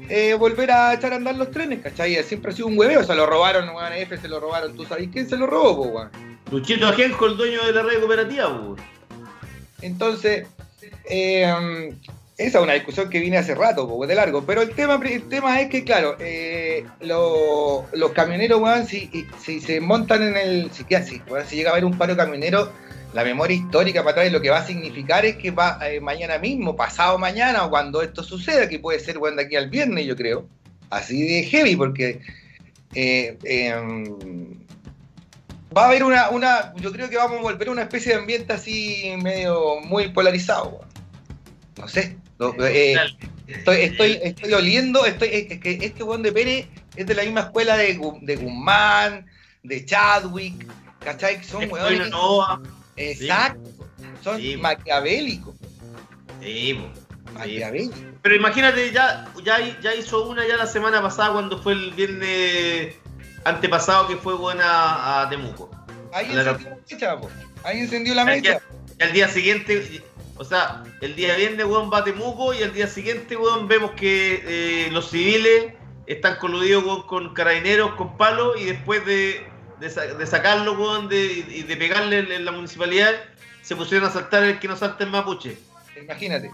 eh, 0.07 0.33
volver 0.35 0.71
a 0.71 0.93
echar 0.93 1.11
a 1.11 1.17
andar 1.17 1.35
los 1.35 1.51
trenes, 1.51 1.79
¿cachai? 1.81 2.21
Siempre 2.23 2.51
ha 2.51 2.55
sido 2.55 2.67
un 2.67 2.77
hueveo, 2.77 3.03
se 3.03 3.13
lo 3.15 3.25
robaron, 3.25 3.67
weón, 3.75 3.91
F 3.93 4.17
se 4.17 4.27
lo 4.29 4.39
robaron, 4.39 4.75
tú 4.77 4.85
sabes 4.85 5.09
quién 5.11 5.27
se 5.27 5.35
lo 5.35 5.45
robó, 5.45 5.75
po, 5.75 5.83
weón. 5.89 6.09
Luchito 6.51 6.87
Ajenjo, 6.87 7.25
el 7.27 7.35
dueño 7.37 7.65
de 7.65 7.73
la 7.73 7.81
red 7.83 7.99
cooperativa, 7.99 8.47
weón. 8.47 8.77
Entonces, 9.81 10.47
eh, 11.09 11.93
esa 12.45 12.57
es 12.59 12.63
una 12.63 12.73
discusión 12.73 13.09
que 13.09 13.19
viene 13.19 13.37
hace 13.37 13.55
rato, 13.55 13.87
poco 13.87 14.05
de 14.07 14.15
largo. 14.15 14.43
Pero 14.45 14.61
el 14.61 14.71
tema, 14.71 14.99
el 15.03 15.23
tema 15.29 15.59
es 15.61 15.69
que, 15.69 15.83
claro, 15.83 16.15
eh, 16.19 16.85
lo- 17.01 17.85
los 17.93 18.11
camioneros, 18.11 18.59
weón, 18.61 18.85
si, 18.87 19.09
si 19.43 19.59
se 19.59 19.79
montan 19.81 20.23
en 20.23 20.37
el. 20.37 20.71
Si, 20.71 20.83
si, 21.03 21.21
weón, 21.29 21.45
si 21.47 21.55
llega 21.55 21.69
a 21.69 21.73
haber 21.73 21.85
un 21.85 21.97
paro 21.97 22.15
camionero, 22.17 22.71
la 23.13 23.23
memoria 23.23 23.57
histórica 23.57 24.01
para 24.03 24.11
atrás 24.21 24.31
lo 24.31 24.41
que 24.41 24.49
va 24.49 24.59
a 24.59 24.65
significar 24.65 25.25
es 25.25 25.35
que 25.37 25.51
va 25.51 25.77
eh, 25.85 25.99
mañana 25.99 26.37
mismo, 26.37 26.75
pasado 26.75 27.17
mañana, 27.17 27.65
o 27.65 27.69
cuando 27.69 28.01
esto 28.01 28.23
suceda, 28.23 28.69
que 28.69 28.79
puede 28.79 28.99
ser, 28.99 29.17
weón, 29.17 29.35
de 29.35 29.43
aquí 29.43 29.55
al 29.55 29.69
viernes, 29.69 30.05
yo 30.05 30.15
creo. 30.15 30.47
Así 30.89 31.21
de 31.27 31.43
heavy, 31.43 31.75
porque. 31.75 32.21
eh, 32.93 33.37
em, 33.43 34.59
Va 35.75 35.85
a 35.85 35.87
haber 35.87 36.03
una, 36.03 36.29
una, 36.31 36.73
yo 36.75 36.91
creo 36.91 37.09
que 37.09 37.15
vamos 37.15 37.39
a 37.39 37.43
volver 37.43 37.69
a 37.69 37.71
una 37.71 37.83
especie 37.83 38.11
de 38.11 38.19
ambiente 38.19 38.51
así 38.51 39.13
medio 39.23 39.79
muy 39.79 40.09
polarizado. 40.09 40.69
weón. 40.69 41.00
No 41.77 41.87
sé. 41.87 42.17
lo- 42.37 42.55
eh, 42.65 42.95
estoy, 43.47 43.77
estoy, 43.81 44.19
estoy 44.23 44.53
oliendo, 44.53 45.05
estoy, 45.05 45.29
es 45.31 45.59
que 45.59 45.77
este 45.81 46.03
weón 46.03 46.23
de 46.23 46.31
Pérez 46.31 46.67
es 46.95 47.05
de 47.05 47.13
la 47.15 47.23
misma 47.23 47.41
escuela 47.41 47.77
de, 47.77 47.99
de 48.21 48.35
Guzmán, 48.35 49.25
de 49.63 49.85
Chadwick, 49.85 50.65
¿cachai? 50.99 51.37
Que 51.39 51.43
Son 51.45 51.71
weones. 51.71 52.11
Exacto. 52.97 53.69
Son 54.23 54.39
Sí. 54.39 54.57
maquiavélicos. 54.57 55.55
Sí. 56.41 56.79
Maquiavélicos. 57.33 57.99
Pero 58.21 58.35
imagínate, 58.35 58.91
ya, 58.91 59.31
ya, 59.43 59.79
ya 59.81 59.95
hizo 59.95 60.27
una 60.27 60.47
ya 60.47 60.57
la 60.57 60.67
semana 60.67 61.01
pasada 61.01 61.31
cuando 61.33 61.61
fue 61.61 61.73
el 61.73 61.91
viernes 61.91 62.95
antepasado 63.45 64.07
que 64.07 64.17
fue 64.17 64.35
buena 64.35 65.21
a 65.23 65.29
Temuco. 65.29 65.71
Ahí 66.13 66.25
encendió 66.25 66.43
la 66.43 66.53
mecha. 67.15 67.37
Ahí 67.63 67.79
encendió 67.79 68.15
la 68.15 68.25
mecha. 68.25 68.61
Y 68.99 69.03
al 69.03 69.13
día 69.13 69.27
siguiente, 69.29 70.03
o 70.41 70.43
sea, 70.43 70.83
el 71.01 71.15
día 71.15 71.35
viernes, 71.35 71.67
weón, 71.67 71.91
va 71.93 71.99
a 71.99 72.03
Temuco 72.03 72.51
y 72.51 72.63
al 72.63 72.73
día 72.73 72.87
siguiente, 72.87 73.37
weón, 73.37 73.67
vemos 73.67 73.91
que 73.91 74.41
eh, 74.43 74.89
los 74.91 75.11
civiles 75.11 75.75
están 76.07 76.37
coludidos 76.37 76.83
weón, 76.83 77.03
con 77.03 77.35
carabineros, 77.35 77.93
con 77.93 78.17
palos 78.17 78.59
y 78.59 78.65
después 78.65 79.05
de, 79.05 79.45
de, 79.79 79.87
de 79.87 80.25
sacarlo, 80.25 80.73
weón, 80.73 81.09
de, 81.09 81.23
y 81.47 81.61
de 81.61 81.77
pegarle 81.77 82.17
en, 82.17 82.31
en 82.31 82.43
la 82.45 82.51
municipalidad, 82.51 83.11
se 83.61 83.75
pusieron 83.75 84.09
a 84.09 84.11
saltar 84.11 84.43
el 84.43 84.57
que 84.57 84.67
no 84.67 84.75
salta 84.75 85.03
en 85.03 85.11
mapuche. 85.11 85.59
Imagínate. 86.01 86.49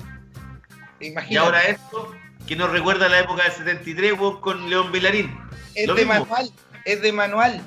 Imagínate. 0.99 1.33
Y 1.33 1.37
ahora 1.37 1.63
esto, 1.63 2.13
que 2.45 2.57
nos 2.57 2.69
recuerda 2.69 3.07
la 3.07 3.19
época 3.19 3.43
del 3.43 3.53
73, 3.53 4.19
weón, 4.19 4.41
con 4.41 4.69
León 4.69 4.91
Vilarín. 4.91 5.33
es 5.75 5.87
lo 5.87 5.95
de 5.95 6.03
mismo. 6.03 6.25
manual. 6.25 6.51
Es 6.83 7.01
de 7.01 7.13
manual. 7.13 7.61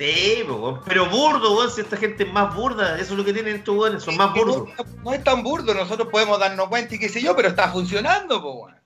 Sí, 0.00 0.44
po, 0.48 0.80
pero 0.86 1.10
burdo, 1.10 1.58
weón, 1.58 1.70
si 1.70 1.82
esta 1.82 1.98
gente 1.98 2.24
es 2.24 2.32
más 2.32 2.54
burda, 2.54 2.98
eso 2.98 3.12
es 3.12 3.18
lo 3.18 3.22
que 3.22 3.34
tienen 3.34 3.56
estos 3.56 3.76
weones, 3.76 4.02
son 4.02 4.16
más 4.16 4.32
burdos. 4.32 4.66
No, 4.78 4.84
no 5.04 5.12
es 5.12 5.22
tan 5.22 5.42
burdo, 5.42 5.74
nosotros 5.74 6.08
podemos 6.10 6.40
darnos 6.40 6.68
cuenta 6.68 6.94
y 6.94 6.98
qué 6.98 7.10
sé 7.10 7.20
yo, 7.20 7.36
pero 7.36 7.48
está 7.48 7.70
funcionando, 7.70 8.40
po, 8.40 8.52
weón. 8.52 8.76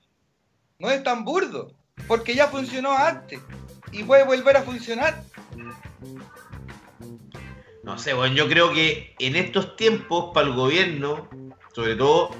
No 0.77 0.91
es 0.91 1.01
tan 1.03 1.23
burdo, 1.23 1.71
porque 2.09 2.35
ya 2.35 2.49
funcionó 2.49 2.91
antes 2.91 3.39
y 3.93 4.03
puede 4.03 4.25
volver 4.25 4.57
a 4.57 4.63
funcionar. 4.63 5.23
No 7.83 7.97
sé, 7.97 8.13
weón, 8.13 8.35
yo 8.35 8.49
creo 8.49 8.73
que 8.73 9.15
en 9.19 9.37
estos 9.37 9.77
tiempos, 9.77 10.31
para 10.33 10.47
el 10.47 10.53
gobierno, 10.53 11.29
sobre 11.73 11.95
todo, 11.95 12.31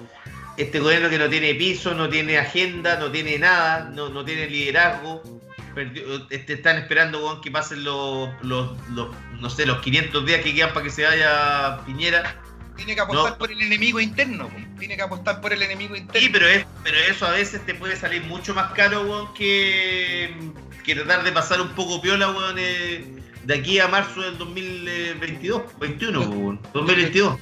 este 0.58 0.82
gobierno 0.82 1.10
que 1.10 1.18
no 1.18 1.30
tiene 1.30 1.56
piso, 1.56 1.94
no 1.94 2.10
tiene 2.10 2.38
agenda, 2.38 3.00
no 3.00 3.10
tiene 3.10 3.40
nada, 3.40 3.90
no, 3.90 4.10
no 4.10 4.26
tiene 4.26 4.48
liderazgo, 4.48 5.24
perdió- 5.76 6.28
este, 6.32 6.54
están 6.54 6.78
esperando, 6.78 7.40
que 7.42 7.52
pasen 7.52 7.84
los, 7.84 8.30
los, 8.44 8.72
los, 8.90 9.10
no 9.40 9.50
sé, 9.50 9.66
los 9.66 9.80
500 9.82 10.26
días 10.26 10.42
que 10.42 10.56
quedan 10.56 10.74
para 10.74 10.86
que 10.86 10.90
se 10.92 11.04
vaya 11.04 11.80
Piñera. 11.86 12.36
Tiene 12.76 12.96
que 12.96 13.02
apostar 13.02 13.34
No. 13.34 13.38
por 13.38 13.52
el 13.52 13.62
enemigo 13.62 14.00
interno, 14.02 14.50
tiene 14.80 14.96
que 14.98 15.02
apostar 15.04 15.40
por 15.40 15.54
el 15.54 15.62
enemigo 15.62 15.96
interno. 15.96 16.20
Sí, 16.20 16.30
pero, 16.32 16.48
es, 16.48 16.66
pero 16.84 16.98
eso 16.98 17.26
a 17.26 17.32
veces 17.32 17.66
te 17.66 17.74
puede 17.76 17.96
salir 17.96 18.24
mucho 18.24 18.54
más 18.54 18.72
caro, 18.74 19.32
que, 19.38 20.34
que 20.84 20.96
tratar 20.96 21.24
de 21.24 21.32
pasar 21.32 21.62
un 21.62 21.70
poco 21.70 22.02
piola, 22.02 22.34
eh, 22.58 23.06
de 23.44 23.54
aquí 23.54 23.80
a 23.80 23.88
marzo 23.88 24.22
del 24.22 24.38
2022, 24.38 25.62
21, 25.80 26.22
weón, 26.22 26.60
2022. 26.74 27.38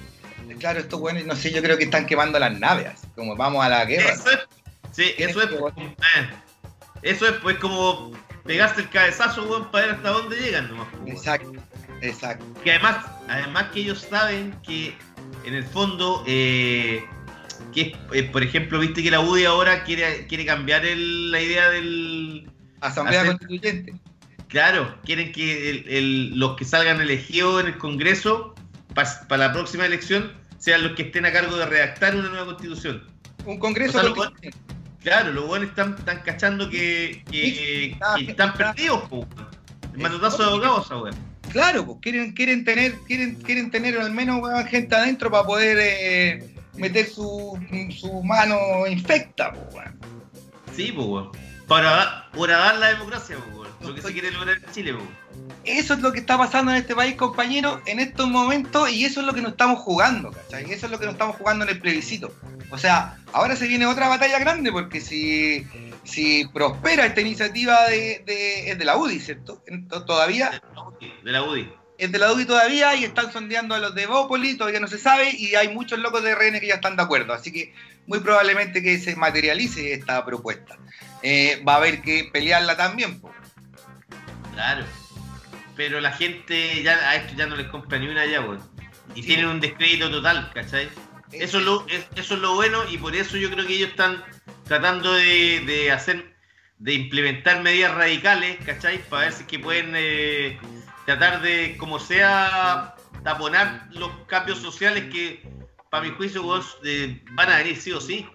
Claro, 0.60 0.80
estos 0.80 1.00
weones, 1.00 1.26
no 1.26 1.36
sé, 1.36 1.52
yo 1.52 1.62
creo 1.64 1.78
que 1.78 1.86
están 1.86 2.06
quemando 2.06 2.38
las 2.38 2.58
naves, 2.60 2.92
como 3.16 3.36
vamos 3.36 3.66
a 3.66 3.70
la 3.70 3.86
guerra. 3.86 4.14
Eso 4.14 4.30
es, 4.30 4.40
sí, 4.92 5.14
eso 5.18 5.42
es, 5.42 5.50
eh, 5.52 6.30
eso 7.04 7.28
es 7.28 7.34
pues 7.42 7.58
como 7.58 8.12
pegarse 8.46 8.82
el 8.82 8.90
cabezazo, 8.90 9.44
weón, 9.44 9.72
para 9.72 9.86
ver 9.88 9.96
hasta 9.96 10.10
dónde 10.10 10.36
llegan 10.38 10.70
nomás. 10.70 10.88
pues, 10.92 11.02
weón. 11.04 11.18
Exacto, 11.18 11.52
exacto. 12.02 12.46
Que 12.64 12.72
además, 12.72 13.06
además 13.28 13.66
que 13.74 13.82
ellos 13.82 14.06
saben 14.10 14.54
que 14.66 14.96
en 15.46 15.54
el 15.54 15.64
fondo, 15.64 16.24
eh, 16.28 17.06
que 17.74 17.96
eh, 18.14 18.24
por 18.24 18.44
ejemplo, 18.44 18.80
viste 18.80 19.02
que 19.04 19.12
la 19.12 19.20
UDI 19.20 19.46
ahora 19.46 19.84
quiere, 19.84 20.28
quiere 20.28 20.46
cambiar 20.46 20.86
el- 20.86 21.32
la 21.32 21.42
idea 21.42 21.70
del... 21.70 22.50
Asamblea 22.82 23.22
Hacer- 23.22 23.38
Constituyente. 23.38 23.94
Claro, 24.50 24.96
quieren 25.04 25.32
que 25.32 25.70
el- 25.70 25.90
el- 25.90 26.40
los 26.40 26.56
que 26.58 26.66
salgan 26.66 27.02
elegidos 27.02 27.62
en 27.62 27.68
el 27.68 27.78
Congreso 27.78 28.54
para 28.94 29.48
la 29.48 29.52
próxima 29.54 29.86
elección 29.86 30.32
sean 30.60 30.84
los 30.84 30.92
que 30.94 31.04
estén 31.04 31.26
a 31.26 31.32
cargo 31.32 31.56
de 31.58 31.66
redactar 31.66 32.16
una 32.16 32.30
nueva 32.30 32.46
constitución. 32.46 33.04
Un 33.46 33.58
congreso 33.58 33.98
O 33.98 34.02
sea, 34.02 34.10
lo-. 34.10 34.32
Claro, 35.04 35.34
los 35.34 35.48
buenos 35.48 35.70
están, 35.70 35.96
están 35.98 36.20
cachando 36.22 36.70
que, 36.70 37.24
que- 37.30 37.98
Ah, 38.02 38.16
que 38.18 38.32
están 38.32 38.50
está. 38.52 38.72
perdidos, 38.74 39.02
po. 39.10 39.28
El 39.94 40.00
manotazo 40.00 40.38
de 40.38 40.44
abogados, 40.46 40.90
weón. 40.90 41.16
Claro, 41.52 41.86
pues 41.86 41.98
quieren, 42.02 42.32
quieren 42.32 42.64
tener, 42.66 42.94
quieren, 43.06 43.36
quieren 43.36 43.70
tener 43.70 44.00
al 44.00 44.12
menos 44.12 44.42
weón, 44.42 44.66
gente 44.66 44.96
adentro 44.96 45.30
para 45.30 45.44
poder 45.46 45.78
eh, 45.80 46.56
meter 46.76 47.06
su, 47.08 47.60
su 47.96 48.24
mano 48.24 48.58
infecta, 48.88 49.52
pues, 49.54 49.76
weón. 49.76 50.00
Sí, 50.76 50.92
po, 50.92 51.04
weón. 51.04 51.32
Para 51.68 52.30
dar 52.34 52.78
la 52.78 52.88
democracia, 52.88 53.38
weón. 53.54 53.68
Lo 53.82 53.94
que 53.94 54.02
se 54.02 54.14
quiere 54.14 54.32
lograr 54.32 54.58
en 54.58 54.72
Chile, 54.72 54.94
po. 54.94 55.02
Eso 55.66 55.94
es 55.94 56.02
lo 56.02 56.12
que 56.12 56.20
está 56.20 56.38
pasando 56.38 56.72
en 56.72 56.78
este 56.78 56.94
país, 56.94 57.16
compañeros, 57.16 57.80
en 57.86 58.00
estos 58.00 58.28
momentos, 58.28 58.90
y 58.90 59.06
eso 59.06 59.22
es 59.22 59.26
lo 59.26 59.34
que 59.34 59.42
nos 59.42 59.52
estamos 59.52 59.80
jugando, 59.80 60.32
¿cachai? 60.32 60.70
Eso 60.72 60.88
es 60.88 60.92
lo 60.92 61.00
que 61.00 61.06
nos 61.06 61.14
estamos 61.14 61.38
jugando 61.38 61.64
en 61.64 61.72
el 61.72 61.80
plebiscito. 61.80 62.36
O 62.70 62.78
sea, 62.78 63.18
ahora 63.32 63.56
se 63.56 63.68
viene 63.68 63.86
otra 63.86 64.10
batalla 64.10 64.40
grande, 64.40 64.72
porque 64.74 65.00
si, 65.00 65.66
si 66.04 66.46
prospera 66.48 67.06
esta 67.06 67.22
iniciativa 67.22 67.88
de, 67.88 68.24
de, 68.26 68.72
es 68.72 68.78
de 68.78 68.86
la 68.86 68.98
UDI, 68.98 69.20
¿cierto? 69.22 69.64
Todavía 70.06 70.50
De 70.52 70.62
la 70.74 70.84
UDI, 70.84 71.14
De 71.24 71.32
la 71.32 71.44
UDI. 71.44 71.74
es 71.98 72.12
de 72.12 72.20
la 72.20 72.34
UDI 72.34 72.46
todavía 72.46 72.96
y 72.96 73.06
están 73.06 73.32
sondeando 73.32 73.74
a 73.76 73.80
los 73.80 73.96
de 73.96 74.06
Bópoli, 74.06 74.58
todavía 74.58 74.82
no 74.82 74.88
se 74.88 74.98
sabe, 74.98 75.30
y 75.32 75.56
hay 75.56 75.70
muchos 75.74 76.00
locos 76.00 76.24
de 76.24 76.36
RN 76.36 76.60
que 76.60 76.68
ya 76.68 76.76
están 76.76 76.98
de 76.98 77.04
acuerdo. 77.04 77.32
Así 77.34 77.54
que 77.54 77.74
muy 78.06 78.20
probablemente 78.20 78.84
que 78.84 78.98
se 78.98 79.16
materialice 79.16 79.94
esta 79.94 80.26
propuesta. 80.26 80.78
Eh, 81.22 81.64
va 81.66 81.76
a 81.76 81.78
haber 81.78 82.02
que 82.02 82.30
pelearla 82.34 82.76
también, 82.76 83.22
po. 83.22 83.32
Claro. 84.54 84.86
Pero 85.76 86.00
la 86.02 86.12
gente 86.12 86.82
ya 86.84 86.94
a 87.10 87.16
esto 87.16 87.34
ya 87.36 87.46
no 87.48 87.56
les 87.56 87.68
compra 87.68 87.98
ni 87.98 88.08
una 88.08 88.26
ya, 88.26 88.42
weón. 88.42 88.62
Y 89.16 89.22
Sí. 89.22 89.28
tienen 89.30 89.48
un 89.48 89.60
descrédito 89.60 90.10
total, 90.12 90.52
¿cachai? 90.54 90.90
Eso 91.32 91.58
es, 91.60 91.66
lo, 91.66 91.86
es- 91.88 92.08
eso 92.16 92.36
es 92.36 92.40
lo 92.42 92.54
bueno 92.56 92.84
y 92.90 92.98
por 92.98 93.16
eso 93.16 93.38
yo 93.38 93.50
creo 93.50 93.66
que 93.66 93.74
ellos 93.74 93.90
están 93.90 94.24
tratando 94.66 95.14
de, 95.14 95.62
de 95.66 95.92
hacer, 95.92 96.36
de 96.78 96.94
implementar 96.94 97.62
medidas 97.64 97.96
radicales, 97.96 98.58
¿cachai? 98.66 99.00
Para 99.10 99.24
ver 99.24 99.34
si 99.34 99.42
es 99.42 99.48
que 99.48 99.58
pueden 99.60 99.94
eh, 99.96 100.60
tratar 101.06 101.42
de, 101.42 101.76
como 101.78 102.00
sea, 102.00 102.96
taponar 103.24 103.88
los 103.92 104.12
cambios 104.28 104.60
sociales 104.60 105.06
que, 105.12 105.44
para 105.90 106.04
mi 106.04 106.12
juicio, 106.12 106.44
weón, 106.44 106.64
eh, 106.84 107.20
van 107.32 107.50
a 107.50 107.58
venir 107.58 107.78
sí 107.82 107.92
o 107.92 108.00
sí. 108.00 108.28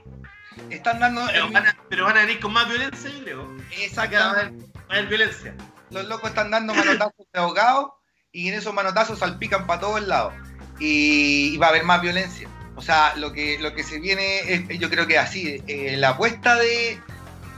Están 0.71 0.99
dando... 0.99 1.25
Pero 1.29 1.51
van, 1.51 1.67
a, 1.69 1.77
pero 1.89 2.05
van 2.05 2.17
a 2.17 2.21
venir 2.23 2.41
con 2.41 2.53
más 2.53 2.69
violencia, 2.69 3.11
yo 3.11 3.23
creo. 3.23 3.57
Exactamente. 3.79 4.67
va 4.77 4.81
a 4.89 4.93
haber 4.99 5.07
violencia. 5.07 5.55
Los 5.91 6.05
locos 6.07 6.31
están 6.31 6.51
dando 6.51 6.75
manotazos 6.75 7.27
de 7.33 7.41
ahogados 7.41 7.91
y 8.33 8.49
en 8.49 8.55
esos 8.55 8.75
manotazos 8.75 9.19
salpican 9.19 9.67
para 9.67 9.81
todos 9.81 10.03
lados. 10.07 10.33
Y, 10.79 11.55
y 11.55 11.57
va 11.57 11.67
a 11.67 11.71
haber 11.71 11.85
más 11.85 12.01
violencia. 12.01 12.49
O 12.77 12.83
sea, 12.83 13.15
lo 13.17 13.33
que, 13.33 13.59
lo 13.59 13.75
que 13.75 13.83
se 13.83 13.99
viene, 13.99 14.39
es- 14.53 14.79
yo 14.79 14.89
creo 14.91 15.07
que 15.07 15.19
así, 15.19 15.63
eh, 15.67 15.97
la 15.97 16.11
apuesta 16.11 16.55
de, 16.57 17.01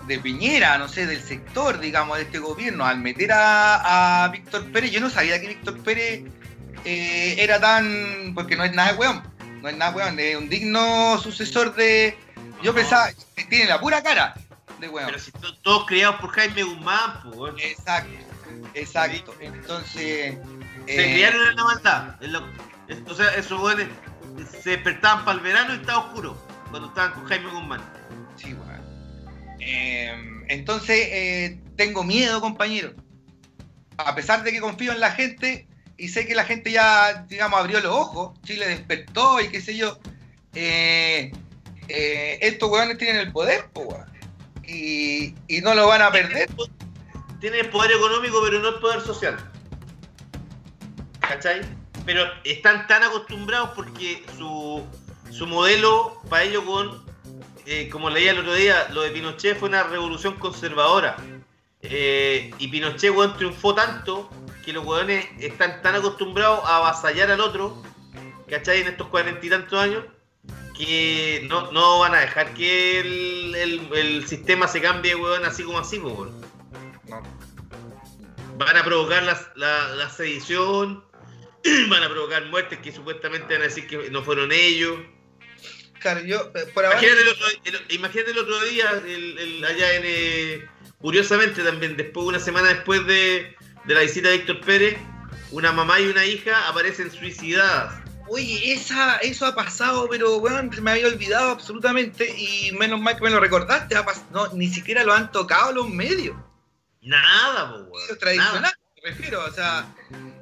de 0.07 0.19
Piñera, 0.19 0.78
no 0.78 0.89
sé, 0.89 1.07
del 1.07 1.23
sector, 1.23 1.78
digamos, 1.81 2.16
de 2.16 2.23
este 2.24 2.39
gobierno, 2.39 2.86
al 2.86 2.98
meter 2.98 3.32
a, 3.32 4.24
a 4.24 4.28
Víctor 4.28 4.65
Pérez, 4.73 4.90
yo 4.93 5.01
no 5.01 5.11
sabía 5.11 5.39
que 5.40 5.48
Víctor 5.48 5.78
Pérez 5.82 6.23
eh, 6.86 7.35
era 7.39 7.61
tan, 7.61 8.32
porque 8.35 8.57
no 8.57 8.65
es 8.65 8.73
nada 8.73 8.93
de 8.93 8.98
weón, 8.98 9.23
no 9.61 9.69
es 9.69 9.77
nada 9.77 9.90
de 9.90 9.97
weón, 9.98 10.19
es 10.19 10.36
un 10.36 10.48
digno 10.48 11.19
sucesor 11.19 11.74
de, 11.74 12.16
yo 12.62 12.74
pensaba, 12.74 13.11
tiene 13.51 13.66
la 13.66 13.78
pura 13.81 14.02
cara 14.02 14.32
de 14.81 14.89
weón. 14.89 15.07
Pero 15.07 15.19
si 15.19 15.31
son 15.31 15.62
todos 15.62 15.86
criados 15.86 16.16
por 16.20 16.31
Jaime 16.31 16.62
Guzmán, 16.62 17.20
pues. 17.32 17.55
Exacto, 17.62 18.11
exacto. 18.74 19.35
Entonces, 19.40 20.36
Se 20.86 21.11
eh, 21.11 21.12
criaron 21.15 21.48
en 21.48 21.57
la 21.57 21.65
maldad. 21.65 22.16
en 22.23 23.09
o 23.09 23.15
sea, 23.15 23.28
esos 23.35 23.61
weones 23.61 23.89
se 24.62 24.70
despertaban 24.70 25.24
para 25.24 25.39
el 25.39 25.44
verano 25.44 25.74
y 25.74 25.77
estaba 25.78 25.98
oscuro. 26.07 26.36
Cuando 26.70 26.89
estaban 26.89 27.12
con 27.12 27.24
Jaime 27.27 27.51
Guzmán. 27.51 27.81
sí, 28.36 28.55
weón. 28.55 28.81
Eh, 29.61 30.15
entonces, 30.48 30.98
eh, 31.11 31.61
tengo 31.77 32.02
miedo, 32.02 32.40
compañero. 32.40 32.94
A 33.98 34.15
pesar 34.15 34.43
de 34.43 34.51
que 34.52 34.61
confío 34.61 34.93
en 34.93 35.01
la 35.01 35.11
gente 35.12 35.69
y 35.98 36.09
sé 36.09 36.27
que 36.27 36.35
la 36.35 36.44
gente 36.44 36.70
ya, 36.73 37.27
digamos, 37.28 37.61
abrió 37.61 37.81
los 37.81 37.93
ojos, 37.93 38.40
Chile 38.43 38.66
despertó 38.69 39.40
y 39.40 39.48
qué 39.48 39.61
sé 39.61 39.77
yo. 39.77 39.98
eh, 40.55 41.31
eh, 41.89 42.39
estos 42.40 42.70
weones 42.70 42.98
tienen 42.98 43.16
el 43.20 43.32
poder, 43.32 43.66
po, 43.73 43.82
weón. 43.82 44.07
Y, 44.73 45.35
y 45.49 45.61
no 45.63 45.75
lo 45.75 45.89
van 45.89 46.01
a 46.03 46.13
perder. 46.13 46.49
Tienen 47.41 47.61
el 47.61 47.71
poder 47.71 47.91
económico, 47.93 48.41
pero 48.45 48.61
no 48.61 48.69
el 48.69 48.75
poder 48.77 49.01
social. 49.01 49.37
¿Cachai? 51.21 51.63
Pero 52.07 52.25
están 52.45 52.87
tan 52.87 53.03
acostumbrados 53.03 53.71
porque 53.75 54.25
su, 54.39 54.87
su 55.31 55.47
modelo, 55.47 56.21
para 56.29 56.45
ellos, 56.45 56.63
con, 56.65 57.05
eh, 57.67 57.89
como 57.91 58.11
leía 58.11 58.31
el 58.31 58.41
otro 58.41 58.55
día, 58.55 58.89
lo 58.91 59.03
de 59.03 59.11
Pinochet 59.11 59.59
fue 59.59 59.69
una 59.69 59.83
revolución 59.83 60.35
conservadora. 60.37 61.17
Eh, 61.83 62.53
y 62.59 62.69
Pinochet, 62.69 63.11
weón, 63.15 63.37
triunfó 63.37 63.75
tanto 63.75 64.31
que 64.65 64.73
los 64.73 64.85
weones 64.85 65.27
están 65.41 65.83
tan 65.83 65.97
acostumbrados 65.97 66.61
a 66.65 66.77
avasallar 66.77 67.31
al 67.31 67.41
otro, 67.41 67.83
¿cachai? 68.49 68.83
En 68.83 68.89
estos 68.89 69.09
cuarenta 69.09 69.45
y 69.45 69.51
tantos 69.51 69.81
años, 69.81 70.05
que 70.86 71.47
no, 71.48 71.70
no 71.73 71.98
van 72.01 72.15
a 72.15 72.20
dejar 72.20 72.55
que 72.55 73.01
el, 73.01 73.55
el- 73.55 73.89
el 73.94 74.27
sistema 74.28 74.66
se 74.69 74.81
cambie, 74.81 75.15
weón, 75.15 75.44
así 75.44 75.62
como 75.62 75.78
así, 75.78 75.98
pues, 75.98 76.15
weón. 76.15 76.40
No. 77.09 77.23
Van 78.57 78.77
a 78.77 78.85
provocar 78.85 79.23
la, 79.23 79.40
la, 79.57 79.89
la 79.94 80.11
sedición, 80.11 81.05
van 81.89 82.02
a 82.02 82.09
provocar 82.09 82.44
muertes 82.47 82.78
que 82.81 82.93
supuestamente 82.93 83.52
van 83.55 83.62
a 83.62 83.66
decir 83.66 83.86
que 83.86 84.11
no 84.11 84.23
fueron 84.23 84.52
ellos. 84.52 84.98
Claro, 86.01 86.20
yo, 86.20 86.51
eh, 86.55 86.66
por 86.74 86.85
ahora. 86.85 86.98
Imagínate 86.98 87.23
el 87.23 87.28
otro, 87.28 87.47
el- 87.65 87.94
imagínate 87.94 88.31
el 88.31 88.39
otro 88.39 88.61
día, 88.65 88.90
el- 89.07 89.39
el- 89.39 89.65
allá 89.65 89.94
en. 89.97 90.02
eh, 90.07 90.69
curiosamente 90.98 91.62
también, 91.62 91.97
después 91.97 92.27
una 92.27 92.39
semana 92.39 92.69
después 92.69 93.07
de, 93.07 93.55
de 93.85 93.94
la 93.94 94.01
visita 94.01 94.28
de 94.28 94.36
Héctor 94.36 94.61
Pérez, 94.61 94.98
una 95.51 95.73
mamá 95.73 95.98
y 96.01 96.07
una 96.07 96.24
hija 96.27 96.69
aparecen 96.69 97.11
suicidadas. 97.11 97.99
Oye, 98.32 98.73
esa, 98.73 99.16
eso 99.16 99.44
ha 99.44 99.57
pasado, 99.57 100.09
pero 100.09 100.40
se 100.73 100.81
me 100.81 100.93
había 100.93 101.09
olvidado 101.09 101.51
absolutamente 101.51 102.32
y 102.39 102.70
menos 102.78 103.01
mal 103.01 103.16
que 103.16 103.24
me 103.24 103.31
lo 103.31 103.40
recordaste. 103.40 103.97
no, 104.31 104.47
ni 104.52 104.69
siquiera 104.69 105.02
lo 105.02 105.12
han 105.12 105.32
tocado 105.32 105.73
los 105.73 105.89
medios, 105.89 106.36
Nada, 107.02 107.73
weón. 107.73 107.90
medios 107.90 108.19
tradicionales, 108.20 108.78
me 109.02 109.11
refiero. 109.11 109.44
O 109.44 109.52
sea, 109.52 109.85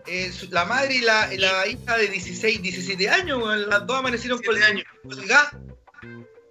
eh, 0.06 0.31
la 0.51 0.66
madre 0.66 0.97
y 0.97 1.01
la, 1.01 1.31
la 1.39 1.66
hija 1.66 1.97
de 1.97 2.09
16, 2.09 2.60
17 2.60 3.09
años, 3.09 3.43
weón, 3.43 3.70
las 3.70 3.86
dos 3.86 3.98
amanecieron 3.98 4.39
colgadas. 4.43 5.56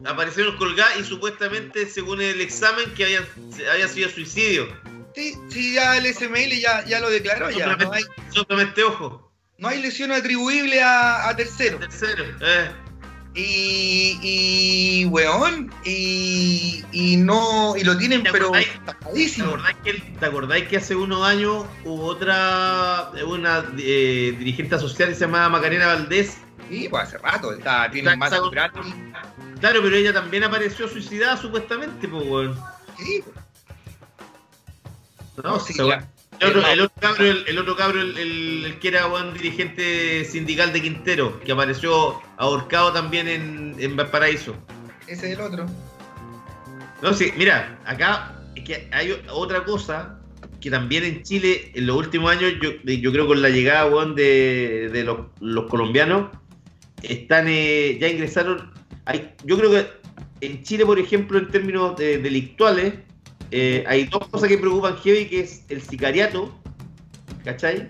Aparecieron 0.05 0.57
colgadas 0.57 0.97
y 0.99 1.03
supuestamente, 1.03 1.87
según 1.87 2.19
el 2.19 2.41
examen, 2.41 2.91
que 2.95 3.03
habían, 3.03 3.27
había 3.71 3.87
sido 3.87 4.09
suicidio. 4.09 4.67
Sí, 5.13 5.35
sí, 5.51 5.73
ya 5.75 5.97
el 5.97 6.11
SML 6.11 6.59
ya, 6.59 6.83
ya 6.85 6.99
lo 6.99 7.11
declaró, 7.11 7.51
ya. 7.51 7.75
No 7.75 7.91
hay, 7.91 8.03
Solamente 8.31 8.83
ojo. 8.83 9.26
No 9.57 9.67
hay 9.67 9.81
lesión 9.81 10.11
atribuible 10.11 10.81
a, 10.81 11.27
a 11.29 11.35
tercero. 11.35 11.79
Tercero. 11.79 12.23
Eh. 12.41 12.71
Y, 13.39 14.19
y 14.23 15.05
weón, 15.05 15.71
y, 15.85 16.83
y 16.91 17.17
no, 17.17 17.75
y 17.77 17.83
lo 17.83 17.95
tienen, 17.95 18.23
¿Te 18.23 18.31
pero? 18.31 18.51
¿Te 18.51 18.65
tapadísimo. 18.83 19.49
acordáis, 19.49 19.77
que, 19.83 19.93
¿Te 20.19 20.25
acordáis 20.25 20.67
que 20.67 20.77
hace 20.77 20.95
unos 20.95 21.23
años 21.23 21.65
hubo 21.85 22.05
otra, 22.05 23.11
una 23.27 23.63
eh, 23.77 24.35
dirigente 24.39 24.79
social 24.79 25.09
que 25.09 25.15
se 25.15 25.21
llamaba 25.21 25.49
Macarena 25.49 25.85
Valdés? 25.85 26.37
Sí, 26.67 26.87
pues 26.89 27.03
hace 27.03 27.19
rato, 27.19 27.53
está, 27.53 27.89
tiene 27.91 28.11
está- 28.13 28.39
gratis. 28.49 28.81
Claro, 29.59 29.81
pero 29.83 29.95
ella 29.95 30.13
también 30.13 30.43
apareció 30.43 30.87
suicidada 30.87 31.37
supuestamente, 31.37 32.07
pues, 32.07 32.23
weón. 32.25 32.59
Sí, 32.97 33.23
No, 35.43 35.59
sí. 35.59 35.73
El, 36.39 36.47
otro, 36.49 36.67
el 36.67 36.81
otro 36.81 36.95
cabro, 37.01 37.25
el, 37.25 37.43
el 37.47 37.57
otro 37.59 37.75
cabro, 37.75 38.01
el, 38.01 38.17
el- 38.17 38.65
el 38.65 38.79
que 38.79 38.87
era 38.89 39.07
weón, 39.07 39.33
dirigente 39.33 40.25
sindical 40.25 40.71
de 40.73 40.81
Quintero, 40.81 41.39
que 41.41 41.51
apareció 41.51 42.21
ahorcado 42.37 42.91
también 42.93 43.27
en, 43.27 43.75
en 43.79 43.95
Valparaíso. 43.95 44.55
ese 45.07 45.31
es 45.31 45.37
el 45.37 45.41
otro. 45.41 45.65
No, 47.01 47.13
sí, 47.13 47.31
mira, 47.37 47.77
acá 47.85 48.35
es 48.55 48.63
que 48.63 48.87
hay 48.91 49.15
otra 49.29 49.63
cosa 49.63 50.19
que 50.59 50.71
también 50.71 51.03
en 51.03 51.21
Chile, 51.23 51.71
en 51.75 51.85
los 51.85 51.95
últimos 51.95 52.31
años, 52.31 52.53
yo, 52.61 52.71
yo 52.83 53.11
creo 53.11 53.27
con 53.27 53.41
la 53.41 53.49
llegada 53.49 53.85
weón, 53.85 54.15
de, 54.15 54.89
de 54.91 55.03
los, 55.03 55.19
los 55.39 55.65
colombianos, 55.69 56.29
están 57.03 57.45
eh, 57.47 57.97
ya 58.01 58.07
ingresaron. 58.07 58.71
Hay, 59.05 59.33
yo 59.45 59.57
creo 59.57 59.69
que 59.71 59.87
en 60.41 60.63
Chile, 60.63 60.85
por 60.85 60.97
ejemplo, 60.99 61.37
en 61.37 61.47
términos 61.49 61.95
de- 61.95 62.17
delictuales, 62.17 62.93
eh, 63.51 63.83
hay 63.87 64.05
dos 64.05 64.27
cosas 64.27 64.49
que 64.49 64.57
preocupan 64.57 64.97
heavy, 64.97 65.25
que 65.27 65.41
es 65.41 65.63
el 65.69 65.81
sicariato, 65.81 66.53
¿cachai? 67.43 67.89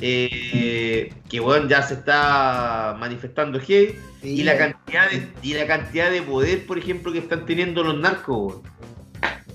Eh, 0.00 1.12
que 1.28 1.40
bueno, 1.40 1.68
ya 1.68 1.82
se 1.82 1.94
está 1.94 2.96
manifestando 2.98 3.60
heavy. 3.60 3.94
Sí, 4.22 4.40
Y 4.40 4.42
la 4.44 4.56
cantidad 4.56 5.10
de, 5.10 5.28
y 5.42 5.54
la 5.54 5.66
cantidad 5.66 6.10
de 6.10 6.22
poder, 6.22 6.66
por 6.66 6.78
ejemplo, 6.78 7.12
que 7.12 7.18
están 7.18 7.44
teniendo 7.44 7.82
los 7.82 7.98
narcos, 7.98 8.54
weón. 8.54 8.62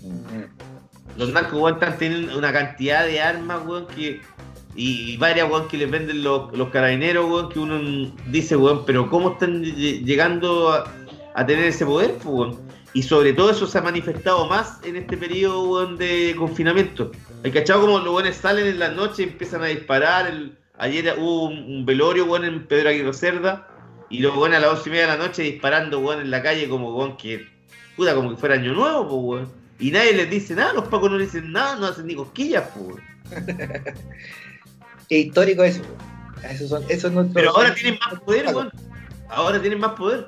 Mm. 0.04 1.18
Los 1.18 1.34
narcos, 1.34 1.54
weón, 1.60 1.74
están 1.74 1.98
teniendo 1.98 2.38
una 2.38 2.54
cantidad 2.54 3.06
de 3.06 3.22
armas, 3.22 3.62
weón, 3.66 3.88
que. 3.88 4.22
Y, 4.76 5.14
y 5.14 5.18
varias, 5.18 5.50
weón, 5.50 5.68
que 5.68 5.78
les 5.78 5.90
venden 5.90 6.24
los, 6.24 6.56
los 6.56 6.70
carabineros, 6.70 7.26
weón, 7.30 7.50
que 7.50 7.60
uno 7.60 8.14
dice, 8.28 8.56
weón, 8.56 8.86
pero 8.86 9.10
¿cómo 9.10 9.32
están 9.32 9.64
lle- 9.64 10.04
llegando 10.06 10.72
a, 10.72 10.86
a 11.34 11.46
tener 11.46 11.66
ese 11.66 11.86
poder, 11.86 12.12
pues, 12.14 12.26
weón? 12.26 12.60
Y 12.94 13.04
sobre 13.04 13.32
todo 13.34 13.52
eso 13.52 13.68
se 13.68 13.78
ha 13.78 13.82
manifestado 13.82 14.48
más 14.48 14.80
en 14.84 14.98
este 14.98 15.16
periodo, 15.16 15.86
de 15.96 16.36
confinamiento. 16.38 17.12
¿Hay 17.44 17.52
cachado 17.52 17.82
como 17.82 18.00
los 18.00 18.14
weones 18.14 18.36
salen 18.36 18.68
en 18.68 18.80
la 18.80 18.90
noche 18.90 19.24
y 19.24 19.26
empiezan 19.28 19.62
a 19.64 19.68
disparar? 19.68 20.28
El- 20.28 20.58
ayer 20.78 21.16
hubo 21.18 21.46
un, 21.46 21.58
un 21.58 21.86
velorio, 21.86 22.26
weón, 22.26 22.44
en 22.44 22.68
Pedro 22.68 22.90
Aguirre 22.90 23.14
Cerda, 23.14 23.68
y 24.10 24.20
los 24.20 24.36
weones 24.36 24.58
a 24.58 24.62
las 24.62 24.72
once 24.72 24.90
y 24.90 24.92
media 24.92 25.08
de 25.08 25.18
la 25.18 25.26
noche 25.26 25.42
disparando, 25.44 26.00
weón, 26.00 26.20
en 26.22 26.32
la 26.32 26.42
calle 26.44 26.68
como, 26.68 26.94
weón, 26.96 27.16
que, 27.16 27.48
puta, 27.96 28.14
como 28.14 28.32
que 28.32 28.38
fuera 28.38 28.56
año 28.56 28.74
nuevo, 28.74 29.26
pues. 29.26 29.48
Y 29.80 29.92
nadie 29.92 30.14
les 30.14 30.30
dice 30.30 30.54
nada, 30.54 30.74
los 30.74 30.88
pacos 30.90 31.10
no 31.10 31.18
les 31.18 31.32
dicen 31.32 31.52
nada, 31.52 31.78
no 31.78 31.88
hacen 31.88 32.08
ni 32.08 32.16
cosquillas, 32.16 32.66
pues. 32.76 33.02
Es 35.10 35.26
histórico 35.28 35.64
eso. 35.64 35.82
po. 35.82 36.48
Esos 36.48 36.70
son, 36.70 36.84
esos 36.90 37.12
no 37.12 37.30
Pero 37.34 37.56
ahora 37.56 37.74
tienen 37.74 38.00
más 38.00 38.20
poder, 38.20 38.46
weón. 38.48 38.72
Ahora 39.30 39.62
tienen 39.62 39.80
más 39.80 39.94
poder. 39.94 40.28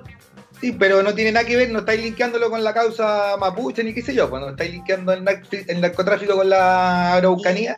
Sí, 0.64 0.72
pero 0.72 1.04
no 1.04 1.14
tiene 1.14 1.34
nada 1.34 1.46
que 1.46 1.58
ver, 1.58 1.70
no 1.72 1.80
estáis 1.80 2.02
linkeándolo 2.02 2.50
con 2.50 2.64
la 2.64 2.74
causa 2.74 3.36
mapuche 3.38 3.84
ni 3.84 3.94
qué 3.94 4.02
sé 4.02 4.16
yo, 4.16 4.30
cuando 4.30 4.52
estáis 4.52 4.72
linkeando 4.72 5.12
el, 5.12 5.22
el 5.68 5.82
narcotráfico 5.82 6.38
con 6.38 6.48
la 6.48 7.16
araucanía. 7.16 7.78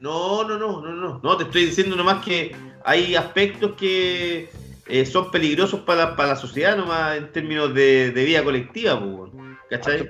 No, 0.00 0.42
no, 0.42 0.58
no, 0.58 0.82
no, 0.82 0.92
no. 0.92 1.20
No, 1.22 1.36
te 1.36 1.44
estoy 1.44 1.66
diciendo 1.66 1.94
nomás 1.94 2.24
que 2.24 2.50
hay 2.84 3.14
aspectos 3.14 3.74
que 3.78 4.50
eh, 4.88 5.06
son 5.06 5.30
peligrosos 5.30 5.82
para 5.82 6.00
la, 6.04 6.16
para 6.16 6.30
la 6.30 6.36
sociedad 6.36 6.76
nomás 6.76 7.16
en 7.16 7.30
términos 7.30 7.72
de, 7.72 8.10
de 8.10 8.24
vida 8.24 8.42
colectiva, 8.42 9.00
pues. 9.00 9.30
¿Cachai? 9.70 10.08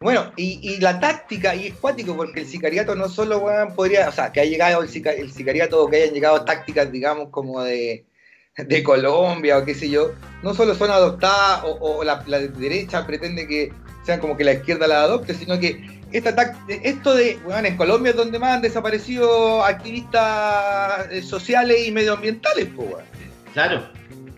Bueno, 0.00 0.32
y, 0.36 0.60
y 0.62 0.80
la 0.80 0.98
táctica, 0.98 1.54
y 1.54 1.66
es 1.66 1.74
cuático, 1.74 2.16
porque 2.16 2.40
el 2.40 2.46
sicariato 2.46 2.94
no 2.94 3.10
solo 3.10 3.44
podría, 3.76 4.08
o 4.08 4.12
sea, 4.12 4.32
que 4.32 4.40
haya 4.40 4.50
llegado 4.50 4.82
el, 4.82 4.88
sica- 4.88 5.12
el 5.12 5.30
sicariato, 5.30 5.86
que 5.90 5.96
hayan 5.96 6.14
llegado 6.14 6.42
tácticas, 6.46 6.90
digamos, 6.90 7.28
como 7.28 7.62
de, 7.62 8.06
de 8.56 8.82
Colombia 8.82 9.58
o 9.58 9.64
qué 9.64 9.74
sé 9.74 9.90
yo, 9.90 10.12
no 10.42 10.54
solo 10.54 10.74
son 10.74 10.90
adoptadas 10.90 11.64
o, 11.64 11.78
o 11.80 12.04
la, 12.04 12.22
la 12.26 12.38
derecha 12.38 13.06
pretende 13.06 13.48
que 13.48 13.72
sean 14.04 14.20
como 14.20 14.36
que 14.36 14.44
la 14.44 14.52
izquierda 14.52 14.86
la 14.86 15.02
adopte, 15.02 15.34
sino 15.34 15.58
que 15.58 16.02
esta 16.12 16.56
esto 16.68 17.14
de, 17.14 17.40
weón, 17.44 17.66
en 17.66 17.76
Colombia 17.76 18.10
es 18.10 18.16
donde 18.16 18.38
más 18.38 18.56
han 18.56 18.62
desaparecido 18.62 19.64
activistas 19.64 21.08
eh, 21.10 21.22
sociales 21.22 21.88
y 21.88 21.90
medioambientales, 21.90 22.68
pues. 22.76 22.88
Claro. 23.52 23.88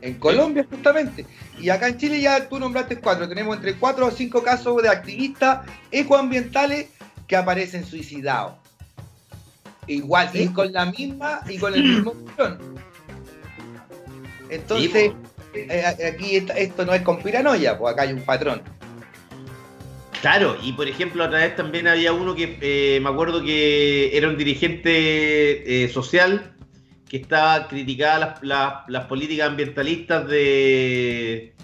En 0.01 0.15
Colombia, 0.15 0.65
justamente. 0.71 1.27
Y 1.59 1.69
acá 1.69 1.89
en 1.89 1.99
Chile 1.99 2.21
ya 2.21 2.49
tú 2.49 2.59
nombraste 2.59 2.97
cuatro. 2.97 3.29
Tenemos 3.29 3.57
entre 3.57 3.75
cuatro 3.75 4.07
o 4.07 4.11
cinco 4.11 4.43
casos 4.43 4.83
de 4.83 4.89
activistas 4.89 5.67
ecoambientales 5.91 6.89
que 7.27 7.37
aparecen 7.37 7.85
suicidados. 7.85 8.55
Igual, 9.87 10.31
y 10.33 10.49
con 10.49 10.73
la 10.73 10.87
misma, 10.87 11.41
y 11.49 11.59
con 11.59 11.75
el 11.75 11.83
mismo. 11.83 12.15
Entonces, 14.51 15.13
eh, 15.55 15.83
aquí 16.13 16.37
esto 16.37 16.85
no 16.85 16.95
es 16.95 17.03
con 17.03 17.23
piranoia, 17.23 17.79
pues 17.79 17.93
acá 17.93 18.03
hay 18.03 18.13
un 18.13 18.21
patrón. 18.23 18.63
Claro, 20.21 20.57
y 20.63 20.73
por 20.73 20.89
ejemplo, 20.89 21.25
otra 21.25 21.39
vez 21.41 21.55
también 21.57 21.87
había 21.87 22.13
uno 22.13 22.35
que 22.35 22.59
eh, 22.61 23.01
me 23.01 23.09
acuerdo 23.11 23.43
que 23.43 24.17
era 24.17 24.29
un 24.29 24.37
dirigente 24.37 25.85
eh, 25.85 25.89
social 25.89 26.53
que 27.09 27.19
estaba 27.19 27.69
criticada 27.69 28.19
las, 28.19 28.43
las- 28.43 28.75
las 28.89 29.05
políticas 29.05 29.49
ambientalistas 29.51 30.27
de, 30.27 31.55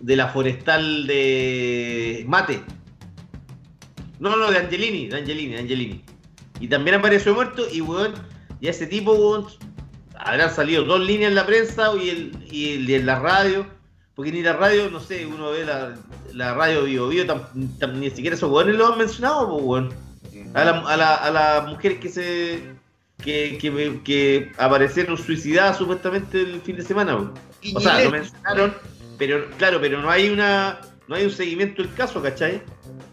de 0.00 0.16
la 0.16 0.28
forestal 0.28 1.06
de 1.06 2.24
Mate. 2.28 2.60
No, 4.20 4.36
no, 4.36 4.50
de 4.50 4.58
Angelini, 4.58 5.08
de 5.08 5.16
Angelini, 5.18 5.52
de 5.54 5.58
Angelini. 5.60 6.04
Y 6.60 6.68
también 6.68 6.96
apareció 6.96 7.34
muerto 7.34 7.66
y, 7.72 7.80
weón, 7.80 8.14
y 8.60 8.68
ese 8.68 8.86
tipo, 8.86 9.12
weón, 9.12 9.46
habrán 10.18 10.54
salido 10.54 10.84
dos 10.84 11.00
líneas 11.00 11.30
en 11.30 11.34
la 11.34 11.46
prensa 11.46 11.90
y, 12.00 12.10
el, 12.10 12.32
y, 12.50 12.74
el- 12.74 12.90
y 12.90 12.94
en 12.94 13.06
la 13.06 13.18
radio. 13.18 13.66
Porque 14.14 14.32
ni 14.32 14.42
la 14.42 14.52
radio, 14.54 14.90
no 14.90 14.98
sé, 14.98 15.24
uno 15.26 15.50
ve 15.52 15.64
la, 15.64 15.94
la 16.34 16.52
radio 16.54 16.82
Bio 16.84 17.06
Bio, 17.08 17.24
tam- 17.24 17.46
tam- 17.78 17.92
ni 17.94 18.10
siquiera 18.10 18.34
esos 18.34 18.50
weones 18.50 18.74
lo 18.74 18.88
han 18.92 18.98
mencionado, 18.98 19.48
pues, 19.48 19.62
weón. 19.64 19.94
A, 20.54 20.64
la- 20.64 20.80
a, 20.80 20.96
la- 20.96 21.14
a 21.14 21.30
las 21.30 21.66
mujeres 21.68 21.98
que 22.00 22.08
se 22.08 22.62
que, 23.22 23.58
que, 23.60 24.00
que 24.04 24.52
aparecieron 24.58 25.16
suicidadas 25.16 25.76
supuestamente 25.78 26.40
el 26.40 26.60
fin 26.62 26.76
de 26.76 26.82
semana. 26.82 27.32
Y 27.62 27.76
O 27.76 27.80
sea, 27.80 28.02
lo 28.04 28.10
mencionaron, 28.10 28.74
pero 29.18 29.48
claro, 29.58 29.80
pero 29.80 30.00
no 30.00 30.08
hay 30.10 30.28
una 30.30 30.80
no 31.08 31.14
hay 31.16 31.24
un 31.24 31.30
seguimiento 31.30 31.82
del 31.82 31.92
caso, 31.94 32.20
¿cachai? 32.22 32.62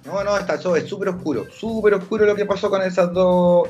No, 0.05 0.23
no, 0.23 0.37
está 0.37 0.59
todo, 0.59 0.75
es 0.75 0.87
súper 0.89 1.09
oscuro. 1.09 1.45
Súper 1.51 1.93
oscuro 1.95 2.25
lo 2.25 2.35
que 2.35 2.45
pasó 2.45 2.69
con 2.69 2.81
esas 2.83 3.13
dos 3.13 3.67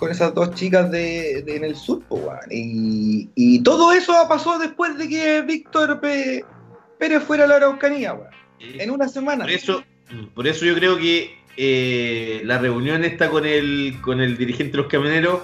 con 0.00 0.10
esas 0.10 0.34
dos 0.34 0.54
chicas 0.54 0.90
de, 0.90 1.42
de- 1.42 1.56
en 1.56 1.64
el 1.64 1.76
sur, 1.76 2.02
pues, 2.08 2.22
weón. 2.24 2.38
y, 2.50 3.28
y 3.36 3.62
todo 3.62 3.92
eso 3.92 4.12
pasó 4.28 4.58
después 4.58 4.98
de 4.98 5.08
que 5.08 5.42
Víctor 5.42 6.00
P- 6.00 6.44
Pérez 6.98 7.22
fuera 7.22 7.44
a 7.44 7.46
la 7.46 7.56
Araucanía, 7.56 8.14
weón. 8.14 8.30
En 8.58 8.90
una 8.90 9.08
semana. 9.08 9.44
Por 9.44 9.52
eso, 9.52 9.84
por 10.34 10.46
eso 10.48 10.64
yo 10.64 10.74
creo 10.74 10.96
que 10.98 11.38
eh, 11.56 12.42
la 12.44 12.58
reunión 12.58 13.04
está 13.04 13.30
con 13.30 13.46
el, 13.46 13.96
con 14.02 14.20
el 14.20 14.36
dirigente 14.36 14.72
de 14.72 14.78
los 14.78 14.86
camioneros, 14.90 15.40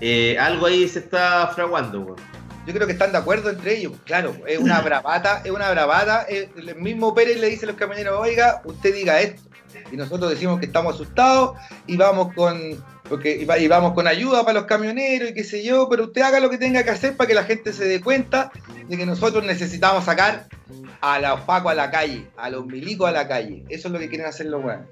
eh, 0.00 0.36
algo 0.38 0.66
ahí 0.66 0.86
se 0.88 0.98
está 0.98 1.48
fraguando, 1.54 2.00
weón. 2.00 2.16
Yo 2.66 2.74
creo 2.74 2.86
que 2.86 2.92
están 2.92 3.12
de 3.12 3.18
acuerdo 3.18 3.48
entre 3.48 3.78
ellos. 3.78 3.92
Claro, 4.04 4.34
es 4.46 4.58
una 4.58 4.80
bravata, 4.82 5.40
es 5.44 5.50
una 5.50 5.70
bravata. 5.70 6.26
El 6.28 6.76
mismo 6.76 7.14
Pérez 7.14 7.40
le 7.40 7.48
dice 7.48 7.64
a 7.64 7.68
los 7.68 7.76
camioneros, 7.76 8.18
oiga, 8.20 8.60
usted 8.64 8.94
diga 8.94 9.20
esto. 9.20 9.42
Y 9.90 9.96
nosotros 9.96 10.30
decimos 10.30 10.60
que 10.60 10.66
estamos 10.66 10.94
asustados 10.94 11.56
y 11.86 11.96
vamos 11.96 12.34
con 12.34 12.58
porque 13.08 13.36
y 13.36 13.44
va- 13.44 13.58
y 13.58 13.68
vamos 13.68 13.94
con 13.94 14.06
ayuda 14.06 14.42
para 14.44 14.60
los 14.60 14.64
camioneros 14.66 15.30
y 15.30 15.34
qué 15.34 15.44
sé 15.44 15.64
yo, 15.64 15.88
pero 15.88 16.04
usted 16.04 16.22
haga 16.22 16.40
lo 16.40 16.50
que 16.50 16.58
tenga 16.58 16.82
que 16.84 16.90
hacer 16.90 17.16
para 17.16 17.28
que 17.28 17.34
la 17.34 17.44
gente 17.44 17.72
se 17.72 17.84
dé 17.86 18.00
cuenta 18.00 18.50
de 18.88 18.96
que 18.96 19.06
nosotros 19.06 19.44
necesitamos 19.44 20.04
sacar 20.04 20.46
a 21.00 21.18
los 21.20 21.40
pacos 21.42 21.72
a 21.72 21.74
la 21.74 21.90
calle, 21.90 22.26
a 22.36 22.50
los 22.50 22.66
milicos 22.66 23.08
a 23.08 23.12
la 23.12 23.26
calle. 23.28 23.64
Eso 23.68 23.88
es 23.88 23.92
lo 23.92 23.98
que 23.98 24.08
quieren 24.08 24.26
hacer 24.26 24.46
los 24.46 24.62
weones. 24.64 24.86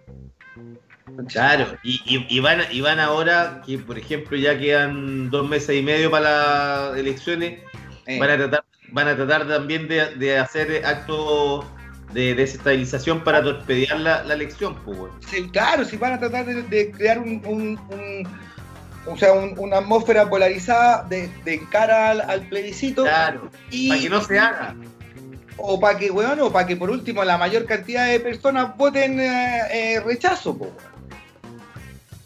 Claro, 1.28 1.76
y, 1.84 2.00
y- 2.04 2.26
y 2.28 2.40
van, 2.40 2.62
y 2.70 2.80
van 2.80 2.98
ahora 2.98 3.62
que, 3.64 3.78
por 3.78 3.96
ejemplo, 3.98 4.36
ya 4.36 4.58
quedan 4.58 5.30
dos 5.30 5.48
meses 5.48 5.76
y 5.76 5.82
medio 5.82 6.10
para 6.10 6.88
las 6.90 6.98
elecciones, 6.98 7.60
Eh, 8.06 8.18
van, 8.20 8.30
a 8.30 8.36
tratar, 8.36 8.64
van 8.90 9.08
a 9.08 9.16
tratar 9.16 9.48
también 9.48 9.88
de, 9.88 10.14
de 10.16 10.38
hacer 10.38 10.84
actos 10.84 11.64
de 12.12 12.34
desestabilización 12.34 13.22
para 13.24 13.42
torpedear 13.42 13.98
la, 14.00 14.22
la 14.24 14.34
elección, 14.34 14.74
pues, 14.84 14.98
sí, 15.28 15.48
claro, 15.50 15.84
si 15.84 15.96
van 15.96 16.14
a 16.14 16.18
tratar 16.20 16.46
de, 16.46 16.62
de 16.62 16.90
crear 16.90 17.18
un, 17.18 17.42
un- 17.44 17.78
un- 17.90 18.28
o 19.06 19.16
sea, 19.16 19.32
un- 19.32 19.54
una 19.58 19.78
atmósfera 19.78 20.28
polarizada 20.28 21.02
de, 21.04 21.28
de 21.44 21.60
cara 21.68 22.10
al, 22.10 22.20
al 22.22 22.40
plebiscito 22.48 23.02
Claro, 23.04 23.50
y, 23.70 23.88
para 23.88 24.00
que 24.00 24.08
no 24.08 24.20
se 24.22 24.38
haga. 24.38 24.74
o 25.58 25.78
para 25.80 25.98
que, 25.98 26.10
weón, 26.10 26.40
o 26.40 26.50
para 26.52 26.66
que 26.66 26.76
por 26.76 26.90
último 26.90 27.22
la 27.24 27.36
mayor 27.38 27.66
cantidad 27.66 28.06
de 28.06 28.20
personas 28.20 28.76
voten 28.76 29.20
eh, 29.20 29.60
eh, 29.72 30.00
rechazo, 30.00 30.52
weón. 30.52 30.72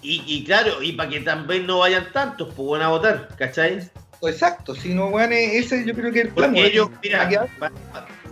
Y, 0.03 0.23
y 0.27 0.45
claro, 0.45 0.83
y 0.83 0.93
para 0.93 1.11
que 1.11 1.21
también 1.21 1.67
no 1.67 1.79
vayan 1.81 2.07
tantos, 2.13 2.53
pues 2.55 2.71
van 2.71 2.83
a 2.83 2.89
votar, 2.89 3.29
¿cachai? 3.39 3.87
Exacto, 4.23 4.75
si 4.75 4.95
no, 4.95 5.07
weón, 5.09 5.33
ese 5.33 5.85
yo 5.85 5.95
creo 5.95 6.13
que 6.13 6.23
el 6.23 6.29
plan. 6.29 6.51
Porque 6.53 6.67
ellos, 6.69 6.89
mira, 7.03 7.29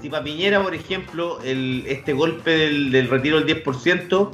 si 0.00 0.08
para 0.08 0.24
Piñera, 0.24 0.62
por 0.62 0.74
ejemplo, 0.74 1.40
el, 1.42 1.84
este 1.86 2.12
golpe 2.12 2.50
del, 2.50 2.90
del 2.92 3.08
retiro 3.08 3.40
del 3.40 3.62
10% 3.64 4.30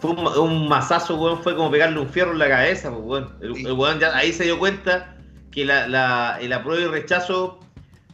fue 0.00 0.10
un, 0.10 0.22
ma- 0.24 0.38
un 0.38 0.68
mazazo, 0.68 1.16
weón, 1.16 1.42
fue 1.42 1.54
como 1.56 1.70
pegarle 1.70 2.00
un 2.00 2.08
fierro 2.08 2.32
en 2.32 2.38
la 2.38 2.48
cabeza, 2.48 2.90
pues, 2.90 3.02
weón. 3.04 3.36
El, 3.40 3.54
Sí. 3.54 3.64
el 3.66 3.72
weón 3.72 3.98
ya 4.00 4.16
ahí 4.16 4.32
se 4.32 4.44
dio 4.44 4.58
cuenta 4.58 5.16
que 5.50 5.64
la, 5.64 5.86
la- 5.88 6.38
el 6.40 6.52
apruebo 6.52 6.82
y 6.82 6.86
rechazo, 6.90 7.60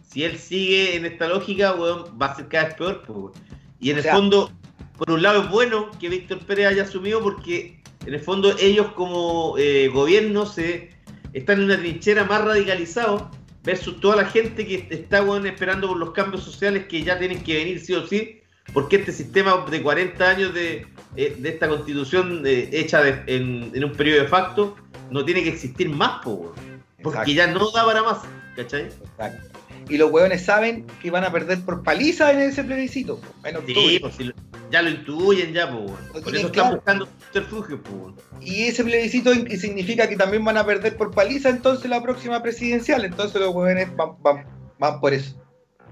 si 0.07 0.25
él 0.25 0.39
sigue 0.39 0.97
en 0.97 1.05
esta 1.07 1.29
lógica, 1.29 1.75
weón, 1.75 2.05
va 2.21 2.27
a 2.27 2.37
ser 2.37 2.49
cada 2.49 2.65
vez 2.67 2.75
peor, 2.75 3.03
pues, 3.07 3.19
weón. 3.19 3.33
Y 3.81 3.91
en 3.91 3.97
O 3.97 4.01
el 4.01 4.05
fondo, 4.07 4.51
por 4.97 5.11
un 5.11 5.23
lado 5.23 5.43
es 5.43 5.51
bueno 5.51 5.91
que 6.01 6.09
Víctor 6.09 6.41
Pérez 6.41 6.67
haya 6.69 6.83
asumido 6.83 7.23
porque 7.23 7.81
en 8.07 8.15
el 8.15 8.21
fondo 8.21 8.55
ellos 8.59 8.89
como 8.95 9.55
eh, 9.59 9.89
gobierno 9.89 10.47
se 10.47 10.91
están 11.33 11.59
en 11.59 11.65
una 11.67 11.77
trinchera 11.79 12.25
más 12.25 12.43
radicalizados 12.45 13.23
versus 13.69 14.01
toda 14.01 14.17
la 14.17 14.25
gente 14.25 14.67
que 14.67 14.87
está 14.89 15.21
weón, 15.23 15.47
esperando 15.47 15.89
por 15.89 15.99
los 15.99 16.13
cambios 16.13 16.43
sociales 16.43 16.87
que 16.89 17.03
ya 17.03 17.19
tienen 17.19 17.43
que 17.43 17.55
venir 17.55 17.79
sí 17.85 17.93
o 17.93 18.07
sí, 18.07 18.41
porque 18.73 18.97
este 18.97 19.13
sistema 19.13 19.63
de 19.71 19.83
40 19.83 20.27
años 20.27 20.55
de, 20.55 20.87
eh, 21.17 21.37
de 21.39 21.49
esta 21.51 21.69
constitución 21.69 22.45
eh, 22.47 22.71
hecha 22.73 23.03
de- 23.03 23.23
en, 23.27 23.71
en 23.75 23.85
un 23.85 23.93
periodo 23.93 24.23
de 24.23 24.29
facto 24.29 24.75
no 25.11 25.23
tiene 25.23 25.43
que 25.43 25.51
existir 25.51 25.91
más, 25.91 26.23
po, 26.25 26.55
porque 27.03 27.33
Exacto. 27.33 27.33
ya 27.33 27.47
no 27.49 27.71
da 27.71 27.85
para 27.85 28.03
más, 28.03 28.19
¿cachai? 28.57 28.85
Exacto. 28.85 29.59
Y 29.91 29.99
los 29.99 30.11
hueones 30.11 30.43
saben 30.47 30.87
que 31.03 31.11
van 31.11 31.25
a 31.25 31.31
perder 31.31 31.61
por 31.61 31.83
paliza 31.83 32.33
en 32.33 32.41
ese 32.41 32.65
plebiscito. 32.65 33.21
En. 33.45 33.67
Sí, 33.67 33.99
pues, 34.01 34.15
si 34.15 34.25
ya 34.71 34.83
lo 34.83 34.91
intuyen 34.91 35.53
ya. 35.53 35.67
Lo 35.67 35.87
por 35.87 36.35
eso 36.35 36.47
están 36.47 36.51
claro. 36.51 36.75
buscando 36.77 37.07
subterfugios, 37.07 37.81
weón. 37.91 38.17
Y 38.41 38.65
ese 38.65 38.85
plebiscito 38.85 39.33
significa 39.35 40.09
que 40.09 40.17
también 40.17 40.45
van 40.45 40.57
a 40.57 40.65
perder 40.67 40.97
por 40.97 41.13
paliza 41.15 41.49
entonces 41.49 41.89
la 41.91 42.03
próxima 42.03 42.43
presidencial. 42.43 43.05
Entonces 43.05 43.41
los 43.41 43.55
hueones 43.55 43.95
van, 43.97 44.11
van- 44.23 44.47
van 44.79 45.01
por 45.01 45.13
eso. 45.15 45.35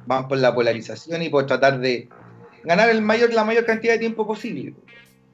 Van 0.07 0.29
por 0.29 0.39
la 0.39 0.55
polarización 0.55 1.23
y 1.23 1.29
por 1.29 1.47
tratar 1.47 1.81
de 1.81 2.09
ganar 2.65 2.89
el 2.91 3.03
mayor, 3.03 3.33
la 3.33 3.45
mayor 3.45 3.65
cantidad 3.65 3.95
de 3.95 3.99
tiempo 3.99 4.27
posible. 4.27 4.75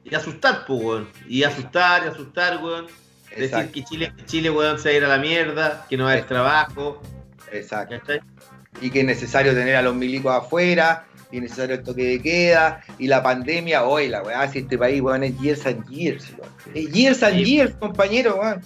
Y 0.04 0.14
asustar, 0.14 0.64
pues, 0.66 0.82
weón. 0.82 1.08
Y 1.28 1.42
asustar, 1.44 2.04
y 2.04 2.08
asustar, 2.08 2.62
weón. 2.62 2.86
Decir 3.30 3.44
Exacto, 3.44 3.72
que 3.72 3.84
Chile, 3.84 4.12
Chile, 4.26 4.50
weón, 4.50 4.78
se 4.78 4.90
va 4.90 4.94
a 4.94 4.98
ir 4.98 5.04
a 5.04 5.08
la 5.08 5.18
mierda, 5.18 5.86
que 5.88 5.96
no 5.96 6.04
va 6.04 6.10
a 6.10 6.12
haber 6.14 6.26
trabajo, 6.26 7.00
exacto. 7.50 7.96
Y 8.82 8.90
que 8.90 9.00
es 9.00 9.06
necesario 9.06 9.54
tener 9.54 9.74
a 9.76 9.80
los 9.82 9.94
milicos 9.94 10.32
afuera, 10.34 11.06
y 11.32 11.36
es 11.38 11.42
necesario 11.42 11.76
el 11.76 11.82
toque 11.82 12.04
de 12.04 12.22
queda, 12.22 12.82
y 12.98 13.06
la 13.08 13.22
pandemia, 13.22 13.84
hoy 13.84 14.08
la 14.08 14.22
weá, 14.22 14.46
si 14.48 14.60
este 14.60 14.76
país, 14.78 15.00
weón, 15.00 15.24
es 15.24 15.38
years 15.40 15.66
and 15.66 15.88
years, 15.88 16.32
weón. 16.38 16.52
Es 16.74 16.92
years 16.92 17.22
and 17.22 17.36
Sí. 17.38 17.44
years, 17.44 17.74
compañero, 17.80 18.36
weón. 18.36 18.60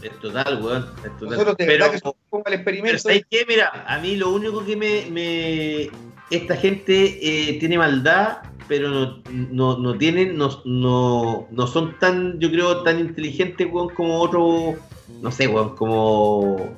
Es 0.00 0.12
total, 0.20 0.62
weón. 0.62 0.86
Es 1.04 1.10
total. 1.18 1.30
Nosotros 1.30 1.56
de 1.56 1.66
pero, 1.66 1.90
que 1.90 1.98
somos 1.98 2.16
pero 2.30 2.54
experimento. 2.54 2.98
¿sabes 3.00 3.24
qué? 3.28 3.44
Mira, 3.48 3.84
a 3.86 3.98
mí 3.98 4.16
lo 4.16 4.30
único 4.30 4.64
que 4.64 4.76
me... 4.76 5.10
me- 5.10 5.90
esta 6.30 6.56
gente 6.56 7.18
eh, 7.22 7.58
tiene 7.58 7.78
maldad, 7.78 8.38
pero 8.68 8.90
no, 8.90 9.22
no, 9.50 9.78
no 9.78 9.96
tienen, 9.96 10.36
no, 10.36 10.60
no, 10.66 11.48
no 11.50 11.66
son 11.66 11.98
tan, 11.98 12.38
yo 12.38 12.50
creo, 12.50 12.82
tan 12.82 13.00
inteligentes, 13.00 13.66
weón, 13.72 13.88
como 13.94 14.20
otro, 14.20 14.74
no 15.22 15.32
sé, 15.32 15.48
weón, 15.48 15.74
como, 15.74 16.76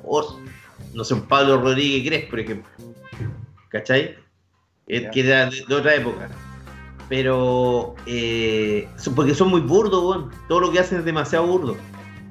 no 0.93 1.03
sé, 1.03 1.13
un 1.15 1.23
Pablo 1.27 1.61
Rodríguez 1.61 2.05
Gres, 2.05 2.25
por 2.29 2.39
ejemplo. 2.39 2.71
¿Cachai? 3.67 4.15
Eh, 4.91 5.09
que 5.09 5.21
era 5.21 5.49
de, 5.49 5.63
de 5.65 5.75
otra 5.75 5.95
época. 5.95 6.27
Pero, 7.07 7.95
eh, 8.05 8.89
porque 9.15 9.33
son 9.33 9.49
muy 9.49 9.61
burdos, 9.61 10.03
weón. 10.03 10.31
Todo 10.49 10.59
lo 10.59 10.71
que 10.71 10.79
hacen 10.79 10.99
es 10.99 11.05
demasiado 11.05 11.45
burdo. 11.45 11.77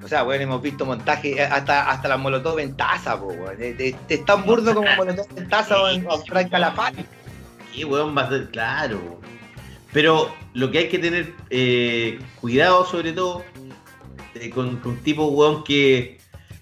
O 0.05 0.09
sea, 0.09 0.25
weón, 0.25 0.43
hemos 0.43 0.61
visto 0.61 0.85
montajes, 0.85 1.39
eh, 1.39 1.43
hasta, 1.43 1.91
hasta 1.91 2.09
la 2.09 2.19
molotov 2.19 2.59
en 2.59 2.77
taza, 2.77 3.19
po, 3.19 3.29
weón. 3.29 3.57
Es, 3.59 4.25
tan 4.27 4.45
burdo 4.45 4.75
como 4.75 4.89
molotov 4.95 5.27
en 5.37 5.49
taza 5.49 5.81
o 5.81 5.89
en 5.89 6.07
o 6.07 6.19
Frank 6.19 6.51
Calafate. 6.51 7.07
¿Qué 7.75 7.85
weón 7.85 8.17
va 8.17 8.23
a 8.23 8.29
ser? 8.29 8.51
Claro. 8.51 8.99
weón. 8.99 9.21
Pero 9.93 10.35
lo 10.53 10.71
que 10.71 10.79
hay 10.79 10.89
que 10.89 10.99
tener 10.99 11.33
eh, 11.49 12.19
cuidado, 12.41 12.85
sobre 12.85 13.13
todo, 13.13 13.43
eh, 14.35 14.51
con, 14.51 14.77
con 14.77 14.97
tipos, 14.99 15.33
weón, 15.33 15.65
que. 15.65 16.20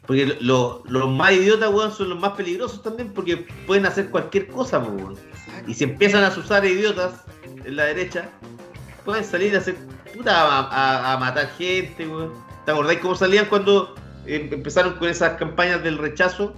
Porque 0.08 0.36
lo- 0.40 0.82
los 0.88 1.08
más 1.10 1.32
idiotas, 1.32 1.70
weón, 1.72 1.92
son 1.92 2.08
los 2.08 2.18
más 2.18 2.32
peligrosos 2.32 2.82
también, 2.82 3.12
porque 3.12 3.46
pueden 3.66 3.84
hacer 3.86 4.08
cualquier 4.10 4.48
cosa, 4.48 4.78
weón. 4.80 5.14
Y 5.66 5.74
si 5.74 5.84
empiezan 5.84 6.24
a 6.24 6.28
usar 6.28 6.64
idiotas 6.64 7.22
en 7.64 7.76
la 7.76 7.84
derecha, 7.84 8.30
pueden 9.04 9.22
salir 9.24 9.54
a 9.54 9.58
hacer. 9.58 9.76
puta, 10.16 10.32
a, 10.40 10.60
a- 10.60 11.12
a 11.12 11.16
matar 11.18 11.48
gente, 11.58 12.08
weón. 12.08 12.32
¿Te 12.64 12.72
acordáis 12.72 12.98
cómo 13.00 13.14
salían 13.14 13.46
cuando 13.46 13.94
eh, 14.26 14.48
empezaron 14.50 14.94
con 14.94 15.08
esas 15.08 15.36
campañas 15.38 15.82
del 15.84 15.98
rechazo? 15.98 16.54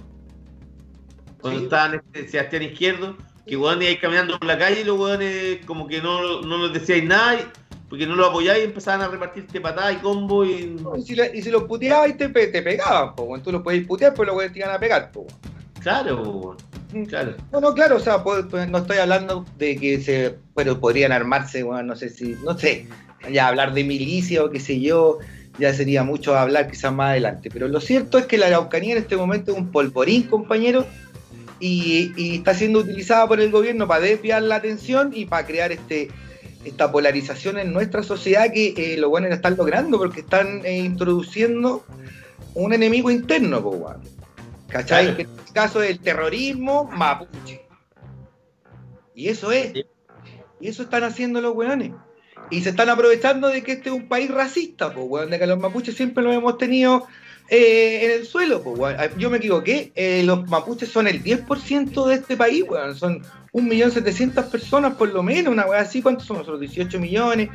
Cuando 1.41 1.59
Sí. 1.59 1.65
estaban 1.65 1.95
este 1.95 2.27
Sebastián 2.29 2.63
Izquierdo, 2.63 3.17
que 3.45 3.57
weón 3.57 3.81
iba 3.81 3.99
caminando 3.99 4.37
por 4.39 4.47
la 4.47 4.57
calle 4.57 4.81
y 4.81 4.83
los 4.85 4.97
weones 4.97 5.65
como 5.65 5.87
que 5.87 6.01
no, 6.01 6.41
no 6.41 6.67
les 6.67 6.73
decíais 6.73 7.03
nada 7.03 7.35
y- 7.35 7.45
porque 7.91 8.07
no 8.07 8.15
lo 8.15 8.25
apoyáis 8.27 8.63
y 8.63 8.67
empezaban 8.67 9.01
a 9.01 9.09
repartirte 9.09 9.59
patadas 9.59 9.95
y 9.95 9.97
combo 9.97 10.45
y. 10.45 10.77
Y 10.97 11.01
si, 11.01 11.13
le- 11.13 11.29
y 11.37 11.41
si 11.41 11.51
los 11.51 11.63
puteabas 11.65 12.09
y 12.09 12.13
te, 12.13 12.29
te 12.29 12.61
pegaban, 12.61 13.13
po. 13.15 13.37
Tú 13.43 13.51
los 13.51 13.61
podías 13.61 13.85
putear, 13.85 14.13
pero 14.13 14.33
los 14.33 14.51
te 14.53 14.59
iban 14.59 14.71
a 14.71 14.79
pegar, 14.79 15.11
po. 15.11 15.27
Claro, 15.81 16.55
weón, 16.93 17.05
claro. 17.05 17.35
No, 17.51 17.59
no, 17.59 17.73
claro, 17.73 17.97
o 17.97 17.99
sea, 17.99 18.23
pues, 18.23 18.45
pues, 18.49 18.69
no 18.69 18.77
estoy 18.77 18.97
hablando 18.97 19.45
de 19.57 19.75
que 19.75 19.99
se, 19.99 20.37
pero 20.55 20.79
podrían 20.79 21.11
armarse, 21.11 21.65
weón, 21.65 21.85
no 21.87 21.97
sé 21.97 22.07
si, 22.07 22.37
no 22.45 22.57
sé, 22.57 22.87
ya 23.29 23.49
hablar 23.49 23.73
de 23.73 23.83
milicia 23.83 24.41
o 24.45 24.49
qué 24.49 24.61
sé 24.61 24.79
yo, 24.79 25.17
ya 25.59 25.73
sería 25.73 26.03
mucho 26.03 26.37
hablar 26.37 26.71
quizás 26.71 26.93
más 26.93 27.09
adelante. 27.09 27.49
Pero 27.51 27.67
lo 27.67 27.81
cierto 27.81 28.17
es 28.17 28.25
que 28.25 28.37
la 28.37 28.47
Araucanía 28.47 28.93
en 28.93 28.99
este 29.01 29.17
momento 29.17 29.51
es 29.51 29.57
un 29.57 29.69
polvorín, 29.69 30.23
compañero, 30.23 30.85
y, 31.59 32.13
y 32.15 32.37
está 32.37 32.53
siendo 32.53 32.79
utilizada 32.79 33.27
por 33.27 33.41
el 33.41 33.51
gobierno 33.51 33.85
para 33.85 33.99
desviar 34.01 34.41
la 34.43 34.55
atención 34.55 35.11
y 35.13 35.25
para 35.25 35.45
crear 35.45 35.73
este 35.73 36.07
esta 36.65 36.91
polarización 36.91 37.57
en 37.57 37.73
nuestra 37.73 38.03
sociedad 38.03 38.51
que 38.51 38.73
eh, 38.77 38.97
los 38.97 39.09
buenos 39.09 39.29
la 39.29 39.35
están 39.35 39.57
logrando 39.57 39.97
porque 39.97 40.21
están 40.21 40.65
eh, 40.65 40.77
introduciendo 40.77 41.85
un 42.53 42.73
enemigo 42.73 43.09
interno, 43.09 43.61
po, 43.61 43.69
weón. 43.69 44.01
¿Cachai? 44.67 45.05
Claro. 45.05 45.17
Que 45.17 45.23
en 45.23 45.29
este 45.39 45.53
caso 45.53 45.81
es 45.81 45.91
el 45.91 45.99
terrorismo 45.99 46.85
mapuche. 46.85 47.65
Y 49.15 49.27
eso 49.27 49.51
es. 49.51 49.73
Sí. 49.73 49.85
Y 50.59 50.67
eso 50.67 50.83
están 50.83 51.03
haciendo 51.03 51.41
los 51.41 51.55
weones. 51.55 51.91
Y 52.49 52.61
se 52.61 52.69
están 52.69 52.89
aprovechando 52.89 53.47
de 53.47 53.63
que 53.63 53.73
este 53.73 53.89
es 53.89 53.95
un 53.95 54.07
país 54.07 54.29
racista, 54.29 54.93
pues, 54.93 55.05
weón, 55.09 55.29
de 55.29 55.39
que 55.39 55.47
los 55.47 55.59
mapuches 55.59 55.95
siempre 55.95 56.23
los 56.23 56.35
hemos 56.35 56.57
tenido 56.57 57.07
eh, 57.49 58.05
en 58.05 58.11
el 58.11 58.25
suelo, 58.25 58.61
pues, 58.61 58.77
weón. 58.77 58.97
Yo 59.17 59.29
me 59.29 59.37
equivoqué, 59.37 59.91
los 60.23 60.47
mapuches 60.47 60.89
son 60.89 61.07
el 61.07 61.23
10% 61.23 62.07
de 62.07 62.15
este 62.15 62.37
país, 62.37 62.63
weón. 62.67 62.95
Son 62.95 63.23
1.700.000 63.53 64.49
personas 64.49 64.93
por 64.95 65.09
lo 65.09 65.21
menos, 65.23 65.51
una 65.51 65.65
weá 65.65 65.81
así, 65.81 66.01
¿cuántos 66.01 66.25
somos? 66.25 66.41
Nosotros 66.41 66.61
18 66.61 66.99
millones. 66.99 67.49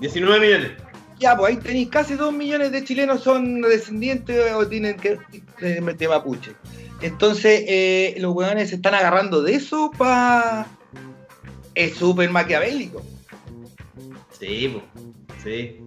19 0.00 0.40
millones. 0.40 0.72
Ya, 1.20 1.36
pues 1.36 1.50
ahí 1.50 1.56
tenéis 1.62 1.88
casi 1.88 2.14
2 2.14 2.32
millones 2.32 2.70
de 2.70 2.84
chilenos 2.84 3.22
son 3.22 3.60
descendientes 3.62 4.52
o 4.52 4.66
tienen 4.68 4.96
que 4.96 5.18
de, 5.60 5.80
de 5.80 6.08
mapuche. 6.08 6.52
Entonces, 7.00 7.64
eh, 7.66 8.14
los 8.18 8.34
weones 8.34 8.68
se 8.70 8.76
están 8.76 8.94
agarrando 8.94 9.42
de 9.42 9.54
eso 9.54 9.90
para... 9.96 10.66
Es 11.74 11.94
súper 11.96 12.30
maquiavélico. 12.30 13.04
Sí, 14.38 14.68
po, 14.68 14.82
sí. 15.42 15.80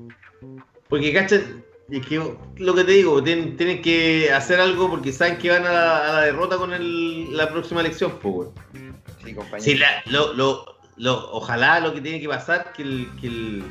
Porque, 0.90 1.14
¿cachai? 1.14 1.44
Es 1.90 2.06
que 2.06 2.22
lo 2.58 2.74
que 2.76 2.84
te 2.86 2.92
digo, 2.94 3.22
tienen, 3.22 3.58
tienen 3.58 3.82
que 3.82 4.32
hacer 4.32 4.60
algo 4.62 4.90
porque 4.90 5.12
saben 5.12 5.38
que 5.38 5.50
van 5.50 5.66
a 5.66 5.72
la, 5.72 6.10
a 6.10 6.14
la 6.14 6.22
derrota 6.22 6.56
con 6.58 6.74
el- 6.74 7.36
la 7.36 7.50
próxima 7.50 7.82
elección, 7.82 8.14
pues, 8.22 8.34
weón. 8.36 8.91
Sí, 9.24 9.34
compañero. 9.34 9.64
Sí, 9.64 9.76
la- 9.78 10.02
lo, 10.06 10.34
lo- 10.34 10.66
lo- 10.98 11.32
ojalá 11.34 11.80
lo 11.80 11.94
que 11.94 12.02
tiene 12.02 12.20
que 12.20 12.28
pasar 12.28 12.72
que, 12.74 12.82
el, 12.84 13.10
que, 13.20 13.28
el- 13.28 13.64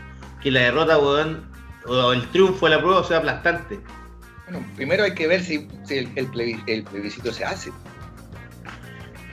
que 0.43 0.51
la 0.51 0.60
derrota, 0.60 0.98
weón, 0.98 1.51
o 1.86 2.12
el 2.12 2.27
triunfo 2.31 2.66
de 2.66 2.77
la 2.77 2.81
prueba 2.81 3.02
sea 3.05 3.18
aplastante. 3.18 3.81
Bueno, 4.48 4.66
primero 4.77 5.05
hay 5.05 5.14
que 5.14 5.27
ver 5.27 5.43
si, 5.43 5.68
si 5.85 5.98
el, 5.98 6.09
el 6.16 6.31
plebi- 6.31 6.62
el 6.66 6.82
plebiscito 6.85 7.32
se 7.32 7.44
hace. 7.44 7.70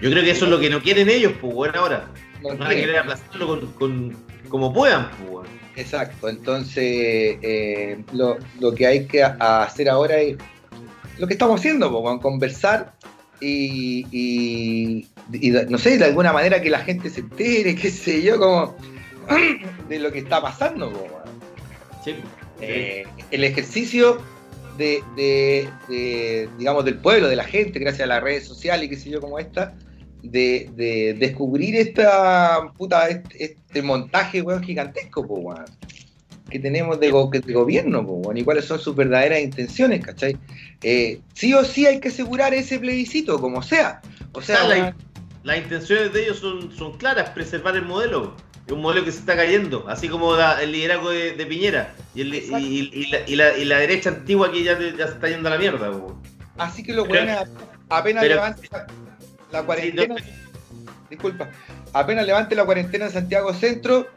Yo 0.01 0.11
creo 0.11 0.23
que 0.23 0.31
eso 0.31 0.45
es 0.45 0.51
lo 0.51 0.59
que 0.59 0.69
no 0.69 0.81
quieren 0.81 1.09
ellos, 1.09 1.33
pues, 1.41 1.53
weón, 1.53 1.75
ahora. 1.75 2.07
No 2.41 2.49
Van 2.49 2.61
a 2.63 2.65
quieren. 2.67 2.79
querer 2.85 2.99
aplastarlo 2.99 3.47
con, 3.47 3.71
con- 3.73 4.17
como 4.49 4.71
puedan, 4.73 5.09
pues, 5.11 5.29
weón. 5.31 5.47
Exacto, 5.75 6.27
entonces 6.29 6.83
eh, 7.41 8.03
lo, 8.13 8.37
lo 8.59 8.73
que 8.73 8.87
hay 8.87 9.05
que 9.07 9.23
hacer 9.23 9.89
ahora 9.89 10.17
es 10.17 10.35
lo 11.19 11.27
que 11.27 11.33
estamos 11.33 11.59
haciendo, 11.59 11.89
weón, 11.89 12.19
conversar 12.19 12.93
y, 13.39 14.05
y- 14.11 15.07
no 15.69 15.77
sé, 15.77 15.97
de 15.97 16.05
alguna 16.05 16.33
manera 16.33 16.61
que 16.61 16.69
la 16.69 16.79
gente 16.79 17.09
se 17.09 17.21
entere, 17.21 17.75
qué 17.81 17.89
sé 17.89 18.21
yo, 18.21 18.37
como 18.39 18.75
de 19.89 19.99
lo 19.99 20.11
que 20.11 20.19
está 20.19 20.41
pasando. 20.41 20.91
Sí. 22.03 22.15
Eh, 22.61 23.05
el 23.31 23.43
ejercicio 23.43 24.17
de, 24.77 25.03
de- 25.15 25.69
de, 25.87 26.49
digamos, 26.57 26.85
del 26.85 26.95
pueblo, 26.97 27.27
de 27.27 27.35
la 27.35 27.43
gente, 27.43 27.79
gracias 27.79 28.03
a 28.03 28.07
las 28.07 28.23
redes 28.23 28.45
sociales 28.45 28.85
y 28.85 28.89
qué 28.89 28.95
sé 28.97 29.09
yo, 29.09 29.19
como 29.21 29.37
esta, 29.39 29.75
de, 30.23 30.69
de 30.75 31.15
descubrir 31.19 31.75
esta 31.75 32.71
puta, 32.77 33.07
este, 33.09 33.43
este 33.43 33.81
montaje, 33.81 34.41
weón, 34.41 34.63
gigantesco, 34.63 35.25
po, 35.27 35.35
weón. 35.35 35.65
Que 36.49 36.59
tenemos 36.59 36.99
de, 36.99 37.11
go- 37.11 37.29
de 37.31 37.53
gobierno, 37.53 38.05
po, 38.05 38.31
y 38.35 38.43
cuáles 38.43 38.65
son 38.65 38.79
sus 38.79 38.95
verdaderas 38.95 39.39
intenciones, 39.41 40.03
¿cachai? 40.05 40.37
Eh, 40.83 41.19
sí 41.33 41.53
o 41.53 41.63
sí 41.63 41.85
hay 41.85 41.99
que 41.99 42.09
asegurar 42.09 42.53
ese 42.53 42.79
plebiscito, 42.79 43.39
como 43.39 43.61
sea. 43.61 44.01
O 44.33 44.41
sea, 44.41 44.63
O 44.63 44.67
sea, 44.67 44.67
la- 44.67 44.75
weón, 44.83 44.95
Las 45.43 45.57
intenciones 45.59 46.11
de 46.13 46.23
ellos 46.23 46.39
son, 46.39 46.71
son 46.75 46.97
claras, 46.97 47.29
preservar 47.29 47.75
el 47.75 47.83
modelo. 47.83 48.35
Es 48.65 48.73
un 48.73 48.81
modelo 48.81 49.05
que 49.05 49.13
se 49.13 49.19
está 49.19 49.35
cayendo, 49.37 49.85
así 49.87 50.09
como 50.09 50.35
la- 50.35 50.61
el 50.61 50.73
liderazgo 50.73 51.09
de, 51.09 51.31
de 51.33 51.45
Piñera 51.45 51.93
y, 52.13 52.21
el- 52.21 52.35
y- 52.35 52.89
y- 52.93 53.05
la, 53.11 53.19
y 53.25 53.35
la- 53.37 53.57
y 53.57 53.63
la 53.65 53.77
derecha 53.79 54.09
antigua 54.09 54.51
que 54.51 54.63
ya, 54.63 54.77
ya 54.97 55.07
se 55.07 55.13
está 55.13 55.29
yendo 55.29 55.47
a 55.47 55.51
la 55.51 55.57
mierda. 55.57 55.89
po. 55.91 56.19
así 56.57 56.83
que 56.83 56.91
los 56.93 57.07
pero- 57.07 57.23
weones 57.25 57.47
apenas 57.87 58.23
pero- 58.23 58.35
levanten 58.35 58.69
la, 58.71 58.87
la 59.51 59.59
Sí, 59.59 59.65
cuarentena. 59.65 60.15
no, 60.15 60.21
disculpa, 61.09 61.49
apenas 61.93 62.25
levante 62.25 62.55
la 62.55 62.65
cuarentena 62.65 63.05
en 63.05 63.11
Santiago 63.11 63.53
Centro, 63.53 64.07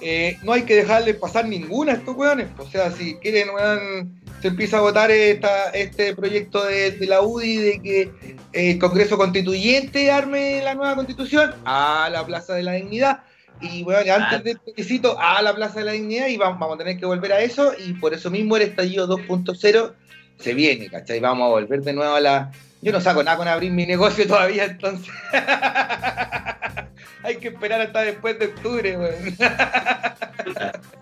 eh, 0.00 0.38
no 0.42 0.52
hay 0.52 0.62
que 0.62 0.76
dejarle 0.76 1.14
pasar 1.14 1.46
ninguna 1.46 1.92
a 1.92 1.96
estos 1.96 2.16
weones. 2.16 2.48
O 2.58 2.66
sea, 2.66 2.90
si 2.90 3.16
quieren, 3.16 3.50
weón, 3.50 4.20
se 4.40 4.48
empieza 4.48 4.78
a 4.78 4.80
votar 4.80 5.10
esta, 5.10 5.70
este 5.70 6.14
proyecto 6.14 6.64
de, 6.64 6.92
de 6.92 7.06
la 7.06 7.20
UDI 7.20 7.56
de 7.56 7.82
que 7.82 8.00
eh, 8.02 8.72
el 8.72 8.78
Congreso 8.78 9.18
Constituyente 9.18 10.10
arme 10.10 10.62
la 10.62 10.74
nueva 10.74 10.96
constitución 10.96 11.54
a 11.64 12.08
la 12.10 12.24
Plaza 12.24 12.54
de 12.54 12.62
la 12.62 12.72
Dignidad. 12.72 13.20
Y 13.60 13.82
bueno, 13.82 14.10
antes 14.14 14.42
del 14.42 14.58
plebiscito 14.58 15.18
a 15.20 15.42
la 15.42 15.54
Plaza 15.54 15.80
de 15.80 15.84
la 15.84 15.92
Dignidad 15.92 16.28
y 16.28 16.38
vamos, 16.38 16.58
vamos 16.58 16.76
a 16.76 16.78
tener 16.78 16.98
que 16.98 17.04
volver 17.04 17.32
a 17.32 17.40
eso 17.40 17.72
y 17.78 17.92
por 17.94 18.14
eso 18.14 18.30
mismo 18.30 18.56
el 18.56 18.62
estallido 18.62 19.06
2.0 19.06 19.92
se 20.38 20.54
viene, 20.54 20.88
¿cachai? 20.88 21.20
Vamos 21.20 21.44
a 21.46 21.50
volver 21.50 21.82
de 21.82 21.92
nuevo 21.92 22.14
a 22.14 22.20
la... 22.20 22.52
Yo 22.82 22.92
no 22.92 23.00
saco 23.00 23.22
nada 23.22 23.36
con 23.36 23.46
abrir 23.48 23.72
mi 23.72 23.86
negocio 23.86 24.26
todavía, 24.26 24.64
entonces... 24.64 25.12
Hay 27.22 27.36
que 27.36 27.48
esperar 27.48 27.80
hasta 27.82 28.00
después 28.02 28.38
de 28.38 28.46
octubre, 28.46 28.96
weón. 28.96 29.36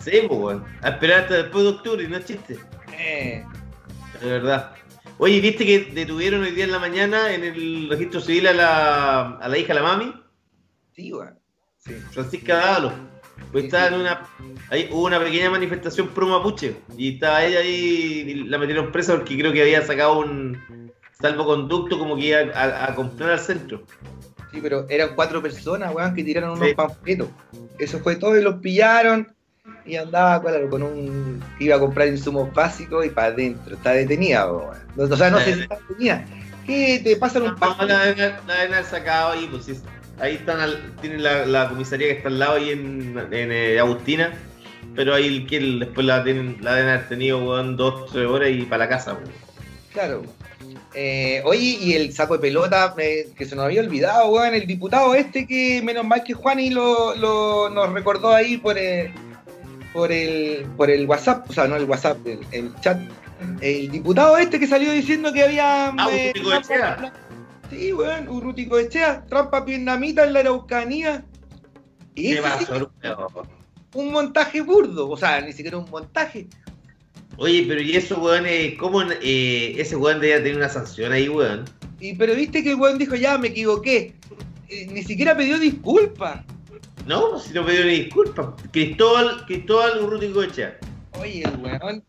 Sí, 0.01 0.23
pues, 0.27 0.41
weón. 0.41 0.65
A 0.83 0.89
esperar 0.91 1.23
hasta 1.23 1.35
después 1.43 1.65
de 1.65 1.71
octubre, 1.71 2.09
no 2.09 2.17
es 2.17 2.25
chiste. 2.25 2.59
Eh, 2.99 3.45
De 4.21 4.31
verdad. 4.31 4.73
Oye, 5.19 5.41
¿viste 5.41 5.65
que 5.65 5.91
detuvieron 5.93 6.43
hoy 6.43 6.51
día 6.53 6.65
en 6.65 6.73
la 6.73 6.79
mañana 6.79 7.33
en 7.33 7.45
el 7.45 7.89
registro 7.89 8.21
civil 8.21 8.47
a 8.49 8.53
la, 8.53 9.21
a 9.39 9.49
la 9.49 9.59
hija 9.59 9.75
de 9.75 9.81
la 9.81 9.87
mami? 9.87 10.13
sí, 10.95 11.13
weón. 11.13 11.39
Sí. 11.79 11.95
Francisca 12.13 12.57
Dávalos. 12.57 12.93
Pues 13.53 13.63
Sí, 13.63 13.67
estaba 13.69 13.89
sí. 13.89 13.95
en 13.95 14.01
una. 14.01 14.29
Ahí 14.71 14.89
hubo 14.91 15.07
una 15.07 15.21
pequeña 15.21 15.49
manifestación 15.51 16.09
pro 16.09 16.27
mapuche. 16.27 16.75
Y 16.97 17.15
estaba 17.15 17.45
ella 17.45 17.61
ahí 17.61 18.25
y 18.27 18.35
la 18.45 18.59
metieron 18.59 18.91
presa 18.91 19.15
porque 19.15 19.39
creo 19.39 19.53
que 19.53 19.63
había 19.63 19.81
sacado 19.83 20.19
un 20.19 20.61
salvoconducto 21.20 21.99
como 21.99 22.16
que 22.16 22.27
iba 22.27 22.39
a, 22.55 22.90
a 22.90 22.95
comprar 22.95 23.31
al 23.31 23.40
centro. 23.40 23.82
Sí, 24.53 24.61
pero 24.62 24.86
eran 24.89 25.11
cuatro 25.15 25.43
personas, 25.43 25.93
weón, 25.95 26.15
que 26.15 26.24
tiraron 26.24 26.53
unos 26.53 26.69
Sí. 26.69 26.74
panfletos. 26.74 27.28
Eso 27.78 27.99
fue 27.99 28.16
todo 28.16 28.36
y 28.39 28.43
los 28.43 28.57
pillaron. 28.57 29.28
Y 29.85 29.97
andaba 29.97 30.40
claro, 30.40 30.69
con 30.70 30.82
un. 30.82 31.43
iba 31.59 31.77
a 31.77 31.81
comprar 31.81 32.09
insumos 32.09 32.53
básicos 32.55 33.05
y 33.05 33.11
para 33.11 33.28
adentro. 33.28 33.74
Está 33.74 33.93
detenida, 33.93 34.51
weón. 34.51 34.77
O 35.12 35.16
sea, 35.16 35.31
no 35.31 35.39
sé 35.40 35.55
si 35.55 35.61
está 35.62 35.77
detenida. 35.89 36.24
¿Qué 36.66 37.01
te 37.03 37.16
pasan 37.16 37.43
un 37.43 37.49
No, 37.49 37.55
la 37.55 37.61
panfleto? 37.61 37.99
deben 37.99 38.20
haber- 38.20 38.40
la 38.47 38.55
deben 38.55 38.73
haber 38.74 38.85
sacado 38.85 39.32
ahí, 39.32 39.49
pues 39.51 39.65
sí. 39.65 39.74
Ahí 40.20 40.35
están, 40.35 40.61
al- 40.61 40.95
tienen 41.01 41.23
la, 41.23 41.47
la 41.47 41.69
comisaría 41.69 42.09
que 42.09 42.12
está 42.15 42.28
al 42.28 42.39
lado 42.39 42.55
ahí 42.57 42.70
en, 42.70 43.19
en 43.31 43.53
eh, 43.53 43.78
Agustina. 43.81 44.32
Pero 44.95 45.15
ahí 45.15 45.47
el, 45.51 45.78
después 45.81 46.07
la, 46.07 46.24
tienen, 46.24 46.59
la 46.61 46.74
deben 46.74 46.90
haber 46.90 47.09
tenido, 47.09 47.39
weón, 47.39 47.77
dos, 47.77 48.11
tres 48.12 48.27
horas 48.27 48.51
y 48.51 48.62
para 48.62 48.85
la 48.85 48.89
casa, 48.89 49.15
weón. 49.15 49.31
Claro. 49.93 50.23
Eh, 50.94 51.43
oye, 51.44 51.78
y 51.81 51.93
el 51.94 52.12
saco 52.15 52.35
de 52.35 52.40
pelota, 52.40 52.94
eh, 52.98 53.28
que 53.36 53.44
se 53.44 53.55
nos 53.55 53.66
había 53.66 53.82
olvidado, 53.82 54.28
weón, 54.31 54.55
el 54.55 54.66
diputado 54.66 55.15
este 55.15 55.47
que 55.47 55.82
menos 55.82 56.05
mal 56.05 56.24
que 56.24 56.32
Juani 56.35 56.70
lo, 56.70 57.15
lo- 57.15 57.69
nos 57.69 57.93
recordó 57.93 58.32
ahí 58.35 58.56
por 58.56 58.78
el, 58.78 59.12
por 59.93 60.10
el 60.10 60.66
por 60.77 60.90
el 60.90 61.06
WhatsApp, 61.06 61.48
o 61.51 61.52
sea, 61.52 61.66
no 61.69 61.77
el 61.77 61.85
WhatsApp, 61.85 62.27
el, 62.27 62.40
el 62.52 62.74
chat. 62.81 62.98
El 63.60 63.90
diputado 63.90 64.36
este 64.39 64.59
que 64.59 64.66
salió 64.66 64.90
diciendo 64.90 65.32
que 65.32 65.44
había... 65.44 65.89
Ah, 65.97 66.09
eh, 66.10 66.32
Urrutico 66.35 66.55
Echea. 66.56 67.12
Sí, 67.70 67.93
weón, 67.93 68.28
Urrutico 68.28 68.78
Echea, 68.78 69.24
trampa 69.27 69.60
vietnamita 69.60 70.24
en 70.24 70.32
la 70.32 70.40
Araucanía. 70.40 71.24
Y 72.16 72.31
¿Qué 72.31 72.36
sí 72.36 72.43
pasó, 72.43 72.90
weón? 73.05 73.48
un 73.94 74.10
montaje 74.12 74.60
burdo, 74.60 75.09
o 75.09 75.16
sea, 75.16 75.40
ni 75.40 75.52
siquiera 75.52 75.78
un 75.78 75.89
montaje. 75.89 76.48
Oye, 77.40 77.65
pero 77.69 77.81
¿y 77.81 77.94
eso, 77.97 78.19
weón? 78.20 78.47
Eh, 78.47 78.77
¿Cómo 78.78 79.01
eh, 79.02 79.74
ese 79.78 79.94
weón 79.94 80.20
debía 80.20 80.39
tener 80.39 80.56
una 80.56 80.69
sanción 80.69 81.12
ahí, 81.12 81.28
weón? 81.28 81.65
Y, 82.01 82.15
pero 82.16 82.35
viste 82.35 82.65
que 82.65 82.70
el 82.70 82.77
weón 82.81 82.98
dijo, 82.98 83.15
ya, 83.15 83.39
me 83.39 83.48
equivoqué. 83.48 84.15
Eh, 84.69 84.89
ni 84.90 85.05
siquiera 85.05 85.36
pidió 85.36 85.59
disculpas. 85.59 86.44
No, 87.06 87.39
si 87.39 87.55
no 87.55 87.65
pidió 87.65 87.85
ni 87.85 88.01
disculpas. 88.02 88.48
Cristóbal, 88.73 89.47
Cristóbal 89.47 90.44
Echea. 90.44 90.78
Oye, 91.20 91.44
el 91.44 91.56
weón. 91.59 92.05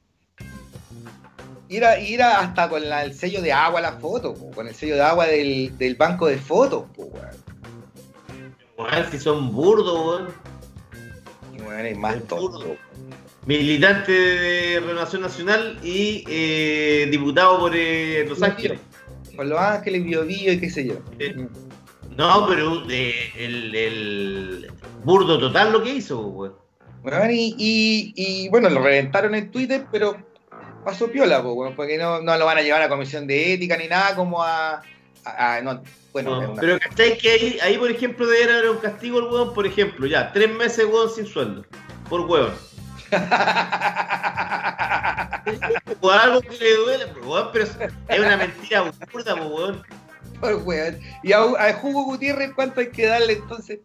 Ir, 1.69 1.85
a- 1.85 1.99
ir 1.99 2.23
a- 2.23 2.39
hasta 2.39 2.67
con 2.67 2.89
la- 2.89 3.03
el 3.05 3.13
sello 3.13 3.41
de 3.43 3.53
agua 3.53 3.79
la 3.81 3.93
foto, 3.93 4.33
po, 4.33 4.49
con 4.49 4.67
el 4.67 4.73
sello 4.73 4.95
de 4.95 5.03
agua 5.03 5.27
del, 5.27 5.77
del 5.77 5.93
banco 5.95 6.25
de 6.25 6.37
fotos, 6.39 6.85
po, 6.95 7.03
weón. 7.03 7.29
Weón, 8.77 9.11
si 9.11 9.19
son 9.19 9.53
burdos, 9.53 10.07
weón. 10.07 10.27
Y 11.55 11.61
weón 11.61 11.85
es 11.85 11.97
más 11.99 12.23
tonto. 12.23 12.75
Militante 13.49 14.11
de 14.11 14.79
Renovación 14.79 15.23
Nacional 15.23 15.79
y 15.83 16.23
eh, 16.29 17.07
diputado 17.09 17.57
por 17.57 17.71
eh, 17.75 18.23
Los 18.29 18.43
Ángeles. 18.43 18.79
Con 19.35 19.49
Los 19.49 19.59
Ángeles, 19.59 20.03
Bio 20.03 20.23
Bio 20.23 20.53
y 20.53 20.59
qué 20.59 20.69
sé 20.69 20.85
yo. 20.85 20.93
No, 22.15 22.45
pero 22.47 22.83
eh, 22.91 23.15
el, 23.39 23.73
el 23.73 24.71
burdo 25.03 25.39
total 25.39 25.71
lo 25.73 25.81
que 25.81 25.95
hizo, 25.95 26.19
weón. 26.27 26.53
Weón, 27.03 27.31
y, 27.31 27.55
y, 27.57 28.13
y, 28.15 28.49
bueno, 28.49 28.69
lo 28.69 28.83
reventaron 28.83 29.33
en 29.33 29.49
Twitter, 29.49 29.83
pero 29.91 30.15
pasó 30.85 31.07
piola, 31.09 31.41
weón, 31.41 31.75
porque 31.75 31.97
no, 31.97 32.21
no 32.21 32.37
lo 32.37 32.45
van 32.45 32.59
a 32.59 32.61
llevar 32.61 32.83
a 32.83 32.89
comisión 32.89 33.25
de 33.25 33.53
ética 33.53 33.77
ni 33.77 33.87
nada 33.87 34.15
como 34.15 34.43
a. 34.43 34.83
a- 35.25 35.55
a- 35.55 35.61
no, 35.61 35.81
bueno, 36.13 36.39
No, 36.39 36.53
pero 36.53 36.77
¿cachai? 36.79 37.17
Que 37.17 37.31
ahí, 37.31 37.57
ahí, 37.63 37.77
por 37.79 37.89
ejemplo, 37.89 38.27
debería 38.27 38.59
haber 38.59 38.69
un 38.69 38.77
castigo 38.77 39.17
al 39.17 39.25
weón, 39.25 39.53
por 39.55 39.65
ejemplo, 39.65 40.05
ya, 40.05 40.31
tres 40.31 40.53
meses 40.55 40.85
weón 40.85 41.09
sin 41.09 41.25
sueldo. 41.25 41.65
Por 42.09 42.21
weón. 42.21 42.51
O 46.01 46.11
algo 46.11 46.41
que 46.41 46.57
le 46.57 46.75
duele, 46.75 47.05
pero, 47.13 47.29
weón, 47.29 47.49
pero 47.51 47.65
es 47.65 48.19
una 48.19 48.37
mentira 48.37 48.91
burda, 49.11 49.35
po, 49.35 49.45
weón. 49.47 49.83
por 50.39 50.53
weón. 50.63 50.99
Y 51.23 51.33
a, 51.33 51.39
a 51.39 51.79
Hugo 51.81 52.03
Gutiérrez, 52.05 52.51
¿cuánto 52.55 52.79
hay 52.79 52.89
que 52.89 53.07
darle 53.07 53.33
entonces? 53.33 53.79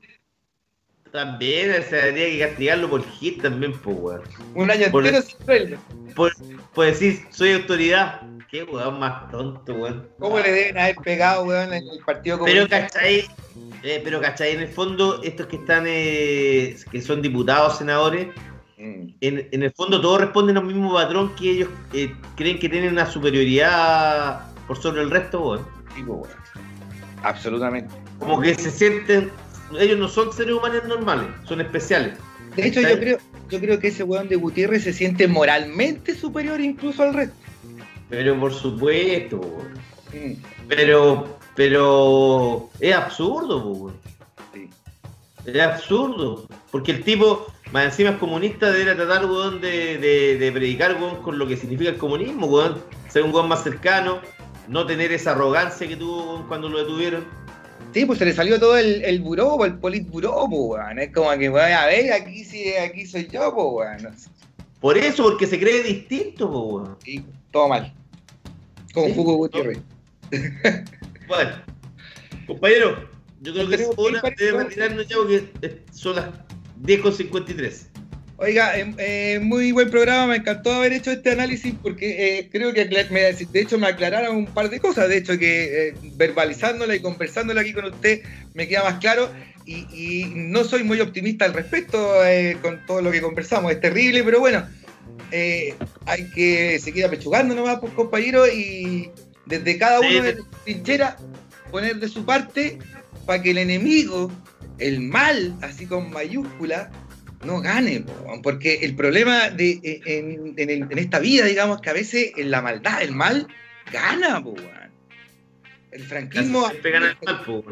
También, 1.10 1.80
o 1.80 1.82
sea, 1.88 2.04
habría 2.04 2.26
que 2.26 2.38
castigarlo 2.40 2.90
por 2.90 3.04
hit 3.04 3.42
también, 3.42 3.72
pues, 3.78 3.96
weón. 3.98 4.22
Un 4.54 4.70
año 4.70 4.90
Por- 4.90 5.06
entero 5.06 5.22
sin 5.24 5.44
sueldo. 5.44 5.76
Por, 6.14 6.32
por 6.74 6.86
decir, 6.86 7.24
soy 7.30 7.52
autoridad. 7.52 8.20
Qué 8.50 8.62
weón 8.64 9.00
más 9.00 9.30
tonto, 9.30 9.74
weón. 9.74 10.08
¿Cómo 10.18 10.38
le 10.38 10.52
deben 10.52 10.78
haber 10.78 10.96
pegado, 10.96 11.44
weón, 11.44 11.72
en 11.72 11.88
el 11.88 11.98
partido 12.04 12.38
Pero 12.44 12.68
cachai, 12.68 13.26
eh, 13.82 14.00
pero 14.04 14.20
cachai, 14.20 14.52
en 14.52 14.60
el 14.60 14.68
fondo, 14.68 15.22
estos 15.24 15.46
que 15.46 15.56
están, 15.56 15.84
eh, 15.88 16.76
que 16.92 17.00
son 17.02 17.22
diputados, 17.22 17.78
senadores. 17.78 18.28
En, 19.20 19.48
en 19.50 19.62
el 19.62 19.72
fondo 19.72 20.00
todos 20.00 20.20
responden 20.20 20.56
al 20.56 20.64
mismo 20.64 20.92
patrón 20.92 21.34
que 21.36 21.50
ellos 21.50 21.68
eh, 21.92 22.14
creen 22.36 22.58
que 22.58 22.68
tienen 22.68 22.92
una 22.92 23.06
superioridad 23.06 24.46
por 24.66 24.80
sobre 24.80 25.02
el 25.02 25.10
resto, 25.10 25.40
weón. 25.40 25.66
Sí, 25.94 26.02
po, 26.02 26.14
weón. 26.14 26.34
Absolutamente. 27.22 27.94
Como 28.18 28.40
que 28.40 28.54
se 28.54 28.70
sienten, 28.70 29.30
ellos 29.78 29.98
no 29.98 30.08
son 30.08 30.32
seres 30.32 30.54
humanos 30.54 30.84
normales, 30.86 31.26
son 31.44 31.60
especiales. 31.60 32.18
De 32.56 32.66
hecho, 32.66 32.80
yo 32.82 32.98
creo, 32.98 33.18
yo 33.48 33.60
creo 33.60 33.78
que 33.80 33.88
ese 33.88 34.04
weón 34.04 34.28
de 34.28 34.36
Gutiérrez 34.36 34.84
se 34.84 34.92
siente 34.92 35.26
moralmente 35.26 36.14
superior 36.14 36.60
incluso 36.60 37.02
al 37.02 37.14
resto. 37.14 37.36
Pero 38.10 38.38
por 38.38 38.52
supuesto, 38.52 39.38
weón. 39.38 39.72
Mm. 40.12 40.36
Pero, 40.68 41.38
pero 41.56 42.70
es 42.80 42.94
absurdo, 42.94 43.66
weón. 43.66 43.96
Sí. 44.52 44.68
Es 45.46 45.60
absurdo. 45.60 46.46
Porque 46.70 46.92
el 46.92 47.02
tipo, 47.02 47.46
más 47.74 47.86
encima 47.86 48.10
es 48.10 48.18
comunista, 48.18 48.70
debería 48.70 48.94
tratar, 48.94 49.26
weón, 49.26 49.60
de, 49.60 49.98
de, 49.98 50.38
de 50.38 50.52
predicar, 50.52 50.94
weón, 50.94 51.20
con 51.22 51.40
lo 51.40 51.48
que 51.48 51.56
significa 51.56 51.90
el 51.90 51.96
comunismo, 51.96 52.46
weón. 52.46 52.80
Ser 53.08 53.24
un 53.24 53.34
weón 53.34 53.48
más 53.48 53.64
cercano, 53.64 54.20
no 54.68 54.86
tener 54.86 55.10
esa 55.10 55.32
arrogancia 55.32 55.88
que 55.88 55.96
tuvo 55.96 56.34
weón, 56.34 56.46
cuando 56.46 56.68
lo 56.68 56.78
detuvieron. 56.78 57.24
Sí, 57.92 58.06
pues 58.06 58.20
se 58.20 58.26
le 58.26 58.32
salió 58.32 58.60
todo 58.60 58.78
el, 58.78 59.04
el 59.04 59.20
buró, 59.20 59.64
el 59.64 59.74
politburó, 59.74 60.48
po, 60.48 60.66
weón. 60.66 61.00
Es 61.00 61.12
como 61.12 61.32
que, 61.32 61.50
weón, 61.50 61.72
a 61.72 61.86
ver, 61.86 62.12
aquí 62.12 62.44
sí, 62.44 62.74
aquí 62.74 63.06
soy 63.06 63.26
yo, 63.26 63.50
weón. 63.50 64.08
Por 64.78 64.96
eso, 64.96 65.24
porque 65.24 65.48
se 65.48 65.58
cree 65.58 65.82
distinto, 65.82 66.46
weón. 66.48 66.96
Sí, 67.04 67.24
todo 67.50 67.68
mal. 67.68 67.92
Con 68.92 69.06
Sí, 69.06 69.14
Hugo 69.18 69.34
Gutiérrez. 69.34 69.80
Bueno, 71.26 71.52
compañero, 72.46 73.08
yo 73.40 73.52
creo 73.52 73.68
que 73.68 73.74
es 73.76 73.90
hora 73.96 74.20
de 74.20 74.52
retirarnos 74.52 75.08
ya 75.08 75.16
porque 75.16 75.82
son 75.90 76.16
las 76.16 76.43
10.53. 76.82 77.88
Oiga, 78.36 78.76
eh, 78.78 78.92
eh, 78.98 79.40
muy 79.40 79.70
buen 79.70 79.90
programa, 79.90 80.26
me 80.26 80.36
encantó 80.36 80.72
haber 80.72 80.92
hecho 80.92 81.12
este 81.12 81.30
análisis 81.30 81.72
porque 81.80 82.38
eh, 82.38 82.48
creo 82.50 82.72
que 82.74 82.84
me- 83.10 83.20
de 83.32 83.60
hecho 83.60 83.78
me 83.78 83.86
aclararon 83.86 84.36
un 84.36 84.46
par 84.46 84.70
de 84.70 84.80
cosas, 84.80 85.08
de 85.08 85.18
hecho 85.18 85.38
que 85.38 85.88
eh, 85.88 85.94
verbalizándola 86.16 86.96
y 86.96 87.00
conversándola 87.00 87.60
aquí 87.60 87.72
con 87.72 87.84
usted 87.84 88.22
me 88.54 88.66
queda 88.66 88.82
más 88.82 88.98
claro 88.98 89.30
y, 89.64 89.86
y 89.92 90.32
no 90.34 90.64
soy 90.64 90.82
muy 90.82 91.00
optimista 91.00 91.44
al 91.44 91.54
respecto 91.54 92.24
eh, 92.26 92.58
con 92.60 92.84
todo 92.86 93.00
lo 93.02 93.12
que 93.12 93.20
conversamos, 93.22 93.70
es 93.70 93.80
terrible, 93.80 94.24
pero 94.24 94.40
bueno, 94.40 94.66
hay 96.06 96.30
que 96.34 96.78
seguir 96.80 97.04
apechugando 97.04 97.54
nomás, 97.54 97.78
pues, 97.80 97.92
compañero, 97.92 98.46
y 98.48 99.10
desde 99.46 99.78
cada 99.78 100.00
Sí, 100.00 100.06
uno 100.06 100.22
de 100.24 100.34
las 100.34 100.44
trincheras 100.64 101.16
poner 101.70 101.96
de 101.96 102.08
su 102.08 102.24
parte 102.24 102.78
para 103.26 103.42
que 103.42 103.52
el 103.52 103.58
enemigo, 103.58 104.30
el 104.78 105.00
mal, 105.00 105.56
así 105.62 105.86
con 105.86 106.10
mayúscula, 106.10 106.90
no 107.44 107.60
gane, 107.60 108.04
porque 108.42 108.76
el 108.82 108.96
problema 108.96 109.50
de, 109.50 109.72
eh, 109.82 110.00
en, 110.06 110.54
en 110.56 110.70
el- 110.70 110.90
en 110.90 110.98
esta 110.98 111.18
vida, 111.18 111.44
digamos, 111.44 111.80
que 111.80 111.90
a 111.90 111.92
veces 111.92 112.32
en 112.36 112.50
la 112.50 112.62
maldad, 112.62 113.02
el 113.02 113.12
mal, 113.12 113.46
gana, 113.92 114.42
po. 114.42 114.54
El 115.90 116.02
franquismo 116.02 116.68
Siempre 116.70 116.90
gana 116.90 117.10
el 117.10 117.16
mal, 117.24 117.44
po, 117.44 117.64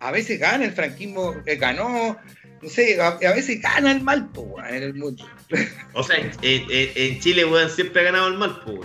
a 0.00 0.10
veces 0.12 0.38
gana, 0.38 0.64
el 0.64 0.72
franquismo 0.72 1.34
eh, 1.46 1.56
ganó, 1.56 2.16
no 2.62 2.68
sé, 2.68 3.00
a, 3.00 3.08
a 3.08 3.34
veces 3.34 3.60
gana 3.60 3.90
el 3.92 4.00
mal, 4.02 4.28
po, 4.30 4.56
en 4.64 4.82
el 4.82 4.94
mundo. 4.94 5.26
O 5.94 6.02
sea, 6.04 6.16
en, 6.42 7.20
Chile, 7.20 7.44
weón, 7.44 7.68
siempre 7.70 8.02
ha 8.02 8.04
ganado 8.04 8.28
el 8.28 8.38
mal, 8.38 8.60
po. 8.60 8.80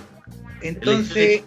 Entonces, 0.62 1.44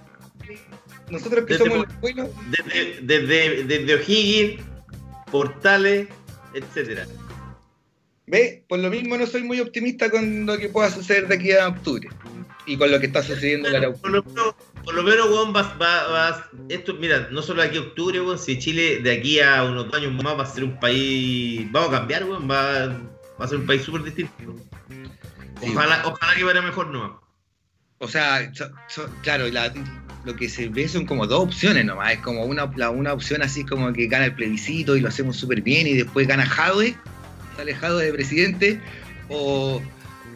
nosotros 1.11 1.45
que 1.47 1.55
Desde 1.55 1.65
somos 1.65 1.87
los 1.87 2.01
buenos, 2.01 2.29
Desde, 2.51 3.01
desde, 3.03 3.65
desde 3.65 3.95
O'Higgins, 3.95 4.61
Portales, 5.31 6.09
etcétera. 6.55 7.07
ve, 8.27 8.65
por 8.69 8.79
lo 8.79 8.91
mismo 8.91 9.17
no 9.17 9.27
soy 9.27 9.43
muy 9.43 9.61
optimista 9.61 10.11
con 10.11 10.47
lo 10.47 10.57
que 10.59 10.69
pueda 10.69 10.91
suceder 10.91 11.29
de 11.29 11.35
aquí 11.37 11.53
a 11.53 11.69
octubre 11.69 12.09
y 12.67 12.77
con 12.77 12.91
lo 12.91 12.99
que 12.99 13.07
está 13.07 13.23
sucediendo 13.23 13.69
en 13.69 13.81
la 13.81 13.93
Por 13.93 14.11
lo 14.11 14.23
menos, 14.25 14.55
por 14.85 14.95
lo 14.95 15.03
menos, 15.05 15.29
weón, 15.31 15.55
va, 15.55 15.63
va, 15.81 16.09
va- 16.09 16.51
esto, 16.69 16.95
mira, 16.95 17.29
no 17.31 17.41
solo 17.43 17.63
aquí 17.63 17.77
a 17.77 17.81
octubre, 17.83 18.21
weón, 18.21 18.39
si 18.39 18.59
Chile 18.59 19.01
de 19.03 19.13
aquí 19.13 19.39
a 19.41 19.63
unos 19.65 19.93
años 19.95 20.13
más 20.13 20.37
va 20.39 20.43
a 20.43 20.47
ser 20.47 20.65
un 20.65 20.79
país, 20.81 21.71
vamos 21.71 21.91
a 21.91 21.99
cambiar, 21.99 22.25
weón, 22.25 22.51
va, 22.51 22.89
va 23.41 23.45
a 23.45 23.49
ser 23.49 23.59
un 23.59 23.67
país 23.67 23.83
súper 23.83 24.03
distinto. 24.03 24.57
Sí. 24.89 25.71
Ojalá, 25.73 26.03
ojalá 26.07 26.35
que 26.35 26.45
vaya 26.45 26.61
mejor, 26.63 26.89
no. 26.89 27.23
O 27.99 28.09
sea, 28.09 28.51
claro, 29.23 29.49
la- 29.49 29.73
lo 30.25 30.35
que 30.37 30.49
se 30.49 30.69
ve 30.69 30.89
son 30.89 31.07
como 31.07 31.27
dos 31.27 31.41
opciones 31.45 31.85
nomás. 31.85 32.15
Es 32.15 32.19
como 32.19 32.45
una, 32.45 32.65
una 32.65 33.13
opción 33.13 33.43
así 33.43 33.65
como 33.65 33.93
que 33.93 34.07
gana 34.07 34.27
el 34.27 34.35
plebiscito 34.35 34.97
y 34.97 35.01
lo 35.01 35.09
hacemos 35.09 35.37
súper 35.37 35.63
bien 35.63 35.87
y 35.87 35.95
después 35.95 36.27
gana 36.27 36.45
Jadwe, 36.45 36.97
sale 37.57 37.75
Jadwe 37.75 38.07
de 38.07 38.13
presidente, 38.13 38.81
o 39.29 39.81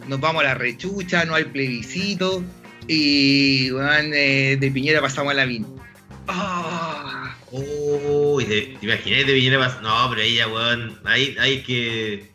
nos 0.09 0.21
vamos 0.21 0.43
a 0.43 0.47
la 0.47 0.55
rechucha, 0.55 1.25
no 1.25 1.35
hay 1.35 1.45
plebiscito 1.45 2.43
y 2.87 3.71
weón, 3.73 4.13
eh, 4.15 4.57
de 4.59 4.71
Piñera 4.71 5.01
pasamos 5.01 5.33
a 5.33 5.35
la 5.35 5.45
VIN. 5.45 5.67
Ah, 6.29 7.35
Uy, 7.51 8.45
te, 8.45 8.61
te 8.81 8.87
imaginas 8.87 9.27
de 9.27 9.33
Piñera 9.35 9.59
pas- 9.59 9.81
No, 9.83 10.09
pero 10.11 10.23
ahí 10.23 10.37
ya, 10.37 10.47
weón, 10.49 10.99
ahí 11.05 11.37
hay 11.39 11.63
que. 11.63 12.31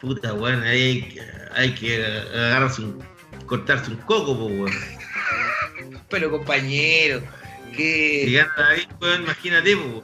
Puta, 0.00 0.34
weón, 0.34 0.62
ahí 0.64 0.80
hay 0.80 1.18
hay 1.54 1.74
que 1.74 2.04
agarrarse 2.34 2.82
un. 2.82 3.02
Cortarse 3.48 3.90
un 3.90 3.96
coco, 3.98 4.38
po, 4.38 4.46
weón. 4.46 4.70
pero 6.08 6.30
compañero, 6.30 7.20
Si 7.70 7.76
que 7.76 8.32
gana 8.32 8.54
David, 8.56 8.88
weón, 9.00 9.22
imagínate, 9.22 9.76
po. 9.76 10.02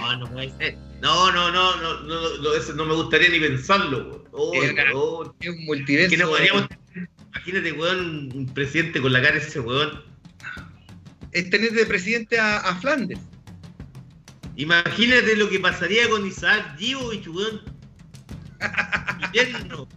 No, 0.00 0.16
no 0.16 0.30
puede 0.30 0.50
ser. 0.56 0.78
No, 1.02 1.32
no, 1.32 1.50
no, 1.50 1.76
no, 1.76 2.00
no, 2.02 2.38
no, 2.38 2.54
eso 2.54 2.72
no 2.74 2.86
me 2.86 2.94
gustaría 2.94 3.28
ni 3.28 3.40
pensarlo, 3.40 3.98
weón. 4.08 4.22
Oh, 4.32 4.50
weón. 4.52 5.34
es 5.40 5.48
un 5.50 5.64
multiverso. 5.66 6.10
Que 6.10 6.16
no 6.16 6.28
podríamos. 6.28 6.68
Imagínate, 7.34 7.72
weón, 7.72 8.30
un 8.34 8.46
presidente 8.54 9.00
con 9.00 9.12
la 9.12 9.20
cara 9.20 9.34
de 9.34 9.46
ese 9.46 9.60
weón. 9.60 10.02
Es 11.32 11.50
tener 11.50 11.72
de 11.72 11.86
presidente 11.86 12.38
a, 12.38 12.58
a 12.58 12.76
Flandes. 12.76 13.18
Imagínate 14.56 15.34
lo 15.36 15.48
que 15.48 15.58
pasaría 15.58 16.08
con 16.08 16.26
Isaac 16.26 16.78
Givovich, 16.78 17.26
weón. 17.26 17.62
Invierno. 19.24 19.88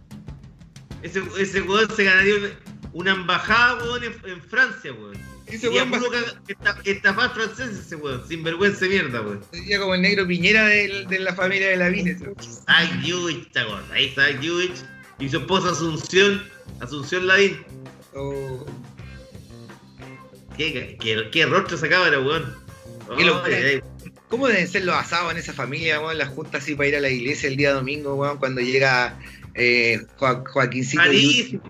Ese, 1.02 1.22
ese 1.38 1.62
weón 1.62 1.88
se 1.94 2.04
ganaría 2.04 2.58
una, 2.92 3.12
embajada, 3.12 3.82
weón, 3.84 4.04
en, 4.04 4.12
en 4.30 4.42
Francia, 4.42 4.92
weón. 4.92 5.16
Ese 5.46 5.68
weón 5.68 5.90
puro 5.90 6.10
estafar 6.84 7.32
francés 7.34 7.70
ese 7.70 7.96
weón, 7.96 8.26
sin 8.26 8.42
vergüenza 8.42 8.80
de 8.80 8.88
mierda, 8.88 9.20
weón. 9.20 9.44
sería 9.52 9.78
como 9.78 9.94
el 9.94 10.02
negro 10.02 10.26
Piñera 10.26 10.66
del- 10.66 11.06
de, 11.06 11.18
la 11.20 11.34
familia 11.34 11.68
de 11.68 11.76
la 11.76 11.88
VIN. 11.88 12.08
ese 12.08 12.24
weón. 12.24 12.36
Isaac 12.40 13.48
¿te 13.52 13.60
acordás? 13.60 14.00
Isaac 14.00 14.40
Givovich 14.40 14.84
y 15.18 15.28
su 15.28 15.38
esposa 15.38 15.70
Asunción, 15.70 16.42
Asunción 16.80 17.26
Lavín. 17.26 17.64
Oh. 18.14 18.66
¿Qué, 20.56 20.96
qué, 21.00 21.28
qué 21.30 21.46
rostro 21.46 21.76
esa 21.76 21.88
cabra, 21.88 22.18
weón. 22.18 22.54
Qué 23.16 23.24
ay, 23.54 23.80
¿Cómo 24.28 24.48
deben 24.48 24.66
ser 24.66 24.84
los 24.84 24.96
asados 24.96 25.30
en 25.30 25.38
esa 25.38 25.52
familia, 25.52 26.00
weón? 26.00 26.18
Las 26.18 26.30
juntas 26.30 26.62
así 26.62 26.74
para 26.74 26.88
ir 26.88 26.96
a 26.96 27.00
la 27.00 27.10
iglesia 27.10 27.48
el 27.48 27.56
día 27.56 27.72
domingo, 27.72 28.14
weón, 28.14 28.38
cuando 28.38 28.60
llega 28.60 29.16
eh, 29.56 30.00
Jo- 30.18 30.44
Joaquincito 30.46 31.02
Rarísimo. 31.02 31.62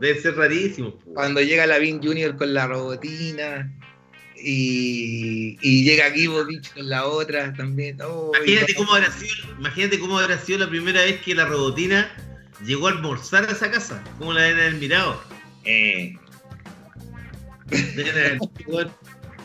Debe 0.00 0.20
ser 0.20 0.36
rarísimo. 0.36 0.92
cuando 1.14 1.40
llega 1.40 1.66
Lavín 1.66 2.00
Junior 2.02 2.36
con 2.36 2.54
la 2.54 2.66
robotina 2.68 3.72
y, 4.40 5.58
y 5.60 5.82
llega 5.82 6.10
Gibovich 6.12 6.72
con 6.72 6.88
la 6.88 7.04
otra 7.06 7.52
también. 7.54 7.98
Oh, 8.02 8.30
Imagínate 8.36 8.74
cómo 8.74 8.94
habrá 8.94 9.10
sido, 9.10 9.32
imagínate 9.58 9.98
cómo 9.98 10.18
habrá 10.18 10.38
sido 10.38 10.58
la 10.60 10.68
primera 10.68 11.02
vez 11.02 11.20
que 11.22 11.34
la 11.34 11.46
robotina 11.46 12.08
llegó 12.64 12.86
a 12.86 12.92
almorzar 12.92 13.48
a 13.48 13.52
esa 13.52 13.70
casa. 13.70 14.02
¿Cómo 14.20 14.32
la 14.32 14.42
deben 14.42 14.60
haber 14.60 14.74
mirado? 14.74 15.20
Eh, 15.64 16.14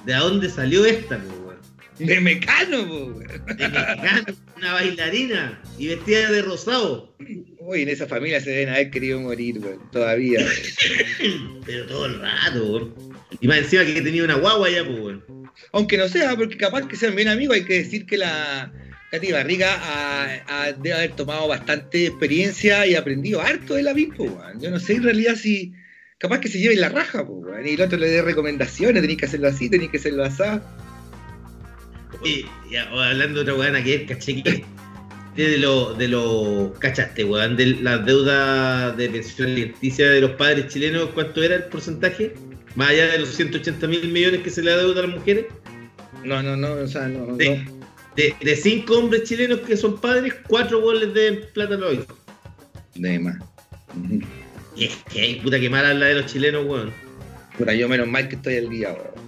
¿De 0.05 0.13
dónde 0.13 0.49
salió 0.49 0.85
esta, 0.85 1.15
weón? 1.17 1.42
De 1.99 2.19
Mecano, 2.21 2.87
po. 2.87 3.19
De 3.19 3.67
mexicana, 3.69 4.25
una 4.57 4.73
bailarina 4.73 5.61
y 5.77 5.87
vestida 5.87 6.31
de 6.31 6.41
rosado. 6.41 7.15
Uy, 7.59 7.81
en 7.83 7.89
esa 7.89 8.07
familia 8.07 8.41
se 8.41 8.49
deben 8.51 8.69
haber 8.69 8.89
querido 8.91 9.19
morir, 9.19 9.59
weón, 9.59 9.79
todavía. 9.91 10.39
Pero 11.65 11.85
todo 11.87 12.05
el 12.05 12.19
rato, 12.19 12.63
weón. 12.65 12.93
Y 13.39 13.47
más 13.47 13.57
encima 13.59 13.85
que 13.85 14.01
tenía 14.01 14.23
una 14.23 14.35
guagua 14.35 14.69
ya, 14.69 14.85
pues. 14.85 15.17
Aunque 15.71 15.97
no 15.97 16.07
sea, 16.07 16.35
porque 16.35 16.57
capaz 16.57 16.87
que 16.87 16.95
sean 16.95 17.15
bien 17.15 17.27
amigos, 17.27 17.55
hay 17.55 17.63
que 17.65 17.75
decir 17.79 18.05
que 18.05 18.17
la 18.17 18.71
Katy 19.11 19.31
Barriga 19.31 19.73
ha- 19.75 20.41
ha- 20.47 20.71
debe 20.73 20.93
haber 20.93 21.11
tomado 21.11 21.47
bastante 21.47 22.07
experiencia 22.07 22.85
y 22.87 22.95
aprendido 22.95 23.41
harto 23.41 23.75
de 23.75 23.83
la 23.83 23.93
weón. 23.93 24.59
Yo 24.59 24.69
no 24.71 24.79
sé 24.79 24.93
en 24.93 25.03
realidad 25.03 25.35
si. 25.35 25.73
Capaz 26.17 26.39
que 26.39 26.47
se 26.47 26.57
lleve 26.59 26.75
la 26.77 26.87
raja, 26.89 27.25
po. 27.25 27.43
Y 27.65 27.73
el 27.73 27.81
otro 27.81 27.97
le 27.97 28.07
dé 28.09 28.21
recomendaciones, 28.21 29.01
tenéis 29.01 29.19
que 29.19 29.25
hacerlo 29.25 29.47
así, 29.49 29.69
tenéis 29.69 29.91
que 29.91 29.97
hacerlo 29.97 30.23
así. 30.23 30.43
Oye, 32.23 32.45
ya, 32.71 32.83
hablando 32.89 33.43
de 33.43 33.51
otra 33.51 33.55
weón, 33.55 33.75
ayer 33.75 34.05
caché 34.05 34.41
que 34.41 34.63
de 35.35 35.57
lo, 35.57 35.93
de 35.93 36.07
lo, 36.07 36.73
cachaste, 36.79 37.25
weón, 37.25 37.57
de 37.57 37.65
la 37.81 37.97
deuda 37.97 38.91
de 38.91 39.09
pensión 39.09 39.49
alimenticia 39.49 40.09
de 40.09 40.21
los 40.21 40.31
padres 40.31 40.71
chilenos, 40.71 41.09
¿cuánto 41.13 41.43
era 41.43 41.55
el 41.55 41.63
porcentaje? 41.65 42.33
Más 42.75 42.89
allá 42.89 43.07
de 43.11 43.19
los 43.19 43.29
180 43.29 43.87
mil 43.87 44.07
millones 44.09 44.41
que 44.41 44.49
se 44.49 44.61
le 44.61 44.71
adeuda 44.71 45.03
a 45.03 45.07
las 45.07 45.15
mujeres. 45.17 45.45
No, 46.23 46.41
no, 46.41 46.55
no, 46.55 46.73
o 46.73 46.87
sea, 46.87 47.07
no, 47.07 47.25
no. 47.25 47.35
De, 47.35 47.67
de, 48.15 48.35
de 48.39 48.55
cinco 48.55 48.97
hombres 48.99 49.23
chilenos 49.23 49.59
que 49.59 49.75
son 49.75 49.99
padres, 49.99 50.35
cuatro 50.47 50.81
goles 50.81 51.13
de 51.13 51.33
plata 51.53 51.75
a 51.75 51.93
hijos. 51.93 52.07
De 52.95 53.19
más. 53.19 53.37
Y 54.75 54.85
es 54.85 54.95
que, 55.11 55.39
puta 55.43 55.59
que 55.59 55.69
mal 55.69 55.85
habla 55.85 56.05
de 56.07 56.15
los 56.15 56.25
chilenos, 56.27 56.65
weón. 56.65 56.93
Puta, 57.57 57.73
yo 57.73 57.89
menos 57.89 58.07
mal 58.07 58.27
que 58.29 58.35
estoy 58.35 58.57
al 58.57 58.69
día, 58.69 58.93
weón. 58.93 59.22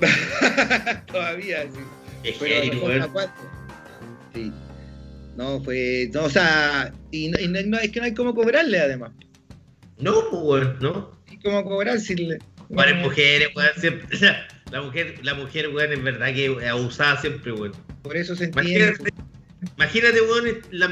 Todavía, 1.06 1.62
sí. 1.62 1.80
Es 2.24 2.36
Pero. 2.38 3.30
Sí. 4.34 4.52
No, 5.36 5.62
fue. 5.62 6.10
No, 6.12 6.24
o 6.24 6.30
sea, 6.30 6.92
y, 7.10 7.28
no, 7.28 7.38
y 7.38 7.48
no- 7.48 7.62
no- 7.62 7.78
es 7.78 7.90
que 7.90 8.00
no 8.00 8.06
hay 8.06 8.14
cómo 8.14 8.34
cobrarle 8.34 8.80
además. 8.80 9.12
No, 9.98 10.14
pues, 10.30 10.42
weón, 10.42 10.78
no. 10.80 11.12
hay 11.28 11.38
cómo 11.38 11.64
cobrar 11.64 12.00
si 12.00 12.16
le. 12.16 12.38
Para 12.74 12.94
mujeres, 12.94 13.48
weón, 13.54 13.70
siempre. 13.76 14.18
La 14.70 14.82
mujer, 14.82 15.14
la 15.22 15.32
mujer, 15.32 15.70
weón, 15.74 15.92
es 15.94 16.02
verdad 16.02 16.34
que 16.34 16.68
abusada 16.68 17.18
siempre, 17.18 17.52
weón. 17.52 17.72
Por 18.02 18.16
eso 18.18 18.36
se 18.36 18.44
entiende. 18.44 18.96
Imagínate, 18.98 19.14
imagínate 19.76 20.20
weón, 20.20 20.60
la, 20.72 20.88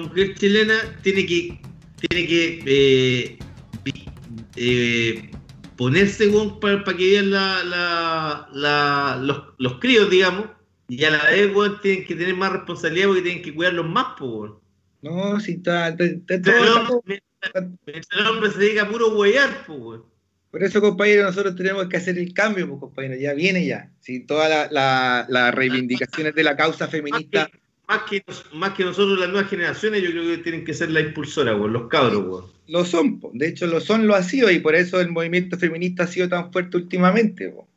mujer 0.00 0.34
chilena 0.36 0.74
tiene 1.02 1.26
que, 1.26 1.60
tiene 2.08 2.26
que 2.26 2.62
eh, 2.64 3.38
eh, 4.56 5.30
ponerse, 5.82 6.28
weón, 6.28 6.60
para 6.60 6.84
que 6.84 7.10
vean 7.10 7.30
la, 7.32 7.64
la, 7.64 8.48
la- 8.52 9.18
los, 9.20 9.42
los 9.58 9.80
críos, 9.80 10.08
digamos, 10.08 10.46
y 10.88 11.02
a 11.04 11.10
la 11.10 11.24
vez, 11.24 11.52
weón, 11.52 11.80
tienen 11.80 12.04
que 12.06 12.14
tener 12.14 12.36
más 12.36 12.52
responsabilidad 12.52 13.08
porque 13.08 13.22
tienen 13.22 13.42
que 13.42 13.52
cuidarlos 13.52 13.88
más, 13.88 14.20
weón. 14.20 14.58
No, 15.02 15.40
si 15.40 15.52
está. 15.54 15.88
está- 15.88 16.04
está 16.04 16.34
Mientras 16.34 16.56
el 16.56 16.66
todo- 16.86 16.98
hombre- 16.98 17.22
el 18.20 18.26
hombre 18.28 18.50
se 18.52 18.58
dedica 18.60 18.82
a 18.82 18.88
puro 18.88 19.08
huear, 19.18 19.64
weón. 19.66 20.04
Por 20.52 20.62
eso, 20.62 20.80
compañero, 20.80 21.24
nosotros 21.24 21.56
tenemos 21.56 21.86
que 21.88 21.96
hacer 21.96 22.16
el 22.18 22.32
cambio, 22.32 22.68
pues, 22.68 22.78
compañero. 22.78 23.16
Ya 23.20 23.32
viene 23.34 23.66
ya. 23.66 23.90
Si 24.00 24.20
todas 24.20 24.48
la- 24.50 24.68
la- 24.70 25.26
las 25.28 25.52
reivindicaciones 25.54 26.34
de 26.34 26.44
la 26.44 26.56
causa 26.56 26.86
feminista. 26.86 27.50
Más 27.88 28.02
que, 28.08 28.22
más 28.54 28.72
que 28.74 28.84
nosotros, 28.84 29.18
las 29.18 29.28
nuevas 29.28 29.50
generaciones, 29.50 30.02
yo 30.02 30.10
creo 30.10 30.24
que 30.24 30.38
tienen 30.42 30.64
que 30.64 30.72
ser 30.72 30.90
la 30.90 31.00
impulsora, 31.00 31.54
weón, 31.56 31.72
los 31.72 31.88
cabros, 31.88 32.24
weón. 32.26 32.44
Lo 32.68 32.84
son, 32.84 33.18
po. 33.20 33.30
de 33.34 33.48
hecho 33.48 33.66
lo 33.66 33.80
son, 33.80 34.06
lo 34.06 34.14
ha 34.14 34.22
sido, 34.22 34.50
y 34.50 34.60
por 34.60 34.74
eso 34.74 35.00
el 35.00 35.10
movimiento 35.10 35.58
feminista 35.58 36.04
ha 36.04 36.06
sido 36.06 36.28
tan 36.28 36.52
fuerte 36.52 36.76
últimamente. 36.76 37.48
po. 37.50 37.68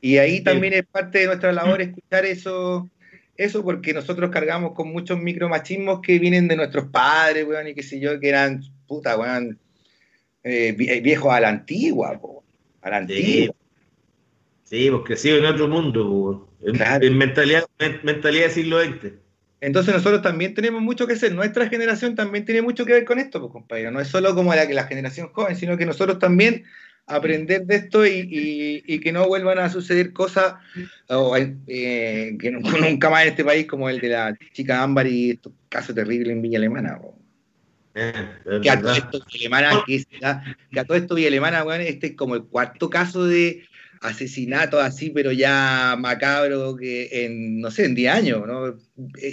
Y 0.00 0.18
ahí 0.18 0.42
también 0.42 0.72
es 0.74 0.86
parte 0.86 1.18
de 1.18 1.26
nuestra 1.26 1.52
labor 1.52 1.82
escuchar 1.82 2.24
eso, 2.24 2.88
eso 3.36 3.62
porque 3.64 3.92
nosotros 3.92 4.30
cargamos 4.30 4.72
con 4.74 4.88
muchos 4.92 5.18
micromachismos 5.18 6.00
que 6.00 6.18
vienen 6.18 6.46
de 6.48 6.56
nuestros 6.56 6.86
padres, 6.86 7.44
weón, 7.46 7.66
y 7.68 7.74
qué 7.74 7.82
sé 7.82 7.98
yo, 8.00 8.18
que 8.20 8.28
eran, 8.28 8.62
puta, 8.86 9.18
weón, 9.18 9.58
eh, 10.44 10.74
vie- 10.78 11.02
viejos 11.02 11.32
a 11.32 11.40
la 11.40 11.48
antigua, 11.48 12.18
po, 12.18 12.42
a 12.80 12.90
la 12.90 12.98
Sí. 13.06 13.12
antigua. 13.14 13.54
Sí, 14.64 14.88
pues 14.90 15.02
crecido 15.04 15.38
en 15.38 15.46
otro 15.46 15.66
mundo, 15.68 16.48
en, 16.62 16.74
Claro. 16.76 17.04
en 17.06 17.18
mentalidad, 17.18 17.64
en 17.80 18.00
mentalidad 18.04 18.44
del 18.44 18.50
siglo 18.52 18.80
XX. 18.80 19.12
Entonces 19.60 19.92
nosotros 19.94 20.22
también 20.22 20.54
tenemos 20.54 20.80
mucho 20.80 21.06
que 21.06 21.14
hacer. 21.14 21.34
Nuestra 21.34 21.68
generación 21.68 22.14
también 22.14 22.44
tiene 22.44 22.62
mucho 22.62 22.84
que 22.84 22.92
ver 22.92 23.04
con 23.04 23.18
esto, 23.18 23.40
pues, 23.40 23.52
compañero. 23.52 23.90
No 23.90 24.00
es 24.00 24.08
solo 24.08 24.34
como 24.34 24.54
la, 24.54 24.64
la 24.66 24.84
generación 24.84 25.28
joven, 25.32 25.56
sino 25.56 25.76
que 25.76 25.84
nosotros 25.86 26.18
también 26.18 26.64
aprender 27.06 27.64
de 27.64 27.74
esto 27.76 28.06
y, 28.06 28.10
y- 28.30 28.82
y 28.86 29.00
que 29.00 29.12
no 29.12 29.26
vuelvan 29.26 29.58
a 29.58 29.70
suceder 29.70 30.12
cosas 30.12 30.54
eh, 31.66 32.36
que 32.38 32.50
nunca 32.98 33.10
más 33.10 33.22
en 33.22 33.28
este 33.28 33.44
país 33.44 33.66
como 33.66 33.88
el 33.88 34.00
de 34.00 34.08
la 34.10 34.36
chica 34.52 34.82
Ámbar 34.82 35.06
y 35.06 35.30
estos 35.30 35.52
casos 35.68 35.94
terribles 35.94 36.32
en 36.32 36.42
Villa 36.42 36.58
Alemana. 36.58 36.98
Eh, 37.94 38.12
Que 38.62 38.70
a 38.70 38.80
todo 38.80 38.92
esto 38.92 39.18
Villa 39.32 39.38
Alemana, 39.56 39.82
que, 39.86 39.94
es- 39.96 40.06
que 40.70 40.80
a 40.80 40.84
todo 40.84 40.96
esto 40.96 41.14
Villa 41.14 41.28
Alemana, 41.28 41.64
weón, 41.64 41.80
este 41.80 42.08
es 42.08 42.12
como 42.14 42.34
el 42.34 42.44
cuarto 42.44 42.90
caso 42.90 43.24
de 43.24 43.66
asesinato 44.00 44.80
así, 44.80 45.10
pero 45.10 45.32
ya 45.32 45.96
macabro 45.98 46.76
que 46.76 47.24
en, 47.24 47.60
no 47.60 47.70
sé, 47.70 47.84
en 47.84 47.94
10 47.94 48.12
años, 48.12 48.46
¿no? 48.46 48.78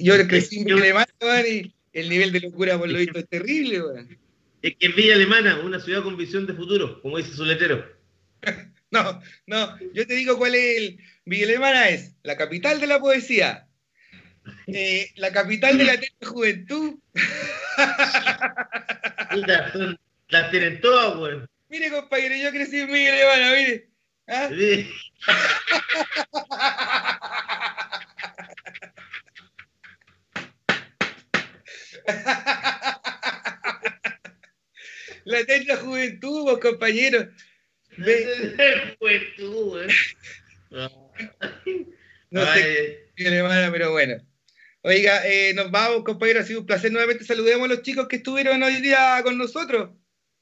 Yo 0.01 0.27
crecí 0.27 0.59
en 0.59 0.65
Villa 0.65 0.77
Alemana, 0.77 1.07
y 1.47 1.73
el 1.93 2.09
nivel 2.09 2.31
de 2.31 2.41
locura 2.41 2.77
por 2.77 2.89
lo 2.89 2.97
visto 2.97 3.19
es 3.19 3.27
terrible, 3.27 3.81
weón. 3.81 4.17
Es 4.61 4.75
que 4.77 4.87
en 4.87 4.95
Villa 4.95 5.15
Alemana, 5.15 5.61
una 5.63 5.79
ciudad 5.79 6.03
con 6.03 6.17
visión 6.17 6.47
de 6.47 6.53
futuro, 6.53 7.01
como 7.01 7.17
dice 7.17 7.33
su 7.33 7.45
letrero. 7.45 7.85
No, 8.91 9.21
no, 9.45 9.77
yo 9.93 10.07
te 10.07 10.13
digo 10.13 10.37
cuál 10.37 10.55
es 10.55 10.77
el. 10.77 10.99
Villa 11.25 11.47
Alemana 11.47 11.89
es 11.89 12.13
la 12.23 12.37
capital 12.37 12.79
de 12.79 12.87
la 12.87 12.99
poesía, 12.99 13.67
eh, 14.67 15.11
la 15.15 15.33
capital 15.33 15.77
de 15.77 15.83
la 15.83 15.99
juventud. 16.25 16.95
Las 20.29 20.51
tienen 20.51 20.79
todas, 20.79 21.17
weón. 21.17 21.49
Mire, 21.67 21.89
compañero, 21.89 22.35
yo 22.35 22.51
crecí 22.51 22.79
en 22.79 22.91
Villa 22.91 23.11
Alemana, 23.11 23.55
mire. 23.57 23.94
Sí. 24.27 24.89
La 35.25 35.39
eterna 35.39 35.75
juventud, 35.77 36.43
vos, 36.43 36.59
compañero. 36.59 37.27
Ve- 37.97 38.95
Juventud, 38.99 39.73
weón. 40.69 40.91
No 42.29 42.41
sé 42.53 42.61
Ay, 42.61 42.97
Villa 43.15 43.29
Alemana, 43.29 43.71
pero 43.71 43.91
bueno. 43.91 44.15
Oiga, 44.81 45.25
eh, 45.25 45.53
nos 45.55 45.71
vamos, 45.71 46.03
compañero. 46.03 46.41
Ha 46.41 46.43
sido 46.43 46.59
un 46.59 46.65
placer. 46.65 46.91
Nuevamente 46.91 47.23
saludemos 47.23 47.65
a 47.65 47.73
los 47.73 47.81
chicos 47.81 48.07
que 48.07 48.17
estuvieron 48.17 48.61
hoy 48.61 48.81
día 48.81 49.19
con 49.23 49.37
nosotros. 49.37 49.91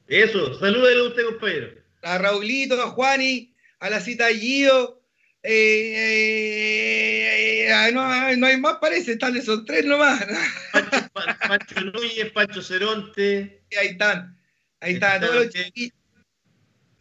Eso, 0.07 0.59
salúdele 0.59 0.99
a 0.99 1.03
usted, 1.03 1.25
compañero. 1.25 1.69
a 2.01 2.17
Raulito, 2.17 2.81
a 2.81 2.89
Juani, 2.89 3.52
a 3.83 3.89
la 3.89 3.99
cita 3.99 4.27
de 4.27 4.35
Gio. 4.39 5.01
eh, 5.43 5.93
eh, 5.95 7.67
eh, 7.69 7.91
no, 7.91 8.35
no 8.37 8.47
hay 8.47 8.57
más, 8.57 8.77
parece, 8.79 9.13
están, 9.13 9.39
son 9.41 9.65
tres 9.65 9.85
nomás. 9.85 10.25
Pancho, 10.71 11.09
Pa- 11.13 11.37
Pancho 11.47 11.81
Núñez, 11.81 12.31
Pancho 12.31 12.61
Ceronte. 12.61 13.61
ahí 13.77 13.87
están, 13.87 14.39
ahí 14.79 14.93
están, 14.93 15.19
todos 15.21 15.35
los 15.35 15.49
chiquillos. 15.49 15.93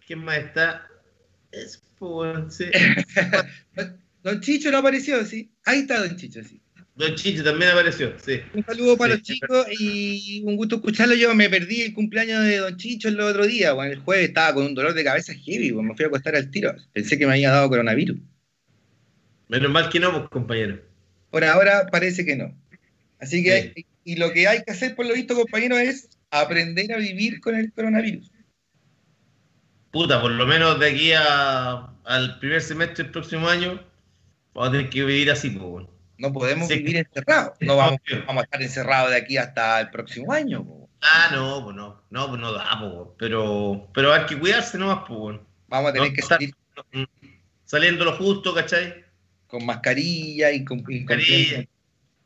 ¿Quién 0.07 0.25
más 0.25 0.39
está? 0.39 0.89
Es, 1.53 1.81
pues. 1.99 2.59
Don 4.25 4.41
Chicho 4.41 4.71
no 4.73 4.79
apareció, 4.79 5.25
sí. 5.25 5.53
Ahí 5.65 5.81
está 5.81 6.01
Don 6.01 6.17
Chicho, 6.17 6.43
sí. 6.43 6.61
Don 7.03 7.15
Chicho 7.17 7.43
también 7.43 7.71
apareció, 7.73 8.13
sí. 8.25 8.41
Un 8.55 8.65
saludo 8.65 8.97
para 8.97 9.15
Sí. 9.15 9.19
los 9.19 9.27
chicos 9.27 9.67
y 9.81 10.43
un 10.45 10.57
gusto 10.57 10.77
escucharlo. 10.77 11.15
Yo 11.15 11.35
me 11.35 11.49
perdí 11.51 11.83
el 11.83 11.95
cumpleaños 11.95 12.45
de 12.45 12.59
Don 12.59 12.77
Chicho 12.77 13.09
el 13.09 13.19
otro 13.21 13.47
día. 13.47 13.73
Bueno, 13.73 13.93
el 13.93 13.99
jueves 14.01 14.29
estaba 14.29 14.55
con 14.55 14.67
un 14.67 14.75
dolor 14.75 14.95
de 14.95 15.03
cabeza 15.05 15.35
heavy. 15.35 15.71
bueno, 15.73 15.91
me 15.91 15.97
fui 15.97 16.05
a 16.05 16.09
acostar 16.09 16.37
al 16.37 16.51
tiro. 16.51 16.75
Pensé 16.93 17.19
que 17.19 17.27
me 17.27 17.33
había 17.33 17.51
dado 17.51 17.69
coronavirus. 17.69 18.19
Menos 19.49 19.71
mal 19.71 19.89
que 19.91 20.01
no, 20.01 20.13
pues, 20.17 20.29
compañero. 20.31 20.81
Por 21.31 21.45
ahora 21.45 21.87
parece 21.91 22.25
que 22.25 22.37
no. 22.37 22.55
Así 23.19 23.43
que, 23.43 23.85
y 24.05 24.17
lo 24.17 24.33
que 24.33 24.47
hay 24.49 24.63
que 24.65 24.71
hacer, 24.73 24.95
por 24.95 25.07
lo 25.07 25.15
visto, 25.15 25.35
compañeros, 25.35 25.79
es 25.79 26.09
aprender 26.31 26.93
a 26.93 26.99
vivir 26.99 27.41
con 27.41 27.55
el 27.55 27.73
coronavirus. 27.73 28.31
Puta, 29.91 30.21
por 30.23 30.31
lo 30.33 30.47
menos 30.47 30.81
de 30.81 30.89
aquí 30.91 31.13
a- 31.13 31.91
al 32.05 32.39
primer 32.39 32.63
semestre 32.63 33.05
del 33.05 33.13
próximo 33.13 33.49
año, 33.49 33.81
vamos 34.55 34.69
a 34.69 34.73
tener 34.73 34.89
que 34.91 35.05
vivir 35.05 35.31
así, 35.31 35.51
pues, 35.51 35.65
weón. 35.65 35.92
No 36.23 36.33
podemos 36.33 36.69
Sí. 36.69 36.77
vivir 36.77 36.99
encerrados. 36.99 37.55
No 37.61 37.77
vamos, 37.77 37.99
a 38.09 38.41
estar 38.43 38.63
encerrados 38.63 39.11
de 39.11 39.17
aquí 39.17 39.37
hasta 39.39 39.81
el 39.81 39.91
próximo 39.91 40.33
año. 40.33 40.65
po. 40.65 40.89
Ah, 41.01 41.31
no, 41.33 41.65
pues 41.65 41.75
no, 41.75 42.01
no, 42.11 42.29
pues 42.29 42.41
no 42.41 42.53
da, 42.53 42.81
weón. 42.81 43.09
Pero, 43.19 43.91
pero 43.93 44.13
hay 44.15 44.25
que 44.27 44.39
cuidarse 44.39 44.79
nomás, 44.79 45.01
pues. 45.09 45.41
Vamos 45.67 45.91
a 45.91 45.93
tener 45.93 46.11
No, 46.11 46.15
que 46.15 46.21
no, 46.23 46.27
salir 46.29 46.55
Saliendo 47.65 48.05
lo 48.05 48.17
justo, 48.17 48.55
¿cachai? 48.55 49.03
con 49.49 49.67
mascarilla 49.67 50.51
y 50.53 50.65
con, 50.65 50.79
y 50.79 50.83
con- 51.05 51.17
Mascarilla. 51.17 51.65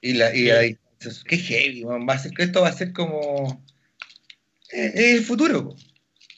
y 0.03 0.13
la, 0.13 0.35
y 0.35 0.39
Sí. 0.41 0.47
la 0.49 0.59
distancia. 0.61 1.23
Qué 1.27 1.39
heavy, 1.39 1.85
weón. 1.85 2.07
va 2.07 2.15
a 2.15 2.19
ser, 2.19 2.33
esto 2.37 2.61
va 2.61 2.69
a 2.69 2.73
ser 2.73 2.93
como 2.93 3.65
eh, 4.73 4.93
es 4.95 5.15
el 5.21 5.25
futuro, 5.25 5.69
po. 5.71 5.77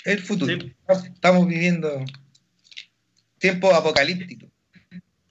Es 0.05 0.15
el 0.15 0.21
futuro. 0.21 0.57
Sí. 0.61 0.75
Estamos 1.13 1.47
viviendo 1.49 2.05
tiempos 3.39 3.75
apocalípticos. 3.75 4.49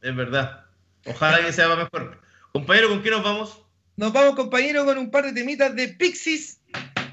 Es 0.01 0.15
verdad. 0.15 0.65
Ojalá 1.07 1.45
que 1.45 1.53
sea 1.53 1.67
mejor. 1.75 2.21
Compañero, 2.51 2.89
¿con 2.89 3.01
qué 3.03 3.09
nos 3.09 3.23
vamos? 3.23 3.61
Nos 3.95 4.13
vamos, 4.13 4.35
compañero, 4.35 4.85
con 4.85 4.97
un 4.97 5.09
par 5.09 5.25
de 5.25 5.33
temitas 5.33 5.75
de 5.75 5.87
Pixies, 5.89 6.59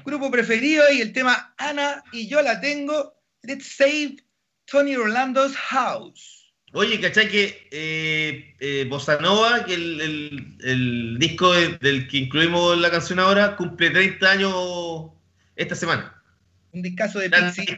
grupo 0.05 0.29
preferido, 0.29 0.83
y 0.91 1.01
el 1.01 1.13
tema 1.13 1.53
Ana 1.57 2.03
y 2.11 2.27
yo 2.27 2.41
la 2.41 2.59
tengo. 2.61 3.15
Let's 3.43 3.75
save 3.75 4.17
Tony 4.65 4.95
Orlando's 4.95 5.55
house. 5.55 6.53
Oye, 6.73 6.99
¿cachai 6.99 7.29
que 7.29 7.67
eh, 7.71 8.55
eh, 8.59 8.85
Bossa 8.89 9.17
Nova, 9.19 9.63
que 9.65 9.75
el, 9.75 10.01
el- 10.01 10.57
el 10.61 11.17
disco 11.19 11.53
de- 11.53 11.77
del 11.77 12.07
que 12.07 12.17
incluimos 12.17 12.77
la 12.77 12.91
canción 12.91 13.19
ahora, 13.19 13.55
cumple 13.55 13.91
30 13.91 14.29
años 14.31 14.53
esta 15.55 15.73
semana? 15.75 16.21
Un 16.73 16.81
discazo 16.81 17.19
de 17.19 17.29
Pixies, 17.29 17.77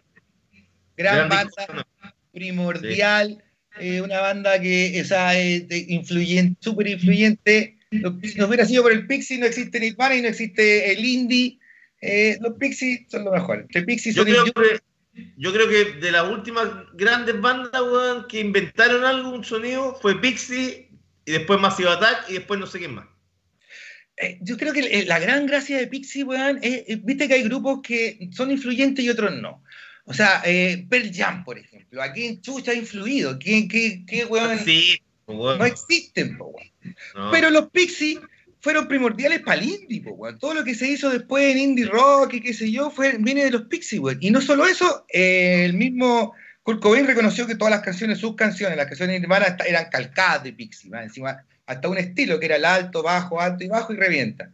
gran, 0.97 1.29
gran 1.29 1.29
banda, 1.29 1.85
primordial, 2.33 3.43
eh, 3.79 4.01
una 4.01 4.19
banda 4.19 4.59
que 4.61 4.99
o 5.01 5.05
sea, 5.05 5.37
es 5.37 5.65
influyente, 5.87 6.57
súper 6.61 6.87
influyente. 6.87 7.77
Los- 7.91 8.15
Si 8.23 8.37
no 8.37 8.47
hubiera 8.47 8.65
sido 8.65 8.83
por 8.83 8.91
el 8.91 9.07
Pixie, 9.07 9.37
no 9.37 9.45
existe 9.45 9.79
Nirvana 9.79 10.15
y 10.15 10.21
no 10.21 10.27
existe 10.27 10.91
el 10.91 11.03
indie. 11.05 11.59
Eh, 12.01 12.37
los 12.41 12.53
Pixies 12.57 13.01
son 13.09 13.25
lo 13.25 13.31
mejor. 13.31 13.61
Entre 13.61 13.81
Pixies 13.83 14.13
Yo 14.15 14.23
son 14.23 14.31
creo, 14.31 14.45
que, 14.53 14.79
yo 15.37 15.53
creo 15.53 15.67
que 15.69 15.99
de 15.99 16.11
las 16.11 16.29
últimas 16.29 16.67
grandes 16.93 17.39
bandas 17.39 17.81
weón, 17.81 18.27
que 18.27 18.39
inventaron 18.41 19.03
algo, 19.03 19.31
un 19.31 19.43
sonido, 19.43 19.97
fue 20.01 20.19
Pixie, 20.21 20.89
y 21.25 21.31
después 21.31 21.59
Massive 21.59 21.89
Attack, 21.89 22.29
y 22.29 22.33
después 22.33 22.59
no 22.59 22.67
sé 22.67 22.79
quién 22.79 22.93
más. 22.95 23.07
Eh, 24.19 24.39
yo 24.41 24.57
creo 24.57 24.73
que 24.73 25.05
la 25.05 25.19
gran 25.19 25.45
gracia 25.45 25.77
de 25.77 25.87
Pixie, 25.87 26.23
weón, 26.23 26.59
es, 26.61 26.83
es- 26.87 27.05
viste 27.05 27.27
que 27.27 27.35
hay 27.35 27.43
grupos 27.43 27.79
que 27.83 28.29
son 28.31 28.51
influyentes 28.51 29.03
y 29.05 29.09
otros 29.09 29.33
no. 29.41 29.63
O 30.09 30.13
sea, 30.13 30.41
eh, 30.45 30.85
Pearl 30.89 31.11
Jam, 31.13 31.43
por 31.43 31.59
ejemplo. 31.59 32.01
¿A 32.01 32.13
quién 32.13 32.41
chucha 32.41 32.71
ha 32.71 32.75
influido? 32.75 33.37
¿Quién, 33.37 33.67
qué, 33.67 34.05
qué, 34.07 34.23
weón? 34.23 34.57
Sí, 34.63 35.01
weón. 35.27 35.59
No 35.59 35.65
existen, 35.65 36.37
po, 36.37 36.45
weón. 36.45 36.95
No. 37.13 37.29
Pero 37.31 37.49
los 37.49 37.69
Pixies 37.71 38.17
fueron 38.61 38.87
primordiales 38.87 39.41
para 39.41 39.59
el 39.59 39.67
indie, 39.67 40.01
po, 40.01 40.11
weón. 40.11 40.39
Todo 40.39 40.53
lo 40.53 40.63
que 40.63 40.75
se 40.75 40.87
hizo 40.87 41.09
después 41.09 41.51
en 41.51 41.57
indie 41.59 41.85
rock 41.85 42.35
y 42.35 42.41
qué 42.41 42.53
sé 42.53 42.71
yo, 42.71 42.89
fue, 42.89 43.17
viene 43.19 43.43
de 43.43 43.51
los 43.51 43.63
Pixies, 43.63 43.99
weón. 44.01 44.17
Y 44.21 44.31
no 44.31 44.39
solo 44.41 44.65
eso, 44.65 45.05
eh, 45.11 45.63
el 45.65 45.73
mismo 45.73 46.33
Kurt 46.63 46.81
Cobain 46.81 47.05
reconoció 47.05 47.45
que 47.45 47.55
todas 47.55 47.73
las 47.73 47.83
canciones, 47.83 48.19
sus 48.19 48.35
canciones, 48.35 48.77
las 48.77 48.87
canciones 48.87 49.15
de 49.15 49.19
Nirvana 49.19 49.57
eran 49.67 49.89
calcadas 49.89 50.43
de 50.43 50.53
Pixies, 50.53 50.89
más 50.91 51.03
encima 51.03 51.43
hasta 51.65 51.89
un 51.89 51.97
estilo 51.97 52.39
que 52.39 52.45
era 52.45 52.55
el 52.55 52.63
alto, 52.63 53.03
bajo, 53.03 53.41
alto 53.41 53.61
y 53.65 53.67
bajo 53.67 53.91
y 53.91 53.97
revienta. 53.97 54.51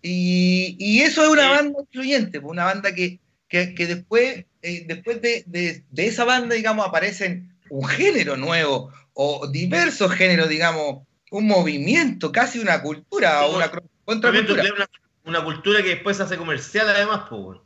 Y, 0.00 0.76
y 0.78 1.00
eso 1.00 1.22
es 1.22 1.28
una 1.28 1.42
Sí. 1.42 1.48
banda 1.50 1.80
influyente, 1.80 2.40
pues, 2.40 2.50
una 2.50 2.64
banda 2.64 2.94
que, 2.94 3.18
que, 3.50 3.74
que 3.74 3.86
después, 3.86 4.46
eh, 4.62 4.84
después 4.86 5.20
de, 5.20 5.44
de- 5.46 5.84
de 5.90 6.06
esa 6.06 6.24
banda, 6.24 6.54
digamos, 6.54 6.86
aparecen 6.86 7.52
un 7.68 7.86
género 7.86 8.36
nuevo 8.38 8.90
o 9.12 9.46
diversos 9.48 10.12
géneros, 10.12 10.48
digamos, 10.48 11.06
un 11.30 11.46
movimiento, 11.46 12.32
casi 12.32 12.58
una 12.60 12.80
cultura 12.80 13.44
o 13.44 13.56
una 13.56 13.70
contracultura. 14.04 14.62
una, 14.74 14.88
una 15.24 15.44
cultura 15.44 15.82
que 15.82 15.90
después 15.90 16.16
se 16.16 16.22
hace 16.22 16.36
comercial 16.38 16.88
además, 16.88 17.24
pues. 17.28 17.58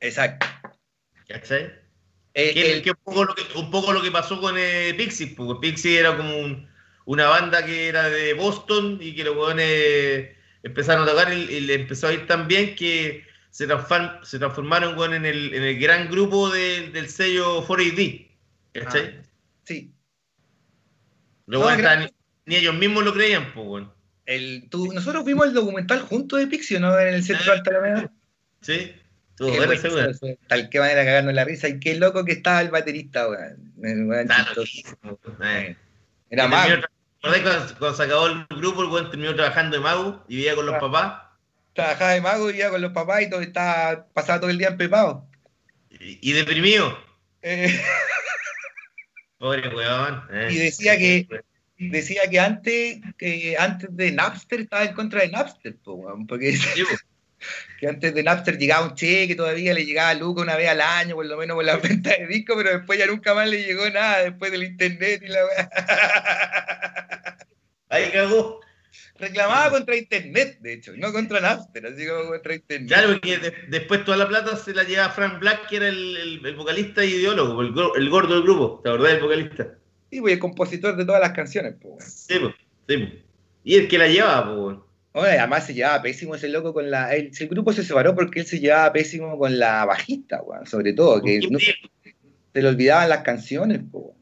Exacto. 0.00 0.46
¿Cachai? 1.28 1.72
Eh, 2.34 2.54
Que, 2.54 2.72
el- 2.72 2.82
que 2.82 2.90
un, 2.90 2.96
poco 3.04 3.24
lo 3.24 3.34
que, 3.34 3.42
un 3.56 3.70
poco 3.70 3.92
lo 3.92 4.02
que 4.02 4.10
pasó 4.10 4.40
con 4.40 4.54
eh, 4.56 4.94
Pixies, 4.96 5.34
porque 5.36 5.60
Pixies 5.60 6.00
era 6.00 6.16
como 6.16 6.36
un- 6.38 6.68
una 7.06 7.26
banda 7.28 7.64
que 7.66 7.88
era 7.88 8.08
de 8.08 8.34
Boston 8.34 8.98
y 9.00 9.14
que 9.14 9.24
los 9.24 9.36
weones 9.36 10.28
empezaron 10.62 11.08
a 11.08 11.10
tocar 11.10 11.32
y, 11.32 11.42
y 11.42 11.60
le 11.60 11.74
empezó 11.74 12.06
a 12.08 12.12
ir 12.12 12.26
tan 12.26 12.46
bien 12.46 12.74
que 12.76 13.24
se, 13.50 13.68
transform- 13.68 14.22
se 14.22 14.38
transformaron 14.38 15.14
en, 15.14 15.26
el, 15.26 15.54
en 15.54 15.62
el 15.62 15.78
gran 15.78 16.10
grupo 16.10 16.50
de- 16.50 16.90
del 16.90 17.08
sello 17.08 17.66
4AD. 17.66 18.28
¿Cachai? 18.72 19.20
sí. 19.64 19.92
No, 21.46 21.58
ni 22.46 22.56
ellos 22.56 22.74
mismos 22.74 23.04
lo 23.04 23.12
creían, 23.12 23.52
pues. 23.52 23.84
El, 24.26 24.68
tú- 24.70 24.92
nosotros 24.92 25.24
vimos 25.24 25.46
el 25.48 25.54
documental 25.54 26.00
junto 26.02 26.36
de 26.36 26.46
Pixio, 26.46 26.78
¿no? 26.78 26.96
En 26.98 27.14
el 27.14 27.24
centro 27.24 27.46
de 27.46 27.58
Alta. 27.58 28.12
Sí. 28.60 28.94
Qué 29.36 29.44
bueno 29.44 29.66
bueno, 29.66 30.10
eso, 30.10 30.26
Tal 30.48 30.68
que 30.68 30.78
manera 30.78 31.04
cagarnos 31.04 31.32
la 31.34 31.44
risa. 31.44 31.66
Y 31.68 31.80
qué 31.80 31.96
loco 31.96 32.24
que 32.24 32.32
estaba 32.32 32.60
el 32.60 32.68
baterista, 32.70 33.26
weón. 33.28 33.72
Loquísimo, 34.54 35.18
eh. 35.42 35.76
Era 36.28 36.44
¿Acordás 36.44 36.86
cuando, 37.42 37.78
cuando 37.78 37.96
se 37.96 38.02
acabó 38.04 38.26
el 38.28 38.46
grupo, 38.50 38.82
el 38.82 38.88
weón 38.90 39.10
terminó 39.10 39.34
trabajando 39.34 39.76
de 39.76 39.82
mago 39.82 40.24
y 40.28 40.36
vivía 40.36 40.54
con 40.54 40.66
los 40.66 40.74
Ah. 40.76 40.80
papás? 40.80 41.22
Trabajaba 41.72 42.10
de 42.12 42.20
mago, 42.20 42.46
vivía 42.46 42.68
con 42.70 42.80
los 42.82 42.92
papás 42.92 43.22
y 43.22 43.30
todo, 43.30 43.40
estaba, 43.40 44.06
pasaba 44.12 44.40
todo 44.40 44.50
el 44.50 44.58
día 44.58 44.68
empepado. 44.68 45.26
Y, 45.90 46.30
y 46.30 46.32
deprimido. 46.32 46.98
Eh, 47.42 47.80
Pobre 49.38 49.68
weón. 49.74 50.22
eh. 50.32 50.48
Y 50.50 50.56
decía 50.56 50.96
que- 50.98 51.26
decía 51.78 52.22
que 52.28 52.38
antes, 52.38 52.98
que 53.16 53.56
antes 53.58 53.88
de 53.96 54.12
Napster 54.12 54.60
estaba 54.60 54.84
en 54.84 54.92
contra 54.92 55.22
de 55.22 55.28
Napster, 55.28 55.76
po, 55.76 55.94
weón, 55.94 56.26
porque 56.26 56.52
Sí, 56.54 56.82
que 57.80 57.88
antes 57.88 58.12
de 58.14 58.22
Napster 58.22 58.58
llegaba 58.58 58.84
un 58.86 58.94
cheque, 58.94 59.34
todavía 59.34 59.72
le 59.72 59.86
llegaba 59.86 60.10
a 60.10 60.14
Luca 60.14 60.42
una 60.42 60.56
vez 60.56 60.68
al 60.68 60.82
año, 60.82 61.14
por 61.14 61.24
lo 61.24 61.38
menos 61.38 61.54
por 61.54 61.64
la 61.64 61.76
venta 61.78 62.10
de 62.10 62.26
discos, 62.26 62.56
pero 62.58 62.76
después 62.76 62.98
ya 62.98 63.06
nunca 63.06 63.32
más 63.32 63.48
le 63.48 63.62
llegó 63.62 63.88
nada, 63.88 64.24
después 64.24 64.50
del 64.52 64.64
internet 64.64 65.22
y 65.24 65.28
la 65.28 65.46
weá. 65.46 65.70
Ahí 67.88 68.10
cagó. 68.10 68.60
Reclamaba 69.20 69.70
contra 69.70 69.96
internet, 69.96 70.58
de 70.60 70.72
hecho, 70.74 70.92
no 70.96 71.12
contra 71.12 71.40
Napster, 71.40 71.86
así 71.86 72.06
como 72.06 72.30
contra 72.30 72.54
internet. 72.54 72.88
Claro, 72.88 73.08
porque 73.12 73.38
de- 73.38 73.54
después 73.68 74.04
toda 74.04 74.16
la 74.16 74.26
plata 74.28 74.56
se 74.56 74.72
la 74.74 74.84
llevaba 74.84 75.12
Frank 75.12 75.38
Black, 75.40 75.68
que 75.68 75.76
era 75.76 75.88
el, 75.88 76.16
el- 76.16 76.46
el 76.46 76.56
vocalista 76.56 77.04
y 77.04 77.14
ideólogo, 77.14 77.60
el, 77.62 77.74
el 78.02 78.10
gordo 78.10 78.34
del 78.34 78.42
grupo. 78.44 78.80
¿Te 78.82 78.88
acordás 78.88 79.12
del 79.12 79.22
vocalista? 79.22 79.74
Sí, 80.10 80.20
pues 80.20 80.34
el 80.34 80.38
compositor 80.40 80.96
de 80.96 81.04
todas 81.04 81.20
las 81.20 81.32
canciones, 81.32 81.74
weón. 81.82 82.00
Sí, 82.00 82.38
po, 82.38 82.52
sí, 82.88 82.96
po. 82.96 83.16
Y 83.62 83.76
el 83.76 83.88
que 83.88 83.98
la 83.98 84.08
llevaba. 84.08 84.82
Oye, 85.12 85.38
además 85.38 85.66
se 85.66 85.74
llevaba 85.74 86.02
pésimo 86.02 86.34
ese 86.34 86.48
loco 86.48 86.72
con 86.72 86.90
la. 86.90 87.14
El, 87.14 87.30
el 87.38 87.48
grupo 87.48 87.72
se 87.72 87.84
separó 87.84 88.14
porque 88.14 88.40
él 88.40 88.46
se 88.46 88.58
llevaba 88.60 88.92
pésimo 88.92 89.36
con 89.38 89.58
la 89.58 89.84
bajista, 89.84 90.40
weón, 90.42 90.66
sobre 90.66 90.92
todo, 90.94 91.20
que 91.22 91.38
¿Quién 91.40 91.52
no- 91.52 91.58
se 91.58 91.74
le 92.62 92.68
olvidaban 92.68 93.08
las 93.08 93.22
canciones, 93.22 93.80
po. 93.90 94.16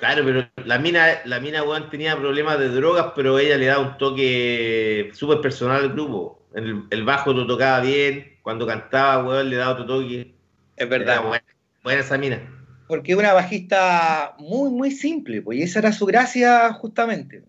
Claro, 0.00 0.24
pero 0.24 0.48
la 0.66 0.78
mina, 0.78 1.20
la 1.26 1.38
mina, 1.40 1.62
weón, 1.62 1.88
tenía 1.90 2.16
problemas 2.16 2.58
de 2.58 2.68
drogas, 2.70 3.12
pero 3.14 3.38
ella 3.38 3.56
le 3.58 3.66
daba 3.66 3.82
un 3.82 3.98
toque 3.98 5.10
súper 5.12 5.40
personal 5.40 5.82
al 5.84 5.92
grupo. 5.92 6.42
El, 6.54 6.84
el 6.90 7.04
bajo 7.04 7.32
lo 7.32 7.46
tocaba 7.46 7.80
bien, 7.80 8.38
cuando 8.42 8.66
cantaba, 8.66 9.22
weón, 9.24 9.50
le 9.50 9.56
daba 9.56 9.72
otro 9.74 9.86
toque. 9.86 10.34
Es 10.76 10.88
verdad. 10.88 11.22
buena, 11.22 11.44
buena 11.84 12.00
esa 12.00 12.16
mina. 12.18 12.40
Porque 12.88 13.12
es 13.12 13.18
una 13.18 13.34
bajista 13.34 14.34
muy, 14.38 14.70
muy 14.70 14.90
simple, 14.90 15.42
pues, 15.42 15.58
y 15.58 15.62
esa 15.62 15.78
era 15.80 15.92
su 15.92 16.06
gracia 16.06 16.72
justamente. 16.72 17.44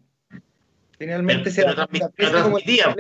Finalmente 1.00 1.50
Pero- 1.50 1.56
se, 1.56 1.62
pero 1.64 1.72
se 1.72 1.78
transmit- 1.82 2.04
aprecia 2.06 2.44
como 2.44 2.58
transmitía. 2.60 2.96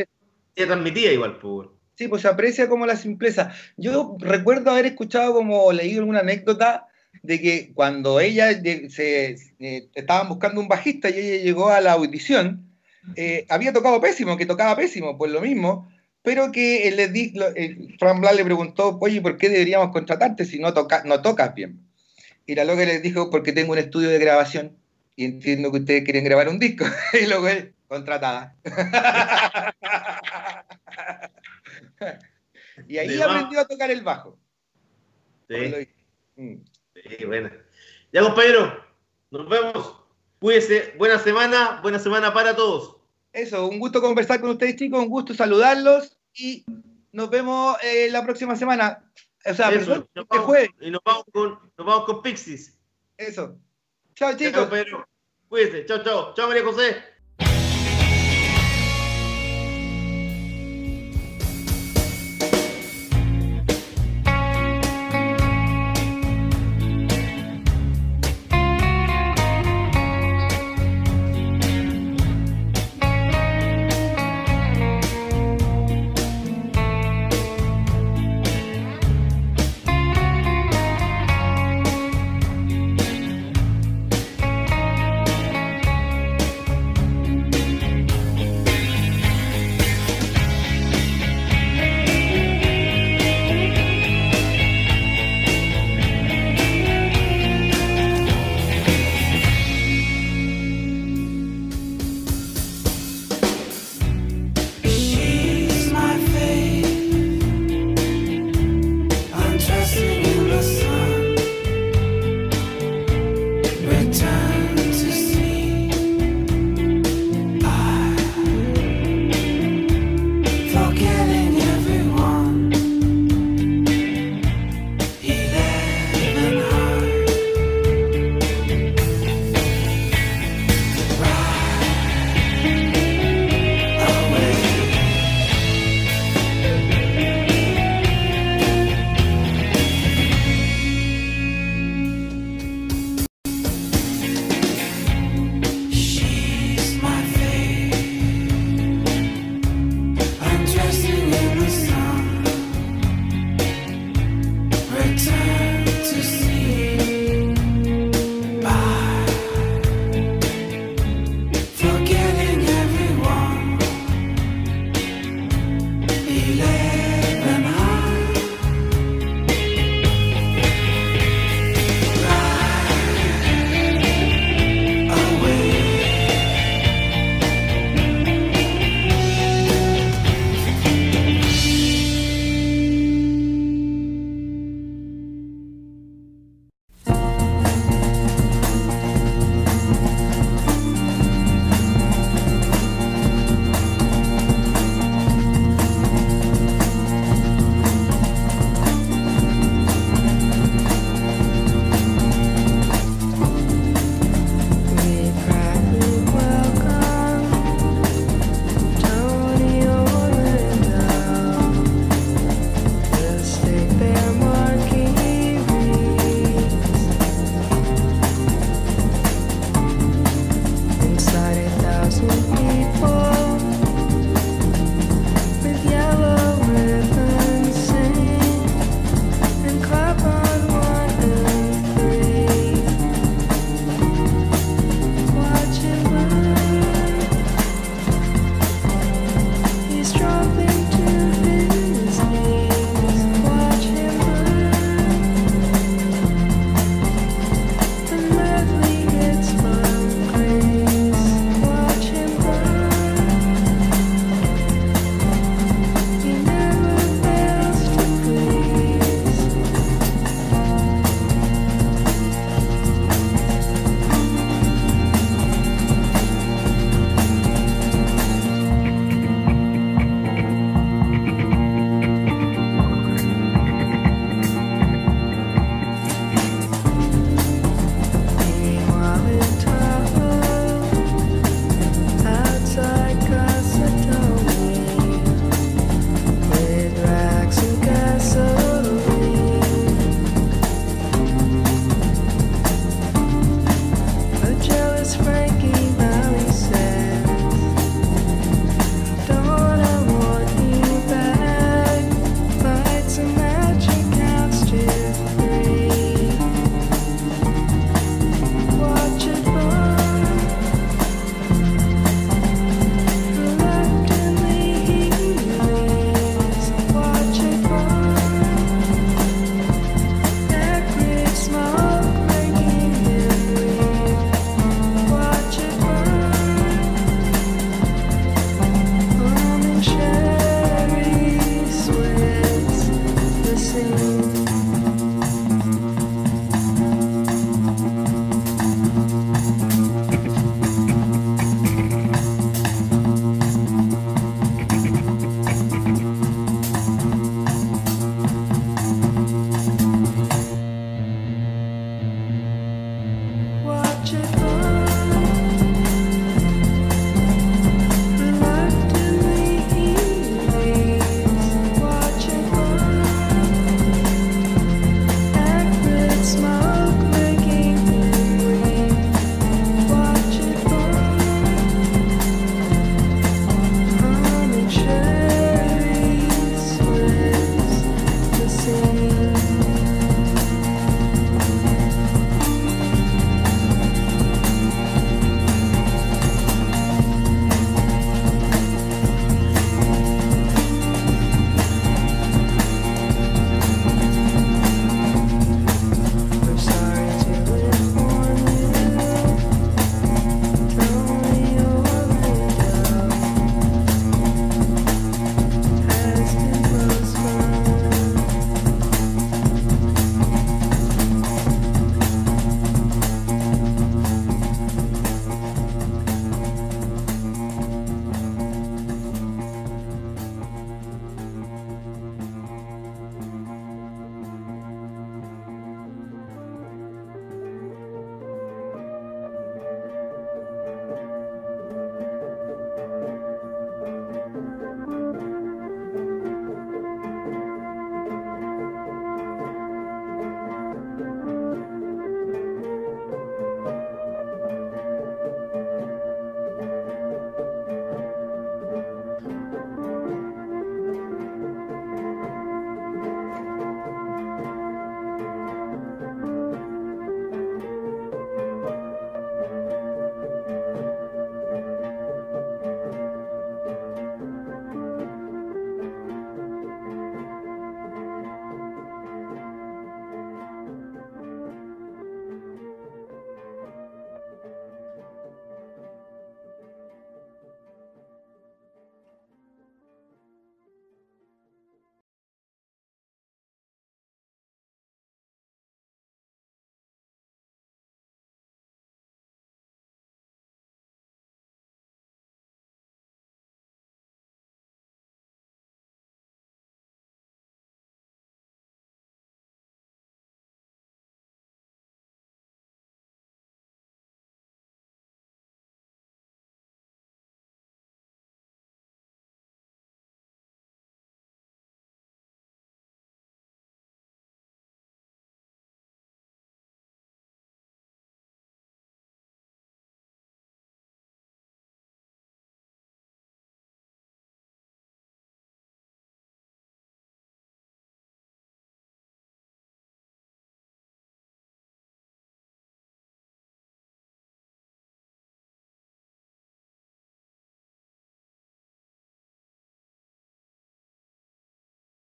Ella 0.55 0.67
transmitía 0.67 1.11
igual, 1.13 1.37
pues. 1.39 1.67
Sí, 1.95 2.07
pues 2.07 2.21
se 2.23 2.27
aprecia 2.29 2.67
como 2.67 2.85
la 2.85 2.95
simpleza. 2.95 3.51
Yo 3.77 4.15
recuerdo 4.19 4.71
haber 4.71 4.85
escuchado 4.87 5.33
como 5.33 5.71
leído 5.71 5.99
alguna 5.99 6.21
anécdota 6.21 6.87
de 7.23 7.39
que 7.39 7.71
cuando 7.73 8.19
ella 8.19 8.51
se 8.89 9.35
eh, 9.59 9.87
estaban 9.93 10.27
buscando 10.29 10.59
un 10.61 10.67
bajista 10.67 11.09
y 11.09 11.19
ella 11.19 11.43
llegó 11.43 11.69
a 11.69 11.81
la 11.81 11.93
audición, 11.93 12.67
eh, 13.15 13.45
había 13.49 13.73
tocado 13.73 13.99
pésimo, 14.01 14.37
que 14.37 14.45
tocaba 14.45 14.75
pésimo, 14.75 15.17
por 15.17 15.29
lo 15.29 15.41
mismo, 15.41 15.91
pero 16.23 16.51
que 16.51 16.87
él 16.87 16.97
le 16.97 17.07
di, 17.09 17.31
lo- 17.31 17.55
eh, 17.55 17.95
Fran 17.99 18.21
Blas 18.21 18.35
le 18.35 18.45
preguntó, 18.45 18.97
oye, 19.01 19.21
¿por 19.21 19.37
qué 19.37 19.49
deberíamos 19.49 19.91
contratarte 19.91 20.45
si 20.45 20.59
no, 20.59 20.73
toca, 20.73 21.03
no 21.05 21.21
tocas 21.21 21.53
bien? 21.55 21.79
Y 22.45 22.55
la 22.55 22.63
loca 22.65 22.85
le 22.85 22.99
dijo, 22.99 23.29
porque 23.29 23.53
tengo 23.53 23.71
un 23.73 23.77
estudio 23.79 24.09
de 24.09 24.19
grabación 24.19 24.77
y 25.15 25.25
entiendo 25.25 25.71
que 25.71 25.77
ustedes 25.79 26.03
quieren 26.03 26.23
grabar 26.23 26.49
un 26.49 26.59
disco. 26.59 26.85
y 27.21 27.25
luego 27.27 27.47
él, 27.47 27.73
contratada. 27.87 28.55
y 32.87 32.97
ahí 32.97 33.21
aprendió 33.21 33.59
a 33.61 33.67
tocar 33.67 33.91
el 33.91 34.01
bajo. 34.01 34.37
Sí. 35.49 35.55
Sí, 37.03 37.25
buena. 37.25 37.51
Ya, 38.11 38.21
compañero, 38.23 38.83
nos 39.29 39.47
vemos. 39.49 39.95
Cuídese. 40.39 40.93
Buena 40.97 41.19
semana, 41.19 41.79
buena 41.81 41.99
semana 41.99 42.33
para 42.33 42.55
todos. 42.55 42.97
Eso, 43.33 43.67
un 43.67 43.79
gusto 43.79 44.01
conversar 44.01 44.41
con 44.41 44.49
ustedes, 44.51 44.75
chicos, 44.75 44.99
un 44.99 45.09
gusto 45.09 45.33
saludarlos 45.33 46.17
y 46.33 46.65
nos 47.11 47.29
vemos 47.29 47.77
eh, 47.83 48.09
la 48.11 48.23
próxima 48.25 48.55
semana. 48.55 49.03
O 49.45 49.53
sea, 49.53 49.69
Eso, 49.69 49.79
perdón, 49.79 50.09
y 50.13 50.19
nos 50.19 50.27
vamos- 50.27 50.45
jueves. 50.45 50.69
Y 50.81 50.91
nos 50.91 51.01
vamos 51.05 51.23
con, 51.31 51.49
nos 51.77 51.87
vamos 51.87 52.05
con 52.05 52.21
Pixies. 52.21 52.77
Eso. 53.17 53.55
Chao, 54.15 54.35
chicos. 54.35 54.61
compañero. 54.61 55.07
Cuídese. 55.47 55.85
Chao, 55.85 56.03
chao. 56.03 56.33
Chao, 56.33 56.47
María 56.47 56.63
José. 56.63 56.97